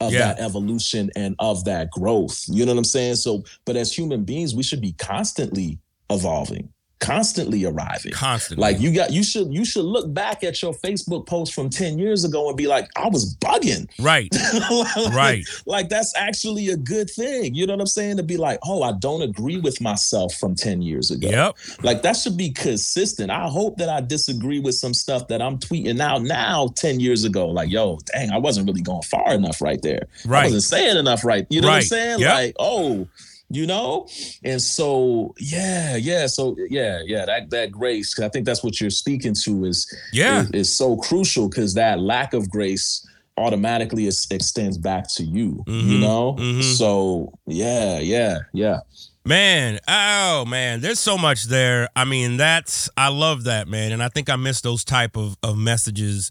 of 0.00 0.12
Yeah. 0.12 0.18
that 0.34 0.38
evolution 0.40 1.10
and 1.16 1.34
of 1.38 1.64
that 1.64 1.90
growth. 1.90 2.44
You 2.46 2.66
know 2.66 2.72
what 2.72 2.78
I'm 2.78 2.84
saying? 2.84 3.16
So, 3.16 3.42
but 3.64 3.74
as 3.74 3.92
human 3.96 4.22
beings, 4.24 4.54
we 4.54 4.62
should 4.62 4.80
be 4.82 4.92
constantly 4.92 5.78
evolving, 6.10 6.68
constantly 7.00 7.64
arriving. 7.64 8.12
Constantly. 8.12 8.60
Like 8.60 8.80
you 8.80 8.92
got 8.92 9.12
you 9.12 9.22
should 9.22 9.52
you 9.52 9.64
should 9.64 9.84
look 9.84 10.12
back 10.12 10.42
at 10.44 10.60
your 10.62 10.74
Facebook 10.74 11.26
post 11.26 11.54
from 11.54 11.70
10 11.70 11.98
years 11.98 12.24
ago 12.24 12.48
and 12.48 12.56
be 12.56 12.66
like, 12.66 12.88
I 12.96 13.08
was 13.08 13.34
bugging. 13.36 13.88
right. 14.00 14.34
Right. 15.18 15.44
Like 15.66 15.88
that's 15.88 16.14
actually 16.16 16.68
a 16.68 16.76
good 16.76 17.10
thing. 17.10 17.54
You 17.54 17.66
know 17.66 17.74
what 17.74 17.80
I'm 17.80 17.86
saying? 17.86 18.16
To 18.18 18.22
be 18.22 18.36
like, 18.36 18.58
oh, 18.64 18.82
I 18.82 18.92
don't 18.92 19.22
agree 19.22 19.58
with 19.58 19.80
myself 19.80 20.34
from 20.34 20.54
10 20.54 20.82
years 20.82 21.10
ago. 21.10 21.28
Yep. 21.28 21.56
Like 21.82 22.02
that 22.02 22.16
should 22.16 22.36
be 22.36 22.50
consistent. 22.50 23.30
I 23.30 23.48
hope 23.48 23.76
that 23.78 23.88
I 23.88 24.00
disagree 24.00 24.60
with 24.60 24.74
some 24.74 24.94
stuff 24.94 25.28
that 25.28 25.40
I'm 25.40 25.58
tweeting 25.58 26.00
out 26.00 26.22
now 26.22 26.68
10 26.76 27.00
years 27.00 27.24
ago. 27.24 27.48
Like, 27.48 27.70
yo, 27.70 27.98
dang, 28.12 28.30
I 28.30 28.38
wasn't 28.38 28.66
really 28.66 28.82
going 28.82 29.02
far 29.02 29.34
enough 29.34 29.60
right 29.60 29.80
there. 29.82 30.06
Right. 30.24 30.42
I 30.42 30.44
wasn't 30.44 30.62
saying 30.64 30.96
enough 30.96 31.24
right. 31.24 31.46
You 31.50 31.60
know 31.60 31.68
what 31.68 31.76
I'm 31.76 31.82
saying? 31.82 32.20
Yep. 32.20 32.34
Like, 32.34 32.56
oh, 32.58 33.08
you 33.50 33.66
know? 33.66 34.06
And 34.44 34.60
so, 34.60 35.34
yeah, 35.38 35.96
yeah. 35.96 36.26
So 36.26 36.54
yeah, 36.68 37.00
yeah, 37.04 37.24
that 37.26 37.50
that 37.50 37.72
grace, 37.72 38.14
'cause 38.14 38.24
I 38.24 38.28
think 38.28 38.46
that's 38.46 38.62
what 38.62 38.80
you're 38.80 38.90
speaking 38.90 39.34
to 39.44 39.64
is 39.64 39.86
Yeah. 40.12 40.42
is, 40.42 40.50
is 40.50 40.76
so 40.76 40.96
crucial 40.96 41.48
because 41.48 41.74
that 41.74 42.00
lack 42.00 42.34
of 42.34 42.48
grace 42.50 43.06
automatically 43.36 44.06
is, 44.06 44.26
extends 44.30 44.76
back 44.76 45.08
to 45.14 45.24
you. 45.24 45.64
You 45.66 45.96
Mhm, 45.98 46.00
know? 46.00 46.36
mhm. 46.38 46.62
So 46.62 47.32
yeah, 47.46 47.98
yeah, 48.00 48.38
yeah. 48.52 48.80
Man, 49.24 49.78
oh 49.86 50.44
man, 50.46 50.80
there's 50.80 50.98
so 51.00 51.18
much 51.18 51.44
there. 51.44 51.88
I 51.94 52.04
mean, 52.04 52.36
that's 52.38 52.88
I 52.96 53.08
love 53.08 53.44
that, 53.44 53.68
man. 53.68 53.92
And 53.92 54.02
I 54.02 54.08
think 54.08 54.28
I 54.30 54.36
miss 54.36 54.60
those 54.62 54.84
type 54.84 55.16
of, 55.16 55.36
of 55.42 55.56
messages 55.58 56.30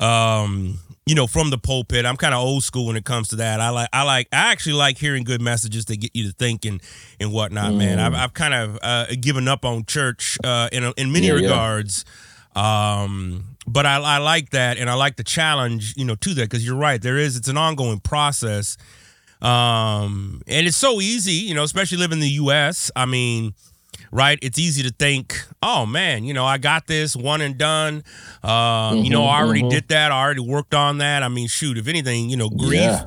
um, 0.00 0.78
you 1.06 1.14
know, 1.14 1.26
from 1.26 1.50
the 1.50 1.58
pulpit. 1.58 2.06
I'm 2.06 2.16
kind 2.16 2.32
of 2.32 2.40
old 2.40 2.62
school 2.62 2.86
when 2.86 2.96
it 2.96 3.04
comes 3.04 3.28
to 3.28 3.36
that. 3.36 3.60
I 3.60 3.70
like 3.70 3.88
I 3.92 4.02
like 4.04 4.28
I 4.32 4.52
actually 4.52 4.74
like 4.74 4.98
hearing 4.98 5.24
good 5.24 5.40
messages 5.40 5.84
that 5.86 5.96
get 5.96 6.14
you 6.14 6.24
to 6.28 6.32
think 6.32 6.64
and 6.64 6.80
and 7.18 7.32
whatnot, 7.32 7.74
man. 7.74 7.98
Mm. 7.98 8.02
I've 8.02 8.14
I've 8.14 8.34
kind 8.34 8.54
of 8.54 8.78
uh, 8.82 9.06
given 9.20 9.48
up 9.48 9.64
on 9.64 9.84
church 9.84 10.38
uh 10.44 10.68
in 10.70 10.84
a, 10.84 10.92
in 10.96 11.10
many 11.12 11.26
Yeah, 11.26 11.34
yeah. 11.34 11.42
regards. 11.42 12.04
Um 12.54 13.44
but 13.66 13.86
I, 13.86 13.96
I 14.00 14.18
like 14.18 14.50
that 14.50 14.76
and 14.78 14.90
I 14.90 14.94
like 14.94 15.16
the 15.16 15.24
challenge, 15.24 15.94
you 15.96 16.04
know, 16.04 16.14
to 16.16 16.34
that 16.34 16.42
because 16.50 16.64
you're 16.66 16.76
right. 16.76 17.00
There 17.00 17.16
is 17.18 17.36
it's 17.36 17.48
an 17.48 17.56
ongoing 17.56 18.00
process. 18.00 18.76
Um, 19.40 20.42
and 20.46 20.66
it's 20.68 20.76
so 20.76 21.00
easy, 21.00 21.32
you 21.32 21.54
know, 21.54 21.64
especially 21.64 21.98
living 21.98 22.18
in 22.18 22.20
the 22.22 22.28
US. 22.44 22.90
I 22.94 23.06
mean, 23.06 23.54
right? 24.12 24.38
It's 24.42 24.58
easy 24.58 24.82
to 24.84 24.90
think, 24.90 25.42
oh 25.62 25.86
man, 25.86 26.22
you 26.24 26.34
know, 26.34 26.44
I 26.44 26.58
got 26.58 26.86
this 26.86 27.16
one 27.16 27.40
and 27.40 27.58
done. 27.58 28.04
Um, 28.42 28.98
you 28.98 29.10
know, 29.10 29.24
I 29.24 29.40
already 29.42 29.62
mhm. 29.62 29.70
did 29.70 29.88
that. 29.88 30.12
I 30.12 30.22
already 30.22 30.40
worked 30.40 30.74
on 30.74 30.98
that. 30.98 31.22
I 31.22 31.28
mean, 31.28 31.48
shoot, 31.48 31.78
if 31.78 31.88
anything, 31.88 32.30
you 32.30 32.36
know, 32.36 32.48
grief 32.50 32.72
Yeah. 32.80 33.06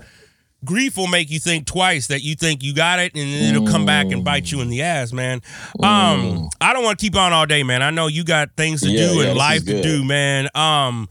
grief 0.63 0.97
will 0.97 1.07
make 1.07 1.29
you 1.29 1.39
think 1.39 1.67
twice 1.67 2.07
that 2.07 2.23
you 2.23 2.33
think 2.35 2.63
you 2.63 2.73
got 2.73 2.97
it 2.99 3.13
and 3.15 3.31
then 3.31 3.55
it'll 3.55 3.67
come 3.67 3.85
back 3.85 4.07
and 4.07 4.23
bite 4.23 4.51
you 4.51 4.61
in 4.61 4.69
the 4.69 4.81
ass, 4.81 5.13
man. 5.13 5.41
Um, 5.81 6.49
I 6.59 6.73
don't 6.73 6.83
want 6.83 6.97
to 6.97 7.05
keep 7.05 7.15
on 7.15 7.31
all 7.33 7.45
day, 7.45 7.61
man. 7.61 7.83
I 7.83 7.91
know 7.91 8.07
you 8.07 8.23
got 8.23 8.49
things 8.57 8.81
to 8.81 8.89
Yeah, 8.89 9.07
do 9.09 9.13
yeah, 9.21 9.27
and 9.29 9.37
life 9.37 9.63
to 9.65 9.81
do, 9.83 10.03
man. 10.03 10.49
Um, 10.55 11.07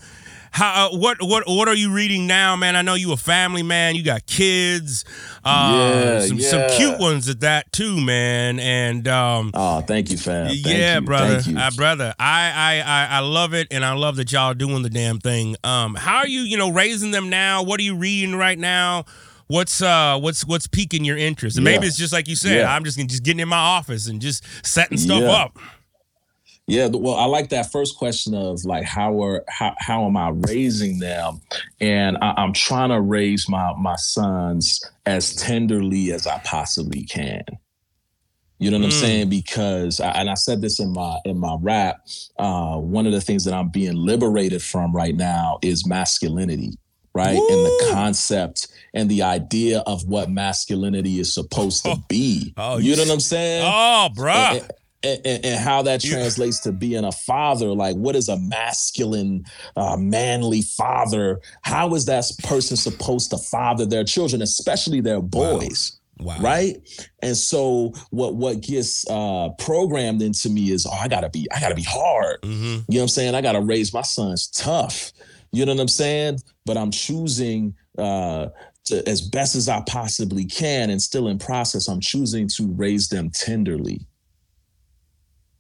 how 0.55 0.86
uh, 0.86 0.96
what 0.96 1.20
what 1.20 1.42
what 1.48 1.66
are 1.66 1.74
you 1.74 1.92
reading 1.92 2.28
now, 2.28 2.55
man? 2.55 2.76
I 2.76 2.82
know 2.82 2.94
you 2.94 3.12
a 3.12 3.16
family 3.16 3.64
man. 3.64 3.96
You 3.96 4.05
got 4.05 4.24
kids, 4.24 5.05
uh, 5.44 5.72
Yeah, 5.76 6.20
some 6.26 6.38
some 6.40 6.70
cute 6.76 7.00
ones 7.00 7.28
at 7.28 7.40
that 7.40 7.72
too, 7.72 8.00
man. 8.00 8.61
And 8.61 9.09
um, 9.09 9.50
Oh, 9.52 9.80
thank 9.80 10.11
you, 10.11 10.16
fam. 10.16 10.46
Thank 10.46 10.64
yeah, 10.64 10.94
you. 10.94 11.00
brother, 11.00 11.42
uh, 11.59 11.70
brother. 11.72 12.14
I, 12.20 12.52
I 12.55 12.82
I 12.86 13.16
I 13.16 13.18
love 13.18 13.52
it, 13.52 13.66
and 13.72 13.84
I 13.84 13.94
love 13.94 14.14
that 14.16 14.30
y'all 14.30 14.55
doing 14.55 14.82
the 14.82 14.90
damn 14.90 15.18
thing. 15.18 15.57
Um, 15.64 15.96
how 15.96 16.18
are 16.18 16.28
you, 16.28 16.42
you 16.42 16.57
know, 16.57 16.70
raising 16.70 17.11
them 17.11 17.28
now? 17.30 17.64
What 17.64 17.80
are 17.80 17.82
you 17.84 17.96
reading 17.96 18.36
right 18.36 18.59
now? 18.59 19.07
What's 19.48 19.82
uh 19.82 20.18
what's 20.20 20.44
what's 20.46 20.68
piquing 20.68 21.05
your 21.05 21.18
interest? 21.18 21.57
And 21.57 21.64
maybe 21.64 21.86
it's 21.88 21.96
just 21.96 22.12
like 22.12 22.28
you 22.28 22.36
said. 22.36 22.59
Yeah. 22.59 22.72
I'm 22.74 22.84
just 22.84 22.96
just 22.98 23.24
getting 23.24 23.40
in 23.40 23.48
my 23.48 23.59
office 23.59 24.07
and 24.07 24.22
just 24.22 24.44
setting 24.64 24.98
stuff 24.98 25.20
Yeah. 25.20 25.30
up. 25.32 25.59
Yeah, 26.66 26.88
well, 26.88 27.16
I 27.16 27.26
like 27.26 27.50
that 27.50 27.70
first 27.72 27.98
question 27.98 28.34
of 28.34 28.64
like 28.64 28.84
how 28.84 29.22
are 29.22 29.44
how 29.48 29.74
how 29.78 30.06
am 30.06 30.16
I 30.16 30.30
raising 30.30 30.98
them, 30.98 31.42
and 31.80 32.16
I, 32.22 32.34
I'm 32.38 32.54
trying 32.54 32.88
to 32.90 33.02
raise 33.02 33.48
my 33.50 33.74
my 33.78 33.96
sons 33.96 34.82
as 35.04 35.34
tenderly 35.36 36.12
as 36.12 36.26
I 36.26 36.38
possibly 36.44 37.04
can. 37.04 37.44
You 38.58 38.70
know 38.70 38.78
what 38.78 38.84
I'm 38.86 38.90
Mm. 38.92 39.00
saying? 39.00 39.28
Because 39.30 40.00
I, 40.00 40.12
and 40.12 40.30
I 40.30 40.34
said 40.34 40.62
this 40.62 40.80
in 40.80 40.92
my 40.94 41.18
in 41.26 41.38
my 41.38 41.56
rap. 41.60 41.98
Uh, 42.38 42.78
one 42.78 43.06
of 43.06 43.12
the 43.12 43.20
things 43.20 43.44
that 43.44 43.54
I'm 43.54 43.68
being 43.68 43.94
liberated 43.96 44.62
from 44.62 44.94
right 44.96 45.14
now 45.14 45.58
is 45.62 45.86
masculinity, 45.86 46.78
right? 47.14 47.36
And 47.50 47.66
the 47.66 47.72
concept 47.92 48.68
and 48.94 49.10
the 49.10 49.22
idea 49.22 49.80
of 49.80 50.06
what 50.06 50.30
masculinity 50.30 51.20
is 51.20 51.34
supposed 51.34 51.84
to 51.84 51.96
be. 52.08 52.54
Oh, 52.56 52.78
you 52.78 52.92
you 52.92 52.96
know 52.96 53.04
what 53.04 53.12
I'm 53.12 53.20
saying? 53.20 53.64
Oh, 53.66 54.08
bruh. 54.16 54.60
And, 54.62 54.70
and, 55.05 55.20
and, 55.26 55.44
and 55.44 55.61
how 55.61 55.82
that 55.82 56.00
translates 56.00 56.61
to 56.61 56.72
being 56.72 57.05
a 57.05 57.12
father. 57.12 57.68
Like, 57.68 57.96
what 57.96 58.16
is 58.16 58.28
a 58.28 58.38
masculine, 58.38 59.44
uh, 59.76 59.96
manly 59.96 60.62
father? 60.62 61.40
How 61.62 61.94
is 61.94 62.07
that 62.07 62.24
person 62.42 62.76
supposed 62.76 63.30
to 63.30 63.38
father 63.38 63.86
their 63.86 64.05
children, 64.05 64.42
especially 64.42 65.00
their 65.00 65.20
boys? 65.20 65.98
Wow. 66.18 66.38
Right. 66.40 66.76
And 67.22 67.36
so 67.36 67.92
what 68.11 68.36
what 68.36 68.61
gets 68.61 69.05
uh 69.11 69.48
programmed 69.59 70.22
into 70.22 70.48
me 70.48 70.70
is, 70.70 70.86
oh, 70.86 70.92
I 70.92 71.09
gotta 71.09 71.28
be, 71.28 71.46
I 71.52 71.59
gotta 71.59 71.74
be 71.74 71.82
hard. 71.82 72.40
Mm-hmm. 72.42 72.64
You 72.64 72.70
know 72.70 72.82
what 72.86 73.00
I'm 73.02 73.09
saying? 73.09 73.34
I 73.34 73.40
gotta 73.40 73.61
raise 73.61 73.92
my 73.92 74.02
sons 74.02 74.46
tough. 74.48 75.12
You 75.50 75.66
know 75.66 75.74
what 75.74 75.80
I'm 75.80 75.88
saying? 75.88 76.38
But 76.66 76.76
I'm 76.76 76.92
choosing 76.92 77.74
uh 77.98 78.48
to, 78.84 79.09
as 79.09 79.22
best 79.22 79.57
as 79.57 79.68
I 79.68 79.82
possibly 79.88 80.44
can, 80.44 80.90
and 80.90 81.02
still 81.02 81.28
in 81.28 81.38
process, 81.38 81.88
I'm 81.88 82.00
choosing 82.00 82.48
to 82.57 82.72
raise 82.72 83.09
them 83.09 83.30
tenderly. 83.30 84.07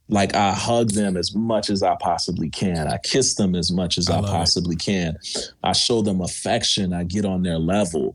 Like 0.08 0.34
I 0.34 0.52
hug 0.52 0.90
them 0.90 1.16
as 1.16 1.34
much 1.34 1.70
as 1.70 1.82
I 1.82 1.96
possibly 1.98 2.50
can. 2.50 2.88
I 2.88 2.98
kiss 2.98 3.34
them 3.36 3.54
as 3.54 3.72
much 3.72 3.96
as 3.96 4.10
I 4.10 4.16
I, 4.16 4.20
love 4.20 4.24
it. 4.30 4.32
possibly 4.32 4.76
can. 4.76 5.16
I 5.62 5.72
show 5.72 6.02
them 6.02 6.20
affection. 6.20 6.92
I 6.92 7.04
get 7.04 7.24
on 7.24 7.42
their 7.42 7.58
level. 7.58 8.14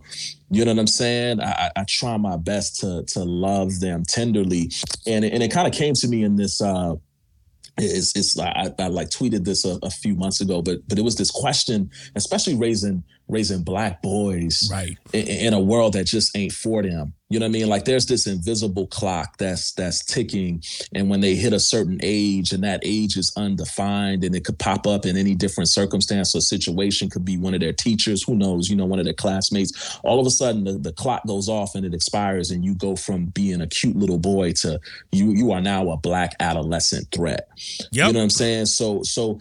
You 0.51 0.65
know 0.65 0.71
what 0.73 0.79
I'm 0.79 0.87
saying? 0.87 1.39
I, 1.41 1.51
I- 1.51 1.71
I 1.77 1.83
try 1.85 2.15
my 2.17 2.37
best 2.37 2.79
to 2.81 3.03
to 3.07 3.23
love 3.23 3.79
them 3.79 4.03
tenderly, 4.07 4.71
and 5.07 5.25
it, 5.25 5.33
and 5.33 5.41
it 5.41 5.51
kind 5.51 5.67
of 5.67 5.73
came 5.73 5.93
to 5.95 6.07
me 6.07 6.23
in 6.23 6.35
this. 6.35 6.61
uh 6.61 6.95
it's, 7.81 8.13
it's 8.15 8.37
I, 8.37 8.73
I 8.77 8.87
like 8.87 9.09
tweeted 9.09 9.45
this 9.45 9.63
a, 9.63 9.79
a 9.83 9.89
few 9.89 10.13
months 10.13 10.41
ago, 10.41 10.61
but 10.61 10.79
but 10.89 10.99
it 10.99 11.01
was 11.03 11.15
this 11.15 11.31
question, 11.31 11.89
especially 12.15 12.55
raising 12.55 13.03
raising 13.29 13.63
black 13.63 14.01
boys 14.01 14.69
Right. 14.71 14.97
in, 15.13 15.27
in 15.27 15.53
a 15.53 15.59
world 15.61 15.93
that 15.93 16.03
just 16.05 16.35
ain't 16.35 16.51
for 16.51 16.83
them. 16.83 17.13
You 17.30 17.39
know 17.39 17.45
what 17.45 17.49
I 17.49 17.53
mean? 17.53 17.69
Like 17.69 17.86
there's 17.86 18.07
this 18.07 18.25
invisible 18.25 18.88
clock 18.88 19.38
that's 19.38 19.73
that's 19.73 20.03
ticking, 20.03 20.63
and 20.93 21.09
when 21.09 21.21
they 21.21 21.36
hit 21.36 21.53
a 21.53 21.59
certain 21.59 21.99
age, 22.01 22.51
and 22.51 22.63
that 22.63 22.82
age 22.84 23.17
is 23.17 23.32
undefined, 23.38 24.23
and 24.23 24.36
it 24.36 24.43
could 24.43 24.57
pop 24.57 24.88
up 24.88 25.05
in 25.05 25.15
any 25.15 25.36
different 25.36 25.69
circumstance 25.69 26.34
or 26.34 26.41
situation. 26.41 27.09
Could 27.09 27.25
be 27.25 27.38
one 27.38 27.53
of 27.53 27.59
their 27.59 27.73
teachers, 27.73 28.23
who 28.23 28.36
knows? 28.36 28.67
You 28.67 28.75
know, 28.75 28.86
one 28.86 28.97
of 28.97 29.05
their 29.05 29.13
classmates. 29.13 29.99
All 30.03 30.19
of 30.19 30.25
a 30.25 30.32
sudden, 30.32 30.63
the, 30.63 30.73
the 30.73 30.93
clock 30.93 31.25
goes 31.27 31.47
off 31.47 31.75
and 31.75 31.86
it 31.86 31.93
expires, 31.93 32.49
and 32.49 32.65
you 32.65 32.73
go 32.73 32.95
from 32.95 33.27
being 33.27 33.61
a 33.61 33.67
cute 33.67 33.95
little 33.95 34.19
boy 34.19 34.53
to 34.53 34.80
you 35.11 35.32
you 35.32 35.51
are 35.51 35.61
now 35.61 35.89
a 35.91 35.97
black 35.97 36.36
adolescent 36.39 37.07
threat. 37.11 37.47
Yep. 37.91 38.07
You 38.07 38.13
know 38.13 38.19
what 38.19 38.23
I'm 38.23 38.30
saying? 38.32 38.65
So 38.65 39.03
so 39.03 39.39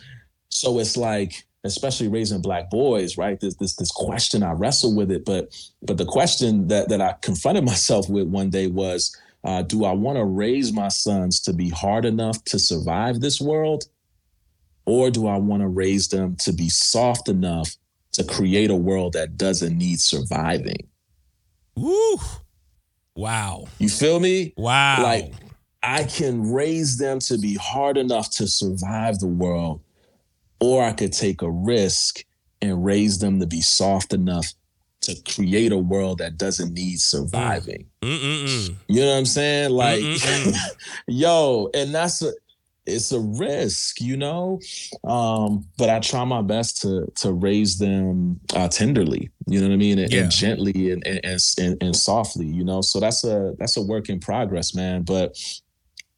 so 0.50 0.78
it's 0.78 0.96
like 0.96 1.46
especially 1.64 2.08
raising 2.08 2.40
black 2.40 2.70
boys, 2.70 3.16
right? 3.16 3.38
This 3.40 3.56
this 3.56 3.76
this 3.76 3.90
question 3.90 4.42
I 4.42 4.52
wrestle 4.52 4.94
with 4.94 5.10
it, 5.10 5.24
but 5.24 5.54
but 5.82 5.98
the 5.98 6.04
question 6.04 6.68
that 6.68 6.88
that 6.88 7.00
I 7.00 7.14
confronted 7.22 7.64
myself 7.72 8.08
with 8.08 8.28
one 8.28 8.50
day 8.50 8.66
was, 8.66 9.16
uh, 9.44 9.62
do 9.62 9.84
I 9.84 9.92
want 9.92 10.18
to 10.18 10.24
raise 10.24 10.72
my 10.72 10.88
sons 10.88 11.40
to 11.42 11.52
be 11.52 11.68
hard 11.68 12.04
enough 12.04 12.42
to 12.44 12.58
survive 12.58 13.20
this 13.20 13.40
world, 13.40 13.84
or 14.86 15.10
do 15.10 15.26
I 15.26 15.36
want 15.36 15.62
to 15.62 15.68
raise 15.68 16.08
them 16.08 16.36
to 16.36 16.52
be 16.52 16.68
soft 16.68 17.28
enough 17.28 17.76
to 18.12 18.24
create 18.24 18.70
a 18.70 18.76
world 18.76 19.12
that 19.12 19.36
doesn't 19.36 19.76
need 19.76 20.00
surviving? 20.00 20.88
Woo. 21.76 22.18
Wow. 23.14 23.66
You 23.78 23.88
feel 23.88 24.20
me? 24.20 24.54
Wow. 24.56 25.02
Like 25.02 25.32
I 25.82 26.04
can 26.04 26.52
raise 26.52 26.98
them 26.98 27.18
to 27.20 27.38
be 27.38 27.54
hard 27.54 27.96
enough 27.96 28.30
to 28.32 28.46
survive 28.46 29.18
the 29.18 29.26
world, 29.26 29.80
or 30.60 30.82
I 30.84 30.92
could 30.92 31.12
take 31.12 31.42
a 31.42 31.50
risk 31.50 32.24
and 32.60 32.84
raise 32.84 33.18
them 33.18 33.40
to 33.40 33.46
be 33.46 33.60
soft 33.60 34.12
enough 34.12 34.46
to 35.02 35.14
create 35.32 35.70
a 35.70 35.78
world 35.78 36.18
that 36.18 36.36
doesn't 36.36 36.74
need 36.74 36.98
surviving. 37.00 37.86
Mm-mm-mm. 38.02 38.74
You 38.88 39.00
know 39.00 39.12
what 39.12 39.18
I'm 39.18 39.26
saying? 39.26 39.70
Like, 39.70 40.02
yo, 41.06 41.70
and 41.74 41.94
that's 41.94 42.22
a 42.22 42.32
it's 42.86 43.12
a 43.12 43.20
risk, 43.20 44.00
you 44.00 44.16
know. 44.16 44.58
Um, 45.04 45.66
but 45.76 45.90
I 45.90 46.00
try 46.00 46.24
my 46.24 46.42
best 46.42 46.80
to 46.82 47.06
to 47.16 47.32
raise 47.32 47.78
them 47.78 48.40
uh, 48.54 48.68
tenderly, 48.68 49.30
you 49.46 49.60
know 49.60 49.68
what 49.68 49.74
I 49.74 49.76
mean, 49.76 49.98
and, 49.98 50.12
Yeah. 50.12 50.22
and 50.22 50.30
gently 50.30 50.90
and 50.90 51.06
and, 51.06 51.20
and 51.24 51.40
and 51.58 51.82
and 51.82 51.94
softly, 51.96 52.46
you 52.46 52.64
know. 52.64 52.80
So 52.80 52.98
that's 52.98 53.24
a 53.24 53.54
that's 53.58 53.76
a 53.76 53.82
work 53.82 54.08
in 54.08 54.18
progress, 54.20 54.74
man. 54.74 55.02
But 55.02 55.36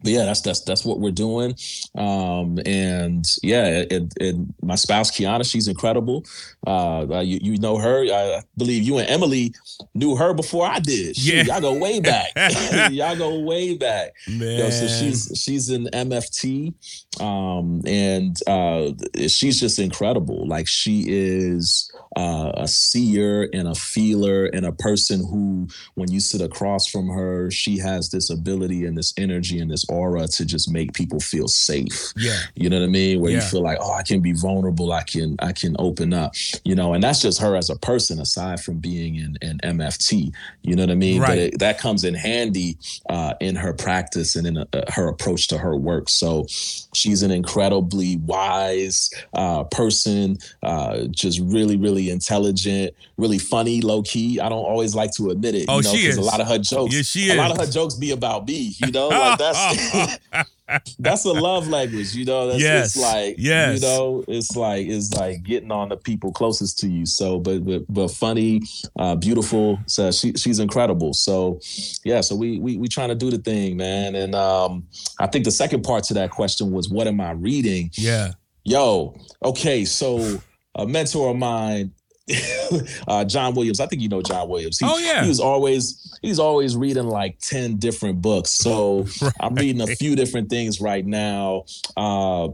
but 0.02 0.12
yeah, 0.12 0.24
that's 0.24 0.40
that's 0.40 0.60
that's 0.62 0.84
what 0.84 1.00
we're 1.00 1.10
doing. 1.10 1.54
Um, 1.96 2.58
and 2.64 3.24
yeah, 3.42 3.84
it, 3.90 4.12
it, 4.20 4.36
my 4.62 4.74
spouse 4.74 5.10
Kiana, 5.10 5.48
she's 5.48 5.68
incredible. 5.68 6.24
Uh, 6.66 7.06
uh, 7.10 7.20
you, 7.20 7.38
you 7.42 7.58
know 7.58 7.78
her. 7.78 8.04
I 8.04 8.42
believe 8.56 8.82
you 8.82 8.98
and 8.98 9.08
Emily 9.08 9.54
knew 9.94 10.16
her 10.16 10.32
before 10.32 10.66
I 10.66 10.78
did. 10.78 11.18
Yeah. 11.18 11.42
y'all 11.42 11.60
go 11.60 11.78
way 11.78 12.00
back. 12.00 12.32
y'all 12.90 13.16
go 13.16 13.40
way 13.40 13.76
back. 13.76 14.12
Man. 14.28 14.70
So 14.70 14.86
she's 14.86 15.32
she's 15.34 15.70
in 15.70 15.84
MFT, 15.86 16.74
um, 17.20 17.82
and 17.86 18.36
uh, 18.46 18.92
she's 19.28 19.60
just 19.60 19.78
incredible. 19.78 20.46
Like 20.46 20.66
she 20.66 21.04
is 21.08 21.90
uh, 22.16 22.52
a 22.56 22.68
seer 22.68 23.48
and 23.52 23.68
a 23.68 23.74
feeler 23.74 24.46
and 24.46 24.66
a 24.66 24.72
person 24.72 25.20
who, 25.20 25.68
when 25.94 26.10
you 26.10 26.20
sit 26.20 26.40
across 26.40 26.86
from 26.86 27.08
her, 27.08 27.50
she 27.50 27.78
has 27.78 28.10
this 28.10 28.30
ability 28.30 28.84
and 28.84 28.96
this 28.96 29.12
energy 29.16 29.58
and 29.58 29.70
this 29.70 29.84
aura 29.90 30.26
to 30.28 30.44
just 30.44 30.70
make 30.70 30.92
people 30.94 31.20
feel 31.20 31.48
safe. 31.48 32.12
yeah. 32.16 32.36
You 32.54 32.70
know 32.70 32.78
what 32.80 32.84
I 32.86 32.88
mean? 32.88 33.20
Where 33.20 33.30
you 33.32 33.40
feel 33.40 33.62
like, 33.62 33.78
oh, 33.80 33.92
I 33.92 34.02
can 34.02 34.20
be 34.20 34.32
vulnerable. 34.32 34.92
I 34.92 35.02
can 35.02 35.36
I 35.40 35.52
can 35.52 35.76
open 35.78 36.14
up. 36.14 36.34
You 36.64 36.74
know, 36.74 36.94
and 36.94 37.02
that's 37.02 37.20
just 37.20 37.40
her 37.40 37.56
as 37.56 37.70
a 37.70 37.76
person, 37.76 38.20
aside 38.20 38.60
from 38.60 38.78
being 38.78 39.16
in, 39.16 39.36
in 39.42 39.58
MFT. 39.58 40.32
You 40.62 40.76
know 40.76 40.82
what 40.84 40.90
I 40.90 40.94
mean? 40.94 41.20
But 41.20 41.28
Right. 41.28 41.38
it, 41.38 41.58
that 41.58 41.78
comes 41.78 42.04
in 42.04 42.14
handy 42.14 42.76
uh, 43.08 43.34
in 43.40 43.56
her 43.56 43.72
practice 43.72 44.36
and 44.36 44.46
in 44.46 44.58
uh 44.58 44.64
her 44.88 45.08
approach 45.08 45.48
to 45.48 45.58
her 45.58 45.76
work. 45.76 46.08
So 46.08 46.46
she's 46.94 47.22
an 47.22 47.30
incredibly 47.30 48.16
wise 48.18 49.10
uh, 49.34 49.64
person, 49.64 50.38
uh, 50.62 51.04
just 51.10 51.40
really, 51.40 51.76
really 51.76 52.10
intelligent, 52.10 52.94
really 53.16 53.38
funny, 53.38 53.80
low 53.80 54.02
key. 54.02 54.40
I 54.40 54.48
don't 54.48 54.58
always 54.64 54.94
like 54.94 55.12
to 55.16 55.30
admit 55.30 55.54
it. 55.54 55.66
Oh, 55.68 55.78
you 55.78 55.82
know, 55.82 55.90
she 55.94 56.06
is. 56.06 56.16
a 56.16 56.22
lot 56.22 56.40
of 56.40 56.48
her 56.48 56.58
jokes. 56.58 56.94
Yeah, 56.94 57.02
she 57.02 57.20
is. 57.30 57.34
a 57.34 57.36
lot 57.36 57.50
of 57.50 57.58
her 57.58 57.66
jokes 57.70 57.94
be 57.94 58.10
about 58.12 58.46
me. 58.46 58.74
You 58.78 58.90
know, 58.92 59.08
like 59.08 59.38
that's 59.38 59.58
that's 60.98 61.24
a 61.24 61.32
love 61.32 61.68
language. 61.68 62.14
You 62.14 62.24
know, 62.24 62.48
that's 62.48 62.60
Yes. 62.62 62.96
it's 62.96 63.02
like 63.04 63.34
Yes. 63.38 63.80
you 63.80 63.86
know, 63.86 64.24
it's 64.28 64.56
like 64.56 64.86
it's 64.86 65.12
like 65.14 65.42
getting 65.42 65.70
on 65.72 65.88
the 65.88 65.96
people 65.96 66.32
closest 66.32 66.78
to 66.80 66.88
you. 66.88 67.06
So, 67.06 67.38
but 67.38 67.64
but 67.64 67.82
but 67.88 68.08
funny, 68.10 68.62
uh, 68.98 69.16
beautiful. 69.16 69.78
So 69.86 70.10
she 70.12 70.32
she's 70.34 70.58
incredible. 70.58 71.12
So 71.14 71.60
yeah, 72.04 72.20
so 72.20 72.36
we 72.36 72.58
we 72.58 72.76
we 72.76 72.88
trying 72.88 73.08
to 73.08 73.14
do 73.14 73.30
the 73.30 73.38
thing, 73.38 73.76
man. 73.76 74.14
And 74.14 74.34
um, 74.34 74.86
I 75.18 75.26
think 75.26 75.44
the 75.44 75.50
second 75.50 75.82
part 75.82 76.04
to 76.04 76.14
that 76.14 76.30
question 76.30 76.70
was, 76.70 76.88
what 76.88 77.06
am 77.06 77.20
I 77.20 77.32
reading? 77.32 77.90
Yeah. 77.94 78.32
Yo, 78.64 79.16
okay, 79.42 79.84
so 79.86 80.38
a 80.74 80.86
mentor 80.86 81.30
of 81.30 81.36
mine, 81.36 81.92
uh, 83.08 83.24
John 83.24 83.54
Williams. 83.54 83.80
I 83.80 83.86
think 83.86 84.02
you 84.02 84.08
know 84.08 84.22
John 84.22 84.48
Williams. 84.48 84.78
He, 84.78 84.86
Oh, 84.88 84.98
yeah. 84.98 85.22
he 85.22 85.28
was 85.28 85.40
always 85.40 86.18
he's 86.22 86.38
always 86.38 86.76
reading 86.76 87.06
like 87.06 87.38
ten 87.40 87.76
different 87.76 88.20
books. 88.22 88.50
So 88.50 89.06
I'm 89.40 89.54
reading 89.54 89.80
a 89.82 89.86
few 89.86 90.16
different 90.16 90.50
things 90.50 90.80
right 90.80 91.04
now. 91.04 91.64
Uh, 91.96 92.48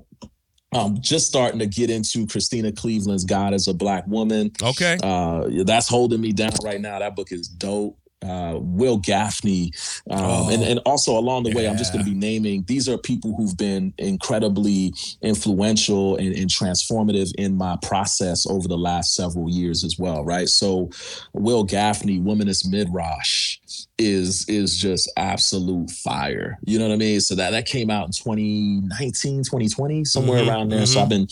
I'm 0.72 1.01
just 1.01 1.27
starting 1.27 1.59
to 1.61 1.66
get 1.66 1.91
into 1.91 2.27
Christena 2.27 2.72
Cleveland's 2.72 3.24
God 3.24 3.55
as 3.55 3.68
a 3.68 3.72
Black 3.74 4.07
Woman. 4.07 4.51
Okay. 4.62 4.99
Uh, 5.03 5.49
that's 5.64 5.89
holding 5.89 6.20
me 6.20 6.33
down 6.33 6.53
right 6.64 6.81
now. 6.81 6.99
That 6.99 7.16
book 7.16 7.33
is 7.33 7.49
dope. 7.49 7.99
Uh, 8.25 8.59
Wil 8.61 8.99
Gafney, 8.99 9.67
um, 10.11 10.19
Oh, 10.19 10.51
and 10.51 10.62
and 10.62 10.81
also 10.87 11.19
along 11.19 11.43
the 11.45 11.55
way, 11.55 11.69
I'm 11.69 11.77
just 11.77 11.93
going 11.93 12.05
to 12.05 12.11
be 12.11 12.17
naming. 12.17 12.64
These 12.67 12.89
are 12.89 12.97
people 12.97 13.35
who've 13.37 13.57
been 13.57 13.93
incredibly 13.99 14.95
influential 15.21 16.17
and, 16.17 16.35
and 16.35 16.49
transformative 16.49 17.31
in 17.37 17.55
my 17.57 17.77
process 17.83 18.47
over 18.47 18.69
the 18.69 18.79
last 18.79 19.14
several 19.14 19.51
years 19.51 19.85
as 19.85 19.99
well. 19.99 20.25
Right. 20.25 20.49
So, 20.49 20.89
Wil 21.35 21.67
Gafney, 21.67 22.23
Womanist 22.23 22.67
Midrash, 22.71 23.59
is 23.99 24.45
is 24.49 24.77
just 24.79 25.11
absolute 25.17 25.91
fire. 25.91 26.59
You 26.64 26.79
know 26.79 26.89
what 26.89 26.95
I 26.95 26.99
mean? 26.99 27.21
So 27.21 27.35
that 27.35 27.51
that 27.51 27.67
came 27.67 27.91
out 27.91 28.07
in 28.07 28.12
2019, 28.12 29.45
2020, 29.45 30.05
somewhere 30.05 30.43
Mhm, 30.43 30.49
around 30.49 30.69
there. 30.71 30.87
So 30.87 31.01
I've 31.01 31.09
been 31.09 31.29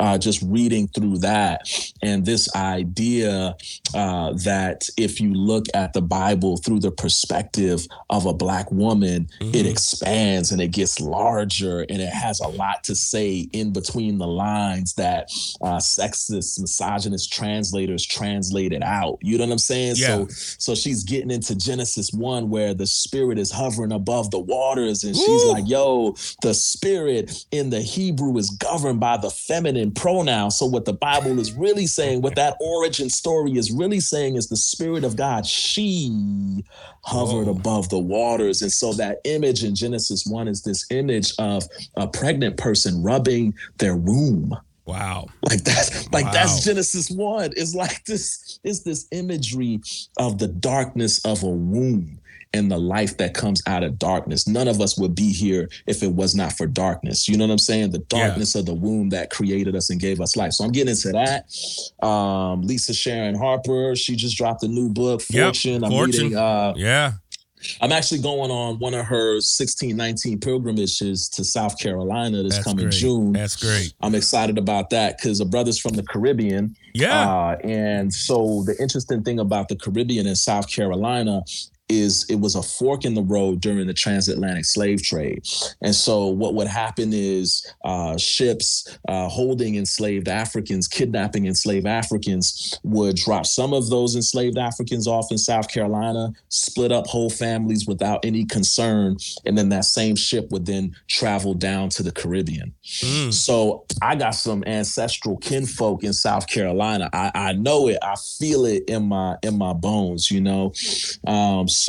uh, 0.00 0.18
just 0.18 0.42
reading 0.42 0.88
through 0.88 1.18
that 1.18 1.68
and 2.02 2.24
this 2.24 2.54
idea 2.54 3.56
uh, 3.94 4.32
that 4.44 4.88
if 4.96 5.20
you 5.20 5.32
look 5.34 5.66
at 5.74 5.92
the 5.92 6.02
Bible 6.02 6.56
through 6.56 6.80
the 6.80 6.90
perspective 6.90 7.86
of 8.10 8.26
a 8.26 8.32
black 8.34 8.70
woman, 8.70 9.28
it 9.40 9.64
Mhm. 9.66 9.70
expands 9.70 10.52
and 10.52 10.60
it 10.60 10.68
gets 10.72 11.00
larger 11.00 11.80
and 11.82 12.00
it 12.00 12.12
has 12.12 12.40
a 12.40 12.48
lot 12.48 12.84
to 12.84 12.94
say 12.94 13.48
in 13.52 13.72
between 13.72 14.18
the 14.18 14.26
lines 14.26 14.94
that 14.94 15.28
uh, 15.62 15.78
sexist, 15.78 16.60
misogynist 16.60 17.32
translators 17.32 18.04
translated 18.06 18.82
out. 18.82 19.18
You 19.22 19.38
know 19.38 19.44
what 19.44 19.52
I'm 19.52 19.58
saying? 19.58 19.96
Yeah. 19.96 20.06
So 20.06 20.28
so 20.58 20.74
she's 20.74 21.02
getting 21.04 21.30
into 21.30 21.54
Genesis 21.72 22.02
Genesis 22.02 22.12
1 22.14 22.50
where 22.50 22.74
the 22.74 22.86
spirit 22.86 23.38
is 23.38 23.50
hovering 23.50 23.92
above 23.92 24.30
the 24.30 24.38
waters 24.38 25.04
and 25.04 25.16
she's 25.16 25.44
like, 25.46 25.68
"Yo, 25.68 26.14
the 26.42 26.54
spirit 26.54 27.44
in 27.50 27.70
the 27.70 27.80
Hebrew 27.80 28.36
is 28.38 28.50
governed 28.50 29.00
by 29.00 29.16
the 29.16 29.30
feminine 29.30 29.90
pronoun." 29.90 30.50
So 30.50 30.66
what 30.66 30.84
the 30.84 30.92
Bible 30.92 31.38
is 31.38 31.52
really 31.52 31.86
saying, 31.86 32.22
what 32.22 32.34
that 32.36 32.56
origin 32.60 33.10
story 33.10 33.56
is 33.56 33.70
really 33.70 34.00
saying 34.00 34.36
is 34.36 34.48
the 34.48 34.56
spirit 34.56 35.04
of 35.04 35.16
God, 35.16 35.46
she 35.46 36.64
hovered 37.04 37.46
Whoa. 37.46 37.52
above 37.52 37.88
the 37.88 37.98
waters. 37.98 38.62
And 38.62 38.72
so 38.72 38.92
that 38.94 39.18
image 39.24 39.64
in 39.64 39.74
Genesis 39.74 40.24
1 40.26 40.48
is 40.48 40.62
this 40.62 40.86
image 40.90 41.32
of 41.38 41.66
a 41.96 42.06
pregnant 42.06 42.56
person 42.56 43.02
rubbing 43.02 43.54
their 43.78 43.96
womb 43.96 44.56
Wow. 44.84 45.26
like 45.48 45.62
that's 45.64 46.10
like 46.12 46.24
Wow. 46.26 46.32
that's 46.32 46.64
genesis 46.64 47.10
1 47.10 47.50
it's 47.56 47.74
like 47.74 48.04
this 48.04 48.58
is 48.64 48.82
this 48.82 49.06
imagery 49.12 49.80
of 50.18 50.38
the 50.38 50.48
darkness 50.48 51.24
of 51.24 51.42
a 51.44 51.48
womb 51.48 52.18
and 52.54 52.70
the 52.70 52.76
life 52.78 53.16
that 53.16 53.32
comes 53.32 53.62
out 53.66 53.82
of 53.84 53.98
darkness 53.98 54.46
none 54.48 54.66
of 54.68 54.80
us 54.80 54.98
would 54.98 55.14
be 55.14 55.32
here 55.32 55.68
if 55.86 56.02
it 56.02 56.12
was 56.12 56.34
not 56.34 56.52
for 56.52 56.66
darkness 56.66 57.28
you 57.28 57.36
know 57.36 57.46
what 57.46 57.52
i'm 57.52 57.58
saying 57.58 57.90
the 57.92 58.04
Yeah. 58.12 58.26
darkness 58.28 58.54
of 58.56 58.66
the 58.66 58.74
womb 58.74 59.08
that 59.10 59.30
created 59.30 59.76
us 59.76 59.88
and 59.88 60.00
gave 60.00 60.20
us 60.20 60.36
life 60.36 60.52
so 60.52 60.64
i'm 60.64 60.72
getting 60.72 60.90
into 60.90 61.12
that 61.12 61.46
um 62.06 62.62
lisa 62.62 62.92
sharon 62.92 63.34
harper 63.36 63.94
she 63.94 64.16
just 64.16 64.36
dropped 64.36 64.62
a 64.64 64.68
new 64.68 64.88
book 64.92 65.22
Yep, 65.30 65.44
fortune 65.44 65.84
i'm 65.84 65.90
Fortune. 65.90 66.22
reading 66.24 66.36
uh 66.38 66.74
Yeah. 66.76 67.12
I'm 67.80 67.92
actually 67.92 68.20
going 68.20 68.50
on 68.50 68.78
one 68.78 68.94
of 68.94 69.06
her 69.06 69.34
1619 69.34 70.40
pilgrimages 70.40 71.28
to 71.28 71.44
south 71.44 71.78
carolina 71.78 72.42
this 72.42 72.54
That's 72.54 72.64
coming 72.64 72.86
great. 72.86 72.94
june 72.94 73.32
That's 73.32 73.56
great. 73.56 73.92
I'm 74.00 74.14
excited 74.14 74.58
about 74.58 74.90
that 74.90 75.18
because 75.18 75.38
the 75.38 75.44
brothers 75.44 75.78
from 75.78 75.92
the 75.92 76.02
Caribbean. 76.02 76.76
Yeah. 76.94 77.28
Uh, 77.28 77.56
and 77.64 78.12
so 78.12 78.62
the 78.64 78.76
interesting 78.80 79.22
thing 79.22 79.38
about 79.38 79.68
the 79.68 79.76
Caribbean 79.76 80.26
and 80.26 80.36
South 80.36 80.68
Carolina 80.68 81.42
is 81.92 82.24
it 82.28 82.36
was 82.36 82.54
a 82.54 82.62
fork 82.62 83.04
in 83.04 83.14
the 83.14 83.22
road 83.22 83.60
during 83.60 83.86
the 83.86 83.94
transatlantic 83.94 84.64
slave 84.64 85.02
trade. 85.02 85.46
And 85.82 85.94
so 85.94 86.26
what 86.26 86.54
would 86.54 86.66
happen 86.66 87.10
is 87.12 87.66
uh, 87.84 88.16
ships 88.16 88.98
uh, 89.08 89.28
holding 89.28 89.76
enslaved 89.76 90.28
Africans, 90.28 90.88
kidnapping 90.88 91.46
enslaved 91.46 91.86
Africans 91.86 92.78
would 92.82 93.16
drop 93.16 93.46
some 93.46 93.72
of 93.74 93.90
those 93.90 94.16
enslaved 94.16 94.58
Africans 94.58 95.06
off 95.06 95.26
in 95.30 95.38
South 95.38 95.68
Carolina, 95.68 96.32
split 96.48 96.92
up 96.92 97.06
whole 97.06 97.30
families 97.30 97.86
without 97.86 98.24
any 98.24 98.44
concern. 98.44 99.16
And 99.44 99.56
then 99.56 99.68
that 99.68 99.84
same 99.84 100.16
ship 100.16 100.50
would 100.50 100.66
then 100.66 100.94
travel 101.08 101.54
down 101.54 101.90
to 101.90 102.02
the 102.02 102.12
Caribbean. 102.12 102.72
Mm. 102.84 103.32
So 103.32 103.84
I 104.00 104.14
got 104.14 104.34
some 104.34 104.64
ancestral 104.66 105.36
kinfolk 105.38 106.04
in 106.04 106.12
South 106.12 106.46
Carolina. 106.46 107.10
I, 107.12 107.30
I 107.34 107.52
know 107.52 107.88
it. 107.88 107.98
I 108.02 108.14
feel 108.38 108.64
it 108.64 108.84
in 108.88 109.04
my 109.04 109.36
in 109.42 109.58
my 109.58 109.72
bones, 109.72 110.30
you 110.30 110.40
know. 110.40 110.72
Um, 111.26 111.68
so 111.68 111.81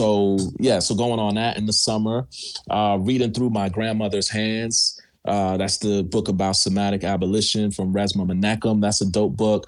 yeah, 0.60 0.80
so 0.80 0.96
going 0.96 1.20
on 1.20 1.36
that 1.36 1.58
in 1.58 1.66
the 1.66 1.74
summer, 1.74 2.28
uh, 2.70 2.98
reading 3.00 3.34
through 3.34 3.50
my 3.50 3.70
grandmother's 3.70 4.30
hands. 4.30 5.00
Uh, 5.26 5.56
that's 5.58 5.78
the 5.78 6.04
book 6.04 6.28
about 6.28 6.54
somatic 6.58 7.04
abolition 7.04 7.72
from 7.72 7.94
Resmaa 7.94 8.28
Menakem. 8.28 8.82
That's 8.82 9.02
a 9.02 9.06
dope 9.10 9.38
book. 9.38 9.68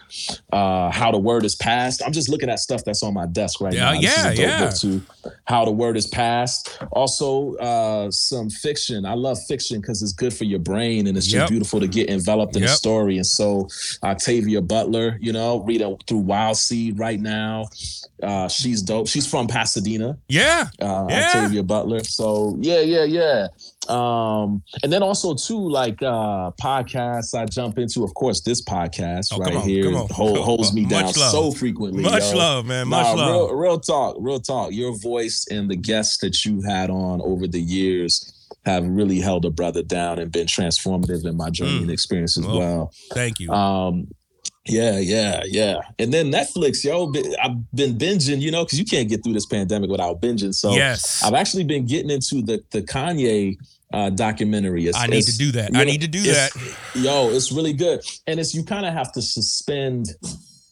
Uh, 0.51 0.91
How 0.91 1.11
the 1.11 1.17
Word 1.17 1.45
is 1.45 1.55
Passed. 1.55 2.01
I'm 2.05 2.11
just 2.11 2.27
looking 2.29 2.49
at 2.49 2.59
stuff 2.59 2.83
that's 2.83 3.01
on 3.03 3.13
my 3.13 3.25
desk 3.25 3.61
right 3.61 3.73
Yeah, 3.73 3.93
now. 3.93 4.01
This 4.01 4.17
is 4.17 4.23
yeah, 4.23 4.29
a 4.31 4.35
dope 4.35 4.45
yeah. 4.45 4.65
book 4.65 4.75
too. 4.75 5.01
How 5.45 5.63
the 5.65 5.71
Word 5.71 5.95
is 5.95 6.07
Passed. 6.07 6.77
Also, 6.91 7.55
uh, 7.55 8.11
some 8.11 8.49
fiction. 8.49 9.05
I 9.05 9.13
love 9.13 9.37
fiction 9.47 9.79
because 9.79 10.01
it's 10.03 10.13
good 10.13 10.33
for 10.33 10.43
your 10.43 10.59
brain 10.59 11.07
and 11.07 11.17
it's 11.17 11.27
just 11.27 11.49
beautiful 11.49 11.79
to 11.79 11.87
get 11.87 12.09
enveloped 12.09 12.55
in 12.55 12.63
a 12.63 12.67
story. 12.67 13.15
And 13.17 13.25
so, 13.25 13.67
Octavia 14.03 14.61
Butler, 14.61 15.17
you 15.21 15.31
know, 15.31 15.61
reading 15.63 15.97
through 16.07 16.19
Wild 16.19 16.57
Seed 16.57 16.99
right 16.99 17.19
now. 17.19 17.65
Uh, 18.23 18.47
she's 18.47 18.81
dope. 18.81 19.07
She's 19.07 19.27
from 19.27 19.47
Pasadena 19.47 20.17
Yeah. 20.29 20.67
uh, 20.81 21.05
Yeah. 21.09 21.25
Octavia 21.27 21.63
Butler. 21.63 22.03
So 22.03 22.57
yeah, 22.59 22.79
yeah, 22.79 23.03
yeah. 23.03 23.47
Um, 23.89 24.63
and 24.83 24.91
then 24.91 25.03
also 25.03 25.33
too, 25.33 25.69
like 25.69 26.01
uh 26.01 26.51
podcasts 26.61 27.33
I 27.33 27.45
jump 27.45 27.77
into, 27.77 28.03
of 28.03 28.13
course, 28.13 28.41
this 28.41 28.61
podcast 28.63 29.29
Oh, 29.33 29.37
right 29.37 29.55
on, 29.55 29.61
here 29.67 29.91
hold, 29.91 30.37
holds 30.49 30.73
me 30.73 30.85
down 30.85 31.13
so 31.13 31.51
frequently. 31.51 32.03
Much 32.03 32.31
yo. 32.31 32.37
love, 32.37 32.65
man. 32.65 32.87
Much 32.87 33.05
Nah, 33.05 33.13
love. 33.13 33.29
Real, 33.49 33.55
real 33.55 33.79
talk, 33.79 34.15
real 34.19 34.39
talk. 34.39 34.71
Your 34.71 34.97
voice 34.97 35.45
and 35.49 35.69
the 35.69 35.75
guests 35.75 36.17
that 36.19 36.43
you've 36.45 36.65
had 36.65 36.89
on 36.89 37.21
over 37.21 37.47
the 37.47 37.61
years 37.61 38.31
have 38.65 38.85
really 38.87 39.19
held 39.19 39.45
a 39.45 39.49
brother 39.51 39.83
down 39.83 40.17
and 40.19 40.31
been 40.31 40.47
transformative 40.47 41.25
in 41.25 41.37
my 41.37 41.49
journey 41.49 41.77
Mm. 41.79 41.81
and 41.83 41.91
experience 41.91 42.37
as 42.37 42.45
Well, 42.47 42.57
well. 42.57 42.91
Thank 43.13 43.39
you. 43.39 43.49
Um, 43.51 44.07
yeah, 44.65 44.97
yeah, 44.99 45.43
yeah. 45.45 45.79
And 45.99 46.11
then 46.11 46.31
Netflix, 46.31 46.83
yo, 46.83 47.11
I've 47.41 47.71
been 47.71 47.97
binging, 47.97 48.41
you 48.41 48.51
know, 48.51 48.65
because 48.65 48.79
you 48.79 48.85
can't 48.85 49.07
get 49.07 49.23
through 49.23 49.33
this 49.33 49.45
pandemic 49.45 49.89
without 49.89 50.21
binging. 50.21 50.53
So 50.53 50.73
yes. 50.73 51.23
I've 51.23 51.35
actually 51.35 51.65
been 51.65 51.85
getting 51.85 52.09
into 52.09 52.41
the 52.41 52.63
the 52.71 52.81
Kanye 52.81 53.57
uh, 53.93 54.09
documentary. 54.09 54.87
It's, 54.87 54.97
I 54.97 55.07
need 55.07 55.23
to 55.23 55.37
do 55.37 55.51
that. 55.53 55.75
I 55.75 55.79
know, 55.79 55.83
need 55.83 56.01
to 56.01 56.07
do 56.07 56.21
that. 56.23 56.51
Yo, 56.95 57.29
it's 57.29 57.51
really 57.51 57.73
good, 57.73 58.01
and 58.27 58.39
it's 58.39 58.55
you 58.55 58.63
kind 58.63 58.85
of 58.85 58.93
have 58.93 59.11
to 59.13 59.21
suspend. 59.21 60.09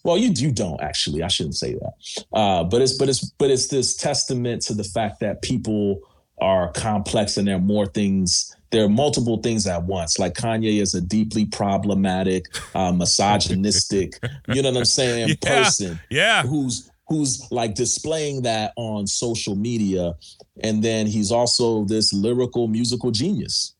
Well, 0.03 0.17
you 0.17 0.31
you 0.35 0.51
don't 0.51 0.81
actually. 0.81 1.23
I 1.23 1.27
shouldn't 1.27 1.55
say 1.55 1.75
that. 1.75 2.25
Uh, 2.33 2.63
but 2.63 2.81
it's 2.81 2.97
but 2.97 3.09
it's 3.09 3.23
but 3.37 3.51
it's 3.51 3.67
this 3.67 3.95
testament 3.95 4.63
to 4.63 4.73
the 4.73 4.83
fact 4.83 5.19
that 5.19 5.41
people 5.41 6.01
are 6.41 6.71
complex 6.73 7.37
and 7.37 7.47
there 7.47 7.55
are 7.55 7.59
more 7.59 7.85
things. 7.85 8.55
There 8.73 8.83
are 8.83 8.89
multiple 8.89 9.37
things 9.37 9.67
at 9.67 9.83
once. 9.83 10.17
Like 10.19 10.33
Kanye 10.33 10.81
is 10.81 10.95
a 10.95 10.99
deeply 11.01 11.45
problematic, 11.45 12.47
uh, 12.75 12.91
misogynistic, 13.03 14.19
you 14.47 14.61
know 14.63 14.71
what 14.71 14.79
I'm 14.79 14.85
saying, 14.85 15.29
Yeah. 15.29 15.63
person 15.63 15.99
Yeah. 16.09 16.41
who's 16.43 16.89
who's 17.07 17.45
like 17.51 17.75
displaying 17.75 18.41
that 18.43 18.73
on 18.77 19.05
social 19.05 19.55
media 19.55 20.15
and 20.61 20.81
then 20.83 21.05
he's 21.05 21.31
also 21.31 21.83
this 21.83 22.13
lyrical 22.13 22.67
musical 22.67 23.11
genius 23.11 23.72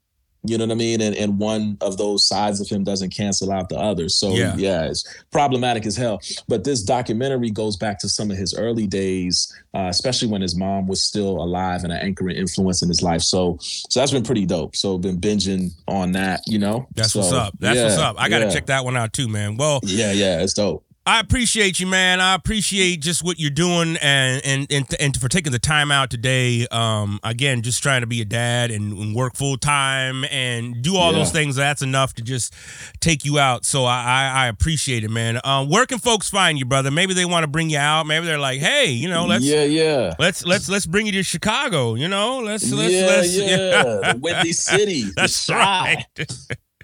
you 0.46 0.58
know 0.58 0.66
what 0.66 0.72
i 0.72 0.76
mean 0.76 1.00
and, 1.02 1.16
and 1.16 1.40
one 1.40 1.78
of 1.82 1.98
those 1.98 2.24
sides 2.24 2.60
of 2.60 2.68
him 2.68 2.84
doesn't 2.84 3.10
cancel 3.12 3.52
out 3.52 3.70
the 3.70 3.78
other 3.78 4.10
so 4.10 4.34
Yeah. 4.36 4.56
yeah, 4.58 4.86
it's 4.86 5.04
problematic 5.32 5.86
as 5.86 5.96
hell 5.96 6.22
but 6.48 6.64
this 6.64 6.82
documentary 6.84 7.50
goes 7.50 7.78
back 7.78 8.00
to 8.00 8.10
some 8.10 8.30
of 8.32 8.38
his 8.38 8.54
early 8.54 8.88
days 8.88 9.54
uh, 9.74 9.88
especially 9.90 10.28
when 10.28 10.42
his 10.42 10.56
mom 10.56 10.86
was 10.88 11.04
still 11.04 11.42
alive 11.42 11.84
and 11.84 11.92
an 11.94 12.00
anchoring 12.00 12.36
influence 12.36 12.82
in 12.82 12.90
his 12.90 13.02
life 13.02 13.22
so 13.22 13.58
so 13.62 14.00
that's 14.00 14.12
been 14.12 14.24
pretty 14.24 14.46
dope 14.46 14.76
so 14.76 14.98
been 14.98 15.20
binging 15.20 15.72
on 15.88 16.12
that 16.12 16.42
you 16.48 16.60
know 16.60 16.88
That's 16.96 17.14
So, 17.14 17.20
what's 17.20 17.32
up. 17.34 17.54
That's 17.60 17.80
what's 17.80 17.98
up. 17.98 18.16
I 18.20 18.30
got 18.30 18.40
to 18.40 18.46
yeah. 18.46 18.52
check 18.52 18.66
that 18.68 18.84
one 18.86 18.96
out 18.98 19.14
too, 19.14 19.28
man. 19.28 19.58
Well, 19.58 19.80
yeah 19.84 20.12
yeah 20.12 20.42
it's 20.42 20.54
dope 20.54 20.86
I 21.06 21.20
appreciate 21.20 21.82
you, 21.82 21.88
man. 21.88 22.22
I 22.22 22.34
appreciate 22.34 23.02
just 23.02 23.26
what 23.26 23.38
you're 23.38 23.50
doing 23.50 23.98
and 24.02 24.42
and 24.46 24.68
and, 24.72 24.88
and 25.02 25.18
for 25.20 25.28
taking 25.28 25.52
the 25.52 25.60
time 25.60 25.92
out 25.92 26.10
today. 26.10 26.66
Um, 26.72 27.20
again, 27.24 27.62
just 27.62 27.84
trying 27.84 28.02
to 28.02 28.08
be 28.08 28.22
a 28.22 28.26
dad 28.26 28.72
and, 28.72 28.94
and 28.98 29.14
work 29.14 29.36
full 29.36 29.58
time 29.58 30.24
and 30.32 30.82
do 30.82 30.96
all 30.96 31.12
Yeah. 31.12 31.20
those 31.20 31.32
things. 31.34 31.58
That's 31.58 31.82
enough 31.82 32.14
to 32.14 32.22
just 32.22 32.54
take 33.02 33.26
you 33.26 33.38
out. 33.38 33.66
So 33.66 33.84
I 33.84 34.02
I, 34.04 34.46
I 34.46 34.48
appreciate 34.48 35.04
it, 35.04 35.10
man. 35.12 35.42
Um, 35.44 35.68
where 35.70 35.86
can 35.86 36.00
folks 36.00 36.30
find 36.30 36.58
you, 36.58 36.64
brother? 36.64 36.90
Maybe 36.90 37.14
they 37.14 37.26
want 37.26 37.44
to 37.44 37.48
bring 37.50 37.70
you 37.70 37.80
out. 37.80 38.08
Maybe 38.08 38.26
they're 38.26 38.40
like, 38.40 38.62
hey, 38.62 38.90
you 38.92 39.10
know, 39.10 39.26
let's 39.26 39.44
yeah 39.44 39.64
yeah 39.66 40.14
let's 40.20 40.46
let's 40.46 40.70
let's 40.70 40.86
bring 40.86 41.06
you 41.06 41.12
to 41.12 41.24
Chicago. 41.24 41.96
You 41.96 42.08
know, 42.08 42.40
let's 42.40 42.72
let's 42.72 42.94
yeah, 42.94 43.06
let's 43.08 43.36
yeah. 43.38 43.84
the 44.14 44.20
Windy 44.22 44.54
City. 44.54 45.04
That's 45.18 45.50
right. 45.50 46.06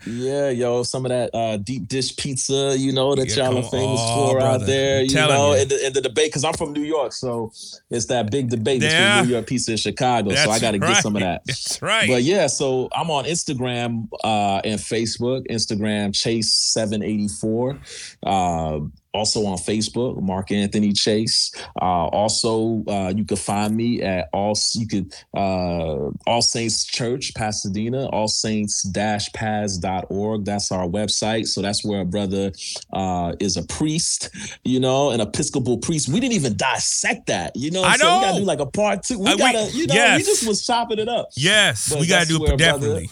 Yeah, 0.07 0.49
yo, 0.49 0.83
some 0.83 1.05
of 1.05 1.09
that 1.09 1.29
uh, 1.33 1.57
deep 1.57 1.87
dish 1.87 2.15
pizza, 2.15 2.75
you 2.77 2.91
know, 2.93 3.15
that 3.15 3.29
Yeah, 3.35 3.49
y'all 3.49 3.57
are 3.57 3.63
famous 3.63 4.01
for 4.01 4.33
brother. 4.35 4.61
out 4.61 4.65
there. 4.67 5.01
You 5.01 5.13
know, 5.15 5.53
you. 5.55 5.61
in 5.61 5.67
the, 5.67 5.91
the 5.95 6.01
debate, 6.01 6.27
because 6.27 6.43
I'm 6.43 6.53
from 6.53 6.73
New 6.73 6.83
York, 6.83 7.11
so 7.13 7.51
it's 7.89 8.05
that 8.05 8.31
big 8.31 8.49
debate 8.49 8.81
Yeah. 8.81 9.15
between 9.17 9.27
New 9.29 9.35
York 9.35 9.47
pizza 9.47 9.71
and 9.71 9.79
Chicago. 9.79 10.33
so 10.35 10.49
I 10.51 10.59
got 10.59 10.71
to 10.71 10.79
get 10.79 10.97
some 10.97 11.15
of 11.15 11.21
that. 11.21 11.41
That's 11.45 11.81
right. 11.81 12.07
But 12.07 12.23
yeah, 12.23 12.47
so 12.47 12.89
I'm 12.95 13.11
on 13.11 13.25
Instagram 13.25 14.07
uh, 14.23 14.61
and 14.63 14.79
Facebook. 14.79 15.45
Instagram 15.47 16.13
Chase 16.15 16.53
seven 16.53 17.03
eighty 17.03 17.27
four. 17.27 17.79
Uh, 18.23 18.79
also 19.13 19.45
on 19.45 19.57
Facebook, 19.57 20.21
Mark 20.21 20.51
Anthony 20.51 20.93
Chase. 20.93 21.51
Uh, 21.81 22.07
also, 22.07 22.83
uh, 22.87 23.11
you 23.15 23.25
can 23.25 23.37
find 23.37 23.75
me 23.75 24.01
at 24.01 24.29
all. 24.33 24.53
You 24.73 24.87
could 24.87 25.13
uh, 25.35 26.09
All 26.27 26.41
Saints 26.41 26.85
Church, 26.85 27.33
Pasadena. 27.35 28.07
All 28.09 28.27
Saints 28.27 28.85
Paz.org. 29.33 30.45
That's 30.45 30.71
our 30.71 30.87
website. 30.87 31.47
So 31.47 31.61
that's 31.61 31.83
where 31.83 32.01
a 32.01 32.05
brother 32.05 32.51
uh, 32.93 33.33
is 33.39 33.57
a 33.57 33.63
priest. 33.63 34.29
You 34.63 34.79
know, 34.79 35.11
an 35.11 35.21
Episcopal 35.21 35.77
priest. 35.79 36.09
We 36.09 36.19
didn't 36.19 36.33
even 36.33 36.57
dissect 36.57 37.27
that. 37.27 37.55
You 37.55 37.71
know, 37.71 37.83
I 37.83 37.93
I'm 37.93 37.99
saying? 37.99 38.19
we 38.19 38.25
gotta 38.25 38.39
do 38.39 38.45
like 38.45 38.59
a 38.59 38.65
part 38.65 39.03
two. 39.03 39.19
We 39.19 39.31
Uh, 39.31 39.37
gotta, 39.37 39.69
you 39.73 39.87
know, 39.87 39.93
yes. 39.95 40.17
we 40.19 40.23
just 40.25 40.47
was 40.47 40.65
chopping 40.65 40.99
it 40.99 41.07
up 41.09 41.29
yes, 41.35 41.89
But 41.89 41.99
we 41.99 42.07
got 42.07 42.23
to 42.23 42.27
do 42.27 42.35
it 42.43 42.47
brother, 42.47 42.57
definitely. 42.57 43.09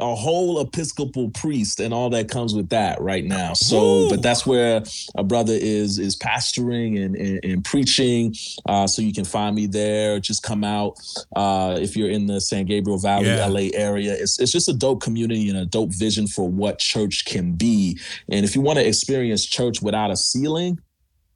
A 0.00 0.14
whole 0.14 0.60
Episcopal 0.60 1.30
priest 1.30 1.78
and 1.80 1.94
all 1.94 2.10
that 2.10 2.28
comes 2.28 2.54
with 2.54 2.68
that 2.70 3.00
right 3.00 3.24
now. 3.24 3.52
So, 3.52 3.80
Woo. 3.80 4.10
but 4.10 4.22
that's 4.22 4.46
where 4.46 4.82
a 5.16 5.22
brother 5.24 5.54
is 5.54 5.98
is 5.98 6.16
pastoring 6.16 7.04
and 7.04 7.16
and, 7.16 7.40
and 7.44 7.64
preaching. 7.64 8.34
Uh, 8.66 8.86
so 8.86 9.02
you 9.02 9.12
can 9.12 9.24
find 9.24 9.54
me 9.54 9.66
there. 9.66 10.18
Just 10.20 10.42
come 10.42 10.64
out 10.64 10.98
uh, 11.36 11.78
if 11.80 11.96
you're 11.96 12.10
in 12.10 12.26
the 12.26 12.40
San 12.40 12.64
Gabriel 12.64 12.98
Valley, 12.98 13.26
Yeah. 13.26 13.46
LA 13.46 13.68
area. 13.74 14.14
It's 14.14 14.40
it's 14.40 14.52
just 14.52 14.68
a 14.68 14.74
dope 14.74 15.00
community 15.02 15.48
and 15.48 15.58
a 15.58 15.66
dope 15.66 15.94
vision 15.94 16.26
for 16.26 16.48
what 16.48 16.78
church 16.78 17.24
can 17.26 17.52
be. 17.54 17.98
And 18.30 18.44
if 18.44 18.54
you 18.56 18.60
want 18.62 18.78
to 18.78 18.86
experience 18.86 19.46
church 19.46 19.82
without 19.82 20.10
a 20.10 20.16
ceiling. 20.16 20.78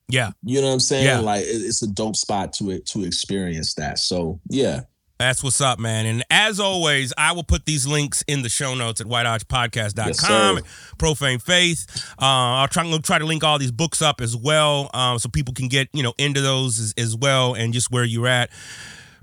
Yeah. 0.08 0.32
You 0.42 0.60
know 0.60 0.66
what 0.66 0.74
I'm 0.74 0.80
saying? 0.80 1.06
Yeah. 1.06 1.20
Like 1.20 1.44
it's 1.46 1.82
a 1.82 1.86
dope 1.86 2.16
spot 2.16 2.52
to 2.54 2.70
it 2.70 2.84
to 2.88 3.04
experience 3.04 3.72
that. 3.74 3.98
So 3.98 4.38
yeah. 4.50 4.82
That's 5.18 5.44
what's 5.44 5.60
up, 5.60 5.78
man. 5.78 6.06
And 6.06 6.24
as 6.28 6.58
always, 6.58 7.12
I 7.16 7.32
will 7.32 7.44
put 7.44 7.66
these 7.66 7.86
links 7.86 8.24
in 8.26 8.42
the 8.42 8.48
show 8.48 8.74
notes 8.74 9.00
at 9.00 9.06
whitearchpodcast.com. 9.06 10.56
Yes, 10.56 10.92
Profane 10.98 11.38
Faith. 11.38 11.86
Uh, 12.20 12.58
I'll 12.60 12.68
try, 12.68 12.98
try 12.98 13.18
to 13.18 13.24
link 13.24 13.44
all 13.44 13.58
these 13.58 13.70
books 13.70 14.02
up 14.02 14.20
as 14.20 14.36
well, 14.36 14.90
um, 14.92 15.18
so 15.20 15.28
people 15.28 15.54
can 15.54 15.68
get 15.68 15.88
you 15.92 16.02
know 16.02 16.14
into 16.18 16.40
those 16.40 16.80
as, 16.80 16.94
as 16.98 17.16
well 17.16 17.54
and 17.54 17.72
just 17.72 17.92
where 17.92 18.04
you're 18.04 18.26
at. 18.26 18.50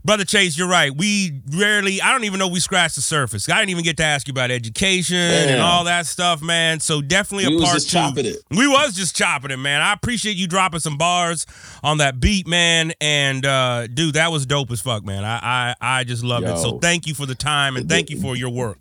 Brother 0.03 0.25
Chase, 0.25 0.57
you're 0.57 0.67
right. 0.67 0.95
We 0.95 1.41
rarely, 1.55 2.01
I 2.01 2.11
don't 2.11 2.23
even 2.23 2.39
know 2.39 2.47
we 2.47 2.59
scratched 2.59 2.95
the 2.95 3.01
surface. 3.01 3.47
I 3.47 3.59
didn't 3.59 3.69
even 3.69 3.83
get 3.83 3.97
to 3.97 4.03
ask 4.03 4.27
you 4.27 4.31
about 4.31 4.49
education 4.49 5.15
and 5.15 5.61
all 5.61 5.83
that 5.83 6.07
stuff, 6.07 6.41
man. 6.41 6.79
So 6.79 7.01
definitely 7.01 7.47
We 7.49 7.57
a 7.57 7.61
part 7.61 7.73
just 7.75 7.89
two. 7.91 7.97
chopping 7.97 8.25
it. 8.25 8.37
We 8.49 8.67
was 8.67 8.95
just 8.95 9.15
chopping 9.15 9.51
it, 9.51 9.57
man. 9.57 9.81
I 9.81 9.93
appreciate 9.93 10.37
you 10.37 10.47
dropping 10.47 10.79
some 10.79 10.97
bars 10.97 11.45
on 11.83 11.99
that 11.99 12.19
beat, 12.19 12.47
man. 12.47 12.93
And 12.99 13.45
uh, 13.45 13.85
dude, 13.87 14.15
that 14.15 14.31
was 14.31 14.45
dope 14.47 14.71
as 14.71 14.81
fuck, 14.81 15.05
man. 15.05 15.23
I 15.23 15.39
I, 15.81 15.99
I 15.99 16.03
just 16.03 16.23
love 16.23 16.43
it. 16.43 16.57
So 16.57 16.79
thank 16.79 17.05
you 17.05 17.13
for 17.13 17.25
the 17.27 17.35
time 17.35 17.77
and 17.77 17.87
thank 17.87 18.09
you 18.09 18.19
for 18.19 18.35
your 18.35 18.49
work. 18.49 18.79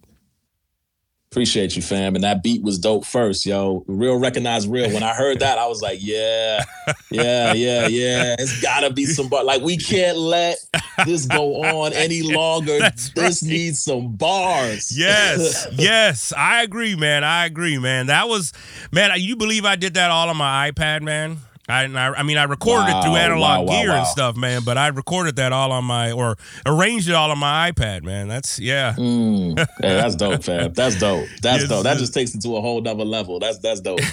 Appreciate 1.31 1.77
you, 1.77 1.83
fam. 1.83 2.17
And 2.17 2.25
that 2.25 2.43
beat 2.43 2.61
was 2.61 2.77
dope 2.77 3.05
first, 3.05 3.47
yo. 3.47 3.85
Real 3.87 4.17
recognize 4.17 4.67
real. 4.67 4.93
When 4.93 5.05
I 5.05 5.15
heard 5.15 5.39
that, 5.39 5.59
I 5.59 5.69
was 5.69 5.81
like, 5.81 6.01
yeah, 6.03 6.65
yeah, 7.09 7.53
yeah, 7.53 7.87
yeah. 7.87 8.35
It's 8.37 8.61
gotta 8.61 8.93
be 8.93 9.07
some 9.07 9.29
bar. 9.29 9.45
Like, 9.45 9.63
we 9.63 9.77
can't 9.77 10.19
let 10.19 10.59
this 11.07 11.27
go 11.27 11.63
on 11.63 11.93
any 11.93 12.23
longer. 12.35 12.81
That's 12.81 13.11
this 13.11 13.45
right. 13.45 13.49
needs 13.49 13.81
some 13.81 14.17
bars. 14.17 14.91
Yes, 14.91 15.69
yes, 15.73 16.33
I 16.37 16.65
agree, 16.65 16.97
man. 16.97 17.23
I 17.23 17.47
agree, 17.47 17.79
man. 17.79 18.07
That 18.07 18.29
was, 18.29 18.53
man. 18.91 19.13
You 19.19 19.37
believe 19.37 19.65
I 19.65 19.77
did 19.77 19.95
that 19.95 20.11
all 20.11 20.29
on 20.31 20.37
my 20.37 20.73
iPad, 20.73 21.03
man? 21.03 21.37
I, 21.71 21.85
I, 21.85 22.19
I 22.19 22.23
mean, 22.23 22.37
I 22.37 22.45
recorded 22.45 22.89
it 22.91 23.03
through 23.03 23.13
Wow, 23.13 23.17
analog 23.17 23.41
wow, 23.41 23.63
wow, 23.75 23.83
gear 23.83 23.91
and 23.93 24.07
stuff, 24.07 24.37
man. 24.37 24.63
But 24.65 24.77
I 24.79 24.89
recorded 24.89 25.37
that 25.37 25.53
all 25.53 25.73
on 25.73 25.85
my, 25.85 26.13
or 26.13 26.37
arranged 26.67 27.09
it 27.09 27.15
all 27.15 27.31
on 27.31 27.39
my 27.39 27.71
iPad, 27.71 28.03
man. 28.03 28.29
That's 28.29 28.59
yeah. 28.59 28.95
Mm. 28.99 29.59
Hey, 29.59 29.67
that's 29.97 30.17
dope, 30.17 30.43
fam. 30.45 30.73
That's 30.75 30.99
dope. 30.99 31.27
That's 31.43 31.61
Yes, 31.63 31.69
dope. 31.69 31.85
That 31.85 31.99
just 31.99 32.13
takes 32.15 32.35
it 32.35 32.43
to 32.43 32.57
a 32.57 32.61
whole 32.61 32.81
nother 32.81 33.05
level. 33.05 33.39
That's 33.39 33.59
that's 33.59 33.81
dope. 33.81 34.01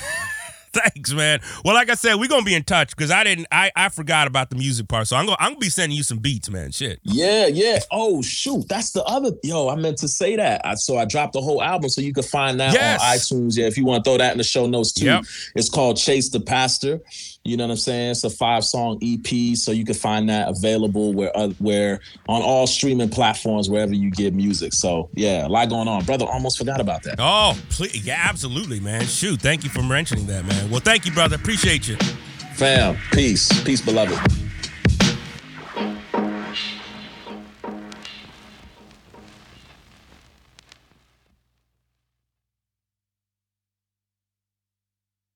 Thanks, 0.73 1.11
man. 1.13 1.39
Well, 1.65 1.73
like 1.73 1.89
I 1.89 1.95
said, 1.95 2.15
we're 2.15 2.27
gonna 2.27 2.43
be 2.43 2.53
in 2.53 2.63
touch 2.63 2.95
because 2.95 3.09
I 3.09 3.23
didn't, 3.23 3.47
I, 3.51 3.71
I 3.75 3.89
forgot 3.89 4.27
about 4.27 4.51
the 4.51 4.57
music 4.57 4.87
part, 4.87 5.07
so 5.07 5.15
I'm 5.15 5.25
gonna, 5.25 5.37
I'm 5.39 5.51
gonna 5.51 5.59
be 5.59 5.69
sending 5.69 5.97
you 5.97 6.03
some 6.03 6.19
beats, 6.19 6.51
man. 6.51 6.71
Shit. 6.71 6.99
Yeah, 7.03 7.47
yeah. 7.47 7.79
Oh 7.89 8.21
shoot, 8.21 8.67
that's 8.67 8.91
the 8.91 9.03
other. 9.05 9.31
Yo, 9.43 9.69
I 9.69 9.75
meant 9.75 9.97
to 9.99 10.07
say 10.07 10.35
that. 10.35 10.61
I, 10.65 10.75
so 10.75 10.97
I 10.97 11.05
dropped 11.05 11.33
the 11.33 11.41
whole 11.41 11.63
album, 11.63 11.89
so 11.89 12.01
you 12.01 12.13
can 12.13 12.21
find 12.23 12.59
that 12.59 12.73
Yes. 12.73 13.01
on 13.01 13.07
iTunes. 13.47 13.57
Yeah, 13.57 13.65
if 13.65 13.77
you 13.77 13.85
want 13.85 14.03
to 14.03 14.09
throw 14.09 14.17
that 14.19 14.33
in 14.33 14.37
the 14.37 14.43
show 14.43 14.67
notes 14.67 14.91
too. 14.91 15.05
Yep. 15.05 15.23
It's 15.55 15.69
called 15.69 15.97
Chase 15.97 16.29
the 16.29 16.41
Pastor. 16.41 16.99
You 17.47 17.55
know 17.55 17.63
what 17.63 17.71
I'm 17.71 17.77
saying? 17.77 18.11
It's 18.11 18.25
a 18.25 18.29
five 18.29 18.65
song 18.65 18.99
EP, 19.01 19.55
so 19.55 19.71
you 19.71 19.85
can 19.85 19.95
find 19.95 20.27
that 20.27 20.49
available 20.49 21.13
where 21.13 21.31
uh, 21.35 21.49
where 21.59 22.01
on 22.27 22.41
all 22.41 22.67
streaming 22.67 23.07
platforms 23.07 23.69
wherever 23.69 23.93
you 23.93 24.11
get 24.11 24.33
music. 24.33 24.73
So 24.73 25.09
yeah, 25.13 25.47
a 25.47 25.49
lot 25.49 25.69
going 25.69 25.87
on, 25.87 26.03
brother. 26.03 26.25
Almost 26.25 26.57
forgot 26.57 26.81
about 26.81 27.03
that. 27.03 27.15
Oh, 27.19 27.57
please, 27.69 28.05
yeah, 28.05 28.19
absolutely, 28.29 28.81
man. 28.81 29.05
Shoot, 29.05 29.41
thank 29.41 29.63
you 29.63 29.69
for 29.69 29.81
mentioning 29.81 30.27
that, 30.27 30.45
man. 30.45 30.69
Well, 30.69 30.81
thank 30.81 31.05
you, 31.05 31.13
brother. 31.13 31.37
Appreciate 31.37 31.87
you. 31.87 31.95
Fam, 32.55 32.97
peace, 33.13 33.63
peace, 33.63 33.79
beloved. 33.79 34.19